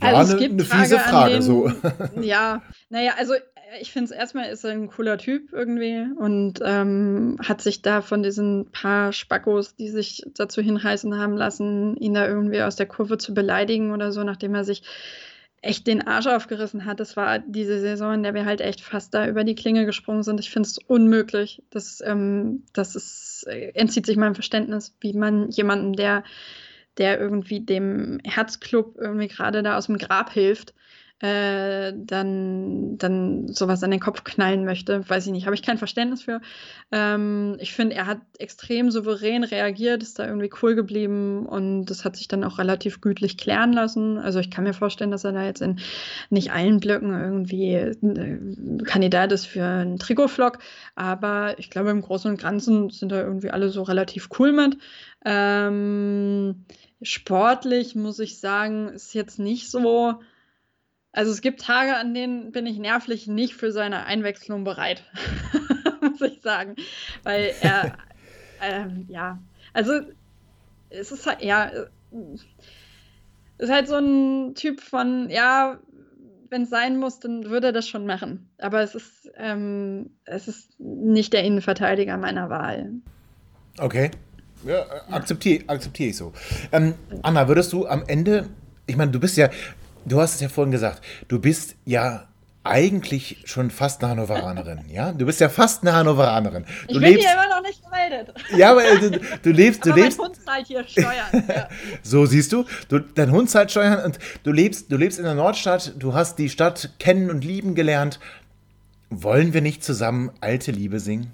Ja, 0.00 0.12
also 0.12 0.36
eine, 0.36 0.46
eine 0.46 0.64
fiese 0.64 0.98
Frage, 0.98 1.34
den, 1.34 1.42
so. 1.42 1.72
Ja, 2.20 2.62
naja, 2.90 3.12
also 3.18 3.34
ich 3.80 3.92
finde 3.92 4.06
es 4.06 4.10
erstmal 4.10 4.48
ist 4.50 4.64
er 4.64 4.70
ein 4.70 4.88
cooler 4.88 5.18
Typ 5.18 5.52
irgendwie 5.52 6.06
und 6.16 6.60
ähm, 6.64 7.36
hat 7.42 7.60
sich 7.60 7.82
da 7.82 8.00
von 8.00 8.22
diesen 8.22 8.70
paar 8.70 9.12
Spackos, 9.12 9.76
die 9.76 9.88
sich 9.88 10.22
dazu 10.34 10.62
hinreißen 10.62 11.18
haben 11.18 11.36
lassen, 11.36 11.96
ihn 11.96 12.14
da 12.14 12.26
irgendwie 12.26 12.62
aus 12.62 12.76
der 12.76 12.86
Kurve 12.86 13.18
zu 13.18 13.34
beleidigen 13.34 13.92
oder 13.92 14.12
so, 14.12 14.24
nachdem 14.24 14.54
er 14.54 14.64
sich 14.64 14.82
echt 15.60 15.86
den 15.86 16.06
Arsch 16.06 16.26
aufgerissen 16.26 16.84
hat. 16.84 17.00
Das 17.00 17.16
war 17.16 17.38
diese 17.40 17.80
Saison, 17.80 18.14
in 18.14 18.22
der 18.22 18.34
wir 18.34 18.44
halt 18.44 18.60
echt 18.60 18.80
fast 18.80 19.12
da 19.14 19.26
über 19.26 19.44
die 19.44 19.54
Klinge 19.54 19.86
gesprungen 19.86 20.22
sind. 20.22 20.40
Ich 20.40 20.50
finde 20.50 20.68
es 20.68 20.78
unmöglich. 20.78 21.62
Das, 21.70 22.00
ähm, 22.04 22.64
das 22.72 22.94
ist, 22.94 23.46
äh, 23.48 23.72
entzieht 23.74 24.06
sich 24.06 24.16
meinem 24.16 24.34
Verständnis, 24.34 24.96
wie 25.00 25.12
man 25.14 25.50
jemanden, 25.50 25.94
der, 25.94 26.22
der 26.96 27.18
irgendwie 27.18 27.60
dem 27.60 28.20
Herzclub 28.24 28.96
irgendwie 28.98 29.28
gerade 29.28 29.62
da 29.62 29.76
aus 29.76 29.86
dem 29.86 29.98
Grab 29.98 30.32
hilft, 30.32 30.74
äh, 31.20 31.92
dann, 31.96 32.96
dann 32.96 33.48
sowas 33.48 33.82
an 33.82 33.90
den 33.90 33.98
Kopf 33.98 34.22
knallen 34.22 34.64
möchte. 34.64 35.08
Weiß 35.08 35.26
ich 35.26 35.32
nicht, 35.32 35.46
habe 35.46 35.56
ich 35.56 35.62
kein 35.62 35.78
Verständnis 35.78 36.22
für. 36.22 36.40
Ähm, 36.92 37.56
ich 37.58 37.72
finde, 37.72 37.96
er 37.96 38.06
hat 38.06 38.20
extrem 38.38 38.90
souverän 38.92 39.42
reagiert, 39.42 40.02
ist 40.02 40.18
da 40.20 40.26
irgendwie 40.26 40.50
cool 40.62 40.76
geblieben 40.76 41.44
und 41.44 41.86
das 41.86 42.04
hat 42.04 42.14
sich 42.14 42.28
dann 42.28 42.44
auch 42.44 42.58
relativ 42.58 43.00
gütlich 43.00 43.36
klären 43.36 43.72
lassen. 43.72 44.18
Also 44.18 44.38
ich 44.38 44.50
kann 44.50 44.62
mir 44.62 44.74
vorstellen, 44.74 45.10
dass 45.10 45.24
er 45.24 45.32
da 45.32 45.44
jetzt 45.44 45.60
in 45.60 45.80
nicht 46.30 46.52
allen 46.52 46.78
Blöcken 46.78 47.10
irgendwie 47.10 47.74
äh, 47.74 48.84
Kandidat 48.84 49.32
ist 49.32 49.46
für 49.46 49.64
einen 49.64 49.98
Trikotflock, 49.98 50.58
aber 50.94 51.58
ich 51.58 51.68
glaube, 51.68 51.90
im 51.90 52.02
Großen 52.02 52.30
und 52.30 52.40
Ganzen 52.40 52.90
sind 52.90 53.10
da 53.10 53.20
irgendwie 53.20 53.50
alle 53.50 53.70
so 53.70 53.82
relativ 53.82 54.28
cool 54.38 54.52
mit. 54.52 54.78
Ähm, 55.24 56.64
sportlich 57.02 57.96
muss 57.96 58.20
ich 58.20 58.38
sagen, 58.38 58.88
ist 58.88 59.14
jetzt 59.14 59.40
nicht 59.40 59.68
so 59.68 60.20
also 61.12 61.32
es 61.32 61.40
gibt 61.40 61.62
Tage, 61.62 61.96
an 61.96 62.14
denen 62.14 62.52
bin 62.52 62.66
ich 62.66 62.78
nervlich 62.78 63.26
nicht 63.26 63.54
für 63.54 63.72
seine 63.72 64.06
Einwechslung 64.06 64.64
bereit, 64.64 65.02
muss 66.00 66.20
ich 66.20 66.40
sagen. 66.42 66.76
Weil 67.22 67.54
er, 67.60 67.96
ähm, 68.62 69.06
ja, 69.08 69.38
also 69.72 70.00
es 70.90 71.12
ist 71.12 71.26
halt, 71.26 71.42
ja, 71.42 71.70
ist 73.58 73.70
halt 73.70 73.88
so 73.88 73.96
ein 73.96 74.54
Typ 74.54 74.80
von, 74.80 75.28
ja, 75.30 75.78
wenn 76.50 76.62
es 76.62 76.70
sein 76.70 76.98
muss, 76.98 77.20
dann 77.20 77.44
würde 77.44 77.68
er 77.68 77.72
das 77.72 77.88
schon 77.88 78.06
machen. 78.06 78.48
Aber 78.58 78.80
es 78.80 78.94
ist, 78.94 79.30
ähm, 79.36 80.10
es 80.24 80.48
ist 80.48 80.78
nicht 80.78 81.32
der 81.32 81.44
Innenverteidiger 81.44 82.16
meiner 82.16 82.48
Wahl. 82.48 82.92
Okay. 83.78 84.10
Ja, 84.64 84.84
akzeptiere 85.10 85.68
akzeptier 85.68 86.08
ich 86.08 86.16
so. 86.16 86.32
Ähm, 86.72 86.94
Anna, 87.22 87.46
würdest 87.46 87.72
du 87.72 87.86
am 87.86 88.02
Ende, 88.06 88.48
ich 88.86 88.96
meine, 88.96 89.12
du 89.12 89.20
bist 89.20 89.36
ja, 89.36 89.50
du 90.08 90.20
hast 90.20 90.34
es 90.36 90.40
ja 90.40 90.48
vorhin 90.48 90.72
gesagt, 90.72 91.02
du 91.28 91.40
bist 91.40 91.76
ja 91.84 92.28
eigentlich 92.64 93.42
schon 93.46 93.70
fast 93.70 94.02
eine 94.02 94.10
Hannoveranerin, 94.10 94.90
ja? 94.90 95.12
Du 95.12 95.24
bist 95.24 95.40
ja 95.40 95.48
fast 95.48 95.82
eine 95.82 95.94
Hannoveranerin. 95.94 96.64
Du 96.64 96.94
ich 96.94 97.00
bin 97.00 97.00
lebst, 97.00 97.26
hier 97.26 97.32
immer 97.32 97.48
noch 97.48 97.62
nicht 97.62 97.82
gemeldet. 97.82 98.34
Ja, 98.56 98.72
aber 98.72 98.82
du, 98.82 99.20
du 99.42 99.50
lebst, 99.50 99.86
du 99.86 99.92
aber 99.92 100.00
lebst. 100.02 100.18
Mein 100.18 100.26
Hund 100.28 100.36
zahlt 100.44 100.66
hier 100.66 100.84
Steuern. 100.84 101.44
ja. 101.48 101.68
So 102.02 102.26
siehst 102.26 102.52
du, 102.52 102.64
du, 102.88 102.98
dein 102.98 103.30
Hund 103.30 103.48
zahlt 103.48 103.70
Steuern 103.70 104.04
und 104.04 104.18
du 104.42 104.52
lebst, 104.52 104.92
du 104.92 104.96
lebst 104.96 105.18
in 105.18 105.24
der 105.24 105.34
Nordstadt. 105.34 105.94
Du 105.98 106.14
hast 106.14 106.38
die 106.38 106.50
Stadt 106.50 106.90
kennen 106.98 107.30
und 107.30 107.44
lieben 107.44 107.74
gelernt. 107.74 108.20
Wollen 109.08 109.54
wir 109.54 109.62
nicht 109.62 109.82
zusammen 109.82 110.30
alte 110.40 110.70
Liebe 110.70 111.00
singen? 111.00 111.32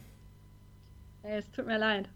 Es 1.25 1.51
tut 1.51 1.67
mir 1.67 1.79
leid 1.79 2.09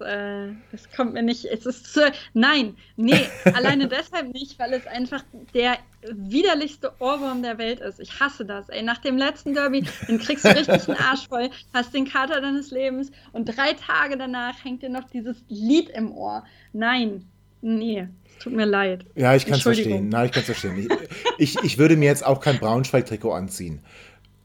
äh, 0.00 0.48
es 0.72 0.90
kommt 0.94 1.14
mir 1.14 1.22
nicht, 1.22 1.44
es 1.44 1.66
ist 1.66 1.92
zu, 1.92 2.12
nein, 2.34 2.76
nee, 2.96 3.26
alleine 3.44 3.88
deshalb 3.88 4.32
nicht, 4.32 4.58
weil 4.58 4.72
es 4.72 4.86
einfach 4.86 5.22
der 5.54 5.78
widerlichste 6.02 6.92
Ohrwurm 6.98 7.42
der 7.42 7.58
Welt 7.58 7.80
ist. 7.80 8.00
Ich 8.00 8.20
hasse 8.20 8.44
das, 8.44 8.68
ey. 8.68 8.82
Nach 8.82 8.98
dem 8.98 9.16
letzten 9.16 9.54
Derby, 9.54 9.84
dann 10.06 10.18
kriegst 10.18 10.44
du 10.44 10.48
richtig 10.48 10.88
einen 10.88 10.98
Arsch 10.98 11.28
voll, 11.28 11.50
hast 11.74 11.94
den 11.94 12.08
Kater 12.08 12.40
deines 12.40 12.70
Lebens 12.70 13.10
und 13.32 13.44
drei 13.46 13.74
Tage 13.74 14.16
danach 14.16 14.64
hängt 14.64 14.82
dir 14.82 14.88
noch 14.88 15.04
dieses 15.10 15.36
Lied 15.48 15.90
im 15.90 16.12
Ohr. 16.12 16.44
Nein, 16.72 17.26
nee. 17.60 18.08
Tut 18.40 18.54
mir 18.54 18.64
leid. 18.64 19.04
Ja, 19.16 19.34
ich 19.36 19.44
kann 19.44 19.56
es 19.56 19.62
verstehen. 19.62 20.08
Nein, 20.08 20.26
ich 20.26 20.32
kann 20.32 20.40
es 20.40 20.46
verstehen. 20.46 20.88
Ich, 21.36 21.56
ich, 21.56 21.62
ich 21.62 21.78
würde 21.78 21.96
mir 21.96 22.06
jetzt 22.06 22.24
auch 22.24 22.40
kein 22.40 22.58
Braunschweig-Trikot 22.58 23.32
anziehen. 23.32 23.80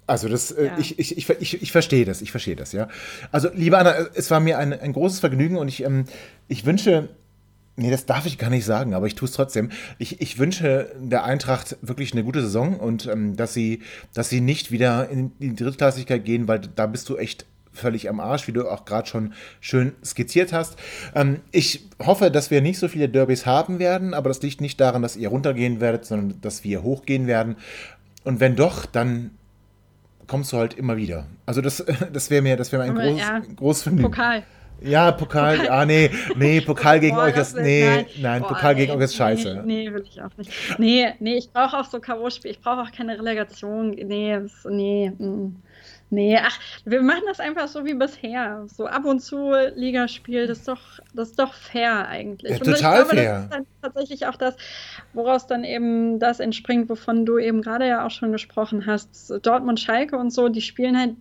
Also 0.08 0.30
das, 0.30 0.52
äh, 0.52 0.68
ja. 0.68 0.78
ich, 0.78 1.00
ich, 1.00 1.18
ich, 1.18 1.30
ich, 1.30 1.62
ich 1.62 1.72
verstehe 1.72 2.06
das, 2.06 2.22
ich 2.22 2.32
verstehe 2.32 2.56
das, 2.56 2.72
ja. 2.74 2.88
Also, 3.32 3.50
liebe 3.54 3.78
Anna, 3.78 3.96
es 4.14 4.30
war 4.30 4.40
mir 4.40 4.60
ein, 4.60 4.74
ein 4.74 4.94
großes 4.94 5.20
Vergnügen 5.20 5.58
und 5.58 5.68
ich, 5.68 5.84
ähm, 5.84 6.06
ich 6.48 6.66
wünsche, 6.66 7.10
nee, 7.76 7.90
das 7.90 8.06
darf 8.06 8.26
ich 8.28 8.38
gar 8.38 8.52
nicht 8.52 8.66
sagen, 8.66 8.94
aber 8.94 9.08
ich 9.08 9.16
tue 9.16 9.28
es 9.28 9.34
trotzdem. 9.34 9.72
Ich, 9.98 10.22
ich 10.22 10.38
wünsche 10.38 10.92
der 11.00 11.24
Eintracht 11.26 11.78
wirklich 11.82 12.14
eine 12.14 12.24
gute 12.24 12.42
Saison 12.42 12.80
und 12.80 13.08
ähm, 13.08 13.36
dass 13.36 13.54
sie, 13.54 13.82
dass 14.14 14.30
sie 14.30 14.42
nicht 14.42 14.72
wieder 14.72 15.10
in 15.10 15.32
die 15.40 15.56
Drittklassigkeit 15.56 16.24
gehen, 16.24 16.48
weil 16.48 16.60
da 16.60 16.86
bist 16.86 17.10
du 17.10 17.18
echt 17.18 17.46
völlig 17.74 18.08
am 18.08 18.20
Arsch, 18.20 18.48
wie 18.48 18.54
du 18.54 18.70
auch 18.70 18.86
gerade 18.86 19.08
schon 19.08 19.34
schön 19.60 19.94
skizziert 20.04 20.54
hast. 20.54 20.78
Ähm, 21.14 21.42
ich 21.52 21.88
hoffe, 22.00 22.32
dass 22.32 22.52
wir 22.52 22.62
nicht 22.62 22.80
so 22.80 22.88
viele 22.88 23.10
Derbys 23.10 23.46
haben 23.46 23.80
werden, 23.80 24.14
aber 24.14 24.30
das 24.30 24.42
liegt 24.42 24.62
nicht 24.62 24.80
daran, 24.80 25.02
dass 25.02 25.18
ihr 25.18 25.30
runtergehen 25.30 25.82
werdet, 25.82 26.06
sondern 26.06 26.40
dass 26.42 26.64
wir 26.64 26.84
hochgehen 26.84 27.28
werden. 27.28 27.58
Und 28.24 28.40
wenn 28.40 28.56
doch, 28.56 28.86
dann 28.86 29.32
kommst 30.28 30.54
du 30.54 30.58
halt 30.58 30.74
immer 30.74 30.98
wieder. 30.98 31.26
Also 31.46 31.62
das, 31.62 31.84
das 32.14 32.30
wäre 32.30 32.42
mir, 32.42 32.58
das 32.58 32.72
wäre 32.72 32.84
mir 32.84 32.90
ein 32.90 33.12
groß, 33.12 33.20
ja, 33.20 33.42
großes 33.56 33.84
Vergnügen. 33.84 34.10
Pokal. 34.10 34.44
Ja, 34.82 35.12
Pokal, 35.12 35.58
Pokal. 35.58 35.72
ah 35.72 35.86
nee, 35.86 36.12
nee, 36.36 36.60
Pokal 36.60 37.00
gegen 37.00 37.16
Boah, 37.16 37.24
euch 37.24 37.38
ist, 37.38 37.56
nee, 37.56 37.86
nein, 37.86 38.06
nein 38.20 38.42
Boah, 38.42 38.50
Pokal 38.50 38.76
gegen 38.76 38.92
euch 38.92 39.04
ist 39.04 39.16
scheiße. 39.16 39.64
Nee, 39.66 39.86
nee, 39.86 39.94
will 39.94 40.04
ich 40.06 40.22
auch 40.22 40.36
nicht. 40.38 40.52
Nee, 40.78 41.14
nee, 41.20 41.38
ich 41.38 41.52
brauche 41.52 41.78
auch 41.78 41.86
so 41.86 42.00
K.O.-Spiel, 42.00 42.52
ich 42.52 42.60
brauche 42.60 42.82
auch 42.82 42.92
keine 42.92 43.18
Relegation, 43.18 43.92
nee, 43.92 44.38
nee, 44.70 45.12
mm. 45.18 45.56
Nee, 46.16 46.40
ach, 46.42 46.58
wir 46.86 47.02
machen 47.02 47.24
das 47.28 47.42
einfach 47.42 47.68
so 47.68 47.84
wie 47.84 47.94
bisher. 47.94 48.66
So 48.68 48.88
ab 48.88 49.04
und 49.04 49.20
zu 49.20 49.52
Ligaspiel, 49.76 50.48
das 50.48 50.60
ist 50.60 50.68
doch, 50.70 50.80
das 51.14 51.32
ist 51.32 51.40
doch 51.40 51.54
fair 51.54 52.08
eigentlich. 52.08 52.52
Ja, 52.52 52.58
total 52.60 53.04
glaube, 53.04 53.16
fair. 53.18 53.34
Das 53.34 53.44
ist 53.44 53.54
dann 53.54 53.66
tatsächlich 53.82 54.28
auch 54.28 54.38
das, 54.38 54.56
woraus 55.12 55.46
dann 55.46 55.66
eben 55.66 56.20
das 56.20 56.40
entspringt, 56.40 56.90
wovon 56.90 57.26
du 57.26 57.38
eben 57.38 57.62
gerade 57.62 57.86
ja 57.86 58.06
auch 58.06 58.12
schon 58.12 58.32
gesprochen 58.32 58.86
hast. 58.86 59.34
Dortmund, 59.42 59.82
Schalke 59.82 60.18
und 60.18 60.32
so, 60.32 60.48
die 60.48 60.62
spielen 60.62 60.98
halt 60.98 61.16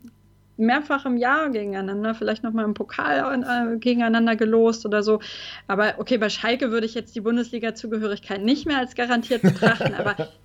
mehrfach 0.56 1.04
im 1.06 1.16
Jahr 1.16 1.50
gegeneinander, 1.50 2.14
vielleicht 2.14 2.44
nochmal 2.44 2.64
im 2.64 2.74
Pokal 2.74 3.42
äh, 3.42 3.76
gegeneinander 3.78 4.36
gelost 4.36 4.86
oder 4.86 5.02
so. 5.02 5.18
Aber 5.66 5.94
okay, 5.98 6.18
bei 6.18 6.28
Schalke 6.28 6.70
würde 6.70 6.86
ich 6.86 6.94
jetzt 6.94 7.16
die 7.16 7.20
Bundesliga-Zugehörigkeit 7.20 8.42
nicht 8.44 8.64
mehr 8.64 8.78
als 8.78 8.94
garantiert 8.94 9.42
betrachten, 9.42 9.94
aber 9.94 10.28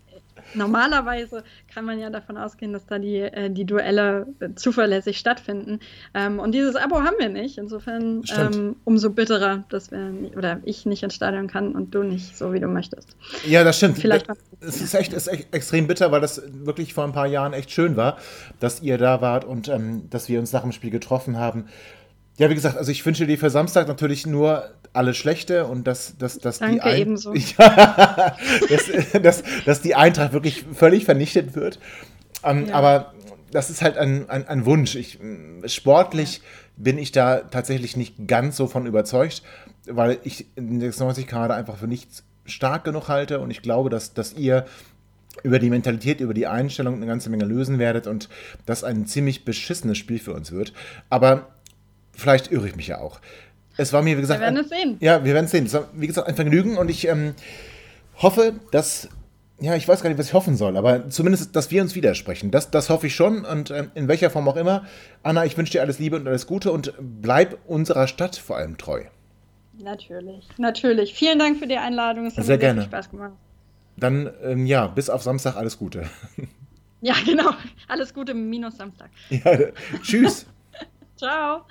normalerweise 0.53 1.43
kann 1.73 1.85
man 1.85 1.99
ja 1.99 2.09
davon 2.09 2.37
ausgehen, 2.37 2.73
dass 2.73 2.85
da 2.85 2.99
die, 2.99 3.17
äh, 3.17 3.49
die 3.49 3.65
Duelle 3.65 4.27
äh, 4.39 4.49
zuverlässig 4.55 5.17
stattfinden. 5.17 5.79
Ähm, 6.13 6.39
und 6.39 6.53
dieses 6.53 6.75
Abo 6.75 7.01
haben 7.01 7.15
wir 7.19 7.29
nicht. 7.29 7.57
Insofern 7.57 8.23
ähm, 8.37 8.75
umso 8.85 9.09
bitterer, 9.09 9.63
dass 9.69 9.91
wir 9.91 10.13
oder 10.35 10.59
ich 10.63 10.85
nicht 10.85 11.03
ins 11.03 11.15
Stadion 11.15 11.47
kann 11.47 11.75
und 11.75 11.93
du 11.93 12.03
nicht, 12.03 12.37
so 12.37 12.53
wie 12.53 12.59
du 12.59 12.67
möchtest. 12.67 13.15
Ja, 13.45 13.63
das 13.63 13.77
stimmt. 13.77 13.97
Vielleicht 13.97 14.27
es 14.61 14.81
ist 14.81 14.93
echt, 14.93 15.13
ist 15.13 15.27
echt 15.27 15.53
extrem 15.53 15.87
bitter, 15.87 16.11
weil 16.11 16.21
das 16.21 16.41
wirklich 16.51 16.93
vor 16.93 17.03
ein 17.03 17.13
paar 17.13 17.27
Jahren 17.27 17.53
echt 17.53 17.71
schön 17.71 17.95
war, 17.95 18.17
dass 18.59 18.81
ihr 18.81 18.97
da 18.97 19.21
wart 19.21 19.45
und 19.45 19.67
ähm, 19.67 20.09
dass 20.09 20.29
wir 20.29 20.39
uns 20.39 20.51
nach 20.51 20.63
dem 20.63 20.71
Spiel 20.71 20.91
getroffen 20.91 21.37
haben. 21.37 21.65
Ja, 22.39 22.49
wie 22.49 22.55
gesagt, 22.55 22.77
also 22.77 22.89
ich 22.89 23.05
wünsche 23.05 23.27
dir 23.27 23.37
für 23.37 23.49
Samstag 23.49 23.89
natürlich 23.89 24.25
nur 24.25 24.69
alles 24.93 25.17
Schlechte 25.17 25.65
und 25.65 25.85
dass, 25.85 26.17
dass, 26.17 26.39
dass, 26.39 26.59
Danke, 26.59 26.75
die, 26.75 26.81
Ein 26.81 27.01
ebenso. 27.01 27.33
Ja, 27.57 28.37
dass, 28.69 29.11
dass, 29.21 29.43
dass 29.65 29.81
die 29.81 29.93
Eintracht 29.93 30.31
wirklich 30.31 30.65
völlig 30.73 31.03
vernichtet 31.03 31.53
wird. 31.53 31.79
Ähm, 32.43 32.67
ja. 32.67 32.75
Aber 32.75 33.13
das 33.51 33.69
ist 33.69 33.81
halt 33.81 33.97
ein, 33.97 34.29
ein, 34.29 34.47
ein 34.47 34.65
Wunsch. 34.65 34.95
Ich, 34.95 35.19
sportlich 35.65 36.37
ja. 36.37 36.43
bin 36.77 36.97
ich 36.97 37.11
da 37.11 37.39
tatsächlich 37.39 37.97
nicht 37.97 38.15
ganz 38.25 38.55
so 38.55 38.67
von 38.67 38.85
überzeugt, 38.85 39.43
weil 39.85 40.19
ich 40.23 40.45
in 40.55 40.79
96 40.79 41.27
Kader 41.27 41.55
einfach 41.55 41.75
für 41.75 41.87
nichts 41.87 42.23
stark 42.45 42.85
genug 42.85 43.09
halte 43.09 43.41
und 43.41 43.51
ich 43.51 43.61
glaube, 43.61 43.89
dass, 43.89 44.13
dass 44.13 44.33
ihr 44.33 44.65
über 45.43 45.59
die 45.59 45.69
Mentalität, 45.69 46.21
über 46.21 46.33
die 46.33 46.47
Einstellung 46.47 46.95
eine 46.95 47.05
ganze 47.05 47.29
Menge 47.29 47.45
lösen 47.45 47.79
werdet 47.79 48.07
und 48.07 48.29
das 48.65 48.85
ein 48.85 49.05
ziemlich 49.05 49.43
beschissenes 49.43 49.97
Spiel 49.97 50.19
für 50.19 50.33
uns 50.33 50.51
wird. 50.53 50.73
Aber 51.09 51.49
vielleicht 52.19 52.51
irre 52.51 52.67
ich 52.67 52.75
mich 52.75 52.87
ja 52.87 52.99
auch. 52.99 53.19
Es 53.77 53.93
war 53.93 54.01
mir, 54.01 54.17
wie 54.17 54.21
gesagt. 54.21 54.41
Wir 54.41 54.45
werden 54.45 54.59
es 54.59 54.69
sehen. 54.69 54.97
Ja, 54.99 55.23
wir 55.23 55.33
werden 55.33 55.45
es 55.45 55.51
sehen. 55.51 55.65
Es 55.65 55.73
war, 55.73 55.87
wie 55.93 56.07
gesagt, 56.07 56.27
ein 56.27 56.35
Vergnügen 56.35 56.77
und 56.77 56.89
ich 56.89 57.07
ähm, 57.07 57.33
hoffe, 58.17 58.53
dass. 58.71 59.09
Ja, 59.61 59.75
ich 59.75 59.85
weiß 59.85 60.01
gar 60.01 60.09
nicht, 60.09 60.17
was 60.17 60.27
ich 60.27 60.33
hoffen 60.33 60.55
soll, 60.55 60.77
aber 60.77 61.09
zumindest, 61.09 61.53
dass 61.53 61.69
wir 61.69 61.81
uns 61.81 61.93
widersprechen. 61.93 62.49
Das, 62.49 62.71
das 62.71 62.89
hoffe 62.89 63.07
ich 63.07 63.15
schon 63.15 63.43
und 63.43 63.71
ähm, 63.71 63.91
in 63.93 64.07
welcher 64.07 64.29
Form 64.29 64.47
auch 64.47 64.55
immer. 64.55 64.85
Anna, 65.21 65.43
ich 65.43 65.57
wünsche 65.57 65.73
dir 65.73 65.81
alles 65.81 65.99
Liebe 65.99 66.15
und 66.15 66.25
alles 66.25 66.47
Gute 66.47 66.71
und 66.71 66.93
bleib 66.97 67.57
unserer 67.67 68.07
Stadt 68.07 68.37
vor 68.37 68.55
allem 68.55 68.77
treu. 68.77 69.03
Natürlich, 69.77 70.47
natürlich. 70.57 71.13
Vielen 71.13 71.39
Dank 71.39 71.57
für 71.57 71.67
die 71.67 71.77
Einladung. 71.77 72.25
Es 72.25 72.37
hat 72.37 72.45
Sehr 72.45 72.55
mir 72.55 72.59
gerne. 72.61 72.83
Spaß 72.83 73.11
gemacht. 73.11 73.33
Dann, 73.97 74.29
ähm, 74.43 74.65
ja, 74.65 74.87
bis 74.87 75.09
auf 75.09 75.23
Samstag 75.23 75.57
alles 75.57 75.77
Gute. 75.77 76.03
Ja, 77.01 77.15
genau. 77.25 77.51
Alles 77.87 78.13
Gute 78.13 78.33
minus 78.33 78.77
Samstag. 78.77 79.09
Ja, 79.29 79.57
tschüss. 80.01 80.45
Ciao. 81.17 81.65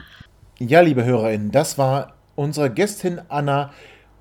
Ja, 0.60 0.80
liebe 0.80 1.04
HörerInnen, 1.04 1.52
das 1.52 1.78
war 1.78 2.14
unsere 2.34 2.68
Gästin 2.68 3.20
Anna 3.28 3.70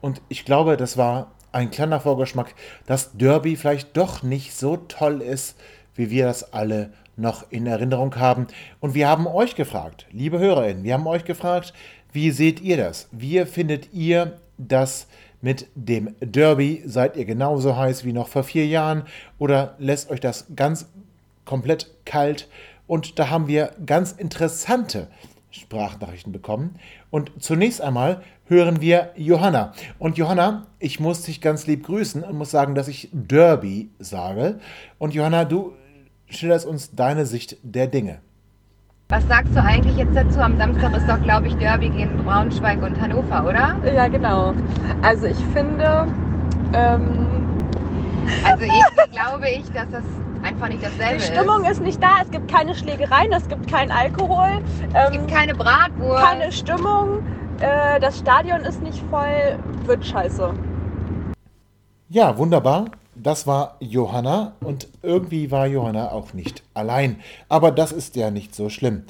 und 0.01 0.21
ich 0.29 0.45
glaube, 0.45 0.77
das 0.77 0.95
war 0.95 1.31
ein 1.51 1.71
kleiner 1.71 1.99
Vorgeschmack, 1.99 2.53
dass 2.85 3.17
Derby 3.17 3.55
vielleicht 3.55 3.97
doch 3.97 4.21
nicht 4.21 4.55
so 4.55 4.77
toll 4.77 5.23
ist, 5.23 5.57
wie 5.95 6.11
wir 6.11 6.25
das 6.27 6.53
alle 6.53 6.93
noch 7.15 7.51
in 7.51 7.65
Erinnerung 7.65 8.15
haben. 8.17 8.45
Und 8.79 8.93
wir 8.93 9.07
haben 9.07 9.25
euch 9.25 9.55
gefragt, 9.55 10.05
liebe 10.11 10.38
HörerInnen, 10.38 10.83
wir 10.83 10.93
haben 10.93 11.07
euch 11.07 11.25
gefragt, 11.25 11.73
wie 12.13 12.29
seht 12.29 12.61
ihr 12.61 12.77
das? 12.77 13.09
Wie 13.11 13.43
findet 13.45 13.91
ihr 13.91 14.38
das 14.59 15.07
mit 15.41 15.65
dem 15.73 16.13
Derby? 16.19 16.83
Seid 16.85 17.17
ihr 17.17 17.25
genauso 17.25 17.75
heiß 17.75 18.05
wie 18.05 18.13
noch 18.13 18.27
vor 18.27 18.43
vier 18.43 18.67
Jahren 18.67 19.05
oder 19.39 19.73
lässt 19.79 20.11
euch 20.11 20.19
das 20.19 20.45
ganz 20.55 20.88
komplett 21.45 21.89
kalt? 22.05 22.47
Und 22.85 23.17
da 23.17 23.31
haben 23.31 23.47
wir 23.47 23.71
ganz 23.88 24.11
interessante 24.11 25.07
Sprachnachrichten 25.51 26.31
bekommen. 26.31 26.75
Und 27.09 27.31
zunächst 27.39 27.81
einmal 27.81 28.21
hören 28.45 28.81
wir 28.81 29.11
Johanna. 29.15 29.73
Und 29.99 30.17
Johanna, 30.17 30.67
ich 30.79 30.99
muss 30.99 31.23
dich 31.23 31.41
ganz 31.41 31.67
lieb 31.67 31.85
grüßen 31.85 32.23
und 32.23 32.37
muss 32.37 32.51
sagen, 32.51 32.75
dass 32.75 32.87
ich 32.87 33.09
Derby 33.11 33.89
sage. 33.99 34.59
Und 34.97 35.13
Johanna, 35.13 35.45
du 35.45 35.73
schilderst 36.27 36.65
uns 36.65 36.93
deine 36.95 37.25
Sicht 37.25 37.57
der 37.63 37.87
Dinge. 37.87 38.19
Was 39.09 39.25
sagst 39.27 39.55
du 39.55 39.63
eigentlich 39.63 39.95
jetzt 39.95 40.15
dazu? 40.15 40.39
Am 40.39 40.57
Samstag 40.57 40.95
ist 40.97 41.07
doch, 41.07 41.21
glaube 41.23 41.47
ich, 41.47 41.53
Derby 41.55 41.89
gegen 41.89 42.17
Braunschweig 42.25 42.81
und 42.83 42.99
Hannover, 42.99 43.45
oder? 43.47 43.77
Ja, 43.93 44.09
genau. 44.09 44.53
Also 45.01 45.27
ich 45.27 45.37
finde. 45.53 46.07
Ähm 46.73 47.27
also 48.43 48.65
irgendwie 48.65 49.11
glaube 49.11 49.49
ich, 49.49 49.63
dass 49.71 49.89
das 49.91 50.03
einfach 50.43 50.69
nicht 50.69 50.83
dasselbe 50.83 51.17
Die 51.17 51.21
Stimmung 51.21 51.63
ist. 51.63 51.71
ist 51.71 51.81
nicht 51.81 52.01
da, 52.01 52.21
es 52.23 52.31
gibt 52.31 52.49
keine 52.51 52.75
Schlägereien, 52.75 53.31
es 53.33 53.47
gibt 53.47 53.69
keinen 53.69 53.91
Alkohol. 53.91 54.61
Es 54.93 55.11
gibt 55.11 55.23
ähm, 55.23 55.35
keine 55.35 55.55
Bratwurst. 55.55 56.23
Keine 56.23 56.51
Stimmung, 56.51 57.25
äh, 57.59 57.99
das 57.99 58.19
Stadion 58.19 58.61
ist 58.61 58.81
nicht 58.81 59.01
voll, 59.09 59.59
wird 59.85 60.05
scheiße. 60.05 60.53
Ja, 62.09 62.38
wunderbar. 62.38 62.85
Das 63.15 63.47
war 63.47 63.77
Johanna 63.79 64.53
und 64.59 64.88
irgendwie 65.01 65.49
war 65.49 65.65
Johanna 65.65 66.11
auch 66.11 66.33
nicht 66.33 66.63
allein. 66.75 67.19
Aber 67.49 67.71
das 67.71 67.91
ist 67.91 68.15
ja 68.15 68.29
nicht 68.29 68.53
so 68.53 68.69
schlimm. 68.69 69.03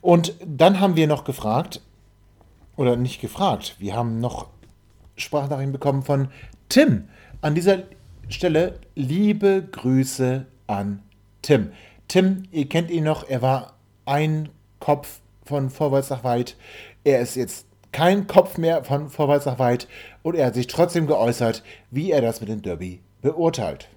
Und 0.00 0.34
dann 0.44 0.80
haben 0.80 0.96
wir 0.96 1.06
noch 1.06 1.22
gefragt, 1.22 1.80
oder 2.76 2.96
nicht 2.96 3.20
gefragt, 3.20 3.76
wir 3.78 3.94
haben 3.94 4.18
noch 4.18 4.48
Sprachnachrichten 5.16 5.72
bekommen 5.72 6.02
von 6.02 6.28
Tim. 6.68 7.08
An 7.40 7.54
dieser 7.54 7.84
Stelle 8.28 8.80
liebe 8.96 9.62
Grüße 9.70 10.46
an 10.72 11.02
Tim. 11.42 11.72
Tim, 12.08 12.44
ihr 12.50 12.68
kennt 12.68 12.90
ihn 12.90 13.04
noch, 13.04 13.28
er 13.28 13.42
war 13.42 13.74
ein 14.04 14.48
Kopf 14.80 15.20
von 15.44 15.70
Vorwärts 15.70 16.10
nach 16.10 16.24
Weit. 16.24 16.56
Er 17.04 17.20
ist 17.20 17.36
jetzt 17.36 17.66
kein 17.92 18.26
Kopf 18.26 18.58
mehr 18.58 18.84
von 18.84 19.08
Vorwärts 19.10 19.46
nach 19.46 19.58
Weit 19.58 19.86
und 20.22 20.34
er 20.34 20.46
hat 20.46 20.54
sich 20.54 20.66
trotzdem 20.66 21.06
geäußert, 21.06 21.62
wie 21.90 22.10
er 22.10 22.22
das 22.22 22.40
mit 22.40 22.48
dem 22.48 22.62
Derby 22.62 23.00
beurteilt. 23.20 23.88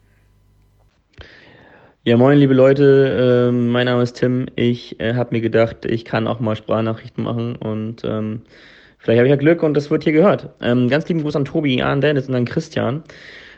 Ja, 2.04 2.18
moin, 2.18 2.38
liebe 2.38 2.54
Leute, 2.54 3.50
ähm, 3.50 3.70
mein 3.70 3.88
Name 3.88 4.04
ist 4.04 4.14
Tim. 4.14 4.46
Ich 4.56 5.00
äh, 5.00 5.16
habe 5.16 5.34
mir 5.34 5.42
gedacht, 5.42 5.86
ich 5.86 6.06
kann 6.06 6.28
auch 6.28 6.40
mal 6.40 6.56
Sprachnachrichten 6.56 7.24
machen 7.24 7.56
und 7.56 8.04
ähm, 8.04 8.42
vielleicht 9.00 9.18
habe 9.18 9.28
ich 9.28 9.32
ja 9.32 9.38
Glück 9.38 9.64
und 9.64 9.74
das 9.74 9.90
wird 9.90 10.04
hier 10.04 10.14
gehört. 10.14 10.50
Ähm, 10.62 10.88
ganz 10.88 11.08
lieben 11.08 11.24
Gruß 11.24 11.36
an 11.36 11.46
Tobi, 11.46 11.82
an 11.82 12.02
Dennis 12.02 12.30
und 12.30 12.36
an 12.36 12.46
Christian. 12.46 13.04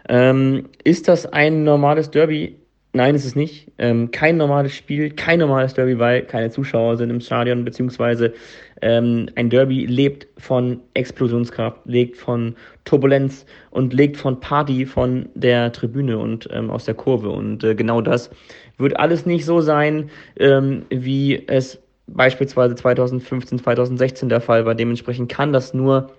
Ähm, 0.08 0.70
ist 0.86 1.10
das 1.10 1.26
ein 1.26 1.66
normales 1.66 2.10
Derby? 2.10 2.56
Nein, 2.98 3.14
ist 3.14 3.26
es 3.26 3.36
nicht. 3.36 3.72
Ähm, 3.78 4.10
kein 4.10 4.38
normales 4.38 4.74
Spiel, 4.74 5.12
kein 5.12 5.38
normales 5.38 5.76
Derby, 5.76 6.00
weil 6.00 6.24
keine 6.24 6.50
Zuschauer 6.50 6.98
sind 6.98 7.12
im 7.12 7.22
Stadion, 7.22 7.64
beziehungsweise 7.64 8.34
ähm, 8.82 9.30
ein 9.36 9.52
Derby 9.52 9.86
lebt 9.86 10.26
von 10.40 10.80
Explosionskraft, 10.96 11.78
lebt 11.86 12.18
von 12.18 12.56
Turbulenz 12.86 13.46
und 13.70 13.94
lebt 13.94 14.18
von 14.18 14.40
Party 14.40 14.88
von 14.88 15.30
der 15.36 15.72
Tribüne 15.72 16.18
und 16.18 16.50
ähm, 16.52 16.72
aus 16.72 16.86
der 16.86 16.96
Kurve. 16.96 17.30
Und 17.30 17.64
äh, 17.64 17.76
genau 17.76 18.02
das 18.02 18.32
wird 18.80 19.00
alles 19.00 19.28
nicht 19.28 19.46
so 19.46 19.62
sein, 19.62 20.10
ähm, 20.40 20.84
wie 20.90 21.48
es 21.48 21.80
beispielsweise 22.08 22.74
2015, 22.74 23.60
2016 23.60 24.28
der 24.28 24.42
Fall 24.42 24.66
war. 24.66 24.74
Dementsprechend 24.74 25.30
kann 25.30 25.54
das 25.54 25.76
nur 25.76 26.10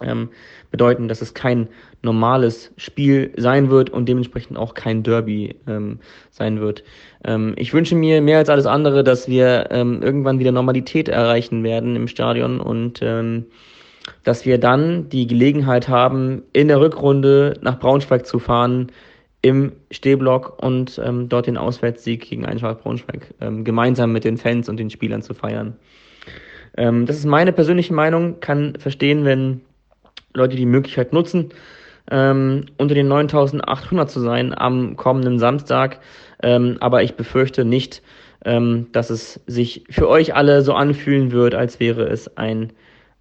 ähm, 0.00 0.28
bedeuten, 0.74 1.06
dass 1.06 1.22
es 1.22 1.34
kein 1.34 1.68
normales 2.02 2.72
Spiel 2.78 3.30
sein 3.36 3.70
wird 3.70 3.90
und 3.90 4.08
dementsprechend 4.08 4.58
auch 4.58 4.74
kein 4.74 5.04
Derby 5.04 5.54
ähm, 5.68 6.00
sein 6.32 6.60
wird. 6.60 6.82
Ähm, 7.24 7.54
ich 7.56 7.72
wünsche 7.72 7.94
mir 7.94 8.20
mehr 8.20 8.38
als 8.38 8.48
alles 8.48 8.66
andere, 8.66 9.04
dass 9.04 9.28
wir 9.28 9.68
ähm, 9.70 10.02
irgendwann 10.02 10.40
wieder 10.40 10.50
Normalität 10.50 11.08
erreichen 11.08 11.62
werden 11.62 11.94
im 11.94 12.08
Stadion 12.08 12.58
und 12.58 12.98
ähm, 13.02 13.44
dass 14.24 14.46
wir 14.46 14.58
dann 14.58 15.08
die 15.10 15.28
Gelegenheit 15.28 15.88
haben, 15.88 16.42
in 16.52 16.66
der 16.66 16.80
Rückrunde 16.80 17.54
nach 17.60 17.78
Braunschweig 17.78 18.26
zu 18.26 18.40
fahren, 18.40 18.90
im 19.42 19.70
Stehblock 19.92 20.60
und 20.60 21.00
ähm, 21.04 21.28
dort 21.28 21.46
den 21.46 21.56
Auswärtssieg 21.56 22.28
gegen 22.28 22.46
Eintracht 22.46 22.82
Braunschweig 22.82 23.32
ähm, 23.40 23.62
gemeinsam 23.62 24.10
mit 24.10 24.24
den 24.24 24.38
Fans 24.38 24.68
und 24.68 24.78
den 24.78 24.90
Spielern 24.90 25.22
zu 25.22 25.34
feiern. 25.34 25.76
Ähm, 26.76 27.06
das 27.06 27.16
ist 27.18 27.26
meine 27.26 27.52
persönliche 27.52 27.94
Meinung, 27.94 28.40
kann 28.40 28.74
verstehen, 28.80 29.24
wenn 29.24 29.60
Leute 30.34 30.56
die 30.56 30.66
Möglichkeit 30.66 31.12
nutzen, 31.12 31.50
ähm, 32.10 32.66
unter 32.76 32.94
den 32.94 33.08
9800 33.08 34.10
zu 34.10 34.20
sein 34.20 34.56
am 34.56 34.96
kommenden 34.96 35.38
Samstag. 35.38 36.00
Ähm, 36.42 36.76
aber 36.80 37.02
ich 37.02 37.14
befürchte 37.14 37.64
nicht, 37.64 38.02
ähm, 38.44 38.88
dass 38.92 39.10
es 39.10 39.40
sich 39.46 39.84
für 39.88 40.08
euch 40.08 40.34
alle 40.34 40.62
so 40.62 40.74
anfühlen 40.74 41.32
wird, 41.32 41.54
als 41.54 41.80
wäre 41.80 42.04
es 42.04 42.36
ein 42.36 42.72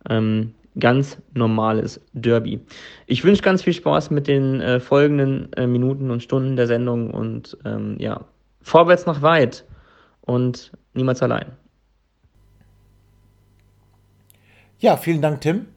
ähm, 0.10 0.54
ganz 0.80 1.18
normales 1.34 2.02
Derby. 2.14 2.60
Ich 3.06 3.24
wünsche 3.24 3.42
ganz 3.42 3.62
viel 3.62 3.74
Spaß 3.74 4.12
mit 4.12 4.28
den 4.28 4.60
äh, 4.60 4.80
folgenden 4.80 5.54
äh, 5.54 5.68
Minuten 5.68 6.12
und 6.12 6.24
Stunden 6.24 6.56
der 6.56 6.68
Sendung 6.68 7.12
und 7.12 7.58
ähm, 7.64 7.96
ja, 8.00 8.22
vorwärts 8.62 9.06
nach 9.06 9.22
weit 9.22 9.66
und 10.22 10.72
niemals 10.94 11.22
allein. 11.22 11.54
Ja, 14.80 14.98
vielen 14.98 15.22
Dank, 15.22 15.42
Tim. 15.42 15.68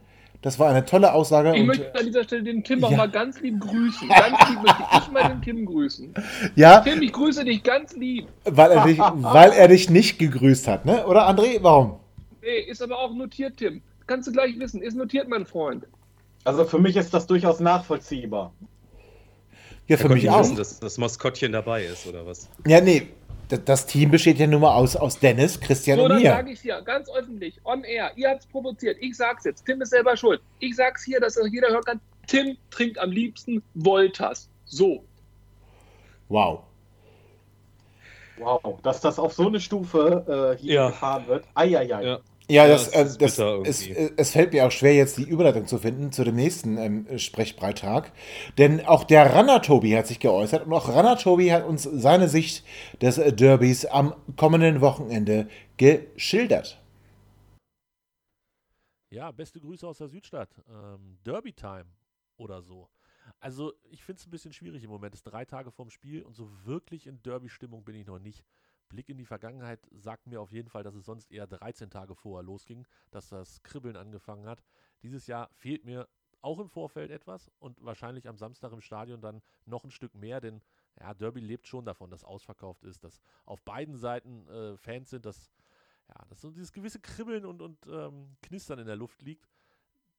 Das 0.47 0.57
war 0.59 0.69
eine 0.69 0.85
tolle 0.85 1.11
Aussage. 1.11 1.53
Ich 1.53 1.59
und, 1.59 1.67
möchte 1.67 1.93
an 1.93 2.05
dieser 2.05 2.23
Stelle 2.23 2.43
den 2.43 2.63
Tim 2.63 2.79
ja. 2.79 2.87
auch 2.87 2.95
mal 2.95 3.09
ganz 3.11 3.41
lieb 3.41 3.59
grüßen. 3.59 4.07
Ganz 4.07 4.49
lieb 4.49 4.63
möchte 4.63 4.83
ich 4.93 5.11
mal 5.11 5.27
den 5.27 5.41
Tim 5.41 5.65
grüßen. 5.65 6.13
Ja, 6.55 6.79
Tim, 6.79 7.01
ich 7.01 7.11
grüße 7.11 7.43
dich 7.43 7.63
ganz 7.63 7.93
lieb. 7.97 8.29
weil 8.45 8.71
er, 8.71 8.85
dich, 8.85 8.97
weil 9.15 9.51
er 9.51 9.67
dich 9.67 9.89
nicht 9.89 10.19
gegrüßt 10.19 10.69
hat, 10.69 10.85
ne? 10.85 11.05
Oder 11.05 11.27
André? 11.27 11.57
Warum? 11.61 11.99
Nee, 12.41 12.59
ist 12.59 12.81
aber 12.81 12.97
auch 12.97 13.13
notiert, 13.13 13.57
Tim. 13.57 13.81
Kannst 14.05 14.29
du 14.29 14.31
gleich 14.31 14.57
wissen. 14.57 14.81
Ist 14.81 14.95
notiert, 14.95 15.27
mein 15.27 15.45
Freund. 15.45 15.85
Also 16.45 16.63
für 16.63 16.79
mich 16.79 16.95
ist 16.95 17.13
das 17.13 17.27
durchaus 17.27 17.59
nachvollziehbar. 17.59 18.53
Ja, 19.87 19.97
für 19.97 20.07
mich 20.07 20.29
auch. 20.29 20.39
wissen, 20.39 20.55
dass 20.55 20.79
das 20.79 20.97
Maskottchen 20.97 21.51
dabei 21.51 21.83
ist, 21.83 22.07
oder 22.07 22.25
was? 22.25 22.47
Ja, 22.65 22.79
nee. 22.79 23.09
Das 23.49 23.85
Team 23.85 24.11
besteht 24.11 24.39
ja 24.39 24.47
nun 24.47 24.61
mal 24.61 24.73
aus, 24.75 24.95
aus 24.97 25.19
Dennis, 25.19 25.59
Christian 25.59 25.97
So, 25.97 26.03
und 26.03 26.09
dann 26.09 26.21
mir. 26.21 26.31
sage 26.31 26.51
ich 26.51 26.59
hier 26.59 26.81
ganz 26.81 27.09
öffentlich, 27.09 27.59
on 27.63 27.83
air. 27.83 28.11
Ihr 28.15 28.29
habt's 28.29 28.45
provoziert. 28.47 28.97
Ich 28.99 29.15
sag's 29.15 29.45
jetzt. 29.45 29.65
Tim 29.65 29.81
ist 29.81 29.91
selber 29.91 30.17
schuld. 30.17 30.41
Ich 30.59 30.75
sag's 30.75 31.03
hier, 31.05 31.19
dass 31.21 31.35
das 31.35 31.47
jeder 31.51 31.69
hören 31.69 31.83
kann. 31.83 32.01
Tim 32.27 32.57
trinkt 32.71 32.97
am 32.99 33.11
liebsten 33.11 33.63
Voltas. 33.73 34.49
So. 34.65 35.03
Wow. 36.27 36.63
Wow, 38.37 38.79
dass 38.83 38.99
das 39.01 39.17
auf 39.17 39.33
so 39.33 39.47
eine 39.47 39.59
Stufe 39.59 40.55
äh, 40.57 40.61
hier 40.61 40.73
Ja. 40.75 40.87
gefahren 40.89 41.25
wird. 41.27 41.45
Eieiei. 41.55 42.03
Ja. 42.03 42.19
Ja, 42.49 42.65
Ja, 42.65 42.67
das, 42.67 42.87
es 42.87 43.15
äh, 43.15 43.17
das, 43.17 43.39
es, 43.39 43.87
äh, 43.87 44.11
es 44.15 44.31
fällt 44.31 44.53
mir 44.53 44.65
auch 44.65 44.71
schwer, 44.71 44.95
jetzt 44.95 45.17
die 45.17 45.23
Überleitung 45.23 45.67
zu 45.67 45.79
finden 45.79 46.11
zu 46.11 46.23
dem 46.23 46.35
nächsten 46.35 46.77
ähm, 46.77 47.19
Sprechbeitrag. 47.19 48.11
Denn 48.57 48.85
auch 48.85 49.03
der 49.03 49.33
Ranner 49.33 49.61
Tobi 49.61 49.97
hat 49.97 50.07
sich 50.07 50.19
geäußert 50.19 50.65
und 50.65 50.73
auch 50.73 50.87
Ranner 50.87 51.17
Tobi 51.17 51.51
hat 51.51 51.65
uns 51.65 51.83
seine 51.83 52.29
Sicht 52.29 52.63
des 53.01 53.15
Derbys 53.15 53.85
am 53.85 54.13
kommenden 54.37 54.81
Wochenende 54.81 55.49
geschildert. 55.77 56.81
Ja, 59.09 59.31
beste 59.31 59.59
Grüße 59.59 59.87
aus 59.87 59.97
der 59.97 60.09
Südstadt. 60.09 60.49
Ähm, 60.69 61.17
Derby 61.25 61.53
Time 61.53 61.85
oder 62.37 62.61
so. 62.61 62.89
Also, 63.39 63.73
ich 63.89 64.03
finde 64.03 64.19
es 64.19 64.27
ein 64.27 64.31
bisschen 64.31 64.53
schwierig 64.53 64.83
im 64.83 64.89
Moment. 64.89 65.13
Es 65.13 65.19
ist 65.19 65.23
drei 65.23 65.45
Tage 65.45 65.71
vorm 65.71 65.89
Spiel 65.89 66.23
und 66.23 66.35
so 66.35 66.49
wirklich 66.65 67.07
in 67.07 67.21
Derby-Stimmung 67.23 67.83
bin 67.83 67.95
ich 67.95 68.05
noch 68.05 68.19
nicht. 68.19 68.43
Blick 68.89 69.09
in 69.09 69.17
die 69.17 69.25
Vergangenheit 69.25 69.87
sagt 69.91 70.27
mir 70.27 70.41
auf 70.41 70.51
jeden 70.51 70.69
Fall, 70.69 70.83
dass 70.83 70.95
es 70.95 71.05
sonst 71.05 71.31
eher 71.31 71.47
13 71.47 71.89
Tage 71.89 72.15
vorher 72.15 72.43
losging, 72.43 72.85
dass 73.11 73.29
das 73.29 73.61
Kribbeln 73.63 73.95
angefangen 73.95 74.47
hat. 74.47 74.63
Dieses 75.03 75.27
Jahr 75.27 75.49
fehlt 75.53 75.85
mir 75.85 76.07
auch 76.41 76.59
im 76.59 76.69
Vorfeld 76.69 77.11
etwas 77.11 77.51
und 77.59 77.83
wahrscheinlich 77.83 78.27
am 78.27 78.37
Samstag 78.37 78.71
im 78.71 78.81
Stadion 78.81 79.21
dann 79.21 79.41
noch 79.65 79.83
ein 79.83 79.91
Stück 79.91 80.15
mehr, 80.15 80.39
denn 80.39 80.61
ja, 80.99 81.13
Derby 81.13 81.39
lebt 81.39 81.67
schon 81.67 81.85
davon, 81.85 82.09
dass 82.09 82.23
ausverkauft 82.23 82.83
ist, 82.83 83.03
dass 83.03 83.21
auf 83.45 83.61
beiden 83.63 83.97
Seiten 83.97 84.47
äh, 84.47 84.77
Fans 84.77 85.09
sind, 85.09 85.25
dass 85.25 85.51
ja, 86.07 86.25
dass 86.29 86.41
so 86.41 86.51
dieses 86.51 86.71
gewisse 86.71 86.99
Kribbeln 86.99 87.45
und, 87.45 87.61
und 87.61 87.85
ähm, 87.87 88.37
Knistern 88.41 88.79
in 88.79 88.87
der 88.87 88.95
Luft 88.95 89.21
liegt. 89.21 89.47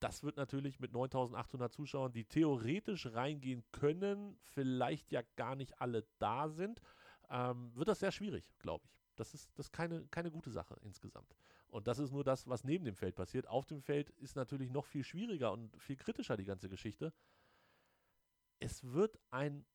Das 0.01 0.23
wird 0.23 0.36
natürlich 0.36 0.78
mit 0.78 0.93
9800 0.93 1.73
Zuschauern, 1.73 2.12
die 2.12 2.24
theoretisch 2.24 3.07
reingehen 3.07 3.65
können, 3.73 4.39
vielleicht 4.43 5.11
ja 5.11 5.23
gar 5.36 5.57
nicht 5.57 5.81
alle 5.81 6.05
da 6.19 6.49
sind, 6.49 6.81
ähm, 7.31 7.71
wird 7.75 7.89
das 7.89 8.01
sehr 8.01 8.13
schwierig, 8.13 8.53
glaube 8.59 8.85
ich. 8.87 8.99
Das 9.17 9.35
ist, 9.35 9.51
das 9.57 9.67
ist 9.67 9.73
keine, 9.73 10.07
keine 10.09 10.31
gute 10.31 10.51
Sache 10.51 10.77
insgesamt. 10.83 11.35
Und 11.69 11.87
das 11.87 11.99
ist 11.99 12.13
nur 12.13 12.25
das, 12.25 12.49
was 12.49 12.65
neben 12.65 12.85
dem 12.85 12.95
Feld 12.95 13.15
passiert. 13.15 13.47
Auf 13.47 13.67
dem 13.67 13.83
Feld 13.83 14.11
ist 14.11 14.37
natürlich 14.37 14.71
noch 14.71 14.87
viel 14.87 15.05
schwieriger 15.05 15.53
und 15.53 15.77
viel 15.77 15.97
kritischer 15.97 16.37
die 16.37 16.45
ganze 16.45 16.69
Geschichte. 16.69 17.13
Es 18.59 18.85
wird 18.85 19.19
ein 19.31 19.67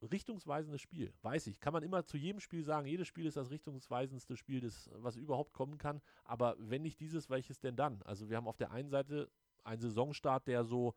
richtungsweisendes 0.00 0.80
Spiel, 0.80 1.12
weiß 1.22 1.46
ich. 1.46 1.60
Kann 1.60 1.72
man 1.72 1.82
immer 1.82 2.04
zu 2.04 2.16
jedem 2.16 2.40
Spiel 2.40 2.64
sagen, 2.64 2.86
jedes 2.86 3.06
Spiel 3.06 3.26
ist 3.26 3.36
das 3.36 3.50
richtungsweisendste 3.50 4.36
Spiel, 4.36 4.60
das, 4.60 4.90
was 4.94 5.16
überhaupt 5.16 5.52
kommen 5.52 5.78
kann. 5.78 6.00
Aber 6.24 6.56
wenn 6.58 6.82
nicht 6.82 6.98
dieses, 7.00 7.30
welches 7.30 7.60
denn 7.60 7.76
dann? 7.76 8.02
Also 8.02 8.28
wir 8.28 8.36
haben 8.36 8.48
auf 8.48 8.56
der 8.56 8.70
einen 8.70 8.88
Seite 8.88 9.30
einen 9.64 9.80
Saisonstart, 9.80 10.48
der 10.48 10.64
so 10.64 10.94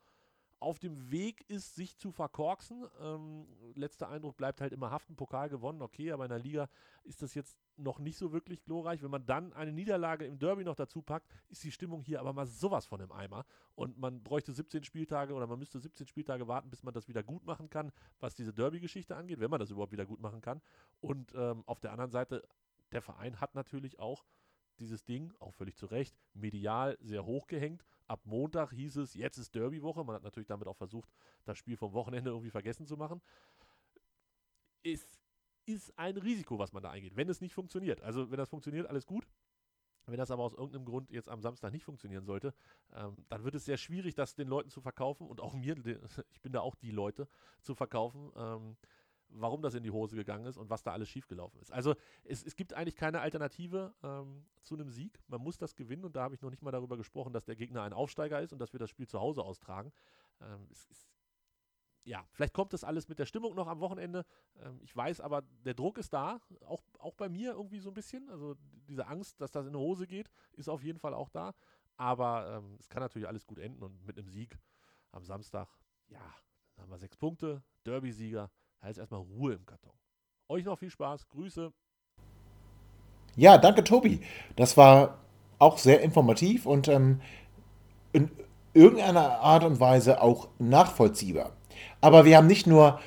auf 0.65 0.79
dem 0.79 1.11
Weg 1.11 1.47
ist, 1.47 1.75
sich 1.75 1.95
zu 1.95 2.11
verkorksen. 2.11 2.87
Ähm, 2.99 3.45
letzter 3.75 4.09
Eindruck 4.09 4.35
bleibt 4.35 4.61
halt 4.61 4.73
immer 4.73 4.89
haften, 4.89 5.15
Pokal 5.15 5.47
gewonnen, 5.47 5.83
okay, 5.83 6.11
aber 6.11 6.25
in 6.25 6.29
der 6.29 6.39
Liga 6.39 6.69
ist 7.03 7.21
das 7.21 7.35
jetzt 7.35 7.55
noch 7.77 7.99
nicht 7.99 8.17
so 8.17 8.33
wirklich 8.33 8.63
glorreich. 8.63 9.03
Wenn 9.03 9.11
man 9.11 9.27
dann 9.27 9.53
eine 9.53 9.71
Niederlage 9.71 10.25
im 10.25 10.39
Derby 10.39 10.63
noch 10.63 10.73
dazu 10.73 11.03
packt, 11.03 11.31
ist 11.49 11.63
die 11.63 11.71
Stimmung 11.71 12.01
hier 12.01 12.19
aber 12.19 12.33
mal 12.33 12.47
sowas 12.47 12.87
von 12.87 12.99
im 12.99 13.11
Eimer. 13.11 13.45
Und 13.75 13.99
man 13.99 14.23
bräuchte 14.23 14.53
17 14.53 14.83
Spieltage 14.83 15.35
oder 15.35 15.45
man 15.45 15.59
müsste 15.59 15.79
17 15.79 16.07
Spieltage 16.07 16.47
warten, 16.47 16.71
bis 16.71 16.81
man 16.81 16.95
das 16.95 17.07
wieder 17.07 17.21
gut 17.21 17.45
machen 17.45 17.69
kann, 17.69 17.91
was 18.19 18.33
diese 18.33 18.51
Derby-Geschichte 18.51 19.15
angeht, 19.15 19.39
wenn 19.39 19.51
man 19.51 19.59
das 19.59 19.69
überhaupt 19.69 19.91
wieder 19.91 20.07
gut 20.07 20.19
machen 20.19 20.41
kann. 20.41 20.63
Und 20.99 21.31
ähm, 21.35 21.63
auf 21.67 21.79
der 21.79 21.91
anderen 21.91 22.11
Seite, 22.11 22.43
der 22.91 23.03
Verein 23.03 23.39
hat 23.39 23.53
natürlich 23.53 23.99
auch 23.99 24.25
dieses 24.79 25.05
Ding, 25.05 25.31
auch 25.39 25.53
völlig 25.53 25.75
zu 25.77 25.85
Recht, 25.85 26.17
medial 26.33 26.97
sehr 27.01 27.23
hoch 27.23 27.45
gehängt. 27.45 27.85
Ab 28.07 28.21
Montag 28.25 28.71
hieß 28.71 28.97
es, 28.97 29.13
jetzt 29.15 29.37
ist 29.37 29.55
Derby-Woche. 29.55 30.03
Man 30.03 30.15
hat 30.15 30.23
natürlich 30.23 30.47
damit 30.47 30.67
auch 30.67 30.77
versucht, 30.77 31.09
das 31.43 31.57
Spiel 31.57 31.77
vom 31.77 31.93
Wochenende 31.93 32.29
irgendwie 32.29 32.51
vergessen 32.51 32.85
zu 32.85 32.97
machen. 32.97 33.21
Es 34.83 35.07
ist 35.65 35.97
ein 35.97 36.17
Risiko, 36.17 36.59
was 36.59 36.71
man 36.71 36.83
da 36.83 36.91
eingeht, 36.91 37.15
wenn 37.15 37.29
es 37.29 37.41
nicht 37.41 37.53
funktioniert. 37.53 38.01
Also, 38.01 38.29
wenn 38.29 38.37
das 38.37 38.49
funktioniert, 38.49 38.87
alles 38.87 39.05
gut. 39.05 39.27
Wenn 40.07 40.17
das 40.17 40.29
aber 40.29 40.43
aus 40.43 40.53
irgendeinem 40.53 40.85
Grund 40.85 41.09
jetzt 41.09 41.29
am 41.29 41.41
Samstag 41.41 41.71
nicht 41.71 41.83
funktionieren 41.83 42.25
sollte, 42.25 42.53
ähm, 42.93 43.15
dann 43.27 43.43
wird 43.43 43.55
es 43.55 43.65
sehr 43.65 43.77
schwierig, 43.77 44.13
das 44.13 44.35
den 44.35 44.47
Leuten 44.47 44.69
zu 44.69 44.81
verkaufen 44.81 45.27
und 45.27 45.41
auch 45.41 45.53
mir, 45.53 45.75
ich 46.31 46.41
bin 46.41 46.51
da 46.51 46.59
auch 46.61 46.75
die 46.75 46.91
Leute, 46.91 47.27
zu 47.61 47.73
verkaufen, 47.73 48.31
ähm, 48.35 48.77
warum 49.39 49.61
das 49.61 49.75
in 49.75 49.83
die 49.83 49.91
Hose 49.91 50.15
gegangen 50.15 50.45
ist 50.45 50.57
und 50.57 50.69
was 50.69 50.83
da 50.83 50.91
alles 50.91 51.09
schiefgelaufen 51.09 51.59
ist. 51.59 51.71
Also 51.71 51.95
es, 52.23 52.43
es 52.43 52.55
gibt 52.55 52.73
eigentlich 52.73 52.95
keine 52.95 53.21
Alternative 53.21 53.93
ähm, 54.03 54.45
zu 54.61 54.75
einem 54.75 54.89
Sieg. 54.89 55.19
Man 55.27 55.41
muss 55.41 55.57
das 55.57 55.75
gewinnen 55.75 56.05
und 56.05 56.15
da 56.15 56.23
habe 56.23 56.35
ich 56.35 56.41
noch 56.41 56.49
nicht 56.49 56.61
mal 56.61 56.71
darüber 56.71 56.97
gesprochen, 56.97 57.33
dass 57.33 57.45
der 57.45 57.55
Gegner 57.55 57.83
ein 57.83 57.93
Aufsteiger 57.93 58.41
ist 58.41 58.53
und 58.53 58.59
dass 58.59 58.73
wir 58.73 58.79
das 58.79 58.89
Spiel 58.89 59.07
zu 59.07 59.19
Hause 59.19 59.43
austragen. 59.43 59.91
Ähm, 60.41 60.67
es 60.71 60.85
ist, 60.85 61.09
ja, 62.03 62.25
vielleicht 62.31 62.53
kommt 62.53 62.73
das 62.73 62.83
alles 62.83 63.07
mit 63.07 63.19
der 63.19 63.25
Stimmung 63.25 63.55
noch 63.55 63.67
am 63.67 63.79
Wochenende. 63.79 64.25
Ähm, 64.57 64.79
ich 64.81 64.95
weiß 64.95 65.21
aber, 65.21 65.41
der 65.41 65.73
Druck 65.73 65.97
ist 65.97 66.13
da, 66.13 66.39
auch, 66.65 66.83
auch 66.99 67.15
bei 67.15 67.29
mir 67.29 67.53
irgendwie 67.53 67.79
so 67.79 67.89
ein 67.89 67.95
bisschen. 67.95 68.29
Also 68.29 68.55
diese 68.87 69.07
Angst, 69.07 69.41
dass 69.41 69.51
das 69.51 69.65
in 69.65 69.73
die 69.73 69.79
Hose 69.79 70.07
geht, 70.07 70.29
ist 70.53 70.69
auf 70.69 70.83
jeden 70.83 70.99
Fall 70.99 71.13
auch 71.13 71.29
da. 71.29 71.53
Aber 71.97 72.57
ähm, 72.57 72.77
es 72.79 72.89
kann 72.89 73.01
natürlich 73.01 73.27
alles 73.27 73.45
gut 73.45 73.57
enden 73.57 73.81
und 73.81 74.05
mit 74.05 74.17
einem 74.17 74.29
Sieg 74.29 74.57
am 75.11 75.23
Samstag, 75.23 75.69
ja, 76.09 76.35
dann 76.75 76.83
haben 76.83 76.91
wir 76.91 76.97
sechs 76.97 77.15
Punkte, 77.15 77.63
Derby-Sieger, 77.85 78.51
ist 78.89 78.97
erstmal 78.97 79.21
Ruhe 79.21 79.53
im 79.53 79.65
Karton. 79.65 79.93
Euch 80.49 80.63
noch 80.63 80.77
viel 80.77 80.89
Spaß, 80.89 81.27
Grüße. 81.29 81.71
Ja, 83.35 83.57
danke, 83.57 83.83
Tobi. 83.83 84.21
Das 84.55 84.77
war 84.77 85.19
auch 85.59 85.77
sehr 85.77 86.01
informativ 86.01 86.65
und 86.65 86.87
ähm, 86.87 87.21
in 88.13 88.29
irgendeiner 88.73 89.39
Art 89.39 89.63
und 89.63 89.79
Weise 89.79 90.21
auch 90.21 90.49
nachvollziehbar. 90.59 91.51
Aber 92.01 92.25
wir 92.25 92.37
haben 92.37 92.47
nicht 92.47 92.67
nur 92.67 92.99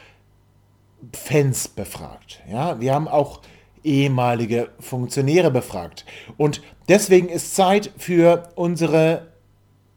Fans 1.12 1.68
befragt, 1.68 2.42
ja, 2.50 2.80
wir 2.80 2.92
haben 2.92 3.06
auch 3.06 3.40
ehemalige 3.84 4.70
Funktionäre 4.80 5.50
befragt. 5.50 6.04
Und 6.36 6.62
deswegen 6.88 7.28
ist 7.28 7.54
Zeit 7.54 7.92
für 7.96 8.50
unsere, 8.56 9.28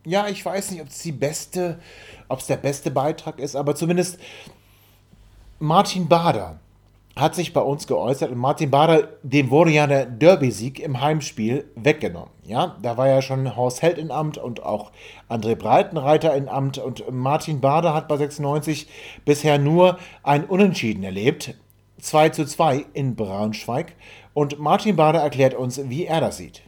ja, 0.06 0.28
ich 0.28 0.46
weiß 0.46 0.72
nicht, 0.72 0.82
ob 0.82 0.90
es 0.90 1.00
die 1.00 1.12
beste, 1.12 1.80
ob 2.28 2.40
es 2.40 2.48
der 2.48 2.58
beste 2.58 2.92
Beitrag 2.92 3.40
ist, 3.40 3.56
aber 3.56 3.76
zumindest 3.76 4.20
Martin 5.62 6.08
Bader 6.08 6.60
hat 7.16 7.36
sich 7.36 7.54
bei 7.54 7.62
uns 7.62 7.86
geäußert 7.86 8.32
und 8.32 8.40
Martin 8.40 8.72
Bader, 8.72 9.10
dem 9.22 9.52
wurde 9.52 9.70
ja 9.70 9.86
der 9.86 10.08
Derby-Sieg 10.08 10.80
im 10.80 11.02
Heimspiel 11.02 11.66
weggenommen. 11.76 12.32
Ja, 12.44 12.78
da 12.82 12.98
war 12.98 13.08
ja 13.08 13.22
schon 13.22 13.56
Horst 13.56 13.84
Held 13.84 14.00
in 14.00 14.10
Amt 14.10 14.40
und 14.40 14.64
auch 14.64 14.92
André 15.30 15.56
Breitenreiter 15.56 16.36
in 16.36 16.50
Amt 16.50 16.80
und 16.80 17.04
Martin 17.12 17.62
Bader 17.62 17.94
hat 17.94 18.08
bei 18.08 18.18
96 18.18 18.88
bisher 19.24 19.60
nur 19.60 20.00
ein 20.24 20.46
Unentschieden 20.46 21.04
erlebt. 21.04 21.54
2 22.00 22.30
zu 22.30 22.46
2 22.46 22.86
in 22.94 23.16
Braunschweig. 23.16 23.94
Und 24.34 24.58
Martin 24.58 24.96
Bader 24.96 25.20
erklärt 25.20 25.54
uns, 25.54 25.80
wie 25.90 26.08
er 26.08 26.22
das 26.22 26.38
sieht. 26.38 26.64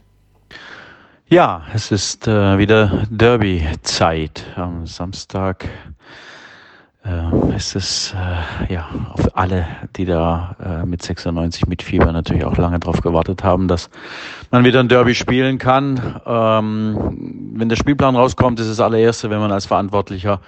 Ja, 1.26 1.64
es 1.74 1.90
ist 1.90 2.28
äh, 2.28 2.58
wieder 2.58 3.06
Derby-Zeit. 3.10 4.44
Am 4.54 4.86
Samstag 4.86 5.68
äh, 7.04 7.56
ist 7.56 7.76
es 7.76 8.14
äh, 8.14 8.72
ja 8.72 8.88
auf 9.12 9.36
alle, 9.36 9.66
die 9.96 10.04
da 10.04 10.56
äh, 10.82 10.86
mit 10.86 11.02
96 11.02 11.66
mit 11.66 11.82
Fieber 11.82 12.12
natürlich 12.12 12.44
auch 12.44 12.56
lange 12.56 12.78
darauf 12.80 13.00
gewartet 13.00 13.44
haben, 13.44 13.68
dass 13.68 13.90
man 14.50 14.64
wieder 14.64 14.80
ein 14.80 14.88
Derby 14.88 15.14
spielen 15.14 15.58
kann. 15.58 16.20
Ähm, 16.26 17.52
wenn 17.54 17.68
der 17.68 17.76
Spielplan 17.76 18.16
rauskommt, 18.16 18.58
ist 18.60 18.68
es 18.68 18.80
allererste, 18.80 19.30
wenn 19.30 19.40
man 19.40 19.52
als 19.52 19.66
Verantwortlicher 19.66 20.40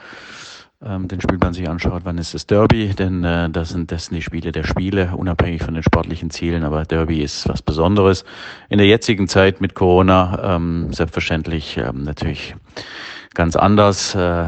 ähm, 0.84 1.08
den 1.08 1.20
Spielplan 1.20 1.54
sich 1.54 1.68
anschaut, 1.68 2.02
wann 2.04 2.18
ist 2.18 2.34
das 2.34 2.46
Derby, 2.46 2.88
denn 2.94 3.24
äh, 3.24 3.48
das, 3.50 3.70
sind, 3.70 3.90
das 3.92 4.06
sind 4.06 4.16
die 4.16 4.22
Spiele 4.22 4.52
der 4.52 4.64
Spiele, 4.64 5.12
unabhängig 5.16 5.62
von 5.62 5.74
den 5.74 5.82
sportlichen 5.82 6.30
Zielen, 6.30 6.64
aber 6.64 6.84
Derby 6.84 7.22
ist 7.22 7.48
was 7.48 7.62
Besonderes. 7.62 8.24
In 8.68 8.78
der 8.78 8.86
jetzigen 8.86 9.28
Zeit 9.28 9.60
mit 9.60 9.74
Corona 9.74 10.56
ähm, 10.56 10.92
selbstverständlich 10.92 11.78
ähm, 11.78 12.04
natürlich 12.04 12.54
ganz 13.36 13.54
anders. 13.54 14.14
Äh, 14.14 14.46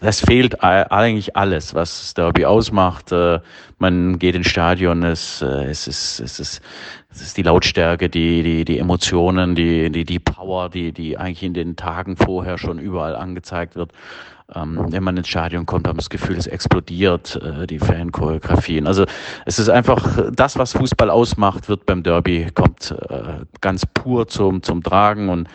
es 0.00 0.20
fehlt 0.20 0.62
eigentlich 0.62 1.36
alles, 1.36 1.74
was 1.74 2.00
das 2.00 2.14
Derby 2.14 2.46
ausmacht. 2.46 3.12
Äh, 3.12 3.40
man 3.78 4.18
geht 4.18 4.36
ins 4.36 4.46
Stadion, 4.46 5.02
es, 5.02 5.42
äh, 5.42 5.64
es, 5.64 5.86
ist, 5.88 6.20
es, 6.20 6.40
ist, 6.40 6.62
es 7.10 7.20
ist 7.20 7.36
die 7.36 7.42
Lautstärke, 7.42 8.08
die, 8.08 8.42
die, 8.42 8.64
die 8.64 8.78
Emotionen, 8.78 9.54
die, 9.54 9.90
die, 9.90 10.04
die 10.04 10.20
Power, 10.20 10.70
die, 10.70 10.92
die 10.92 11.18
eigentlich 11.18 11.42
in 11.42 11.52
den 11.52 11.76
Tagen 11.76 12.16
vorher 12.16 12.58
schon 12.58 12.78
überall 12.78 13.16
angezeigt 13.16 13.74
wird. 13.74 13.92
Ähm, 14.54 14.86
wenn 14.88 15.02
man 15.02 15.16
ins 15.16 15.28
Stadion 15.28 15.66
kommt, 15.66 15.86
hat 15.86 15.94
man 15.94 15.98
das 15.98 16.08
Gefühl, 16.08 16.38
es 16.38 16.46
explodiert, 16.46 17.38
die 17.68 17.78
Fan-Choreografien. 17.78 18.86
Also 18.86 19.04
es 19.44 19.58
ist 19.58 19.68
einfach 19.68 20.30
das, 20.32 20.56
was 20.56 20.72
Fußball 20.72 21.10
ausmacht, 21.10 21.68
wird 21.68 21.84
beim 21.84 22.02
Derby, 22.02 22.46
kommt 22.54 22.94
ganz 23.60 23.84
pur 23.84 24.26
zum, 24.26 24.62
zum 24.62 24.82
Tragen 24.82 25.28
und 25.28 25.48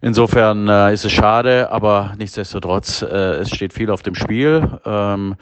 Insofern 0.00 0.68
äh, 0.68 0.92
ist 0.92 1.04
es 1.04 1.12
schade, 1.12 1.72
aber 1.72 2.12
nichtsdestotrotz, 2.18 3.02
äh, 3.02 3.40
es 3.40 3.50
steht 3.50 3.72
viel 3.72 3.90
auf 3.90 4.02
dem 4.02 4.14
Spiel. 4.14 4.78
Ähm, 4.84 5.34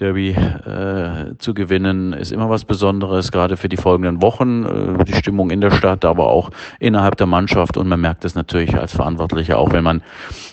Derby 0.00 0.30
äh, 0.30 1.36
zu 1.38 1.54
gewinnen 1.54 2.12
ist 2.12 2.32
immer 2.32 2.50
was 2.50 2.64
Besonderes, 2.64 3.30
gerade 3.30 3.56
für 3.56 3.68
die 3.68 3.76
folgenden 3.76 4.20
Wochen. 4.20 4.64
Äh, 4.64 5.04
die 5.04 5.14
Stimmung 5.14 5.50
in 5.50 5.60
der 5.60 5.70
Stadt, 5.70 6.04
aber 6.04 6.26
auch 6.26 6.50
innerhalb 6.80 7.16
der 7.16 7.28
Mannschaft. 7.28 7.76
Und 7.76 7.88
man 7.88 8.00
merkt 8.00 8.24
es 8.24 8.34
natürlich 8.34 8.74
als 8.76 8.92
Verantwortlicher, 8.92 9.58
auch 9.58 9.72
wenn 9.72 9.84
man 9.84 10.02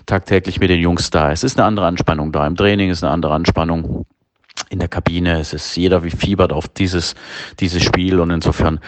tagtäglich 0.05 0.59
mit 0.59 0.69
den 0.69 0.79
Jungs 0.79 1.09
da 1.09 1.31
ist. 1.31 1.43
Es 1.43 1.53
ist 1.53 1.59
eine 1.59 1.67
andere 1.67 1.87
Anspannung 1.87 2.31
da. 2.31 2.45
Im 2.45 2.55
Training 2.55 2.91
ist 2.91 3.03
eine 3.03 3.11
andere 3.11 3.33
Anspannung 3.33 4.05
in 4.69 4.77
der 4.77 4.89
Kabine. 4.89 5.39
Es 5.39 5.53
ist 5.53 5.75
jeder 5.75 6.03
wie 6.03 6.11
fiebert 6.11 6.53
auf 6.53 6.67
dieses, 6.67 7.15
dieses 7.59 7.81
Spiel. 7.81 8.19
Und 8.19 8.29
insofern 8.29 8.79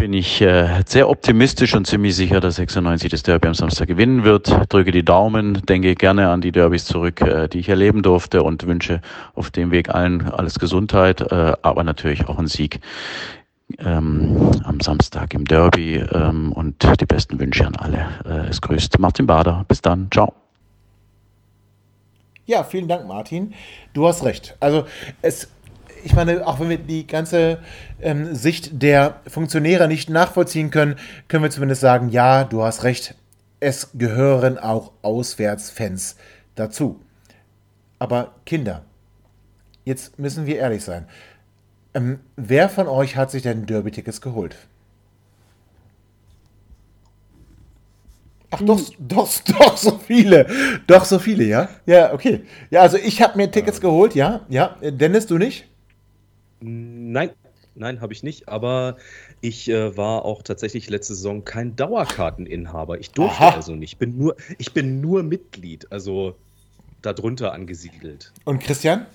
bin 0.00 0.14
ich 0.14 0.40
äh, 0.40 0.82
sehr 0.86 1.10
optimistisch 1.10 1.74
und 1.74 1.86
ziemlich 1.86 2.16
sicher, 2.16 2.40
dass 2.40 2.56
96 2.56 3.10
das 3.10 3.22
Derby 3.22 3.48
am 3.48 3.54
Samstag 3.54 3.86
gewinnen 3.86 4.24
wird. 4.24 4.50
Drücke 4.72 4.92
die 4.92 5.04
Daumen, 5.04 5.60
denke 5.66 5.94
gerne 5.94 6.30
an 6.30 6.40
die 6.40 6.52
Derbys 6.52 6.86
zurück, 6.86 7.20
äh, 7.20 7.48
die 7.48 7.58
ich 7.58 7.68
erleben 7.68 8.02
durfte 8.02 8.42
und 8.42 8.66
wünsche 8.66 9.02
auf 9.34 9.50
dem 9.50 9.70
Weg 9.70 9.90
allen 9.90 10.22
alles 10.22 10.58
Gesundheit, 10.58 11.20
äh, 11.20 11.52
aber 11.60 11.84
natürlich 11.84 12.26
auch 12.28 12.38
einen 12.38 12.48
Sieg 12.48 12.80
ähm, 13.78 14.50
am 14.64 14.80
Samstag 14.80 15.34
im 15.34 15.44
Derby 15.44 15.96
ähm, 15.96 16.52
und 16.52 16.82
die 16.98 17.06
besten 17.06 17.38
Wünsche 17.38 17.66
an 17.66 17.76
alle. 17.76 18.08
Äh, 18.24 18.48
es 18.48 18.62
grüßt 18.62 18.98
Martin 18.98 19.26
Bader. 19.26 19.66
Bis 19.68 19.82
dann. 19.82 20.08
Ciao. 20.10 20.32
Ja, 22.46 22.64
vielen 22.64 22.88
Dank, 22.88 23.06
Martin. 23.06 23.52
Du 23.92 24.08
hast 24.08 24.24
recht. 24.24 24.56
Also 24.60 24.86
es 25.20 25.50
ich 26.04 26.14
meine, 26.14 26.46
auch 26.46 26.60
wenn 26.60 26.68
wir 26.68 26.78
die 26.78 27.06
ganze 27.06 27.58
ähm, 28.00 28.34
Sicht 28.34 28.82
der 28.82 29.20
Funktionäre 29.26 29.88
nicht 29.88 30.10
nachvollziehen 30.10 30.70
können, 30.70 30.96
können 31.28 31.42
wir 31.42 31.50
zumindest 31.50 31.80
sagen, 31.80 32.08
ja, 32.08 32.44
du 32.44 32.62
hast 32.62 32.84
recht, 32.84 33.14
es 33.60 33.90
gehören 33.94 34.58
auch 34.58 34.92
Auswärtsfans 35.02 36.16
dazu. 36.54 37.00
Aber 37.98 38.34
Kinder, 38.46 38.82
jetzt 39.84 40.18
müssen 40.18 40.46
wir 40.46 40.56
ehrlich 40.58 40.82
sein. 40.82 41.06
Ähm, 41.92 42.20
wer 42.36 42.68
von 42.68 42.88
euch 42.88 43.16
hat 43.16 43.30
sich 43.30 43.42
denn 43.42 43.66
Derby-Tickets 43.66 44.20
geholt? 44.20 44.56
Ach, 48.50 48.60
doch, 48.62 48.80
doch, 48.98 49.28
doch, 49.46 49.76
so 49.76 49.98
viele. 49.98 50.46
Doch, 50.86 51.04
so 51.04 51.18
viele, 51.20 51.44
ja? 51.44 51.68
Ja, 51.86 52.12
okay. 52.12 52.44
Ja, 52.70 52.80
also 52.80 52.96
ich 52.96 53.22
habe 53.22 53.36
mir 53.36 53.50
Tickets 53.50 53.80
geholt, 53.80 54.14
ja? 54.16 54.40
Ja. 54.48 54.76
Dennis, 54.82 55.26
du 55.26 55.38
nicht? 55.38 55.69
Nein, 56.60 57.30
nein, 57.74 58.00
habe 58.00 58.12
ich 58.12 58.22
nicht. 58.22 58.48
Aber 58.48 58.96
ich 59.40 59.68
äh, 59.68 59.96
war 59.96 60.24
auch 60.24 60.42
tatsächlich 60.42 60.88
letzte 60.90 61.14
Saison 61.14 61.44
kein 61.44 61.76
Dauerkarteninhaber. 61.76 62.98
Ich 62.98 63.10
durfte 63.10 63.44
Aha. 63.44 63.56
also 63.56 63.74
nicht. 63.74 63.98
Bin 63.98 64.16
nur, 64.16 64.36
ich 64.58 64.72
bin 64.72 65.00
nur 65.00 65.22
Mitglied, 65.22 65.90
also 65.90 66.36
darunter 67.02 67.52
angesiedelt. 67.52 68.32
Und 68.44 68.60
Christian? 68.60 69.06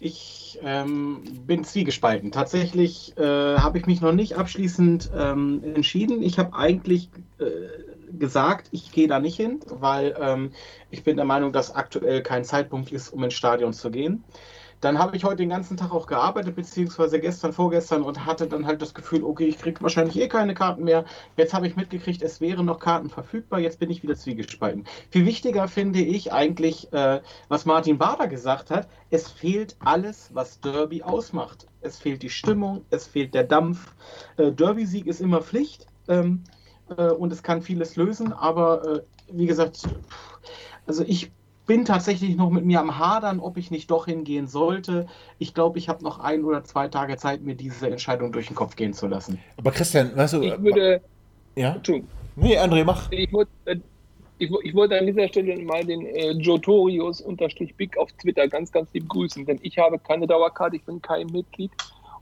Ich 0.00 0.58
ähm, 0.62 1.22
bin 1.46 1.64
zwiegespalten. 1.64 2.32
Tatsächlich 2.32 3.16
äh, 3.16 3.22
habe 3.56 3.78
ich 3.78 3.86
mich 3.86 4.00
noch 4.00 4.12
nicht 4.12 4.36
abschließend 4.36 5.10
ähm, 5.16 5.62
entschieden. 5.62 6.22
Ich 6.22 6.38
habe 6.38 6.54
eigentlich 6.54 7.08
äh, 7.38 7.44
gesagt, 8.18 8.68
ich 8.72 8.92
gehe 8.92 9.08
da 9.08 9.20
nicht 9.20 9.36
hin, 9.36 9.60
weil 9.68 10.14
ähm, 10.20 10.52
ich 10.90 11.04
bin 11.04 11.16
der 11.16 11.24
Meinung, 11.24 11.52
dass 11.52 11.74
aktuell 11.74 12.22
kein 12.22 12.44
Zeitpunkt 12.44 12.92
ist, 12.92 13.10
um 13.10 13.22
ins 13.24 13.34
Stadion 13.34 13.72
zu 13.72 13.90
gehen. 13.90 14.24
Dann 14.82 14.98
habe 14.98 15.16
ich 15.16 15.22
heute 15.22 15.36
den 15.36 15.48
ganzen 15.48 15.76
Tag 15.76 15.92
auch 15.92 16.08
gearbeitet, 16.08 16.56
beziehungsweise 16.56 17.20
gestern, 17.20 17.52
vorgestern 17.52 18.02
und 18.02 18.26
hatte 18.26 18.48
dann 18.48 18.66
halt 18.66 18.82
das 18.82 18.94
Gefühl, 18.94 19.22
okay, 19.22 19.44
ich 19.46 19.58
kriege 19.58 19.80
wahrscheinlich 19.80 20.18
eh 20.18 20.26
keine 20.26 20.54
Karten 20.54 20.82
mehr. 20.82 21.04
Jetzt 21.36 21.54
habe 21.54 21.68
ich 21.68 21.76
mitgekriegt, 21.76 22.20
es 22.20 22.40
wären 22.40 22.66
noch 22.66 22.80
Karten 22.80 23.08
verfügbar. 23.08 23.60
Jetzt 23.60 23.78
bin 23.78 23.90
ich 23.90 24.02
wieder 24.02 24.16
zwiegespalten. 24.16 24.84
Viel 25.10 25.24
wichtiger 25.24 25.68
finde 25.68 26.00
ich 26.00 26.32
eigentlich, 26.32 26.92
äh, 26.92 27.20
was 27.48 27.64
Martin 27.64 27.96
Bader 27.96 28.26
gesagt 28.26 28.72
hat. 28.72 28.88
Es 29.10 29.30
fehlt 29.30 29.76
alles, 29.78 30.30
was 30.34 30.58
Derby 30.58 31.04
ausmacht. 31.04 31.68
Es 31.80 31.98
fehlt 31.98 32.24
die 32.24 32.30
Stimmung, 32.30 32.84
es 32.90 33.06
fehlt 33.06 33.34
der 33.34 33.44
Dampf. 33.44 33.94
Äh, 34.36 34.50
Derby-Sieg 34.50 35.06
ist 35.06 35.20
immer 35.20 35.42
Pflicht 35.42 35.86
ähm, 36.08 36.42
äh, 36.96 37.04
und 37.04 37.32
es 37.32 37.44
kann 37.44 37.62
vieles 37.62 37.94
lösen, 37.94 38.32
aber 38.32 38.84
äh, 38.84 39.00
wie 39.30 39.46
gesagt, 39.46 39.88
also 40.86 41.04
ich 41.06 41.30
bin 41.66 41.84
tatsächlich 41.84 42.36
noch 42.36 42.50
mit 42.50 42.64
mir 42.64 42.80
am 42.80 42.98
Hadern, 42.98 43.40
ob 43.40 43.56
ich 43.56 43.70
nicht 43.70 43.90
doch 43.90 44.06
hingehen 44.06 44.46
sollte. 44.46 45.06
Ich 45.38 45.54
glaube, 45.54 45.78
ich 45.78 45.88
habe 45.88 46.02
noch 46.02 46.18
ein 46.18 46.44
oder 46.44 46.64
zwei 46.64 46.88
Tage 46.88 47.16
Zeit, 47.16 47.42
mir 47.42 47.54
diese 47.54 47.88
Entscheidung 47.88 48.32
durch 48.32 48.48
den 48.48 48.56
Kopf 48.56 48.76
gehen 48.76 48.92
zu 48.92 49.06
lassen. 49.06 49.38
Aber 49.56 49.70
Christian, 49.70 50.16
weißt 50.16 50.34
du. 50.34 50.42
Ich 50.42 50.62
würde. 50.62 51.00
Ja? 51.54 51.74
Tun. 51.78 52.08
Nee, 52.36 52.58
André, 52.58 52.84
mach. 52.84 53.10
Ich 53.10 53.32
wollte. 53.32 53.50
Äh, 53.66 53.76
ich, 54.38 54.50
ich 54.64 54.74
wollte 54.74 54.98
an 54.98 55.06
dieser 55.06 55.28
Stelle 55.28 55.56
mal 55.62 55.84
den 55.84 56.04
äh, 56.04 56.32
Jotorius 56.32 57.20
unterstrich 57.20 57.76
Big 57.76 57.96
auf 57.96 58.10
Twitter 58.12 58.48
ganz, 58.48 58.72
ganz 58.72 58.92
lieb 58.92 59.08
grüßen, 59.08 59.46
denn 59.46 59.60
ich 59.62 59.78
habe 59.78 60.00
keine 60.00 60.26
Dauerkarte, 60.26 60.74
ich 60.74 60.82
bin 60.82 61.00
kein 61.00 61.28
Mitglied 61.28 61.70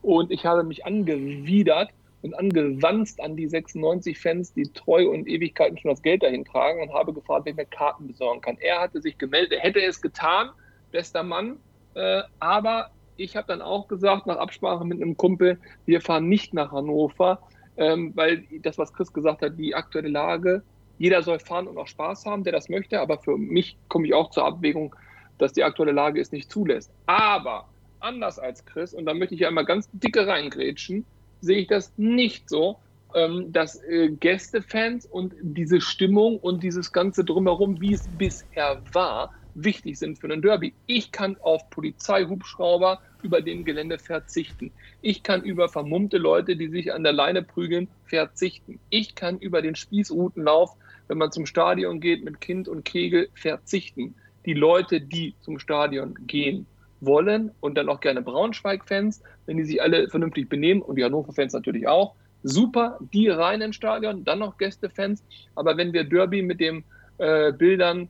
und 0.03 0.29
ich 0.29 0.45
habe 0.45 0.63
mich 0.63 0.85
angewidert, 0.85 1.89
und 2.21 2.33
angewanzt 2.33 3.21
an 3.21 3.35
die 3.35 3.47
96 3.47 4.19
Fans, 4.19 4.53
die 4.53 4.71
treu 4.71 5.09
und 5.09 5.27
Ewigkeiten 5.27 5.77
schon 5.77 5.91
das 5.91 6.01
Geld 6.01 6.23
dahin 6.23 6.45
tragen 6.45 6.81
und 6.81 6.93
habe 6.93 7.13
gefragt, 7.13 7.45
wer 7.45 7.55
mir 7.55 7.65
Karten 7.65 8.07
besorgen 8.07 8.41
kann. 8.41 8.57
Er 8.59 8.79
hatte 8.79 9.01
sich 9.01 9.17
gemeldet, 9.17 9.53
er 9.53 9.59
hätte 9.61 9.81
es 9.81 10.01
getan, 10.01 10.49
bester 10.91 11.23
Mann, 11.23 11.57
äh, 11.95 12.21
aber 12.39 12.91
ich 13.17 13.35
habe 13.35 13.47
dann 13.47 13.61
auch 13.61 13.87
gesagt, 13.87 14.27
nach 14.27 14.37
Absprache 14.37 14.85
mit 14.85 15.01
einem 15.01 15.17
Kumpel, 15.17 15.59
wir 15.85 16.01
fahren 16.01 16.27
nicht 16.27 16.53
nach 16.53 16.71
Hannover, 16.71 17.39
ähm, 17.77 18.11
weil 18.15 18.43
das, 18.61 18.77
was 18.77 18.93
Chris 18.93 19.11
gesagt 19.11 19.41
hat, 19.41 19.57
die 19.57 19.75
aktuelle 19.75 20.09
Lage, 20.09 20.63
jeder 20.97 21.23
soll 21.23 21.39
fahren 21.39 21.67
und 21.67 21.77
auch 21.77 21.87
Spaß 21.87 22.25
haben, 22.25 22.43
der 22.43 22.53
das 22.53 22.69
möchte, 22.69 22.99
aber 22.99 23.17
für 23.17 23.37
mich 23.37 23.77
komme 23.87 24.05
ich 24.05 24.13
auch 24.13 24.29
zur 24.29 24.45
Abwägung, 24.45 24.95
dass 25.37 25.53
die 25.53 25.63
aktuelle 25.63 25.91
Lage 25.91 26.21
es 26.21 26.31
nicht 26.31 26.51
zulässt. 26.51 26.91
Aber 27.07 27.67
anders 27.99 28.37
als 28.37 28.65
Chris, 28.65 28.93
und 28.93 29.05
da 29.05 29.13
möchte 29.13 29.33
ich 29.33 29.41
ja 29.41 29.47
einmal 29.47 29.65
ganz 29.65 29.89
dicke 29.91 30.27
reingrätschen, 30.27 31.05
sehe 31.41 31.59
ich 31.59 31.67
das 31.67 31.93
nicht 31.97 32.49
so, 32.49 32.79
ähm, 33.13 33.51
dass 33.51 33.81
äh, 33.83 34.09
Gästefans 34.09 35.05
und 35.05 35.33
diese 35.41 35.81
Stimmung 35.81 36.37
und 36.37 36.63
dieses 36.63 36.91
ganze 36.91 37.25
Drumherum, 37.25 37.81
wie 37.81 37.93
es 37.93 38.07
bisher 38.07 38.81
war, 38.93 39.31
wichtig 39.53 39.99
sind 39.99 40.19
für 40.19 40.27
einen 40.27 40.41
Derby. 40.41 40.73
Ich 40.85 41.11
kann 41.11 41.37
auf 41.41 41.69
Polizeihubschrauber 41.69 43.01
über 43.21 43.41
dem 43.41 43.65
Gelände 43.65 43.99
verzichten. 43.99 44.71
Ich 45.01 45.23
kann 45.23 45.43
über 45.43 45.69
vermummte 45.69 46.17
Leute, 46.17 46.55
die 46.55 46.69
sich 46.69 46.93
an 46.93 47.03
der 47.03 47.13
Leine 47.13 47.43
prügeln, 47.43 47.89
verzichten. 48.05 48.79
Ich 48.89 49.15
kann 49.15 49.39
über 49.39 49.61
den 49.61 49.75
Spießrutenlauf, 49.75 50.71
wenn 51.07 51.17
man 51.17 51.31
zum 51.31 51.45
Stadion 51.45 51.99
geht, 51.99 52.23
mit 52.23 52.39
Kind 52.41 52.67
und 52.67 52.85
Kegel 52.85 53.29
verzichten. 53.33 54.15
Die 54.45 54.53
Leute, 54.53 55.01
die 55.01 55.35
zum 55.41 55.59
Stadion 55.59 56.15
gehen, 56.21 56.65
wollen 57.01 57.51
und 57.59 57.75
dann 57.75 57.89
auch 57.89 57.99
gerne 57.99 58.21
Braunschweig-Fans, 58.21 59.21
wenn 59.45 59.57
die 59.57 59.65
sich 59.65 59.81
alle 59.81 60.07
vernünftig 60.09 60.47
benehmen 60.47 60.81
und 60.81 60.95
die 60.95 61.03
Hannover-Fans 61.03 61.53
natürlich 61.53 61.87
auch. 61.87 62.15
Super, 62.43 62.97
die 63.13 63.27
rein 63.27 63.61
ins 63.61 63.75
Stadion, 63.75 64.23
dann 64.23 64.39
noch 64.39 64.57
Gäste-Fans. 64.57 65.23
Aber 65.55 65.77
wenn 65.77 65.93
wir 65.93 66.03
Derby 66.03 66.41
mit 66.41 66.59
den 66.59 66.83
äh, 67.17 67.51
Bildern 67.51 68.07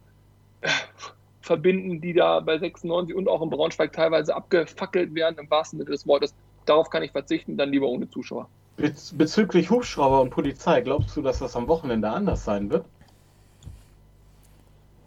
äh, 0.61 0.69
verbinden, 1.41 1.99
die 1.99 2.13
da 2.13 2.39
bei 2.39 2.57
96 2.57 3.15
und 3.15 3.27
auch 3.27 3.41
in 3.41 3.49
Braunschweig 3.49 3.91
teilweise 3.91 4.35
abgefackelt 4.35 5.13
werden, 5.15 5.38
im 5.39 5.49
wahrsten 5.49 5.80
Sinne 5.80 5.91
des 5.91 6.07
Wortes, 6.07 6.34
darauf 6.65 6.89
kann 6.89 7.03
ich 7.03 7.11
verzichten, 7.11 7.57
dann 7.57 7.72
lieber 7.72 7.88
ohne 7.88 8.09
Zuschauer. 8.09 8.47
Bezüglich 8.77 9.69
Hubschrauber 9.69 10.22
und 10.22 10.30
Polizei, 10.30 10.81
glaubst 10.81 11.15
du, 11.15 11.22
dass 11.22 11.39
das 11.39 11.55
am 11.55 11.68
Wochenende 11.68 12.09
anders 12.09 12.45
sein 12.45 12.69
wird? 12.69 12.85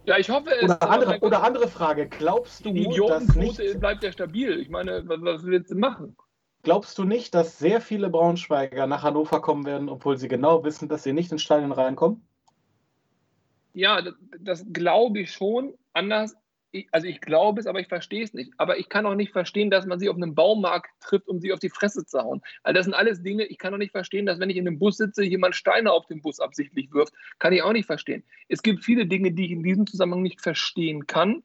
Ja, 0.06 0.18
ich 0.18 0.28
hoffe 0.28 0.50
es. 0.50 0.64
Oder 0.64 0.82
andere, 0.90 1.18
oder 1.20 1.42
andere 1.42 1.68
Frage. 1.68 2.08
Glaubst 2.08 2.64
du, 2.64 2.72
die 2.72 2.84
dass 2.84 3.34
nicht, 3.34 3.58
Idiotenquote 3.58 3.78
bleibt 3.78 4.04
ja 4.04 4.12
stabil. 4.12 4.60
Ich 4.60 4.68
meine, 4.68 5.02
was, 5.08 5.20
was 5.22 5.44
willst 5.44 5.70
du 5.70 5.76
machen? 5.76 6.16
glaubst 6.64 6.98
du 6.98 7.04
nicht, 7.04 7.34
dass 7.34 7.58
sehr 7.58 7.80
viele 7.80 8.10
Braunschweiger 8.10 8.88
nach 8.88 9.04
Hannover 9.04 9.40
kommen 9.40 9.64
werden, 9.64 9.88
obwohl 9.88 10.16
sie 10.16 10.26
genau 10.26 10.64
wissen, 10.64 10.88
dass 10.88 11.04
sie 11.04 11.12
nicht 11.12 11.30
ins 11.30 11.42
Stadion 11.42 11.70
reinkommen? 11.70 12.26
Ja, 13.74 14.02
das, 14.02 14.14
das 14.40 14.66
glaube 14.72 15.20
ich 15.20 15.32
schon. 15.32 15.74
Anders, 15.92 16.34
ich, 16.74 16.88
also 16.90 17.06
ich 17.06 17.20
glaube 17.20 17.60
es, 17.60 17.66
aber 17.66 17.80
ich 17.80 17.86
verstehe 17.86 18.24
es 18.24 18.34
nicht. 18.34 18.52
Aber 18.56 18.78
ich 18.78 18.88
kann 18.88 19.06
auch 19.06 19.14
nicht 19.14 19.32
verstehen, 19.32 19.70
dass 19.70 19.86
man 19.86 20.00
sie 20.00 20.08
auf 20.08 20.16
einem 20.16 20.34
Baumarkt 20.34 20.90
trifft, 21.00 21.28
um 21.28 21.40
sie 21.40 21.52
auf 21.52 21.60
die 21.60 21.70
Fresse 21.70 22.04
zu 22.04 22.18
hauen. 22.18 22.42
Also 22.64 22.74
das 22.74 22.84
sind 22.84 22.94
alles 22.94 23.22
Dinge, 23.22 23.44
ich 23.44 23.58
kann 23.58 23.72
auch 23.72 23.78
nicht 23.78 23.92
verstehen, 23.92 24.26
dass 24.26 24.40
wenn 24.40 24.50
ich 24.50 24.56
in 24.56 24.66
einem 24.66 24.78
Bus 24.78 24.96
sitze, 24.96 25.24
jemand 25.24 25.54
Steine 25.54 25.92
auf 25.92 26.06
den 26.06 26.20
Bus 26.20 26.40
absichtlich 26.40 26.92
wirft. 26.92 27.14
Kann 27.38 27.52
ich 27.52 27.62
auch 27.62 27.72
nicht 27.72 27.86
verstehen. 27.86 28.24
Es 28.48 28.62
gibt 28.62 28.84
viele 28.84 29.06
Dinge, 29.06 29.32
die 29.32 29.46
ich 29.46 29.52
in 29.52 29.62
diesem 29.62 29.86
Zusammenhang 29.86 30.22
nicht 30.22 30.40
verstehen 30.40 31.06
kann. 31.06 31.44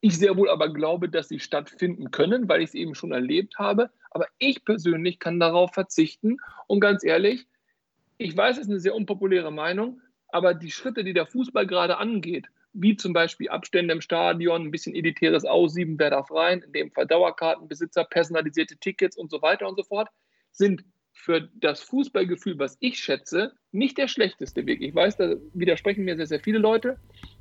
Ich 0.00 0.18
sehr 0.18 0.36
wohl 0.36 0.48
aber 0.48 0.72
glaube, 0.72 1.08
dass 1.08 1.28
sie 1.28 1.38
stattfinden 1.38 2.10
können, 2.10 2.48
weil 2.48 2.62
ich 2.62 2.70
es 2.70 2.74
eben 2.74 2.94
schon 2.94 3.12
erlebt 3.12 3.58
habe. 3.58 3.90
Aber 4.10 4.26
ich 4.38 4.64
persönlich 4.64 5.18
kann 5.18 5.38
darauf 5.38 5.74
verzichten. 5.74 6.38
Und 6.66 6.80
ganz 6.80 7.04
ehrlich, 7.04 7.46
ich 8.16 8.34
weiß, 8.34 8.56
es 8.56 8.62
ist 8.64 8.70
eine 8.70 8.80
sehr 8.80 8.94
unpopuläre 8.94 9.52
Meinung, 9.52 10.00
aber 10.28 10.54
die 10.54 10.70
Schritte, 10.70 11.04
die 11.04 11.12
der 11.12 11.26
Fußball 11.26 11.66
gerade 11.66 11.98
angeht, 11.98 12.46
wie 12.72 12.96
zum 12.96 13.12
Beispiel 13.12 13.48
Abstände 13.48 13.92
im 13.92 14.00
Stadion, 14.00 14.62
ein 14.62 14.70
bisschen 14.70 14.94
editäres 14.94 15.44
Aussieben, 15.44 15.98
wer 15.98 16.10
darf 16.10 16.30
rein, 16.30 16.62
in 16.62 16.72
dem 16.72 16.90
Fall 16.90 17.06
Dauerkartenbesitzer, 17.06 18.04
personalisierte 18.04 18.76
Tickets 18.78 19.16
und 19.16 19.30
so 19.30 19.42
weiter 19.42 19.68
und 19.68 19.76
so 19.76 19.84
fort, 19.84 20.08
sind 20.52 20.84
für 21.12 21.48
das 21.54 21.82
Fußballgefühl, 21.82 22.58
was 22.58 22.76
ich 22.80 22.98
schätze, 22.98 23.52
nicht 23.70 23.98
der 23.98 24.08
schlechteste 24.08 24.66
Weg. 24.66 24.80
Ich 24.80 24.94
weiß, 24.94 25.18
da 25.18 25.36
widersprechen 25.52 26.04
mir 26.04 26.16
sehr, 26.16 26.26
sehr 26.26 26.40
viele 26.40 26.58
Leute, 26.58 26.98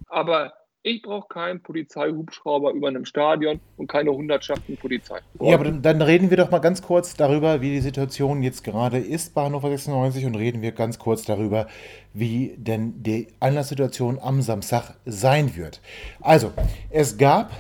aber 0.08 0.54
ich 0.84 1.02
brauche 1.02 1.28
keinen 1.28 1.62
Polizeihubschrauber 1.62 2.72
über 2.72 2.88
einem 2.88 3.06
Stadion 3.06 3.60
und 3.78 3.88
keine 3.88 4.12
Hundertschaften 4.12 4.78
Polizei. 4.78 5.20
Ja, 5.40 5.54
aber 5.56 5.66
dann, 5.66 5.82
dann, 5.82 6.02
reden 6.02 6.30
wir 6.30 6.38
doch 6.38 6.50
mal 6.50 6.60
ganz 6.60 6.82
kurz 6.82 7.14
darüber, 7.16 7.62
wie 7.62 7.70
die 7.70 7.82
Situation 7.82 8.42
jetzt 8.42 8.64
gerade 8.64 8.98
ist 8.98 9.36
bei 9.36 9.44
Hannover 9.44 9.70
96 9.70 10.26
und 10.26 10.36
reden 10.36 10.62
wir 10.62 10.72
ganz 10.72 10.98
kurz 10.98 11.24
darüber, 11.24 11.68
wie 12.14 12.56
denn 12.58 13.04
die 13.04 13.28
Anlasssituation 13.40 14.20
am 14.20 14.42
Samstag 14.42 14.96
sein 15.06 15.56
wird. 15.56 15.82
Also, 16.20 16.52
es 16.90 17.18
gab 17.18 17.52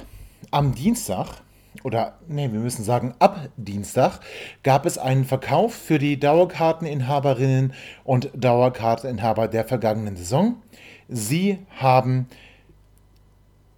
am 0.49 0.73
Dienstag 0.73 1.41
oder 1.83 2.17
nee, 2.27 2.51
wir 2.51 2.59
müssen 2.59 2.83
sagen, 2.83 3.13
ab 3.19 3.49
Dienstag 3.55 4.19
gab 4.63 4.85
es 4.85 4.97
einen 4.97 5.25
Verkauf 5.25 5.73
für 5.73 5.99
die 5.99 6.19
Dauerkarteninhaberinnen 6.19 7.73
und 8.03 8.29
Dauerkarteninhaber 8.33 9.47
der 9.47 9.65
vergangenen 9.65 10.15
Saison. 10.15 10.61
Sie 11.07 11.59
haben 11.77 12.27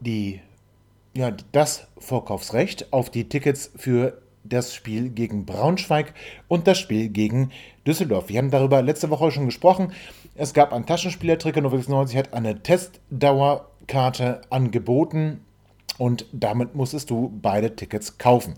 die, 0.03 0.41
ja, 1.13 1.31
das 1.51 1.87
Vorkaufsrecht 1.97 2.91
auf 2.91 3.09
die 3.09 3.29
Tickets 3.29 3.71
für 3.75 4.21
das 4.43 4.75
Spiel 4.75 5.09
gegen 5.09 5.45
Braunschweig 5.45 6.13
und 6.47 6.67
das 6.67 6.77
Spiel 6.77 7.09
gegen 7.09 7.51
Düsseldorf. 7.87 8.29
Wir 8.29 8.39
haben 8.39 8.51
darüber 8.51 8.81
letzte 8.81 9.09
Woche 9.09 9.31
schon 9.31 9.45
gesprochen. 9.45 9.93
Es 10.35 10.53
gab 10.53 10.73
ein 10.73 10.85
Taschenspielertrick 10.85 11.55
und 11.57 11.69
96 11.69 12.17
hat 12.17 12.33
eine 12.33 12.61
Testdauerkarte 12.61 14.41
angeboten 14.49 15.41
und 15.97 16.25
damit 16.31 16.75
musstest 16.75 17.09
du 17.09 17.31
beide 17.41 17.75
Tickets 17.75 18.17
kaufen. 18.17 18.55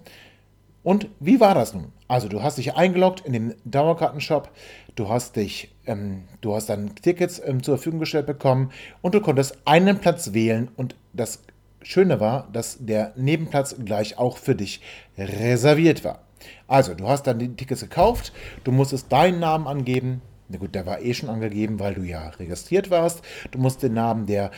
Und 0.84 1.08
wie 1.20 1.40
war 1.40 1.56
das 1.56 1.74
nun? 1.74 1.92
Also 2.08 2.28
du 2.28 2.44
hast 2.44 2.60
dich 2.60 2.76
eingeloggt 2.76 3.22
in 3.26 3.34
den 3.34 3.56
Dauerkartenshop, 3.66 4.52
du 4.96 5.10
hast 5.10 5.36
dich, 5.36 5.74
ähm, 5.88 6.26
du 6.42 6.54
hast 6.54 6.70
dann 6.70 6.94
Tickets 6.96 7.42
ähm, 7.44 7.64
zur 7.64 7.78
Verfügung 7.78 8.00
gestellt 8.00 8.28
bekommen 8.28 8.72
und 9.02 9.16
du 9.16 9.22
konntest 9.22 9.58
einen 9.66 9.98
Platz 9.98 10.34
wählen 10.34 10.70
und 10.76 10.96
das 11.16 11.42
Schöne 11.82 12.20
war, 12.20 12.48
dass 12.52 12.78
der 12.80 13.14
Nebenplatz 13.16 13.76
gleich 13.84 14.18
auch 14.18 14.38
für 14.38 14.56
dich 14.56 14.82
reserviert 15.18 16.04
war. 16.04 16.20
Also 16.68 16.94
du 16.94 17.08
hast 17.08 17.24
dann 17.24 17.40
die 17.40 17.56
Tickets 17.56 17.82
gekauft, 17.82 18.34
du 18.64 18.72
musstest 18.72 19.12
deinen 19.12 19.40
Namen 19.40 19.68
angeben, 19.68 20.22
na 20.50 20.58
gut, 20.58 20.76
der 20.76 20.86
war 20.86 21.02
eh 21.02 21.14
schon 21.14 21.30
angegeben, 21.30 21.80
weil 21.80 21.96
du 21.96 22.04
ja 22.04 22.30
registriert 22.30 22.92
warst. 22.92 23.24
Du 23.50 23.58
musst 23.58 23.82
den 23.82 23.94
Namen 23.94 24.28
der 24.28 24.52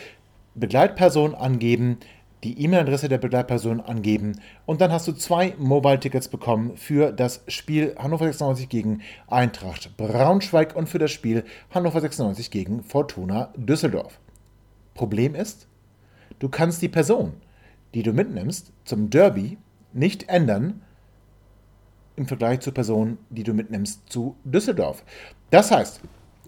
Begleitperson 0.54 1.34
angeben, 1.34 2.00
die 2.44 2.62
E-Mail-Adresse 2.62 3.10
der 3.10 3.18
Begleitperson 3.18 3.82
angeben 3.82 4.40
und 4.66 4.82
dann 4.82 4.92
hast 4.92 5.08
du 5.08 5.12
zwei 5.14 5.56
Mobile-Tickets 5.58 6.28
bekommen 6.28 6.78
für 6.78 7.12
das 7.12 7.42
Spiel 7.48 7.96
Hannover 7.98 8.26
96 8.26 8.70
gegen 8.70 9.02
Eintracht 9.28 9.96
Braunschweig 9.98 10.76
und 10.76 10.88
für 10.88 11.00
das 11.00 11.12
Spiel 11.12 11.44
Hannover 11.72 12.00
96 12.00 12.52
gegen 12.52 12.84
Fortuna 12.84 13.52
Düsseldorf. 13.56 14.20
Problem 14.94 15.34
ist, 15.36 15.68
du 16.40 16.50
kannst 16.50 16.82
die 16.82 16.90
Person, 16.90 17.34
die 17.94 18.04
du 18.04 18.14
mitnimmst 18.14 18.72
zum 18.86 19.10
Derby, 19.10 19.58
nicht 19.94 20.30
ändern 20.30 20.82
im 22.16 22.28
Vergleich 22.28 22.60
zur 22.62 22.74
Person, 22.74 23.18
die 23.30 23.44
du 23.44 23.54
mitnimmst 23.54 24.02
zu 24.10 24.36
Düsseldorf. 24.44 25.04
Das 25.50 25.72
heißt, 25.72 26.02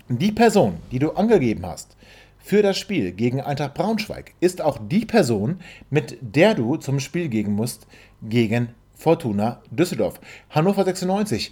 die 0.10 0.32
Person, 0.32 0.78
die 0.92 1.00
du 1.00 1.12
angegeben 1.12 1.66
hast, 1.66 1.96
für 2.40 2.62
das 2.62 2.78
Spiel 2.78 3.12
gegen 3.12 3.42
Eintracht 3.42 3.76
Braunschweig 3.76 4.34
ist 4.40 4.62
auch 4.62 4.80
die 4.82 5.06
Person, 5.06 5.60
mit 5.90 6.18
der 6.22 6.56
du 6.56 6.78
zum 6.78 7.00
Spiel 7.00 7.30
gehen 7.30 7.52
musst 7.52 7.86
gegen 8.24 8.70
Fortuna 8.96 9.62
Düsseldorf. 9.70 10.20
Hannover 10.50 10.84
96 10.84 11.52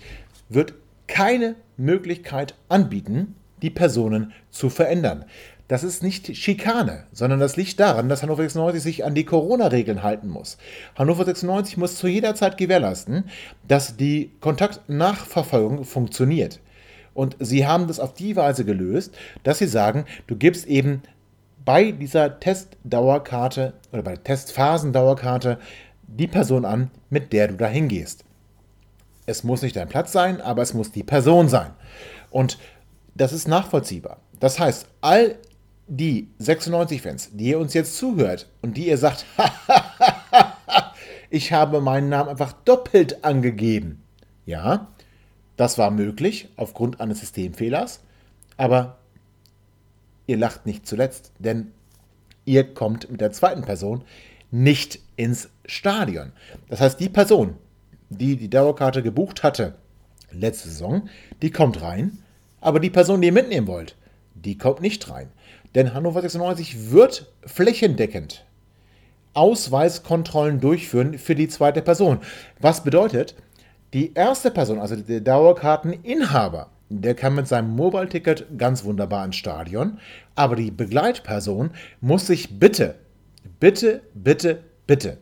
wird 0.49 0.73
keine 1.07 1.55
Möglichkeit 1.77 2.55
anbieten, 2.67 3.35
die 3.61 3.69
Personen 3.69 4.33
zu 4.49 4.69
verändern. 4.69 5.25
Das 5.67 5.83
ist 5.83 6.01
nicht 6.01 6.35
Schikane, 6.37 7.03
sondern 7.11 7.41
das 7.41 7.57
liegt 7.57 7.79
daran, 7.79 8.07
dass 8.07 8.23
Hannover 8.23 8.43
96 8.43 8.81
sich 8.81 9.05
an 9.05 9.15
die 9.15 9.25
Corona-Regeln 9.25 10.01
halten 10.01 10.29
muss. 10.29 10.57
Hannover 10.95 11.25
96 11.25 11.75
muss 11.75 11.97
zu 11.97 12.07
jeder 12.07 12.35
Zeit 12.35 12.57
gewährleisten, 12.57 13.25
dass 13.67 13.97
die 13.97 14.31
Kontaktnachverfolgung 14.39 15.83
funktioniert. 15.83 16.61
Und 17.13 17.35
sie 17.39 17.67
haben 17.67 17.87
das 17.87 17.99
auf 17.99 18.13
die 18.13 18.35
Weise 18.35 18.63
gelöst, 18.63 19.13
dass 19.43 19.57
sie 19.57 19.67
sagen, 19.67 20.05
du 20.27 20.37
gibst 20.37 20.67
eben 20.67 21.01
bei 21.65 21.91
dieser 21.91 22.39
Testdauerkarte 22.39 23.73
oder 23.91 24.03
bei 24.03 24.11
der 24.13 24.23
Testphasendauerkarte 24.23 25.57
die 26.07 26.27
Person 26.27 26.63
an, 26.63 26.91
mit 27.09 27.33
der 27.33 27.49
du 27.49 27.55
da 27.55 27.67
hingehst. 27.67 28.23
Es 29.25 29.43
muss 29.43 29.61
nicht 29.61 29.75
dein 29.75 29.89
Platz 29.89 30.13
sein, 30.13 30.39
aber 30.39 30.61
es 30.61 30.73
muss 30.73 30.93
die 30.93 31.03
Person 31.03 31.49
sein. 31.49 31.71
Und 32.29 32.57
das 33.15 33.33
ist 33.33 33.49
nachvollziehbar. 33.49 34.21
Das 34.39 34.59
heißt, 34.59 34.87
all 35.01 35.35
die 35.87 36.27
96-Fans, 36.41 37.31
die 37.33 37.49
ihr 37.49 37.59
uns 37.59 37.73
jetzt 37.73 37.97
zuhört 37.97 38.47
und 38.61 38.77
die 38.77 38.87
ihr 38.87 38.97
sagt, 38.97 39.25
ich 41.29 41.53
habe 41.53 41.81
meinen 41.81 42.09
Namen 42.09 42.29
einfach 42.29 42.53
doppelt 42.53 43.23
angegeben. 43.23 44.03
Ja, 44.45 44.87
das 45.55 45.77
war 45.77 45.91
möglich 45.91 46.49
aufgrund 46.55 46.99
eines 46.99 47.19
Systemfehlers, 47.19 48.01
aber 48.57 48.97
ihr 50.27 50.37
lacht 50.37 50.65
nicht 50.65 50.85
zuletzt, 50.85 51.31
denn 51.39 51.71
ihr 52.45 52.73
kommt 52.73 53.09
mit 53.09 53.21
der 53.21 53.31
zweiten 53.31 53.63
Person 53.63 54.03
nicht 54.51 54.99
ins 55.15 55.49
Stadion. 55.65 56.31
Das 56.69 56.79
heißt, 56.79 56.99
die 56.99 57.09
Person, 57.09 57.55
die 58.09 58.35
die 58.35 58.49
Dauerkarte 58.49 59.03
gebucht 59.03 59.43
hatte 59.43 59.75
letzte 60.31 60.69
Saison, 60.69 61.09
die 61.41 61.51
kommt 61.51 61.81
rein, 61.81 62.19
aber 62.61 62.79
die 62.79 62.89
Person, 62.89 63.21
die 63.21 63.27
ihr 63.27 63.33
mitnehmen 63.33 63.67
wollt, 63.67 63.95
die 64.43 64.57
kommt 64.57 64.81
nicht 64.81 65.09
rein. 65.09 65.29
Denn 65.75 65.93
Hannover 65.93 66.21
96 66.21 66.91
wird 66.91 67.31
flächendeckend 67.45 68.45
Ausweiskontrollen 69.33 70.59
durchführen 70.59 71.17
für 71.17 71.35
die 71.35 71.47
zweite 71.47 71.81
Person. 71.81 72.19
Was 72.59 72.83
bedeutet, 72.83 73.35
die 73.93 74.13
erste 74.13 74.49
Person, 74.49 74.79
also 74.79 74.95
der 74.95 75.21
Dauerkarteninhaber, 75.21 76.71
der 76.89 77.13
kann 77.13 77.35
mit 77.35 77.47
seinem 77.47 77.75
Mobile-Ticket 77.75 78.57
ganz 78.57 78.83
wunderbar 78.83 79.25
ins 79.25 79.35
Stadion, 79.35 79.99
aber 80.35 80.55
die 80.55 80.71
Begleitperson 80.71 81.71
muss 82.01 82.27
sich 82.27 82.59
bitte, 82.59 82.95
bitte, 83.59 84.01
bitte, 84.13 84.63
bitte 84.87 85.17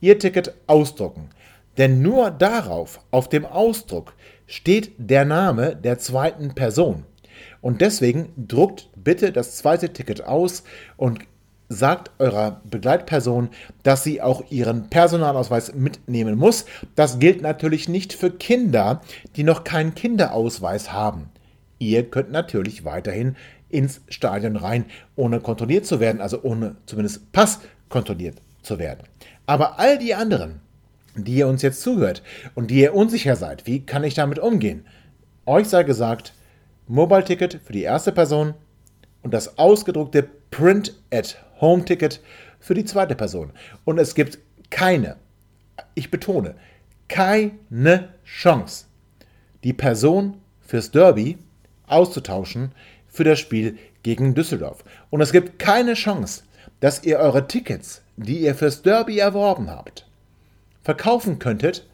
ihr 0.00 0.18
Ticket 0.18 0.54
ausdrucken. 0.66 1.30
Denn 1.78 2.00
nur 2.00 2.30
darauf, 2.30 3.00
auf 3.10 3.28
dem 3.28 3.44
Ausdruck, 3.44 4.14
steht 4.46 4.92
der 4.98 5.24
Name 5.24 5.76
der 5.76 5.98
zweiten 5.98 6.54
Person. 6.54 7.04
Und 7.66 7.80
deswegen 7.80 8.28
druckt 8.36 8.90
bitte 8.94 9.32
das 9.32 9.56
zweite 9.56 9.92
Ticket 9.92 10.22
aus 10.22 10.62
und 10.96 11.18
sagt 11.68 12.12
eurer 12.20 12.60
Begleitperson, 12.62 13.48
dass 13.82 14.04
sie 14.04 14.22
auch 14.22 14.52
ihren 14.52 14.88
Personalausweis 14.88 15.74
mitnehmen 15.74 16.38
muss. 16.38 16.66
Das 16.94 17.18
gilt 17.18 17.42
natürlich 17.42 17.88
nicht 17.88 18.12
für 18.12 18.30
Kinder, 18.30 19.00
die 19.34 19.42
noch 19.42 19.64
keinen 19.64 19.96
Kinderausweis 19.96 20.92
haben. 20.92 21.28
Ihr 21.80 22.08
könnt 22.08 22.30
natürlich 22.30 22.84
weiterhin 22.84 23.34
ins 23.68 24.00
Stadion 24.10 24.54
rein, 24.54 24.84
ohne 25.16 25.40
kontrolliert 25.40 25.86
zu 25.86 25.98
werden, 25.98 26.20
also 26.20 26.44
ohne 26.44 26.76
zumindest 26.86 27.32
Pass 27.32 27.58
kontrolliert 27.88 28.36
zu 28.62 28.78
werden. 28.78 29.00
Aber 29.46 29.80
all 29.80 29.98
die 29.98 30.14
anderen, 30.14 30.60
die 31.16 31.34
ihr 31.34 31.48
uns 31.48 31.62
jetzt 31.62 31.82
zuhört 31.82 32.22
und 32.54 32.70
die 32.70 32.82
ihr 32.82 32.94
unsicher 32.94 33.34
seid, 33.34 33.66
wie 33.66 33.84
kann 33.84 34.04
ich 34.04 34.14
damit 34.14 34.38
umgehen? 34.38 34.86
Euch 35.46 35.66
sei 35.66 35.82
gesagt, 35.82 36.32
Mobile-Ticket 36.88 37.60
für 37.64 37.72
die 37.72 37.82
erste 37.82 38.12
Person 38.12 38.54
und 39.22 39.34
das 39.34 39.58
ausgedruckte 39.58 40.28
Print-at-Home-Ticket 40.50 42.20
für 42.60 42.74
die 42.74 42.84
zweite 42.84 43.14
Person. 43.14 43.50
Und 43.84 43.98
es 43.98 44.14
gibt 44.14 44.38
keine, 44.70 45.16
ich 45.94 46.10
betone, 46.10 46.54
keine 47.08 48.08
Chance, 48.24 48.86
die 49.64 49.72
Person 49.72 50.40
fürs 50.60 50.90
Derby 50.90 51.38
auszutauschen 51.86 52.72
für 53.08 53.24
das 53.24 53.38
Spiel 53.38 53.78
gegen 54.02 54.34
Düsseldorf. 54.34 54.84
Und 55.10 55.20
es 55.20 55.32
gibt 55.32 55.58
keine 55.58 55.94
Chance, 55.94 56.42
dass 56.80 57.02
ihr 57.04 57.18
eure 57.18 57.48
Tickets, 57.48 58.02
die 58.16 58.40
ihr 58.40 58.54
fürs 58.54 58.82
Derby 58.82 59.18
erworben 59.18 59.70
habt, 59.70 60.06
verkaufen 60.82 61.38
könntet 61.38 61.86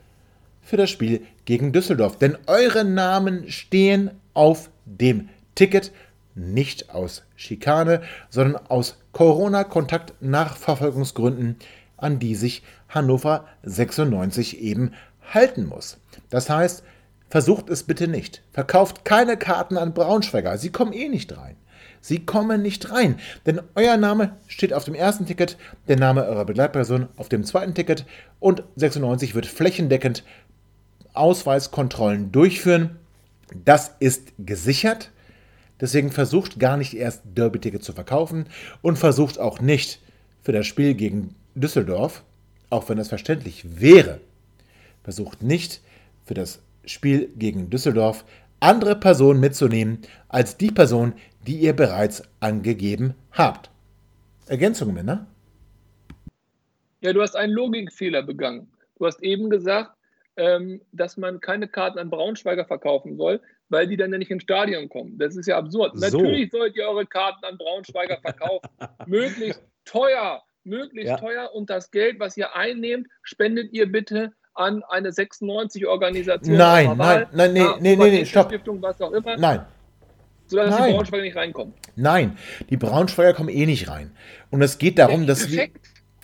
für 0.62 0.76
das 0.76 0.90
Spiel 0.90 1.26
gegen 1.44 1.72
Düsseldorf. 1.72 2.18
Denn 2.18 2.36
eure 2.46 2.84
Namen 2.84 3.50
stehen 3.50 4.10
auf 4.34 4.70
dem 4.98 5.28
Ticket 5.54 5.92
nicht 6.34 6.90
aus 6.90 7.22
Schikane, 7.36 8.02
sondern 8.30 8.66
aus 8.68 8.96
Corona-Kontakt-Nachverfolgungsgründen, 9.12 11.54
an 11.96 12.18
die 12.18 12.34
sich 12.34 12.64
Hannover 12.88 13.46
96 13.62 14.60
eben 14.60 14.90
halten 15.32 15.66
muss. 15.66 15.98
Das 16.30 16.50
heißt, 16.50 16.82
versucht 17.28 17.70
es 17.70 17.84
bitte 17.84 18.08
nicht. 18.08 18.42
Verkauft 18.52 19.04
keine 19.04 19.36
Karten 19.36 19.76
an 19.76 19.94
Braunschweiger. 19.94 20.58
Sie 20.58 20.70
kommen 20.70 20.92
eh 20.92 21.08
nicht 21.08 21.36
rein. 21.36 21.54
Sie 22.00 22.26
kommen 22.26 22.62
nicht 22.62 22.90
rein, 22.90 23.20
denn 23.46 23.60
euer 23.76 23.96
Name 23.96 24.36
steht 24.48 24.74
auf 24.74 24.84
dem 24.84 24.96
ersten 24.96 25.24
Ticket, 25.24 25.56
der 25.86 25.96
Name 25.96 26.24
eurer 26.24 26.44
Begleitperson 26.44 27.06
auf 27.16 27.28
dem 27.28 27.44
zweiten 27.44 27.74
Ticket 27.74 28.06
und 28.40 28.64
96 28.74 29.36
wird 29.36 29.46
flächendeckend 29.46 30.24
Ausweiskontrollen 31.12 32.32
durchführen. 32.32 32.98
Das 33.64 33.94
ist 34.00 34.32
gesichert. 34.38 35.10
Deswegen 35.80 36.10
versucht 36.10 36.60
gar 36.60 36.76
nicht 36.76 36.94
erst 36.94 37.22
Derby-Ticket 37.24 37.82
zu 37.82 37.92
verkaufen 37.92 38.46
und 38.82 38.98
versucht 38.98 39.38
auch 39.38 39.60
nicht 39.60 40.00
für 40.42 40.52
das 40.52 40.66
Spiel 40.66 40.94
gegen 40.94 41.34
Düsseldorf, 41.54 42.22
auch 42.70 42.88
wenn 42.88 42.98
es 42.98 43.08
verständlich 43.08 43.80
wäre, 43.80 44.20
versucht 45.02 45.42
nicht 45.42 45.80
für 46.24 46.34
das 46.34 46.60
Spiel 46.84 47.28
gegen 47.36 47.70
Düsseldorf 47.70 48.24
andere 48.60 48.96
Personen 48.96 49.40
mitzunehmen 49.40 49.98
als 50.28 50.56
die 50.56 50.70
Person, 50.70 51.14
die 51.46 51.56
ihr 51.56 51.74
bereits 51.74 52.22
angegeben 52.40 53.14
habt. 53.32 53.70
Ergänzungen, 54.46 54.94
Männer? 54.94 55.26
Ja, 57.00 57.12
du 57.12 57.20
hast 57.20 57.34
einen 57.34 57.52
Logikfehler 57.52 58.22
begangen. 58.22 58.68
Du 58.98 59.06
hast 59.06 59.20
eben 59.22 59.50
gesagt, 59.50 59.96
ähm, 60.36 60.80
dass 60.92 61.16
man 61.16 61.40
keine 61.40 61.68
Karten 61.68 61.98
an 61.98 62.10
Braunschweiger 62.10 62.64
verkaufen 62.64 63.16
soll, 63.16 63.40
weil 63.68 63.86
die 63.86 63.96
dann 63.96 64.12
ja 64.12 64.18
nicht 64.18 64.30
ins 64.30 64.42
Stadion 64.42 64.88
kommen. 64.88 65.18
Das 65.18 65.36
ist 65.36 65.46
ja 65.46 65.58
absurd. 65.58 65.92
So. 65.94 66.00
Natürlich 66.00 66.50
sollt 66.50 66.76
ihr 66.76 66.86
eure 66.88 67.06
Karten 67.06 67.44
an 67.44 67.58
Braunschweiger 67.58 68.18
verkaufen. 68.20 68.68
möglichst 69.06 69.62
teuer, 69.84 70.42
möglichst 70.64 71.10
ja. 71.10 71.16
teuer. 71.16 71.50
Und 71.54 71.70
das 71.70 71.90
Geld, 71.90 72.18
was 72.18 72.36
ihr 72.36 72.54
einnehmt, 72.54 73.08
spendet 73.22 73.72
ihr 73.72 73.90
bitte 73.90 74.32
an 74.54 74.82
eine 74.88 75.10
96-Organisation. 75.10 76.56
Nein, 76.56 76.96
nein, 76.96 77.26
nein, 77.32 77.52
nee, 77.52 77.66
nee, 77.80 77.96
nee, 77.96 78.10
nee, 78.10 78.24
stopp. 78.24 78.48
Stiftung, 78.48 78.80
was 78.82 79.00
auch 79.00 79.12
immer. 79.12 79.36
Nein. 79.36 79.64
Sodass 80.46 80.70
nein. 80.70 80.88
die 80.88 80.94
Braunschweiger 80.94 81.22
nicht 81.22 81.36
reinkommen. 81.36 81.74
Nein, 81.96 82.36
die 82.68 82.76
Braunschweiger 82.76 83.32
kommen 83.32 83.48
eh 83.48 83.64
nicht 83.64 83.88
rein. 83.88 84.12
Und 84.50 84.60
es 84.62 84.78
geht 84.78 84.98
darum, 84.98 85.26
dass 85.26 85.50
wir. 85.50 85.68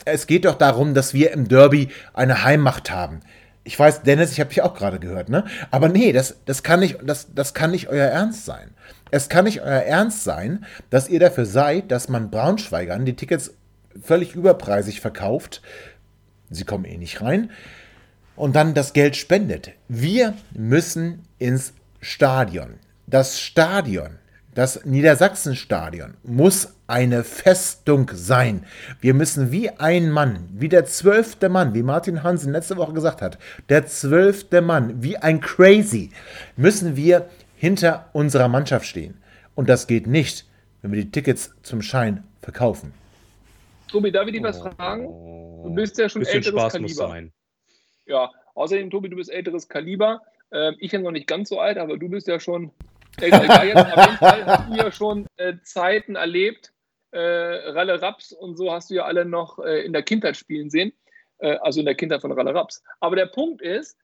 Es 0.05 0.26
geht 0.26 0.47
doch 0.47 0.55
darum, 0.55 0.94
dass 0.94 1.12
wir 1.12 1.32
im 1.32 1.48
Derby 1.48 1.89
eine 2.14 2.43
Heimmacht 2.44 2.90
haben. 2.90 3.20
Ich 3.64 3.78
weiß, 3.78 4.02
Dennis, 4.02 4.32
ich 4.32 4.40
habe 4.40 4.48
dich 4.48 4.62
auch 4.62 4.74
gerade 4.74 4.98
gehört, 4.98 5.28
ne? 5.28 5.44
Aber 5.70 5.89
nee, 5.89 6.12
das, 6.12 6.36
das, 6.47 6.62
kann 6.62 6.80
nicht, 6.80 6.98
das, 7.05 7.35
das 7.35 7.52
kann 7.55 7.70
nicht 7.70 7.89
euer 7.89 8.06
Ernst 8.06 8.44
sein. 8.44 8.70
Es 9.10 9.28
kann 9.28 9.44
nicht 9.44 9.60
euer 9.60 9.82
Ernst 9.82 10.24
sein, 10.24 10.64
dass 10.90 11.09
ihr 11.09 11.20
dafür 11.20 11.47
seid, 11.47 11.90
dass 11.90 12.09
man 12.09 12.30
Braunschweigern 12.30 13.05
die 13.05 13.16
Tickets 13.16 13.55
völlig 14.02 14.35
überpreisig 14.35 15.01
verkauft. 15.01 15.62
Sie 16.51 16.64
kommen 16.64 16.85
eh 16.85 16.97
nicht 16.97 17.20
rein. 17.20 17.51
Und 18.36 18.55
dann 18.55 18.74
das 18.74 18.93
Geld 18.93 19.16
spendet. 19.16 19.72
Wir 19.89 20.35
müssen 20.52 21.22
ins 21.39 21.72
Stadion. 22.01 22.74
Das 23.06 23.40
Stadion 23.40 24.18
das 24.55 24.85
Niedersachsenstadion 24.85 26.15
muss 26.23 26.75
eine 26.87 27.23
Festung 27.23 28.11
sein. 28.12 28.65
Wir 29.01 29.15
müssen 29.15 29.53
wie 29.53 29.70
ein 29.70 30.11
Mann, 30.11 30.49
wie 30.53 30.69
der 30.69 30.85
zwölfte 30.85 31.49
Mann, 31.49 31.75
wie 31.75 31.83
Martin 31.83 32.23
Hansen 32.23 32.53
letzte 32.53 32.77
Woche 32.77 32.93
gesagt 32.93 33.23
hat, 33.23 33.39
der 33.69 33.87
zwölfte 33.87 34.61
Mann, 34.61 35.03
wie 35.03 35.16
ein 35.16 35.41
Crazy, 35.41 36.11
müssen 36.57 36.97
wir 36.97 37.29
hinter 37.57 38.09
unserer 38.12 38.49
Mannschaft 38.49 38.87
stehen. 38.87 39.20
Und 39.55 39.69
das 39.69 39.87
geht 39.87 40.07
nicht, 40.07 40.47
wenn 40.83 40.93
wir 40.93 41.03
die 41.03 41.11
Tickets 41.11 41.55
zum 41.62 41.83
Schein 41.83 42.25
verkaufen. 42.41 42.93
Tobi, 43.89 44.12
darf 44.12 44.27
ich 44.27 44.35
dich 44.35 44.43
was 44.43 44.59
fragen? 44.59 45.05
Du 45.05 45.73
bist 45.75 45.99
ja 45.99 46.09
schon 46.09 46.23
älteres 46.23 46.47
Spaß 46.47 46.73
Kaliber. 46.73 46.89
Muss 46.89 46.97
sein. 46.97 47.33
Ja, 48.07 48.31
außerdem, 48.55 48.91
Tobi, 48.91 49.09
du 49.09 49.16
bist 49.16 49.31
älteres 49.31 49.69
Kaliber. 49.69 50.23
Ähm, 50.53 50.77
ich 50.79 50.91
bin 50.91 51.03
noch 51.03 51.11
nicht 51.11 51.27
ganz 51.27 51.49
so 51.49 51.61
alt, 51.61 51.79
aber 51.79 51.99
du 51.99 52.09
bist 52.09 52.27
ja 52.27 52.41
schon 52.41 52.70
Egal, 53.20 53.66
jetzt 53.66 53.77
auf 53.78 54.07
jeden 54.07 54.19
Fall 54.19 54.47
hast 54.47 54.70
du 54.70 54.77
ja 54.77 54.93
schon 54.93 55.27
äh, 55.36 55.55
Zeiten 55.62 56.16
erlebt. 56.16 56.73
Äh, 57.11 57.20
Ralle 57.20 58.01
Raps 58.03 58.32
und 58.32 58.57
so 58.57 58.73
hast 58.73 58.90
du 58.90 58.95
ja 58.95 59.05
alle 59.05 59.24
noch 59.24 59.59
äh, 59.59 59.85
in 59.85 59.93
der 59.93 60.03
Kindheit 60.03 60.36
spielen 60.36 60.70
sehen. 60.70 60.93
Äh, 61.39 61.57
also 61.62 61.81
in 61.81 61.86
der 61.86 61.95
Kindheit 61.95 62.20
von 62.20 62.32
Ralle 62.32 62.55
Raps. 62.55 62.82
Aber 63.01 63.16
der 63.16 63.27
Punkt 63.27 63.62
ist, 63.62 63.97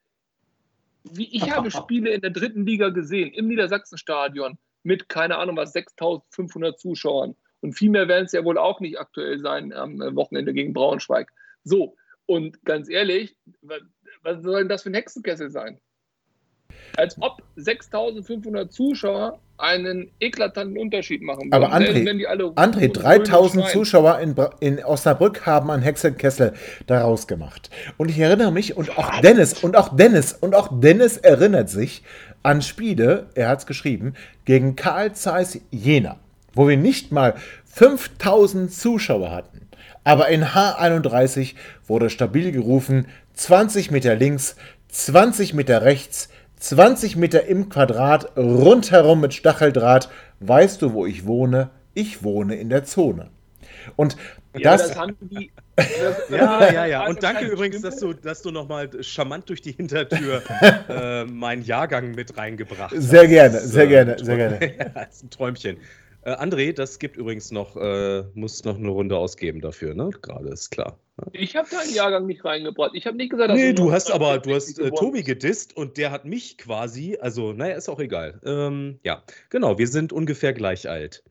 wie 1.03 1.35
ich 1.35 1.51
habe 1.51 1.69
Spiele 1.69 2.11
in 2.11 2.21
der 2.21 2.31
dritten 2.31 2.65
Liga 2.65 2.89
gesehen, 2.89 3.31
im 3.33 3.47
Niedersachsenstadion 3.47 4.57
mit, 4.83 5.09
keine 5.09 5.37
Ahnung 5.37 5.57
was, 5.57 5.73
6500 5.73 6.79
Zuschauern. 6.79 7.35
Und 7.61 7.73
viel 7.73 7.89
mehr 7.89 8.07
werden 8.07 8.25
es 8.25 8.31
ja 8.31 8.43
wohl 8.43 8.57
auch 8.57 8.79
nicht 8.79 8.99
aktuell 8.99 9.39
sein 9.39 9.73
am 9.73 10.01
äh, 10.01 10.15
Wochenende 10.15 10.53
gegen 10.53 10.73
Braunschweig. 10.73 11.31
So, 11.63 11.95
und 12.25 12.63
ganz 12.63 12.89
ehrlich, 12.89 13.35
was 14.21 14.43
soll 14.43 14.59
denn 14.59 14.69
das 14.69 14.83
für 14.83 14.89
ein 14.89 14.95
Hexenkessel 14.95 15.51
sein? 15.51 15.79
Als 16.97 17.15
ob 17.21 17.41
6500 17.55 18.71
Zuschauer 18.71 19.39
einen 19.57 20.11
eklatanten 20.19 20.77
Unterschied 20.77 21.21
machen 21.21 21.51
würden. 21.51 21.53
Aber 21.53 21.73
André, 21.73 22.55
André 22.55 22.91
3000 22.91 23.67
Zuschauer 23.67 24.19
in, 24.19 24.35
in 24.59 24.83
Osnabrück 24.83 25.45
haben 25.45 25.71
einen 25.71 25.83
Hexenkessel 25.83 26.53
daraus 26.87 27.27
gemacht. 27.27 27.69
Und 27.97 28.09
ich 28.09 28.19
erinnere 28.19 28.51
mich, 28.51 28.75
und 28.75 28.97
auch 28.97 29.21
Dennis, 29.21 29.61
und 29.63 29.75
auch 29.77 29.95
Dennis, 29.95 30.33
und 30.33 30.55
auch 30.55 30.69
Dennis 30.79 31.17
erinnert 31.17 31.69
sich 31.69 32.03
an 32.43 32.61
Spiele, 32.61 33.27
er 33.35 33.49
hat 33.49 33.59
es 33.59 33.65
geschrieben, 33.65 34.13
gegen 34.43 34.75
Karl 34.75 35.13
Zeiss 35.13 35.59
Jena, 35.71 36.17
wo 36.53 36.67
wir 36.67 36.77
nicht 36.77 37.11
mal 37.11 37.35
5000 37.65 38.71
Zuschauer 38.73 39.31
hatten. 39.31 39.61
Aber 40.03 40.29
in 40.29 40.43
H31 40.43 41.55
wurde 41.87 42.09
stabil 42.09 42.51
gerufen, 42.51 43.07
20 43.33 43.89
Meter 43.91 44.15
links, 44.15 44.55
20 44.89 45.53
Meter 45.53 45.81
rechts, 45.81 46.29
20 46.65 47.15
Meter 47.15 47.45
im 47.45 47.69
Quadrat, 47.69 48.35
rundherum 48.35 49.21
mit 49.21 49.35
Stacheldraht. 49.35 50.09
Weißt 50.39 50.81
du, 50.81 50.93
wo 50.93 51.05
ich 51.05 51.27
wohne? 51.27 51.69
Ich 51.93 52.23
wohne 52.23 52.55
in 52.55 52.69
der 52.69 52.83
Zone. 52.85 53.29
Und 53.95 54.17
ja, 54.57 54.71
das, 54.71 54.87
das 54.89 54.97
haben 54.97 55.15
die. 55.21 55.51
Das, 55.77 56.29
ja, 56.29 56.71
ja, 56.71 56.85
ja. 56.85 57.05
Und 57.05 57.21
danke 57.21 57.45
übrigens, 57.47 57.81
dass 57.81 57.97
du, 57.97 58.13
dass 58.13 58.41
du 58.41 58.49
nochmal 58.49 58.89
charmant 59.03 59.49
durch 59.49 59.61
die 59.61 59.73
Hintertür 59.73 60.41
äh, 60.89 61.25
meinen 61.25 61.63
Jahrgang 61.63 62.11
mit 62.11 62.37
reingebracht 62.37 62.93
hast. 62.95 63.09
Sehr 63.09 63.27
gerne, 63.27 63.59
sehr 63.59 63.85
gerne, 63.85 64.17
sehr 64.17 64.37
gerne. 64.37 64.77
ja, 64.79 64.85
das 64.85 65.15
ist 65.17 65.23
ein 65.25 65.29
Träumchen. 65.31 65.77
Äh, 66.25 66.31
André, 66.31 66.73
das 66.73 66.97
gibt 66.97 67.17
übrigens 67.17 67.51
noch, 67.51 67.77
äh, 67.77 68.23
muss 68.33 68.63
noch 68.63 68.77
eine 68.77 68.89
Runde 68.89 69.15
ausgeben 69.15 69.61
dafür, 69.61 69.93
ne? 69.93 70.09
Gerade 70.23 70.49
ist 70.49 70.71
klar. 70.71 70.97
Ich 71.33 71.55
habe 71.55 71.69
deinen 71.69 71.93
Jahrgang 71.93 72.25
nicht 72.25 72.43
reingebracht. 72.43 72.91
Ich 72.95 73.05
habe 73.05 73.15
nicht 73.15 73.29
gesagt, 73.29 73.51
dass 73.51 73.57
Nee, 73.57 73.73
du, 73.73 73.83
du 73.83 73.91
hast 73.91 74.11
aber, 74.11 74.39
du 74.39 74.55
hast 74.55 74.79
äh, 74.79 74.89
Tobi 74.89 75.23
gedisst 75.23 75.77
und 75.77 75.97
der 75.97 76.09
hat 76.09 76.25
mich 76.25 76.57
quasi, 76.57 77.17
also, 77.21 77.53
naja, 77.53 77.75
ist 77.75 77.89
auch 77.89 77.99
egal. 77.99 78.41
Ähm, 78.43 78.99
ja, 79.03 79.23
genau, 79.51 79.77
wir 79.77 79.87
sind 79.87 80.11
ungefähr 80.11 80.53
gleich 80.53 80.89
alt. 80.89 81.23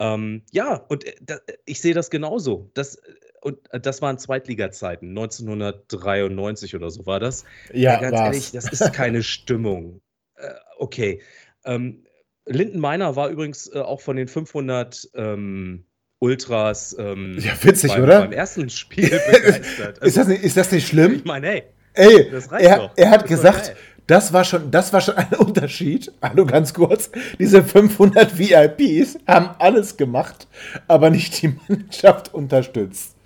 Ähm, 0.00 0.42
ja, 0.50 0.74
und 0.88 1.04
äh, 1.04 1.14
da, 1.22 1.38
ich 1.64 1.80
sehe 1.80 1.94
das 1.94 2.10
genauso. 2.10 2.68
Das, 2.74 3.00
und 3.42 3.58
äh, 3.72 3.78
das 3.78 4.02
waren 4.02 4.18
Zweitliga-Zeiten, 4.18 5.08
1993 5.10 6.74
oder 6.74 6.90
so 6.90 7.06
war 7.06 7.20
das. 7.20 7.44
Ja, 7.72 7.92
ja 7.92 8.00
ganz 8.00 8.12
war's. 8.16 8.26
ehrlich, 8.26 8.50
das 8.50 8.72
ist 8.72 8.92
keine 8.92 9.22
Stimmung. 9.22 10.00
Äh, 10.34 10.50
okay. 10.78 11.22
Ähm, 11.64 12.05
Linden 12.46 12.78
Meiner 12.78 13.16
war 13.16 13.28
übrigens 13.28 13.70
äh, 13.72 13.80
auch 13.80 14.00
von 14.00 14.16
den 14.16 14.28
500 14.28 15.10
ähm, 15.14 15.84
Ultras 16.18 16.96
ähm, 16.98 17.36
ja, 17.38 17.52
witzig, 17.62 17.92
beim, 17.92 18.04
oder? 18.04 18.20
beim 18.20 18.32
ersten 18.32 18.70
Spiel 18.70 19.10
begeistert. 19.32 20.00
Also, 20.00 20.06
ist, 20.06 20.16
das 20.16 20.28
nicht, 20.28 20.42
ist 20.44 20.56
das 20.56 20.72
nicht 20.72 20.88
schlimm? 20.88 21.14
Ich 21.14 21.24
meine, 21.24 21.46
hey, 21.48 21.62
ey, 21.94 22.32
er, 22.58 22.90
er, 22.96 23.10
hat 23.10 23.26
gesagt, 23.26 23.74
das 24.06 24.32
war, 24.32 24.44
schon, 24.44 24.70
das 24.70 24.92
war 24.92 25.00
schon 25.00 25.16
ein 25.16 25.34
Unterschied. 25.38 26.12
Hallo, 26.22 26.46
ganz 26.46 26.72
kurz. 26.72 27.10
Diese 27.38 27.62
500 27.62 28.38
VIPs 28.38 29.18
haben 29.26 29.50
alles 29.58 29.96
gemacht, 29.96 30.46
aber 30.86 31.10
nicht 31.10 31.42
die 31.42 31.48
Mannschaft 31.68 32.32
unterstützt. 32.32 33.16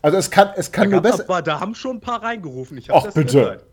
Also 0.00 0.18
es 0.18 0.30
kann, 0.30 0.50
es 0.56 0.72
kann 0.72 0.90
nur 0.90 1.00
besser. 1.00 1.24
Aber, 1.24 1.40
da 1.42 1.60
haben 1.60 1.74
schon 1.74 1.96
ein 1.96 2.00
paar 2.00 2.22
reingerufen. 2.22 2.76
Ich 2.78 2.90
Ach, 2.90 3.04
bitte. 3.12 3.38
Gehört. 3.38 3.66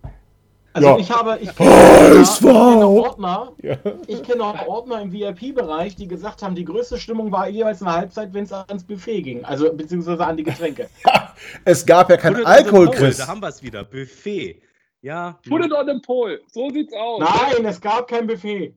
Also 0.74 0.88
Ja. 0.88 0.98
ich 0.98 1.12
habe, 1.12 1.38
ich 1.42 1.54
kenne, 1.56 1.70
HSV! 1.70 2.42
ich 2.42 2.48
kenne 2.48 2.88
Ordner, 2.88 3.52
Ja. 3.62 3.76
ich 4.08 4.24
kenne 4.24 4.44
auch 4.44 4.68
Ordner 4.68 5.02
im 5.02 5.12
VIP-Bereich, 5.12 5.96
die 5.96 6.08
gesagt 6.08 6.42
haben, 6.44 6.56
die 6.56 6.64
größte 6.64 6.98
Stimmung 6.98 7.32
war 7.32 7.50
jeweils 7.50 7.82
eine 7.82 7.94
Halbzeit, 7.94 8.34
wenn 8.34 8.46
es 8.46 8.54
ans 8.54 8.84
Buffet 8.84 9.22
ging, 9.22 9.44
also 9.44 9.74
beziehungsweise 9.74 10.26
an 10.26 10.38
die 10.38 10.44
Getränke. 10.44 10.90
Es 11.66 11.84
gab 11.86 12.10
ja 12.12 12.18
kein 12.18 12.34
Put 12.34 12.42
it 12.44 12.48
on 12.48 12.54
the 12.54 12.58
Alkohol, 12.64 12.92
Chris. 12.92 13.18
Da 13.18 13.28
haben 13.28 13.42
wir 13.42 13.48
es 13.48 13.64
wieder. 13.64 13.84
Buffet. 13.84 14.62
Ja. 15.02 15.40
Put 15.50 15.66
it 15.66 15.74
on 15.74 15.88
the 15.88 16.00
pole. 16.06 16.40
So 16.52 16.70
sieht's 16.70 16.94
aus. 16.94 17.20
Nein, 17.20 17.66
es 17.66 17.82
gab 17.82 18.08
kein 18.08 18.28
Buffet. 18.28 18.76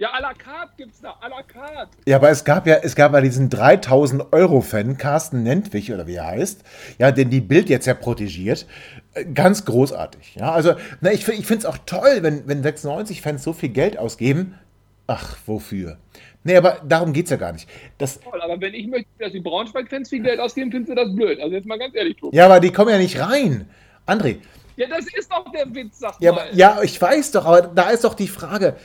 Ja, 0.00 0.08
à 0.14 0.20
la 0.22 0.32
carte 0.32 0.72
gibt's 0.78 1.02
da. 1.02 1.10
À 1.20 1.28
la 1.28 1.42
carte. 1.42 1.90
Ja, 2.06 2.16
aber 2.16 2.30
es 2.30 2.44
gab 2.44 2.66
ja, 2.66 2.76
es 2.76 2.94
gab 2.96 3.12
ja 3.12 3.20
diesen 3.20 3.50
3000 3.50 4.32
Euro 4.32 4.62
Fan, 4.62 4.96
Carsten 4.96 5.42
Nentwich 5.42 5.92
oder 5.92 6.06
wie 6.06 6.14
er 6.14 6.26
heißt, 6.26 6.62
ja, 6.98 7.12
den 7.12 7.28
die 7.28 7.42
Bild 7.42 7.68
jetzt 7.68 7.84
ja 7.84 7.92
protegiert. 7.92 8.66
Äh, 9.12 9.26
Ganz 9.26 9.66
großartig. 9.66 10.36
Ja, 10.36 10.52
also, 10.52 10.72
na, 11.02 11.12
ich, 11.12 11.28
ich 11.28 11.46
finde 11.46 11.58
es 11.58 11.66
auch 11.66 11.76
toll, 11.84 12.20
wenn, 12.22 12.48
wenn 12.48 12.62
96 12.62 13.20
Fans 13.20 13.44
so 13.44 13.52
viel 13.52 13.68
Geld 13.68 13.98
ausgeben. 13.98 14.54
Ach, 15.06 15.36
wofür? 15.44 15.98
Nee, 16.44 16.56
aber 16.56 16.80
darum 16.88 17.12
geht 17.12 17.26
es 17.26 17.30
ja 17.32 17.36
gar 17.36 17.52
nicht. 17.52 17.68
Das, 17.98 18.20
Toll, 18.20 18.40
aber 18.40 18.58
wenn 18.58 18.72
ich 18.72 18.86
möchte, 18.86 19.08
dass 19.18 19.32
die 19.32 19.40
Braunschweig-Fans 19.40 20.08
viel 20.08 20.22
Geld 20.22 20.40
ausgeben, 20.40 20.70
findest 20.70 20.92
du 20.92 20.94
das 20.94 21.14
blöd. 21.14 21.38
Also 21.42 21.54
jetzt 21.54 21.66
mal 21.66 21.78
ganz 21.78 21.94
ehrlich, 21.94 22.16
Tobi. 22.16 22.34
ja, 22.34 22.46
aber 22.46 22.60
die 22.60 22.72
kommen 22.72 22.88
ja 22.88 22.96
nicht 22.96 23.20
rein. 23.20 23.68
André, 24.06 24.38
Ja, 24.76 24.86
das 24.88 25.04
ist 25.14 25.30
doch 25.30 25.44
der 25.52 25.66
Witz, 25.74 25.98
sag 25.98 26.14
ja, 26.20 26.32
mal. 26.32 26.40
aber, 26.46 26.54
ja, 26.54 26.78
ich 26.82 26.98
weiß 27.02 27.32
doch, 27.32 27.44
aber 27.44 27.60
da 27.62 27.90
ist 27.90 28.04
doch 28.04 28.14
die 28.14 28.28
Frage, 28.28 28.76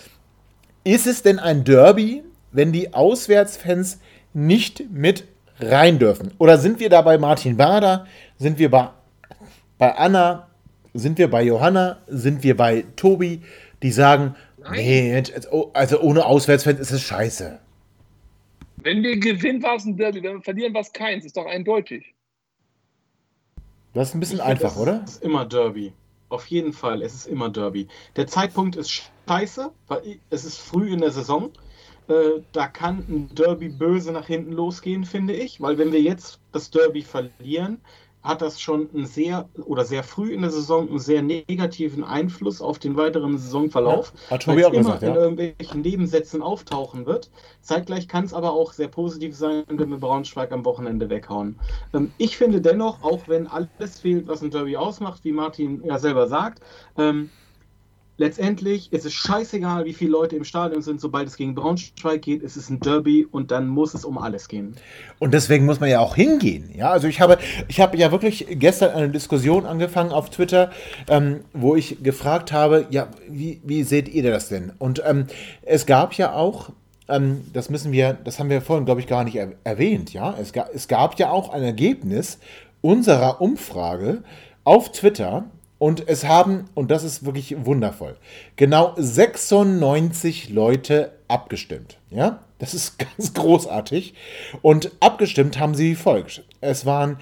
ist 0.85 1.07
es 1.07 1.21
denn 1.23 1.39
ein 1.39 1.65
Derby, 1.65 2.23
wenn 2.53 2.71
die 2.71 2.93
Auswärtsfans 2.93 3.99
nicht 4.33 4.89
mit 4.91 5.25
rein 5.59 5.99
dürfen? 5.99 6.33
Oder 6.37 6.57
sind 6.57 6.79
wir 6.79 6.89
da 6.89 7.01
bei 7.01 7.17
Martin 7.17 7.57
Bader? 7.57 8.07
Sind 8.37 8.57
wir 8.59 8.71
bei, 8.71 8.89
bei 9.77 9.93
Anna? 9.95 10.47
Sind 10.93 11.17
wir 11.17 11.29
bei 11.29 11.43
Johanna? 11.43 11.97
Sind 12.07 12.43
wir 12.43 12.55
bei 12.55 12.85
Tobi? 12.95 13.41
Die 13.83 13.91
sagen, 13.91 14.35
nee, 14.71 15.11
Mensch, 15.11 15.31
also- 15.33 15.71
also 15.73 15.99
ohne 15.99 16.25
Auswärtsfans 16.25 16.79
ist 16.79 16.91
es 16.91 17.01
scheiße. 17.01 17.59
Wenn 18.77 19.01
wir 19.03 19.17
gewinnen, 19.19 19.61
war 19.63 19.75
es 19.75 19.85
ein 19.85 19.97
Derby. 19.97 20.21
Wenn 20.23 20.35
wir 20.35 20.41
verlieren, 20.43 20.73
war 20.73 20.81
es 20.81 20.93
keins. 20.93 21.25
Ist 21.25 21.35
doch 21.35 21.47
eindeutig. 21.47 22.13
Das 23.93 24.09
ist 24.09 24.13
ein 24.15 24.19
bisschen 24.19 24.37
Ich 24.39 24.43
finde, 24.45 24.51
einfach, 24.65 24.75
es 24.75 24.81
oder? 24.81 25.03
ist 25.03 25.23
immer 25.23 25.45
Derby. 25.45 25.91
Auf 26.29 26.45
jeden 26.47 26.73
Fall, 26.73 27.01
es 27.01 27.13
ist 27.13 27.27
immer 27.27 27.49
Derby. 27.49 27.87
Der 28.15 28.27
Zeitpunkt 28.27 28.75
ist 28.75 29.09
scheiße, 29.27 29.71
weil 29.87 30.19
es 30.29 30.45
ist 30.45 30.59
früh 30.59 30.91
in 30.91 30.99
der 30.99 31.11
Saison. 31.11 31.51
Äh, 32.07 32.41
da 32.51 32.67
kann 32.67 32.99
ein 33.09 33.29
Derby 33.33 33.69
böse 33.69 34.11
nach 34.11 34.27
hinten 34.27 34.51
losgehen, 34.51 35.05
finde 35.05 35.33
ich. 35.33 35.61
Weil 35.61 35.77
wenn 35.77 35.91
wir 35.91 36.01
jetzt 36.01 36.39
das 36.51 36.69
Derby 36.69 37.01
verlieren, 37.01 37.81
hat 38.25 38.41
das 38.41 38.59
schon 38.59 38.89
einen 38.93 39.05
sehr 39.05 39.47
oder 39.65 39.85
sehr 39.85 40.03
früh 40.03 40.33
in 40.33 40.41
der 40.41 40.49
Saison 40.49 40.89
einen 40.89 40.99
sehr 40.99 41.21
negativen 41.21 42.03
Einfluss 42.03 42.59
auf 42.59 42.79
den 42.79 42.97
weiteren 42.97 43.37
Saisonverlauf. 43.37 44.13
Ja, 44.25 44.31
hat 44.31 44.47
weil 44.47 44.59
es 44.59 44.67
immer 44.67 44.77
gesagt, 44.77 45.03
in 45.03 45.09
ja. 45.09 45.15
irgendwelchen 45.15 45.81
Nebensätzen 45.81 46.41
auftauchen 46.41 47.05
wird. 47.05 47.29
Zeitgleich 47.61 48.07
kann 48.07 48.25
es 48.25 48.33
aber 48.33 48.51
auch 48.51 48.73
sehr 48.73 48.87
positiv 48.87 49.35
sein, 49.35 49.63
wenn 49.67 49.89
wir 49.89 49.97
Braunschweig 49.97 50.51
am 50.51 50.65
Wochenende 50.65 51.09
weghauen. 51.09 51.59
Ähm, 51.93 52.11
ich 52.17 52.35
finde 52.35 52.61
dennoch, 52.61 53.03
auch 53.03 53.27
wenn 53.27 53.45
alles 53.47 53.99
fehlt, 53.99 54.27
was 54.27 54.41
ein 54.41 54.49
Derby 54.49 54.75
ausmacht, 54.75 55.23
wie 55.23 55.31
Martin 55.31 55.83
ja 55.85 55.99
selber 55.99 56.27
sagt, 56.27 56.61
ähm, 56.97 57.29
letztendlich 58.17 58.91
ist 58.93 59.05
es 59.05 59.13
scheißegal, 59.13 59.85
wie 59.85 59.93
viele 59.93 60.11
Leute 60.11 60.35
im 60.35 60.43
Stadion 60.43 60.81
sind, 60.81 61.01
sobald 61.01 61.27
es 61.27 61.35
gegen 61.35 61.55
Braunschweig 61.55 62.21
geht, 62.21 62.43
ist 62.43 62.55
es 62.55 62.69
ein 62.69 62.79
Derby 62.79 63.25
und 63.29 63.51
dann 63.51 63.67
muss 63.67 63.93
es 63.93 64.05
um 64.05 64.17
alles 64.17 64.47
gehen. 64.47 64.75
Und 65.19 65.33
deswegen 65.33 65.65
muss 65.65 65.79
man 65.79 65.89
ja 65.89 65.99
auch 65.99 66.15
hingehen. 66.15 66.69
Ja, 66.75 66.91
also 66.91 67.07
ich 67.07 67.19
habe, 67.21 67.37
ich 67.67 67.79
habe 67.79 67.97
ja 67.97 68.11
wirklich 68.11 68.47
gestern 68.51 68.91
eine 68.91 69.09
Diskussion 69.09 69.65
angefangen 69.65 70.11
auf 70.11 70.29
Twitter, 70.29 70.71
ähm, 71.09 71.41
wo 71.53 71.75
ich 71.75 72.03
gefragt 72.03 72.51
habe, 72.51 72.87
ja, 72.89 73.07
wie, 73.29 73.61
wie 73.63 73.83
seht 73.83 74.07
ihr 74.07 74.23
das 74.23 74.49
denn? 74.49 74.71
Und 74.79 75.01
ähm, 75.05 75.27
es 75.63 75.85
gab 75.85 76.13
ja 76.13 76.33
auch, 76.33 76.69
ähm, 77.09 77.41
das 77.53 77.69
müssen 77.69 77.91
wir, 77.91 78.13
das 78.13 78.39
haben 78.39 78.49
wir 78.49 78.61
vorhin, 78.61 78.85
glaube 78.85 79.01
ich, 79.01 79.07
gar 79.07 79.23
nicht 79.23 79.35
er 79.35 79.51
erwähnt, 79.63 80.13
ja, 80.13 80.35
es, 80.39 80.53
ga, 80.53 80.67
es 80.73 80.87
gab 80.87 81.19
ja 81.19 81.29
auch 81.31 81.49
ein 81.49 81.63
Ergebnis 81.63 82.39
unserer 82.81 83.41
Umfrage 83.41 84.23
auf 84.63 84.91
Twitter. 84.91 85.45
Und 85.77 86.07
es 86.07 86.25
haben, 86.25 86.69
und 86.73 86.89
das 86.89 87.03
ist 87.03 87.25
wirklich 87.25 87.65
wundervoll, 87.65 88.15
genau 88.55 88.93
96 88.95 90.49
Leute 90.49 91.11
abgestimmt. 91.27 91.97
Ja, 92.09 92.39
das 92.59 92.73
ist 92.73 92.97
ganz 93.17 93.33
großartig. 93.33 94.13
Und 94.61 94.91
abgestimmt 94.99 95.59
haben 95.59 95.75
sie 95.75 95.91
wie 95.91 95.95
folgt. 95.95 96.43
Es 96.61 96.85
waren 96.85 97.17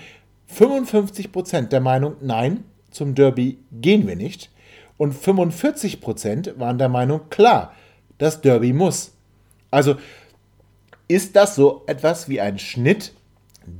55% 0.56 1.70
der 1.70 1.82
Meinung, 1.82 2.16
nein, 2.22 2.64
zum 2.92 3.16
Derby 3.16 3.58
gehen 3.72 4.08
wir 4.08 4.16
nicht. 4.16 4.52
Und 4.98 5.16
45% 5.16 6.60
waren 6.60 6.78
der 6.78 6.90
Meinung, 6.90 7.22
klar, 7.30 7.74
das 8.20 8.42
Derby 8.42 8.72
muss. 8.72 9.14
Also 9.72 9.96
ist 11.08 11.36
das 11.36 11.56
so 11.56 11.84
etwas 11.88 12.30
wie 12.30 12.40
ein 12.40 12.60
Schnitt 12.60 13.14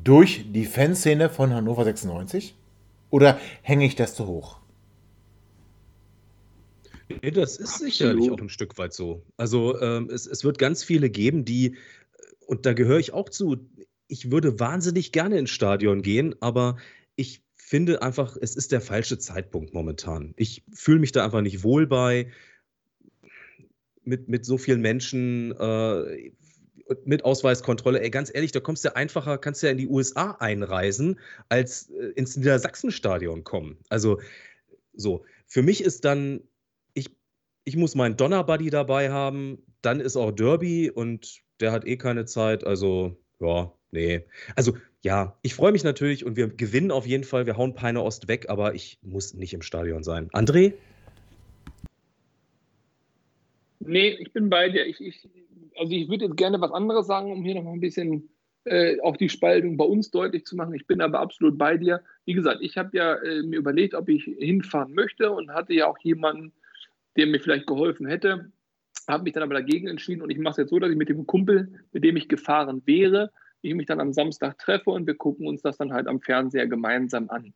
durch 0.04 0.46
die 0.52 0.66
Fanszene 0.66 1.30
von 1.30 1.54
Hannover 1.54 1.84
96? 1.84 2.56
Oder 3.12 3.38
hänge 3.62 3.86
ich 3.86 3.96
das 3.96 4.16
zu 4.16 4.26
hoch? 4.26 4.58
Nee, 7.10 7.32
das 7.32 7.58
ist 7.58 7.80
sicherlich 7.80 8.32
auch 8.32 8.40
ein 8.40 8.50
Stück 8.50 8.78
weit 8.78 8.94
so. 8.94 9.26
Also 9.38 9.80
ähm, 9.82 10.10
es, 10.10 10.26
es 10.28 10.44
wird 10.44 10.58
ganz 10.58 10.84
viele 10.84 11.10
geben, 11.10 11.46
die, 11.46 11.78
und 12.46 12.66
da 12.66 12.74
gehöre 12.74 13.00
ich 13.00 13.14
auch 13.14 13.30
zu, 13.30 13.70
ich 14.08 14.32
würde 14.32 14.60
wahnsinnig 14.60 15.12
gerne 15.12 15.38
ins 15.38 15.50
Stadion 15.50 16.02
gehen, 16.02 16.36
aber 16.40 16.78
ich 17.16 17.44
finde 17.56 18.02
einfach, 18.02 18.38
es 18.40 18.56
ist 18.56 18.72
der 18.72 18.82
falsche 18.82 19.18
Zeitpunkt 19.18 19.74
momentan. 19.74 20.34
Ich 20.38 20.64
fühle 20.74 21.00
mich 21.00 21.12
da 21.12 21.26
einfach 21.26 21.42
nicht 21.42 21.64
wohl 21.64 21.88
bei, 21.88 22.32
mit, 24.04 24.28
mit 24.28 24.46
so 24.46 24.58
vielen 24.58 24.82
Menschen, 24.82 25.52
äh, 25.58 26.32
mit 27.06 27.24
Ausweiskontrolle. 27.24 28.02
Ey, 28.02 28.10
ganz 28.10 28.30
ehrlich, 28.34 28.52
da 28.52 28.60
kommst 28.60 28.84
du 28.86 28.96
einfacher, 28.96 29.38
kannst 29.38 29.64
du 29.64 29.68
ja 29.68 29.72
in 29.72 29.78
die 29.78 29.88
USA 29.88 30.32
einreisen, 30.40 31.20
als 31.50 31.90
äh, 31.90 32.08
ins 32.16 32.36
Niedersachsenstadion 32.36 33.44
kommen. 33.44 33.78
Also 33.90 34.20
so, 34.94 35.24
für 35.48 35.64
mich 35.64 35.84
ist 35.84 36.06
dann 36.06 36.42
ich 37.66 37.78
muss 37.78 37.96
meinen 37.96 38.18
Donnerbuddy 38.18 38.70
dabei 38.70 39.12
haben, 39.12 39.60
dann 39.82 40.00
ist 40.00 40.16
auch 40.18 40.32
Derby 40.32 40.90
und 40.90 41.42
der 41.60 41.72
hat 41.72 41.86
eh 41.86 41.98
keine 41.98 42.26
Zeit, 42.26 42.66
also 42.66 43.18
ja, 43.40 43.72
nee. 43.92 44.26
Also 44.56 44.74
ja, 45.02 45.38
ich 45.42 45.54
freue 45.54 45.72
mich 45.72 45.84
natürlich 45.84 46.26
und 46.26 46.36
wir 46.36 46.48
gewinnen 46.48 46.92
auf 46.92 47.06
jeden 47.06 47.24
Fall, 47.24 47.46
wir 47.46 47.58
hauen 47.58 47.74
Peine 47.74 48.02
Ost 48.02 48.28
weg, 48.28 48.46
aber 48.50 48.74
ich 48.74 49.00
muss 49.02 49.34
nicht 49.34 49.54
im 49.54 49.62
Stadion 49.62 50.04
sein. 50.04 50.30
André? 50.32 50.74
Nee, 53.80 54.18
ich 54.20 54.32
bin 54.32 54.50
bei 54.50 54.70
dir. 54.70 54.86
Ich, 54.86 55.02
ich, 55.02 55.28
also 55.78 55.92
ich 55.92 56.10
würde 56.10 56.26
jetzt 56.26 56.38
gerne 56.38 56.62
was 56.62 56.72
anderes 56.72 57.06
sagen, 57.06 57.32
um 57.32 57.44
hier 57.44 57.56
noch 57.56 57.64
mal 57.64 57.74
ein 57.74 57.82
bisschen 57.82 58.30
äh, 58.66 59.00
auch 59.02 59.18
die 59.18 59.28
Spaltung 59.28 59.76
bei 59.76 59.84
uns 59.84 60.10
deutlich 60.10 60.46
zu 60.46 60.56
machen. 60.56 60.74
Ich 60.74 60.88
bin 60.88 61.02
aber 61.02 61.20
absolut 61.20 61.58
bei 61.58 61.76
dir. 61.76 62.02
Wie 62.26 62.34
gesagt, 62.34 62.60
ich 62.62 62.78
habe 62.78 62.96
ja 62.96 63.16
äh, 63.16 63.44
mir 63.44 63.60
überlegt, 63.60 63.94
ob 63.94 64.08
ich 64.08 64.24
hinfahren 64.24 64.94
möchte 64.94 65.32
und 65.32 65.52
hatte 65.52 65.74
ja 65.74 65.88
auch 65.88 65.98
jemanden, 66.00 66.54
der 67.18 67.28
mir 67.28 67.40
vielleicht 67.40 67.68
geholfen 67.68 68.08
hätte, 68.08 68.52
habe 69.08 69.24
mich 69.24 69.34
dann 69.34 69.44
aber 69.44 69.56
dagegen 69.56 69.88
entschieden 69.88 70.22
und 70.22 70.30
ich 70.30 70.38
mache 70.38 70.52
es 70.52 70.58
jetzt 70.58 70.70
so, 70.70 70.80
dass 70.80 70.92
ich 70.92 70.98
mit 70.98 71.10
dem 71.10 71.28
Kumpel, 71.28 71.80
mit 71.92 72.04
dem 72.04 72.16
ich 72.16 72.30
gefahren 72.30 72.82
wäre, 72.86 73.32
ich 73.62 73.74
mich 73.76 73.86
dann 73.86 74.00
am 74.00 74.14
Samstag 74.14 74.58
treffe 74.58 74.92
und 74.92 75.08
wir 75.08 75.16
gucken 75.16 75.48
uns 75.48 75.62
das 75.62 75.78
dann 75.78 75.94
halt 75.94 76.08
am 76.08 76.20
Fernseher 76.20 76.68
gemeinsam 76.68 77.30
an. 77.30 77.54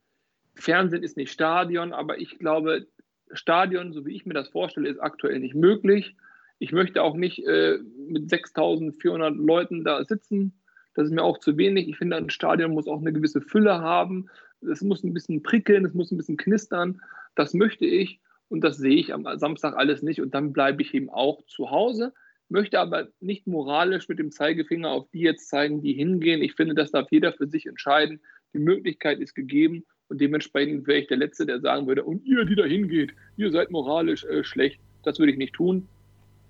Fernsehen 0.56 1.04
ist 1.04 1.18
nicht 1.18 1.32
Stadion, 1.32 1.94
aber 1.94 2.18
ich 2.18 2.40
glaube, 2.40 2.88
Stadion, 3.32 3.94
so 3.94 4.06
wie 4.06 4.16
ich 4.16 4.26
mir 4.26 4.34
das 4.34 4.50
vorstelle, 4.50 4.90
ist 4.90 5.00
aktuell 5.00 5.40
nicht 5.40 5.56
möglich. 5.56 6.16
Ich 6.60 6.72
möchte 6.72 7.04
auch 7.04 7.16
nicht 7.16 7.46
äh, 7.46 7.78
mit 8.08 8.30
6400 8.30 9.36
Leuten 9.36 9.84
da 9.84 10.04
sitzen. 10.04 10.54
Das 10.96 11.06
ist 11.06 11.14
mir 11.14 11.24
auch 11.24 11.38
zu 11.38 11.58
wenig. 11.58 11.88
Ich 11.88 11.98
finde, 11.98 12.16
ein 12.16 12.30
Stadion 12.30 12.72
muss 12.72 12.88
auch 12.88 13.02
eine 13.02 13.14
gewisse 13.14 13.42
Fülle 13.42 13.82
haben. 13.82 14.30
Es 14.62 14.82
muss 14.82 15.04
ein 15.04 15.14
bisschen 15.14 15.44
prickeln, 15.44 15.86
es 15.86 15.94
muss 15.94 16.12
ein 16.12 16.18
bisschen 16.18 16.38
knistern. 16.38 17.02
Das 17.36 17.54
möchte 17.54 17.86
ich. 17.86 18.20
Und 18.50 18.62
das 18.62 18.78
sehe 18.78 18.96
ich 18.96 19.14
am 19.14 19.28
Samstag 19.38 19.76
alles 19.76 20.02
nicht. 20.02 20.22
Und 20.22 20.34
dann 20.34 20.54
bleibe 20.54 20.82
ich 20.82 20.94
eben 20.94 21.10
auch 21.10 21.44
zu 21.48 21.70
Hause, 21.72 22.14
möchte 22.50 22.80
aber 22.80 23.08
nicht 23.20 23.46
moralisch 23.48 24.08
mit 24.08 24.20
dem 24.20 24.32
Zeigefinger 24.32 24.90
auf 24.90 25.10
die 25.12 25.20
jetzt 25.20 25.50
zeigen, 25.50 25.82
die 25.82 25.94
hingehen. 25.94 26.42
Ich 26.42 26.56
finde, 26.56 26.76
das 26.76 26.92
darf 26.92 27.08
jeder 27.12 27.34
für 27.34 27.48
sich 27.48 27.66
entscheiden. 27.66 28.22
Die 28.54 28.60
Möglichkeit 28.60 29.20
ist 29.20 29.34
gegeben. 29.34 29.86
Und 30.08 30.22
dementsprechend 30.22 30.88
wäre 30.88 31.00
ich 31.00 31.08
der 31.08 31.18
Letzte, 31.18 31.46
der 31.46 31.60
sagen 31.60 31.88
würde, 31.88 32.06
und 32.06 32.26
ihr, 32.26 32.46
die 32.46 32.56
da 32.56 32.64
hingeht, 32.64 33.12
ihr 33.36 33.52
seid 33.52 33.72
moralisch 33.72 34.24
äh, 34.24 34.44
schlecht. 34.44 34.80
Das 35.04 35.20
würde 35.20 35.34
ich 35.34 35.38
nicht 35.38 35.54
tun. 35.54 35.88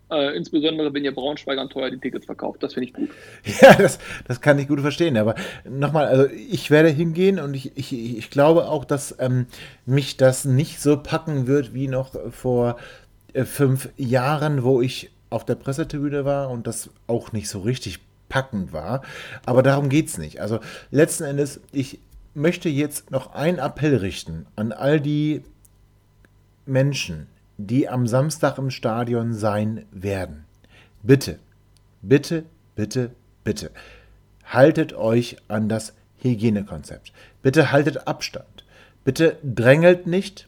Äh, 0.09 0.37
insbesondere, 0.37 0.93
wenn 0.93 1.03
ihr 1.03 1.13
Braunschweigern 1.13 1.69
teuer 1.69 1.89
die 1.89 1.97
Tickets 1.97 2.25
verkauft. 2.25 2.63
Das 2.63 2.73
finde 2.75 2.87
ich 2.87 2.93
gut. 2.93 3.09
Ja, 3.61 3.73
das, 3.75 3.99
das 4.25 4.39
kann 4.39 4.57
ich 4.57 4.67
gut 4.67 4.79
verstehen. 4.79 5.17
Aber 5.17 5.35
nochmal, 5.69 6.05
also 6.05 6.25
ich 6.27 6.71
werde 6.71 6.89
hingehen 6.89 7.39
und 7.39 7.53
ich, 7.53 7.75
ich, 7.75 7.91
ich 7.91 8.29
glaube 8.29 8.69
auch, 8.69 8.85
dass 8.85 9.15
ähm, 9.19 9.47
mich 9.85 10.15
das 10.15 10.45
nicht 10.45 10.79
so 10.79 10.97
packen 10.97 11.47
wird 11.47 11.73
wie 11.73 11.89
noch 11.89 12.15
vor 12.31 12.77
äh, 13.33 13.43
fünf 13.43 13.89
Jahren, 13.97 14.63
wo 14.63 14.81
ich 14.81 15.09
auf 15.29 15.43
der 15.43 15.55
Pressetribüne 15.55 16.23
war 16.23 16.49
und 16.51 16.67
das 16.67 16.89
auch 17.07 17.33
nicht 17.33 17.49
so 17.49 17.59
richtig 17.59 17.99
packend 18.29 18.71
war. 18.71 19.01
Aber 19.45 19.61
darum 19.61 19.89
geht 19.89 20.07
es 20.07 20.17
nicht. 20.17 20.39
Also 20.39 20.59
letzten 20.89 21.25
Endes, 21.25 21.59
ich 21.73 21.99
möchte 22.33 22.69
jetzt 22.69 23.11
noch 23.11 23.33
einen 23.33 23.59
Appell 23.59 23.97
richten 23.97 24.45
an 24.55 24.71
all 24.71 25.01
die 25.01 25.41
Menschen, 26.65 27.27
die 27.57 27.89
am 27.89 28.07
Samstag 28.07 28.57
im 28.57 28.69
Stadion 28.69 29.33
sein 29.33 29.85
werden, 29.91 30.45
bitte, 31.03 31.39
bitte, 32.01 32.43
bitte, 32.75 33.11
bitte, 33.43 33.71
haltet 34.45 34.93
euch 34.93 35.37
an 35.47 35.67
das 35.69 35.93
Hygienekonzept. 36.17 37.11
Bitte 37.41 37.71
haltet 37.71 38.07
Abstand. 38.07 38.65
Bitte 39.03 39.37
drängelt 39.43 40.07
nicht, 40.07 40.47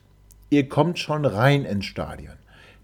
ihr 0.49 0.67
kommt 0.67 0.99
schon 0.99 1.25
rein 1.25 1.65
ins 1.65 1.85
Stadion. 1.85 2.35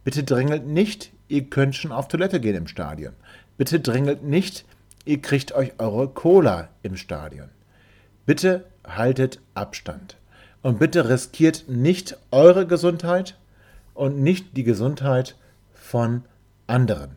Bitte 0.03 0.23
drängelt 0.23 0.67
nicht, 0.67 1.11
ihr 1.27 1.49
könnt 1.49 1.75
schon 1.75 1.91
auf 1.91 2.07
Toilette 2.07 2.39
gehen 2.39 2.55
im 2.55 2.67
Stadion. 2.67 3.13
Bitte 3.57 3.79
drängelt 3.79 4.23
nicht, 4.23 4.65
ihr 5.05 5.21
kriegt 5.21 5.53
euch 5.53 5.73
eure 5.79 6.07
Cola 6.07 6.69
im 6.83 6.95
Stadion. 6.95 7.49
Bitte 8.25 8.65
haltet 8.87 9.39
Abstand. 9.53 10.17
Und 10.61 10.79
bitte 10.79 11.09
riskiert 11.09 11.65
nicht 11.67 12.17
eure 12.31 12.65
Gesundheit 12.65 13.35
und 13.95 14.21
nicht 14.21 14.55
die 14.55 14.63
Gesundheit 14.63 15.35
von 15.73 16.23
anderen. 16.67 17.15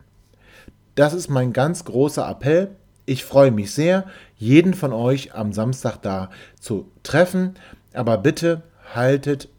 Das 0.95 1.13
ist 1.13 1.29
mein 1.29 1.53
ganz 1.53 1.85
großer 1.85 2.27
Appell. 2.27 2.71
Ich 3.05 3.23
freue 3.23 3.51
mich 3.51 3.71
sehr, 3.71 4.05
jeden 4.37 4.73
von 4.73 4.91
euch 4.93 5.33
am 5.35 5.53
Samstag 5.53 6.01
da 6.01 6.29
zu 6.59 6.91
treffen. 7.03 7.55
Aber 7.93 8.17
bitte 8.17 8.63
haltet 8.93 9.49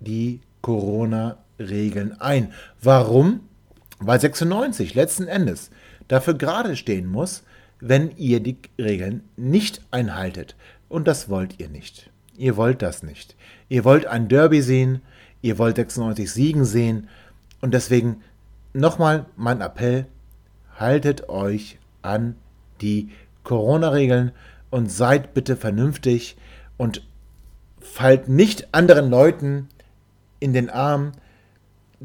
die 0.00 0.40
Corona-Regeln 0.62 2.20
ein. 2.20 2.52
Warum? 2.82 3.40
Weil 4.00 4.20
96 4.20 4.94
letzten 4.94 5.26
Endes 5.26 5.70
dafür 6.08 6.34
gerade 6.34 6.76
stehen 6.76 7.06
muss, 7.06 7.42
wenn 7.80 8.16
ihr 8.16 8.40
die 8.40 8.58
Regeln 8.78 9.24
nicht 9.36 9.82
einhaltet. 9.90 10.56
Und 10.88 11.08
das 11.08 11.28
wollt 11.28 11.60
ihr 11.60 11.68
nicht. 11.68 12.10
Ihr 12.36 12.56
wollt 12.56 12.82
das 12.82 13.02
nicht. 13.02 13.36
Ihr 13.68 13.84
wollt 13.84 14.06
ein 14.06 14.28
Derby 14.28 14.62
sehen, 14.62 15.02
ihr 15.42 15.58
wollt 15.58 15.76
96 15.76 16.30
Siegen 16.30 16.64
sehen. 16.64 17.08
Und 17.60 17.74
deswegen 17.74 18.22
nochmal 18.72 19.26
mein 19.36 19.60
Appell, 19.60 20.06
haltet 20.78 21.28
euch 21.28 21.78
an 22.02 22.36
die 22.80 23.10
Corona-Regeln 23.44 24.32
und 24.70 24.90
seid 24.90 25.34
bitte 25.34 25.56
vernünftig 25.56 26.36
und 26.76 27.02
fallt 27.80 28.28
nicht 28.28 28.68
anderen 28.72 29.10
Leuten 29.10 29.68
in 30.40 30.52
den 30.52 30.70
Arm. 30.70 31.12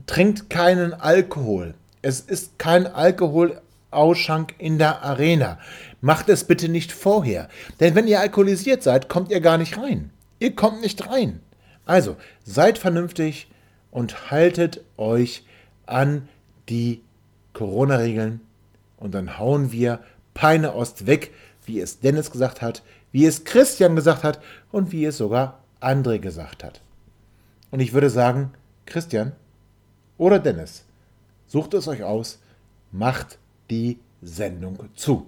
Trinkt 0.08 0.50
keinen 0.50 0.94
Alkohol. 0.94 1.76
Es 2.02 2.20
ist 2.20 2.58
kein 2.58 2.88
Alkoholausschank 2.88 4.56
in 4.58 4.80
der 4.80 5.04
Arena. 5.04 5.60
Macht 6.02 6.30
es 6.30 6.46
bitte 6.46 6.68
nicht 6.68 6.92
vorher. 6.92 7.48
Denn 7.80 7.94
wenn 7.94 8.08
ihr 8.08 8.20
alkoholisiert 8.20 8.82
seid, 8.82 9.08
kommt 9.08 9.30
ihr 9.30 9.40
gar 9.40 9.58
nicht 9.58 9.78
rein. 9.78 10.10
Ihr 10.40 10.56
kommt 10.56 10.82
nicht 10.82 11.08
rein. 11.08 11.42
Also, 11.86 12.18
seid 12.44 12.78
vernünftig 12.78 13.48
und 13.92 14.32
haltet 14.32 14.84
euch 14.98 15.46
an 15.86 16.28
die 16.70 17.02
Corona-Regeln. 17.54 18.42
Und 18.98 19.14
dann 19.14 19.38
hauen 19.38 19.72
wir 19.72 20.00
Peine 20.34 20.74
Ost 20.74 21.06
weg, 21.06 21.34
wie 21.66 21.80
es 21.80 22.00
Dennis 22.00 22.32
gesagt 22.32 22.62
hat, 22.62 22.84
wie 23.12 23.26
es 23.26 23.44
Christian 23.44 23.96
gesagt 23.96 24.24
hat 24.24 24.42
und 24.72 24.92
wie 24.92 25.06
es 25.06 25.18
sogar 25.18 25.60
André 25.82 26.20
gesagt 26.20 26.64
hat. 26.64 26.82
Und 27.70 27.80
ich 27.80 27.94
würde 27.94 28.10
sagen, 28.10 28.52
Christian 28.86 29.34
oder 30.18 30.40
Dennis, 30.40 30.86
sucht 31.48 31.74
es 31.74 31.88
euch 31.88 32.04
aus, 32.04 32.40
macht 32.92 33.38
die 33.70 34.00
Sendung 34.22 34.90
zu. 34.96 35.28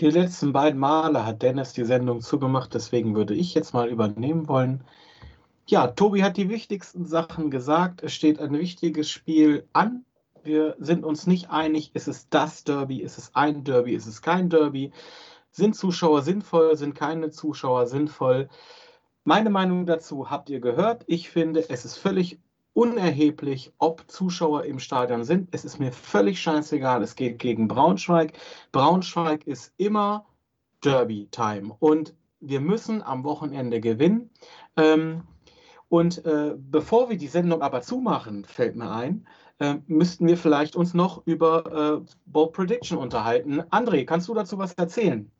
Die 0.00 0.08
letzten 0.08 0.54
beiden 0.54 0.80
Male 0.80 1.26
hat 1.26 1.42
Dennis 1.42 1.74
die 1.74 1.84
Sendung 1.84 2.22
zugemacht, 2.22 2.72
deswegen 2.72 3.14
würde 3.14 3.34
ich 3.34 3.52
jetzt 3.52 3.74
mal 3.74 3.90
übernehmen 3.90 4.48
wollen. 4.48 4.82
Ja, 5.66 5.88
Tobi 5.88 6.22
hat 6.22 6.38
die 6.38 6.48
wichtigsten 6.48 7.04
Sachen 7.04 7.50
gesagt. 7.50 8.02
Es 8.02 8.14
steht 8.14 8.40
ein 8.40 8.54
wichtiges 8.54 9.10
Spiel 9.10 9.68
an. 9.74 10.06
Wir 10.42 10.74
sind 10.78 11.04
uns 11.04 11.26
nicht 11.26 11.50
einig, 11.50 11.90
ist 11.92 12.08
es 12.08 12.30
das 12.30 12.64
Derby, 12.64 13.02
ist 13.02 13.18
es 13.18 13.34
ein 13.34 13.62
Derby, 13.62 13.92
ist 13.92 14.06
es 14.06 14.22
kein 14.22 14.48
Derby. 14.48 14.90
Sind 15.50 15.76
Zuschauer 15.76 16.22
sinnvoll, 16.22 16.78
sind 16.78 16.94
keine 16.94 17.30
Zuschauer 17.30 17.86
sinnvoll? 17.86 18.48
Meine 19.24 19.50
Meinung 19.50 19.84
dazu 19.84 20.30
habt 20.30 20.48
ihr 20.48 20.60
gehört. 20.60 21.04
Ich 21.08 21.28
finde, 21.28 21.68
es 21.68 21.84
ist 21.84 21.98
völlig 21.98 22.38
unerheblich, 22.80 23.74
ob 23.76 24.10
Zuschauer 24.10 24.64
im 24.64 24.78
Stadion 24.78 25.22
sind. 25.22 25.48
Es 25.50 25.66
ist 25.66 25.78
mir 25.78 25.92
völlig 25.92 26.40
scheißegal. 26.40 27.02
Es 27.02 27.14
geht 27.14 27.38
gegen 27.38 27.68
Braunschweig. 27.68 28.32
Braunschweig 28.72 29.46
ist 29.46 29.74
immer 29.76 30.24
Derby-Time 30.82 31.76
und 31.78 32.14
wir 32.40 32.60
müssen 32.60 33.02
am 33.02 33.22
Wochenende 33.22 33.82
gewinnen. 33.82 34.30
Ähm, 34.78 35.24
und 35.90 36.24
äh, 36.24 36.54
bevor 36.56 37.10
wir 37.10 37.18
die 37.18 37.26
Sendung 37.26 37.60
aber 37.60 37.82
zumachen, 37.82 38.46
fällt 38.46 38.76
mir 38.76 38.90
ein, 38.90 39.26
äh, 39.58 39.74
müssten 39.86 40.26
wir 40.26 40.38
vielleicht 40.38 40.74
uns 40.74 40.94
noch 40.94 41.26
über 41.26 42.00
äh, 42.00 42.10
Bold 42.24 42.52
Prediction 42.52 42.96
unterhalten. 42.96 43.60
André, 43.60 44.06
kannst 44.06 44.26
du 44.26 44.32
dazu 44.32 44.56
was 44.56 44.72
erzählen? 44.72 45.30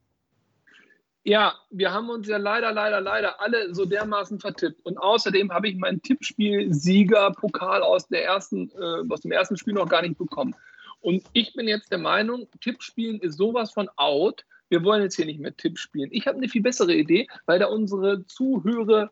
Ja, 1.23 1.55
wir 1.71 1.93
haben 1.93 2.09
uns 2.09 2.27
ja 2.29 2.39
leider, 2.39 2.73
leider, 2.73 3.01
leider 3.01 3.41
alle 3.41 3.75
so 3.75 3.85
dermaßen 3.85 4.41
vertippt. 4.41 4.85
Und 4.87 4.97
außerdem 4.97 5.53
habe 5.53 5.69
ich 5.69 5.77
meinen 5.77 6.01
Tippspiel-Sieger-Pokal 6.01 7.83
aus, 7.83 8.11
äh, 8.11 8.27
aus 8.27 8.49
dem 8.49 9.33
ersten 9.33 9.57
Spiel 9.59 9.75
noch 9.75 9.89
gar 9.89 10.01
nicht 10.01 10.17
bekommen. 10.17 10.55
Und 11.01 11.23
ich 11.33 11.53
bin 11.55 11.69
jetzt 11.69 11.91
der 11.91 11.99
Meinung, 11.99 12.49
Tippspielen 12.61 13.21
ist 13.21 13.37
sowas 13.37 13.71
von 13.71 13.89
out. 13.97 14.45
Wir 14.71 14.83
wollen 14.85 15.03
jetzt 15.03 15.17
hier 15.17 15.27
nicht 15.27 15.41
mehr 15.41 15.57
Tipp 15.57 15.79
spielen. 15.79 16.09
Ich 16.13 16.27
habe 16.27 16.39
eine 16.39 16.49
viel 16.49 16.63
bessere 16.63 16.95
Idee, 16.95 17.27
weil 17.47 17.59
da 17.59 17.67
unsere 17.67 18.25
Zuhörerinnen 18.27 19.11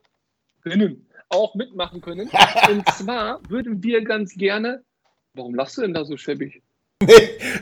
auch 1.28 1.54
mitmachen 1.54 2.00
können. 2.00 2.30
Und 2.70 2.88
zwar 2.90 3.40
würden 3.50 3.82
wir 3.82 4.02
ganz 4.02 4.34
gerne. 4.34 4.82
Warum 5.34 5.54
lachst 5.54 5.76
du 5.76 5.82
denn 5.82 5.94
da 5.94 6.04
so 6.04 6.16
schäbig? 6.16 6.62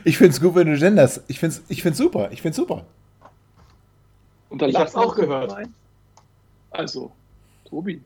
ich 0.05 0.19
finde 0.19 0.31
es 0.33 0.41
gut, 0.41 0.55
wenn 0.55 0.71
du 0.71 0.79
genders. 0.79 1.23
Ich 1.29 1.41
finde 1.41 1.57
es 1.57 1.63
ich 1.69 1.83
find's 1.83 1.99
super. 1.99 2.31
Ich 2.33 2.43
finde 2.43 2.57
super. 2.57 2.87
Und 4.49 4.63
dann 4.63 4.71
ich 4.71 4.77
habe 4.77 4.89
es 4.89 4.95
auch 4.95 5.15
gehört. 5.15 5.53
Rein. 5.53 5.75
Also, 6.71 7.13
Tobi. 7.65 8.01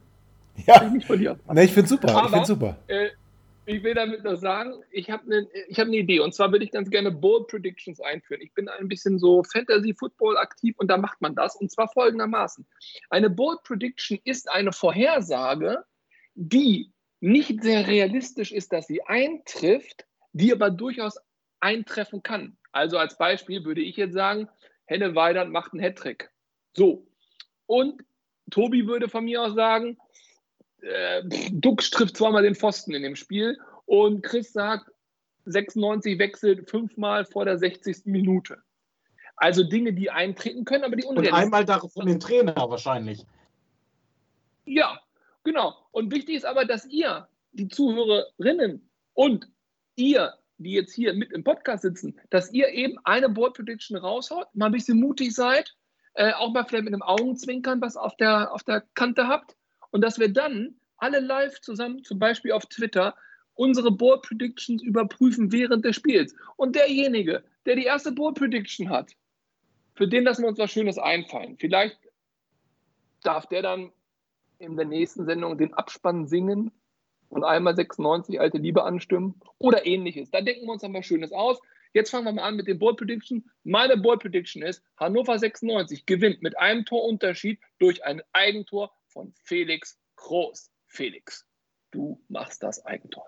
Ja. 0.66 0.92
Ich, 0.96 1.08
nee, 1.08 1.64
ich 1.64 1.72
finde 1.72 1.88
super. 1.88 2.14
Aber, 2.14 2.24
ich 2.24 2.30
finde 2.30 2.46
super. 2.46 2.76
Äh, 2.88 3.10
ich 3.66 3.82
will 3.82 3.94
damit 3.94 4.24
nur 4.24 4.36
sagen, 4.36 4.82
ich 4.90 5.10
habe 5.10 5.24
eine 5.24 5.48
hab 5.76 5.88
ne 5.88 5.98
Idee. 5.98 6.20
Und 6.20 6.34
zwar 6.34 6.50
würde 6.50 6.64
ich 6.64 6.72
ganz 6.72 6.90
gerne 6.90 7.10
Bold 7.10 7.46
Predictions 7.46 8.00
einführen. 8.00 8.40
Ich 8.42 8.52
bin 8.52 8.68
ein 8.68 8.88
bisschen 8.88 9.18
so 9.18 9.42
Fantasy 9.44 9.94
Football 9.94 10.36
aktiv 10.38 10.74
und 10.78 10.88
da 10.88 10.96
macht 10.96 11.20
man 11.20 11.34
das. 11.34 11.56
Und 11.56 11.70
zwar 11.70 11.88
folgendermaßen: 11.88 12.66
Eine 13.10 13.30
Bold 13.30 13.62
Prediction 13.62 14.18
ist 14.24 14.50
eine 14.50 14.72
Vorhersage, 14.72 15.84
die 16.34 16.92
nicht 17.20 17.62
sehr 17.62 17.86
realistisch 17.86 18.50
ist, 18.50 18.72
dass 18.72 18.86
sie 18.86 19.02
eintrifft, 19.02 20.06
die 20.32 20.52
aber 20.52 20.70
durchaus 20.70 21.18
eintreffen 21.60 22.22
kann. 22.22 22.56
Also 22.72 22.98
als 22.98 23.18
Beispiel 23.18 23.64
würde 23.64 23.82
ich 23.82 23.96
jetzt 23.96 24.14
sagen, 24.14 24.48
Henne 24.90 25.14
Weidand 25.14 25.52
macht 25.52 25.72
einen 25.72 25.80
Hattrick. 25.80 26.30
So. 26.72 27.06
Und 27.66 28.02
Tobi 28.50 28.88
würde 28.88 29.08
von 29.08 29.24
mir 29.24 29.40
aus 29.40 29.54
sagen, 29.54 29.96
äh, 30.82 31.22
Dux 31.52 31.90
trifft 31.90 32.16
zweimal 32.16 32.42
den 32.42 32.56
Pfosten 32.56 32.92
in 32.92 33.04
dem 33.04 33.14
Spiel 33.14 33.56
und 33.86 34.22
Chris 34.22 34.52
sagt, 34.52 34.90
96 35.44 36.18
wechselt 36.18 36.68
fünfmal 36.68 37.24
vor 37.24 37.44
der 37.44 37.56
60. 37.56 38.06
Minute. 38.06 38.58
Also 39.36 39.62
Dinge, 39.62 39.92
die 39.92 40.10
eintreten 40.10 40.64
können, 40.64 40.82
aber 40.82 40.96
die 40.96 41.04
unrealistisch 41.04 41.30
sind. 41.30 41.38
Und 41.38 41.44
einmal 41.44 41.64
darauf 41.64 41.92
von 41.92 42.06
den 42.06 42.18
Trainer 42.18 42.54
wahrscheinlich. 42.56 43.24
Ja, 44.64 45.00
genau. 45.44 45.76
Und 45.92 46.12
wichtig 46.12 46.34
ist 46.34 46.44
aber, 46.44 46.64
dass 46.64 46.84
ihr, 46.86 47.28
die 47.52 47.68
Zuhörerinnen 47.68 48.90
und 49.14 49.46
ihr, 49.94 50.34
die 50.64 50.72
jetzt 50.72 50.92
hier 50.92 51.14
mit 51.14 51.32
im 51.32 51.44
Podcast 51.44 51.82
sitzen, 51.82 52.18
dass 52.30 52.52
ihr 52.52 52.68
eben 52.68 52.98
eine 53.04 53.28
Board 53.28 53.56
Prediction 53.56 53.96
raushaut, 53.96 54.46
mal 54.54 54.66
ein 54.66 54.72
bisschen 54.72 55.00
mutig 55.00 55.34
seid, 55.34 55.74
äh, 56.14 56.32
auch 56.32 56.52
mal 56.52 56.64
vielleicht 56.64 56.84
mit 56.84 56.92
einem 56.92 57.02
Augenzwinkern 57.02 57.80
was 57.80 57.96
auf 57.96 58.16
der, 58.16 58.52
auf 58.52 58.62
der 58.62 58.82
Kante 58.94 59.26
habt 59.26 59.56
und 59.90 60.02
dass 60.02 60.18
wir 60.18 60.32
dann 60.32 60.76
alle 60.96 61.20
live 61.20 61.60
zusammen, 61.60 62.04
zum 62.04 62.18
Beispiel 62.18 62.52
auf 62.52 62.66
Twitter, 62.66 63.14
unsere 63.54 63.90
Board 63.90 64.22
Predictions 64.22 64.82
überprüfen 64.82 65.52
während 65.52 65.84
des 65.84 65.96
Spiels. 65.96 66.34
Und 66.56 66.76
derjenige, 66.76 67.42
der 67.66 67.76
die 67.76 67.84
erste 67.84 68.12
Board 68.12 68.38
Prediction 68.38 68.90
hat, 68.90 69.12
für 69.94 70.08
den 70.08 70.24
lassen 70.24 70.42
wir 70.42 70.48
uns 70.48 70.58
was 70.58 70.70
Schönes 70.70 70.98
einfallen. 70.98 71.56
Vielleicht 71.58 71.98
darf 73.22 73.46
der 73.46 73.62
dann 73.62 73.92
in 74.58 74.76
der 74.76 74.86
nächsten 74.86 75.24
Sendung 75.24 75.58
den 75.58 75.74
Abspann 75.74 76.26
singen 76.26 76.70
und 77.30 77.44
einmal 77.44 77.74
96 77.74 78.38
alte 78.40 78.58
Liebe 78.58 78.84
anstimmen 78.84 79.40
oder 79.58 79.86
ähnliches. 79.86 80.30
Da 80.30 80.42
denken 80.42 80.66
wir 80.66 80.72
uns 80.72 80.82
was 80.82 81.06
Schönes 81.06 81.32
aus. 81.32 81.58
Jetzt 81.92 82.10
fangen 82.10 82.26
wir 82.26 82.32
mal 82.32 82.42
an 82.42 82.56
mit 82.56 82.66
den 82.68 82.78
Board 82.78 82.98
Prediction. 82.98 83.50
Meine 83.64 83.96
Board 83.96 84.20
Prediction 84.20 84.62
ist, 84.62 84.82
Hannover 84.96 85.38
96 85.38 86.06
gewinnt 86.06 86.42
mit 86.42 86.58
einem 86.58 86.84
Torunterschied 86.84 87.58
durch 87.78 88.04
ein 88.04 88.22
Eigentor 88.32 88.92
von 89.08 89.32
Felix 89.42 89.98
Groß. 90.16 90.70
Felix, 90.86 91.46
du 91.90 92.20
machst 92.28 92.62
das 92.62 92.84
Eigentor. 92.84 93.26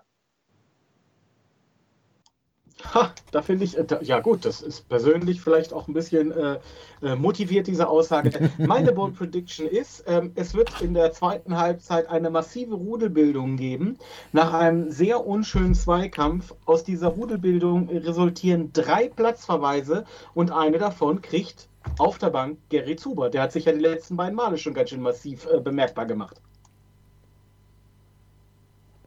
Ha, 2.93 3.13
da 3.31 3.41
finde 3.41 3.65
ich, 3.65 3.77
äh, 3.77 3.85
ja 4.01 4.19
gut, 4.19 4.45
das 4.45 4.61
ist 4.61 4.89
persönlich 4.89 5.41
vielleicht 5.41 5.73
auch 5.73 5.87
ein 5.87 5.93
bisschen 5.93 6.31
äh, 6.31 6.59
äh, 7.01 7.15
motiviert, 7.15 7.67
diese 7.67 7.87
Aussage. 7.87 8.51
Meine 8.57 8.91
Bold 8.91 9.15
Prediction 9.15 9.67
ist, 9.67 10.03
ähm, 10.07 10.31
es 10.35 10.53
wird 10.53 10.81
in 10.81 10.93
der 10.93 11.11
zweiten 11.11 11.57
Halbzeit 11.57 12.09
eine 12.09 12.29
massive 12.29 12.75
Rudelbildung 12.75 13.57
geben. 13.57 13.97
Nach 14.31 14.53
einem 14.53 14.91
sehr 14.91 15.25
unschönen 15.25 15.75
Zweikampf 15.75 16.53
aus 16.65 16.83
dieser 16.83 17.09
Rudelbildung 17.09 17.89
resultieren 17.89 18.71
drei 18.73 19.07
Platzverweise 19.07 20.05
und 20.33 20.51
eine 20.51 20.77
davon 20.79 21.21
kriegt 21.21 21.69
auf 21.99 22.17
der 22.17 22.29
Bank 22.29 22.57
Gary 22.69 22.95
Zuber. 22.95 23.29
Der 23.29 23.43
hat 23.43 23.51
sich 23.51 23.65
ja 23.65 23.71
die 23.71 23.79
letzten 23.79 24.17
beiden 24.17 24.35
Male 24.35 24.57
schon 24.57 24.73
ganz 24.73 24.89
schön 24.89 25.01
massiv 25.01 25.47
äh, 25.47 25.59
bemerkbar 25.59 26.05
gemacht. 26.05 26.41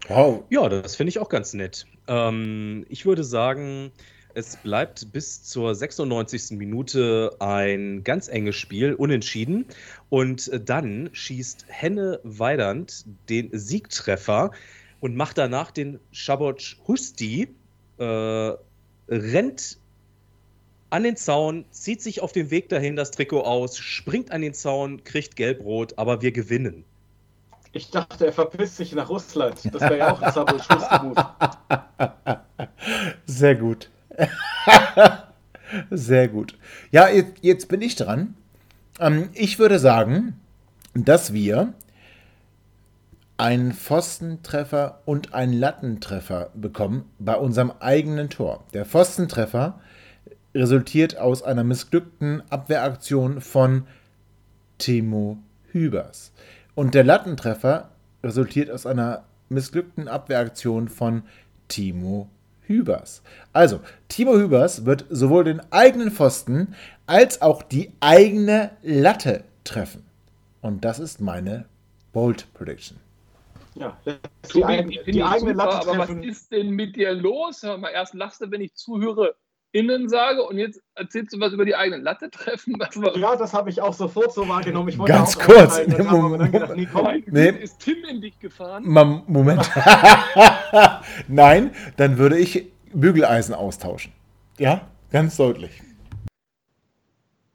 Wow. 0.09 0.45
Ja, 0.51 0.69
das 0.69 0.97
finde 0.97 1.11
ich 1.11 1.19
auch 1.19 1.29
ganz 1.29 1.53
nett. 1.53 1.87
Ähm, 2.07 2.87
ich 2.89 3.07
würde 3.07 3.25
sagen, 3.25 3.91
es 4.35 4.57
bleibt 4.57 5.13
bis 5.13 5.43
zur 5.43 5.75
96. 5.75 6.59
Minute 6.59 7.35
ein 7.39 8.05
ganz 8.05 8.29
enges 8.29 8.57
Spiel, 8.57 8.93
unentschieden. 8.93 9.65
Und 10.11 10.51
dann 10.69 11.09
schießt 11.13 11.65
Henne 11.69 12.21
Weidand 12.23 13.07
den 13.29 13.49
Siegtreffer 13.53 14.51
und 15.01 15.17
macht 15.17 15.39
danach 15.39 15.71
den 15.71 15.99
Szaboc 16.13 16.77
Husti, 16.87 17.49
äh, 17.99 18.53
rennt 19.09 19.79
an 20.91 21.03
den 21.03 21.17
Zaun, 21.17 21.65
zieht 21.71 22.01
sich 22.01 22.21
auf 22.23 22.33
dem 22.33 22.51
Weg 22.51 22.69
dahin 22.69 22.95
das 22.95 23.11
Trikot 23.11 23.41
aus, 23.41 23.79
springt 23.79 24.31
an 24.31 24.43
den 24.43 24.55
Zaun, 24.55 25.03
kriegt 25.03 25.35
gelb-rot, 25.37 25.95
aber 25.97 26.23
wir 26.23 26.31
gewinnen. 26.31 26.85
Ich 27.77 27.91
dachte, 27.91 28.25
er 28.25 28.33
verpisst 28.33 28.79
sich 28.79 28.95
nach 28.95 29.11
Russland. 29.11 29.61
Das 29.67 29.83
wäre 29.83 29.99
ja 29.99 30.11
auch 30.11 30.23
ein 30.23 30.33
Sabo-Schlussmove. 30.33 31.17
Sehr 33.27 33.55
gut. 33.55 33.91
Sehr 35.91 36.29
gut. 36.29 36.57
Ja, 36.91 37.11
jetzt, 37.11 37.35
jetzt 37.43 37.69
bin 37.69 37.83
ich 37.83 37.95
dran. 37.95 38.35
Ähm, 38.99 39.29
ich 39.35 39.59
würde 39.59 39.79
sagen, 39.79 40.41
dass 40.95 41.35
wir 41.35 41.75
einen 43.37 43.75
Pfostentreffer 43.75 45.03
und 45.05 45.35
einen 45.35 45.53
Lattentreffer 45.53 46.53
bekommen 46.55 47.05
bei 47.19 47.37
unserem 47.37 47.75
eigenen 47.81 48.31
Tor. 48.31 48.65
Der 48.73 48.87
Pfostentreffer 48.87 49.79
resultiert 50.55 51.19
aus 51.19 51.43
einer 51.43 51.63
missglückten 51.63 52.43
Abwehraktion 52.51 53.43
von 53.43 53.87
Timo 54.79 55.37
Hübers. 55.73 56.33
Und 56.77 56.95
der 56.95 57.05
Lattentreffer 57.05 57.89
resultiert 58.23 58.71
aus 58.71 58.85
einer 58.85 59.25
missglückten 59.49 60.09
Abwehraktion 60.09 60.89
von 60.89 61.23
Timo 61.69 62.29
Hübers. 62.67 63.23
Also, 63.55 63.81
Timo 64.09 64.35
Hübers 64.35 64.85
wird 64.85 65.07
sowohl 65.09 65.45
den 65.45 65.63
eigenen 65.73 66.11
Pfosten 66.11 66.75
als 67.07 67.41
auch 67.41 67.63
die 67.63 67.93
eigene 68.01 68.73
Latte 68.83 69.45
treffen. 69.65 70.05
Und 70.61 70.85
das 70.85 70.99
ist 70.99 71.19
meine 71.19 71.65
Bold 72.13 72.53
Prediction. 72.53 72.99
Ja, 73.75 73.97
die, 74.05 74.17
Tobi, 74.47 75.01
die, 75.07 75.13
die 75.13 75.23
eigene 75.23 75.53
super, 75.53 75.65
Latte 75.65 75.87
treffen. 75.87 76.01
Aber 76.01 76.19
was 76.21 76.27
ist 76.27 76.53
denn 76.53 76.71
mit 76.71 76.95
dir 76.97 77.15
los? 77.15 77.63
Hör 77.63 77.79
mal, 77.79 77.89
erst 77.89 78.13
lachst 78.13 78.43
du, 78.43 78.51
wenn 78.51 78.61
ich 78.61 78.75
zuhöre 78.75 79.35
innen 79.77 80.09
sage 80.09 80.43
und 80.43 80.57
jetzt 80.57 80.81
erzählst 80.95 81.35
du 81.35 81.41
was 81.41 81.53
über 81.53 81.65
die 81.65 81.75
eigenen 81.75 82.03
Latte 82.03 82.31
treffen. 82.31 82.77
Ja, 83.17 83.37
das 83.37 83.53
habe 83.53 83.69
ich 83.69 83.83
auch 83.83 83.93
sofort 83.93 84.33
so 84.33 84.49
wahrgenommen. 84.49 84.89
Ich 84.89 84.99
Ganz 84.99 85.39
kurz. 85.39 85.81
Nee, 85.87 86.03
Moment, 86.03 86.53
gedacht, 86.53 86.77
nee, 86.77 86.89
komm, 86.91 87.23
nee. 87.27 87.51
Ist 87.51 87.81
Tim 87.81 87.99
in 88.09 88.21
dich 88.21 88.39
gefahren? 88.39 88.85
Moment. 89.27 89.71
Nein, 91.29 91.73
dann 91.97 92.17
würde 92.17 92.39
ich 92.39 92.67
Bügeleisen 92.93 93.55
austauschen. 93.55 94.13
Ja, 94.59 94.89
ganz 95.11 95.37
deutlich. 95.37 95.83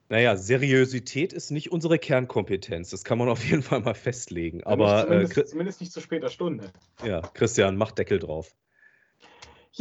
Naja, 0.09 0.35
Seriosität 0.35 1.33
ist 1.33 1.51
nicht 1.51 1.71
unsere 1.71 1.97
Kernkompetenz. 1.97 2.89
Das 2.89 3.03
kann 3.03 3.17
man 3.17 3.29
auf 3.29 3.43
jeden 3.45 3.63
Fall 3.63 3.79
mal 3.79 3.93
festlegen. 3.95 4.61
Aber 4.65 5.03
zumindest, 5.03 5.37
äh, 5.37 5.45
zumindest 5.45 5.81
nicht 5.81 5.93
zu 5.93 6.01
später 6.01 6.29
Stunde. 6.29 6.69
Ja, 7.03 7.21
Christian, 7.33 7.77
mach 7.77 7.91
Deckel 7.91 8.19
drauf. 8.19 8.53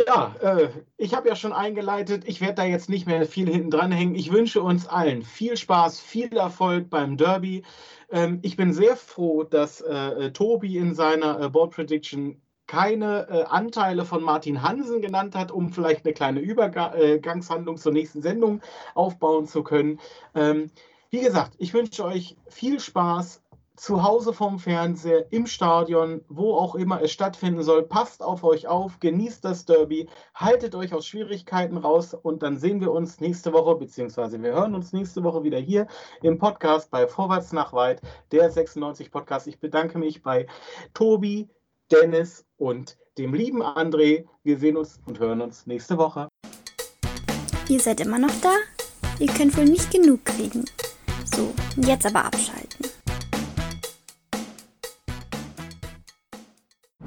Ja, 0.07 0.35
äh, 0.41 0.69
ich 0.97 1.15
habe 1.15 1.29
ja 1.29 1.37
schon 1.37 1.53
eingeleitet. 1.53 2.25
Ich 2.27 2.41
werde 2.41 2.55
da 2.55 2.65
jetzt 2.65 2.89
nicht 2.89 3.07
mehr 3.07 3.27
viel 3.27 3.51
hinten 3.51 3.71
dran 3.71 3.93
hängen. 3.93 4.15
Ich 4.15 4.33
wünsche 4.33 4.63
uns 4.63 4.87
allen 4.87 5.23
viel 5.23 5.57
Spaß, 5.57 6.01
viel 6.01 6.37
Erfolg 6.37 6.89
beim 6.91 7.17
Derby. 7.17 7.65
Ähm, 8.11 8.39
ich 8.43 8.57
bin 8.57 8.73
sehr 8.73 8.97
froh, 8.97 9.45
dass 9.45 9.81
äh, 9.81 10.31
Tobi 10.33 10.79
in 10.79 10.95
seiner 10.95 11.41
äh, 11.41 11.49
Board 11.49 11.75
Prediction 11.75 12.41
keine 12.67 13.29
äh, 13.29 13.43
Anteile 13.45 14.05
von 14.05 14.23
Martin 14.23 14.63
Hansen 14.63 15.03
genannt 15.03 15.35
hat, 15.35 15.51
um 15.51 15.73
vielleicht 15.73 16.05
eine 16.05 16.15
kleine 16.15 16.41
Übergangshandlung 16.41 17.77
zur 17.77 17.93
nächsten 17.93 18.23
Sendung 18.23 18.63
aufbauen 18.95 19.47
zu 19.47 19.65
können. 19.65 19.99
Ähm, 20.35 20.71
wie 21.11 21.21
gesagt, 21.21 21.55
ich 21.59 21.75
wünsche 21.75 22.05
euch 22.05 22.37
viel 22.49 22.79
Spaß 22.79 23.43
zu 23.81 24.03
Hause 24.03 24.35
vom 24.35 24.59
Fernseher, 24.59 25.33
im 25.33 25.47
Stadion, 25.47 26.21
wo 26.29 26.53
auch 26.53 26.75
immer 26.75 27.01
es 27.01 27.13
stattfinden 27.13 27.63
soll. 27.63 27.83
Passt 27.83 28.23
auf 28.23 28.45
euch 28.45 28.69
auf, 28.69 29.01
genießt 29.01 29.43
das 29.43 29.65
Derby, 29.65 30.07
haltet 30.35 30.75
euch 30.75 30.93
aus 30.93 31.07
Schwierigkeiten 31.07 31.79
raus 31.79 32.13
und 32.13 32.43
dann 32.43 32.59
sehen 32.59 32.83
wir 32.83 32.93
uns 32.93 33.21
nächste 33.21 33.55
Woche, 33.55 33.77
beziehungsweise 33.77 34.43
wir 34.43 34.53
hören 34.53 34.75
uns 34.75 34.93
nächste 34.93 35.23
Woche 35.25 35.45
wieder 35.45 35.57
hier 35.57 35.87
im 36.23 36.37
Podcast 36.37 36.91
bei 36.91 37.07
Vorwärts 37.07 37.55
nach 37.55 37.73
Weit, 37.73 38.03
der 38.33 38.51
96 38.51 39.11
Podcast. 39.11 39.47
Ich 39.47 39.59
bedanke 39.59 39.99
mich 39.99 40.23
bei 40.23 40.47
Tobi, 40.93 41.49
Dennis 41.91 42.45
und 42.59 42.99
dem 43.17 43.33
lieben 43.33 43.63
André. 43.63 44.27
Wir 44.43 44.59
sehen 44.59 44.77
uns 44.77 45.01
und 45.07 45.21
hören 45.21 45.41
uns 45.41 45.67
nächste 45.67 45.97
Woche. 45.97 46.29
Ihr 47.71 47.81
seid 47.81 48.01
immer 48.01 48.19
noch 48.19 48.41
da? 48.43 48.53
Ihr 49.19 49.29
könnt 49.29 49.57
wohl 49.57 49.65
nicht 49.65 49.91
genug 49.91 50.23
kriegen. 50.27 50.67
So, 51.35 51.55
jetzt 51.77 52.05
aber 52.05 52.27
abschalten. 52.27 52.60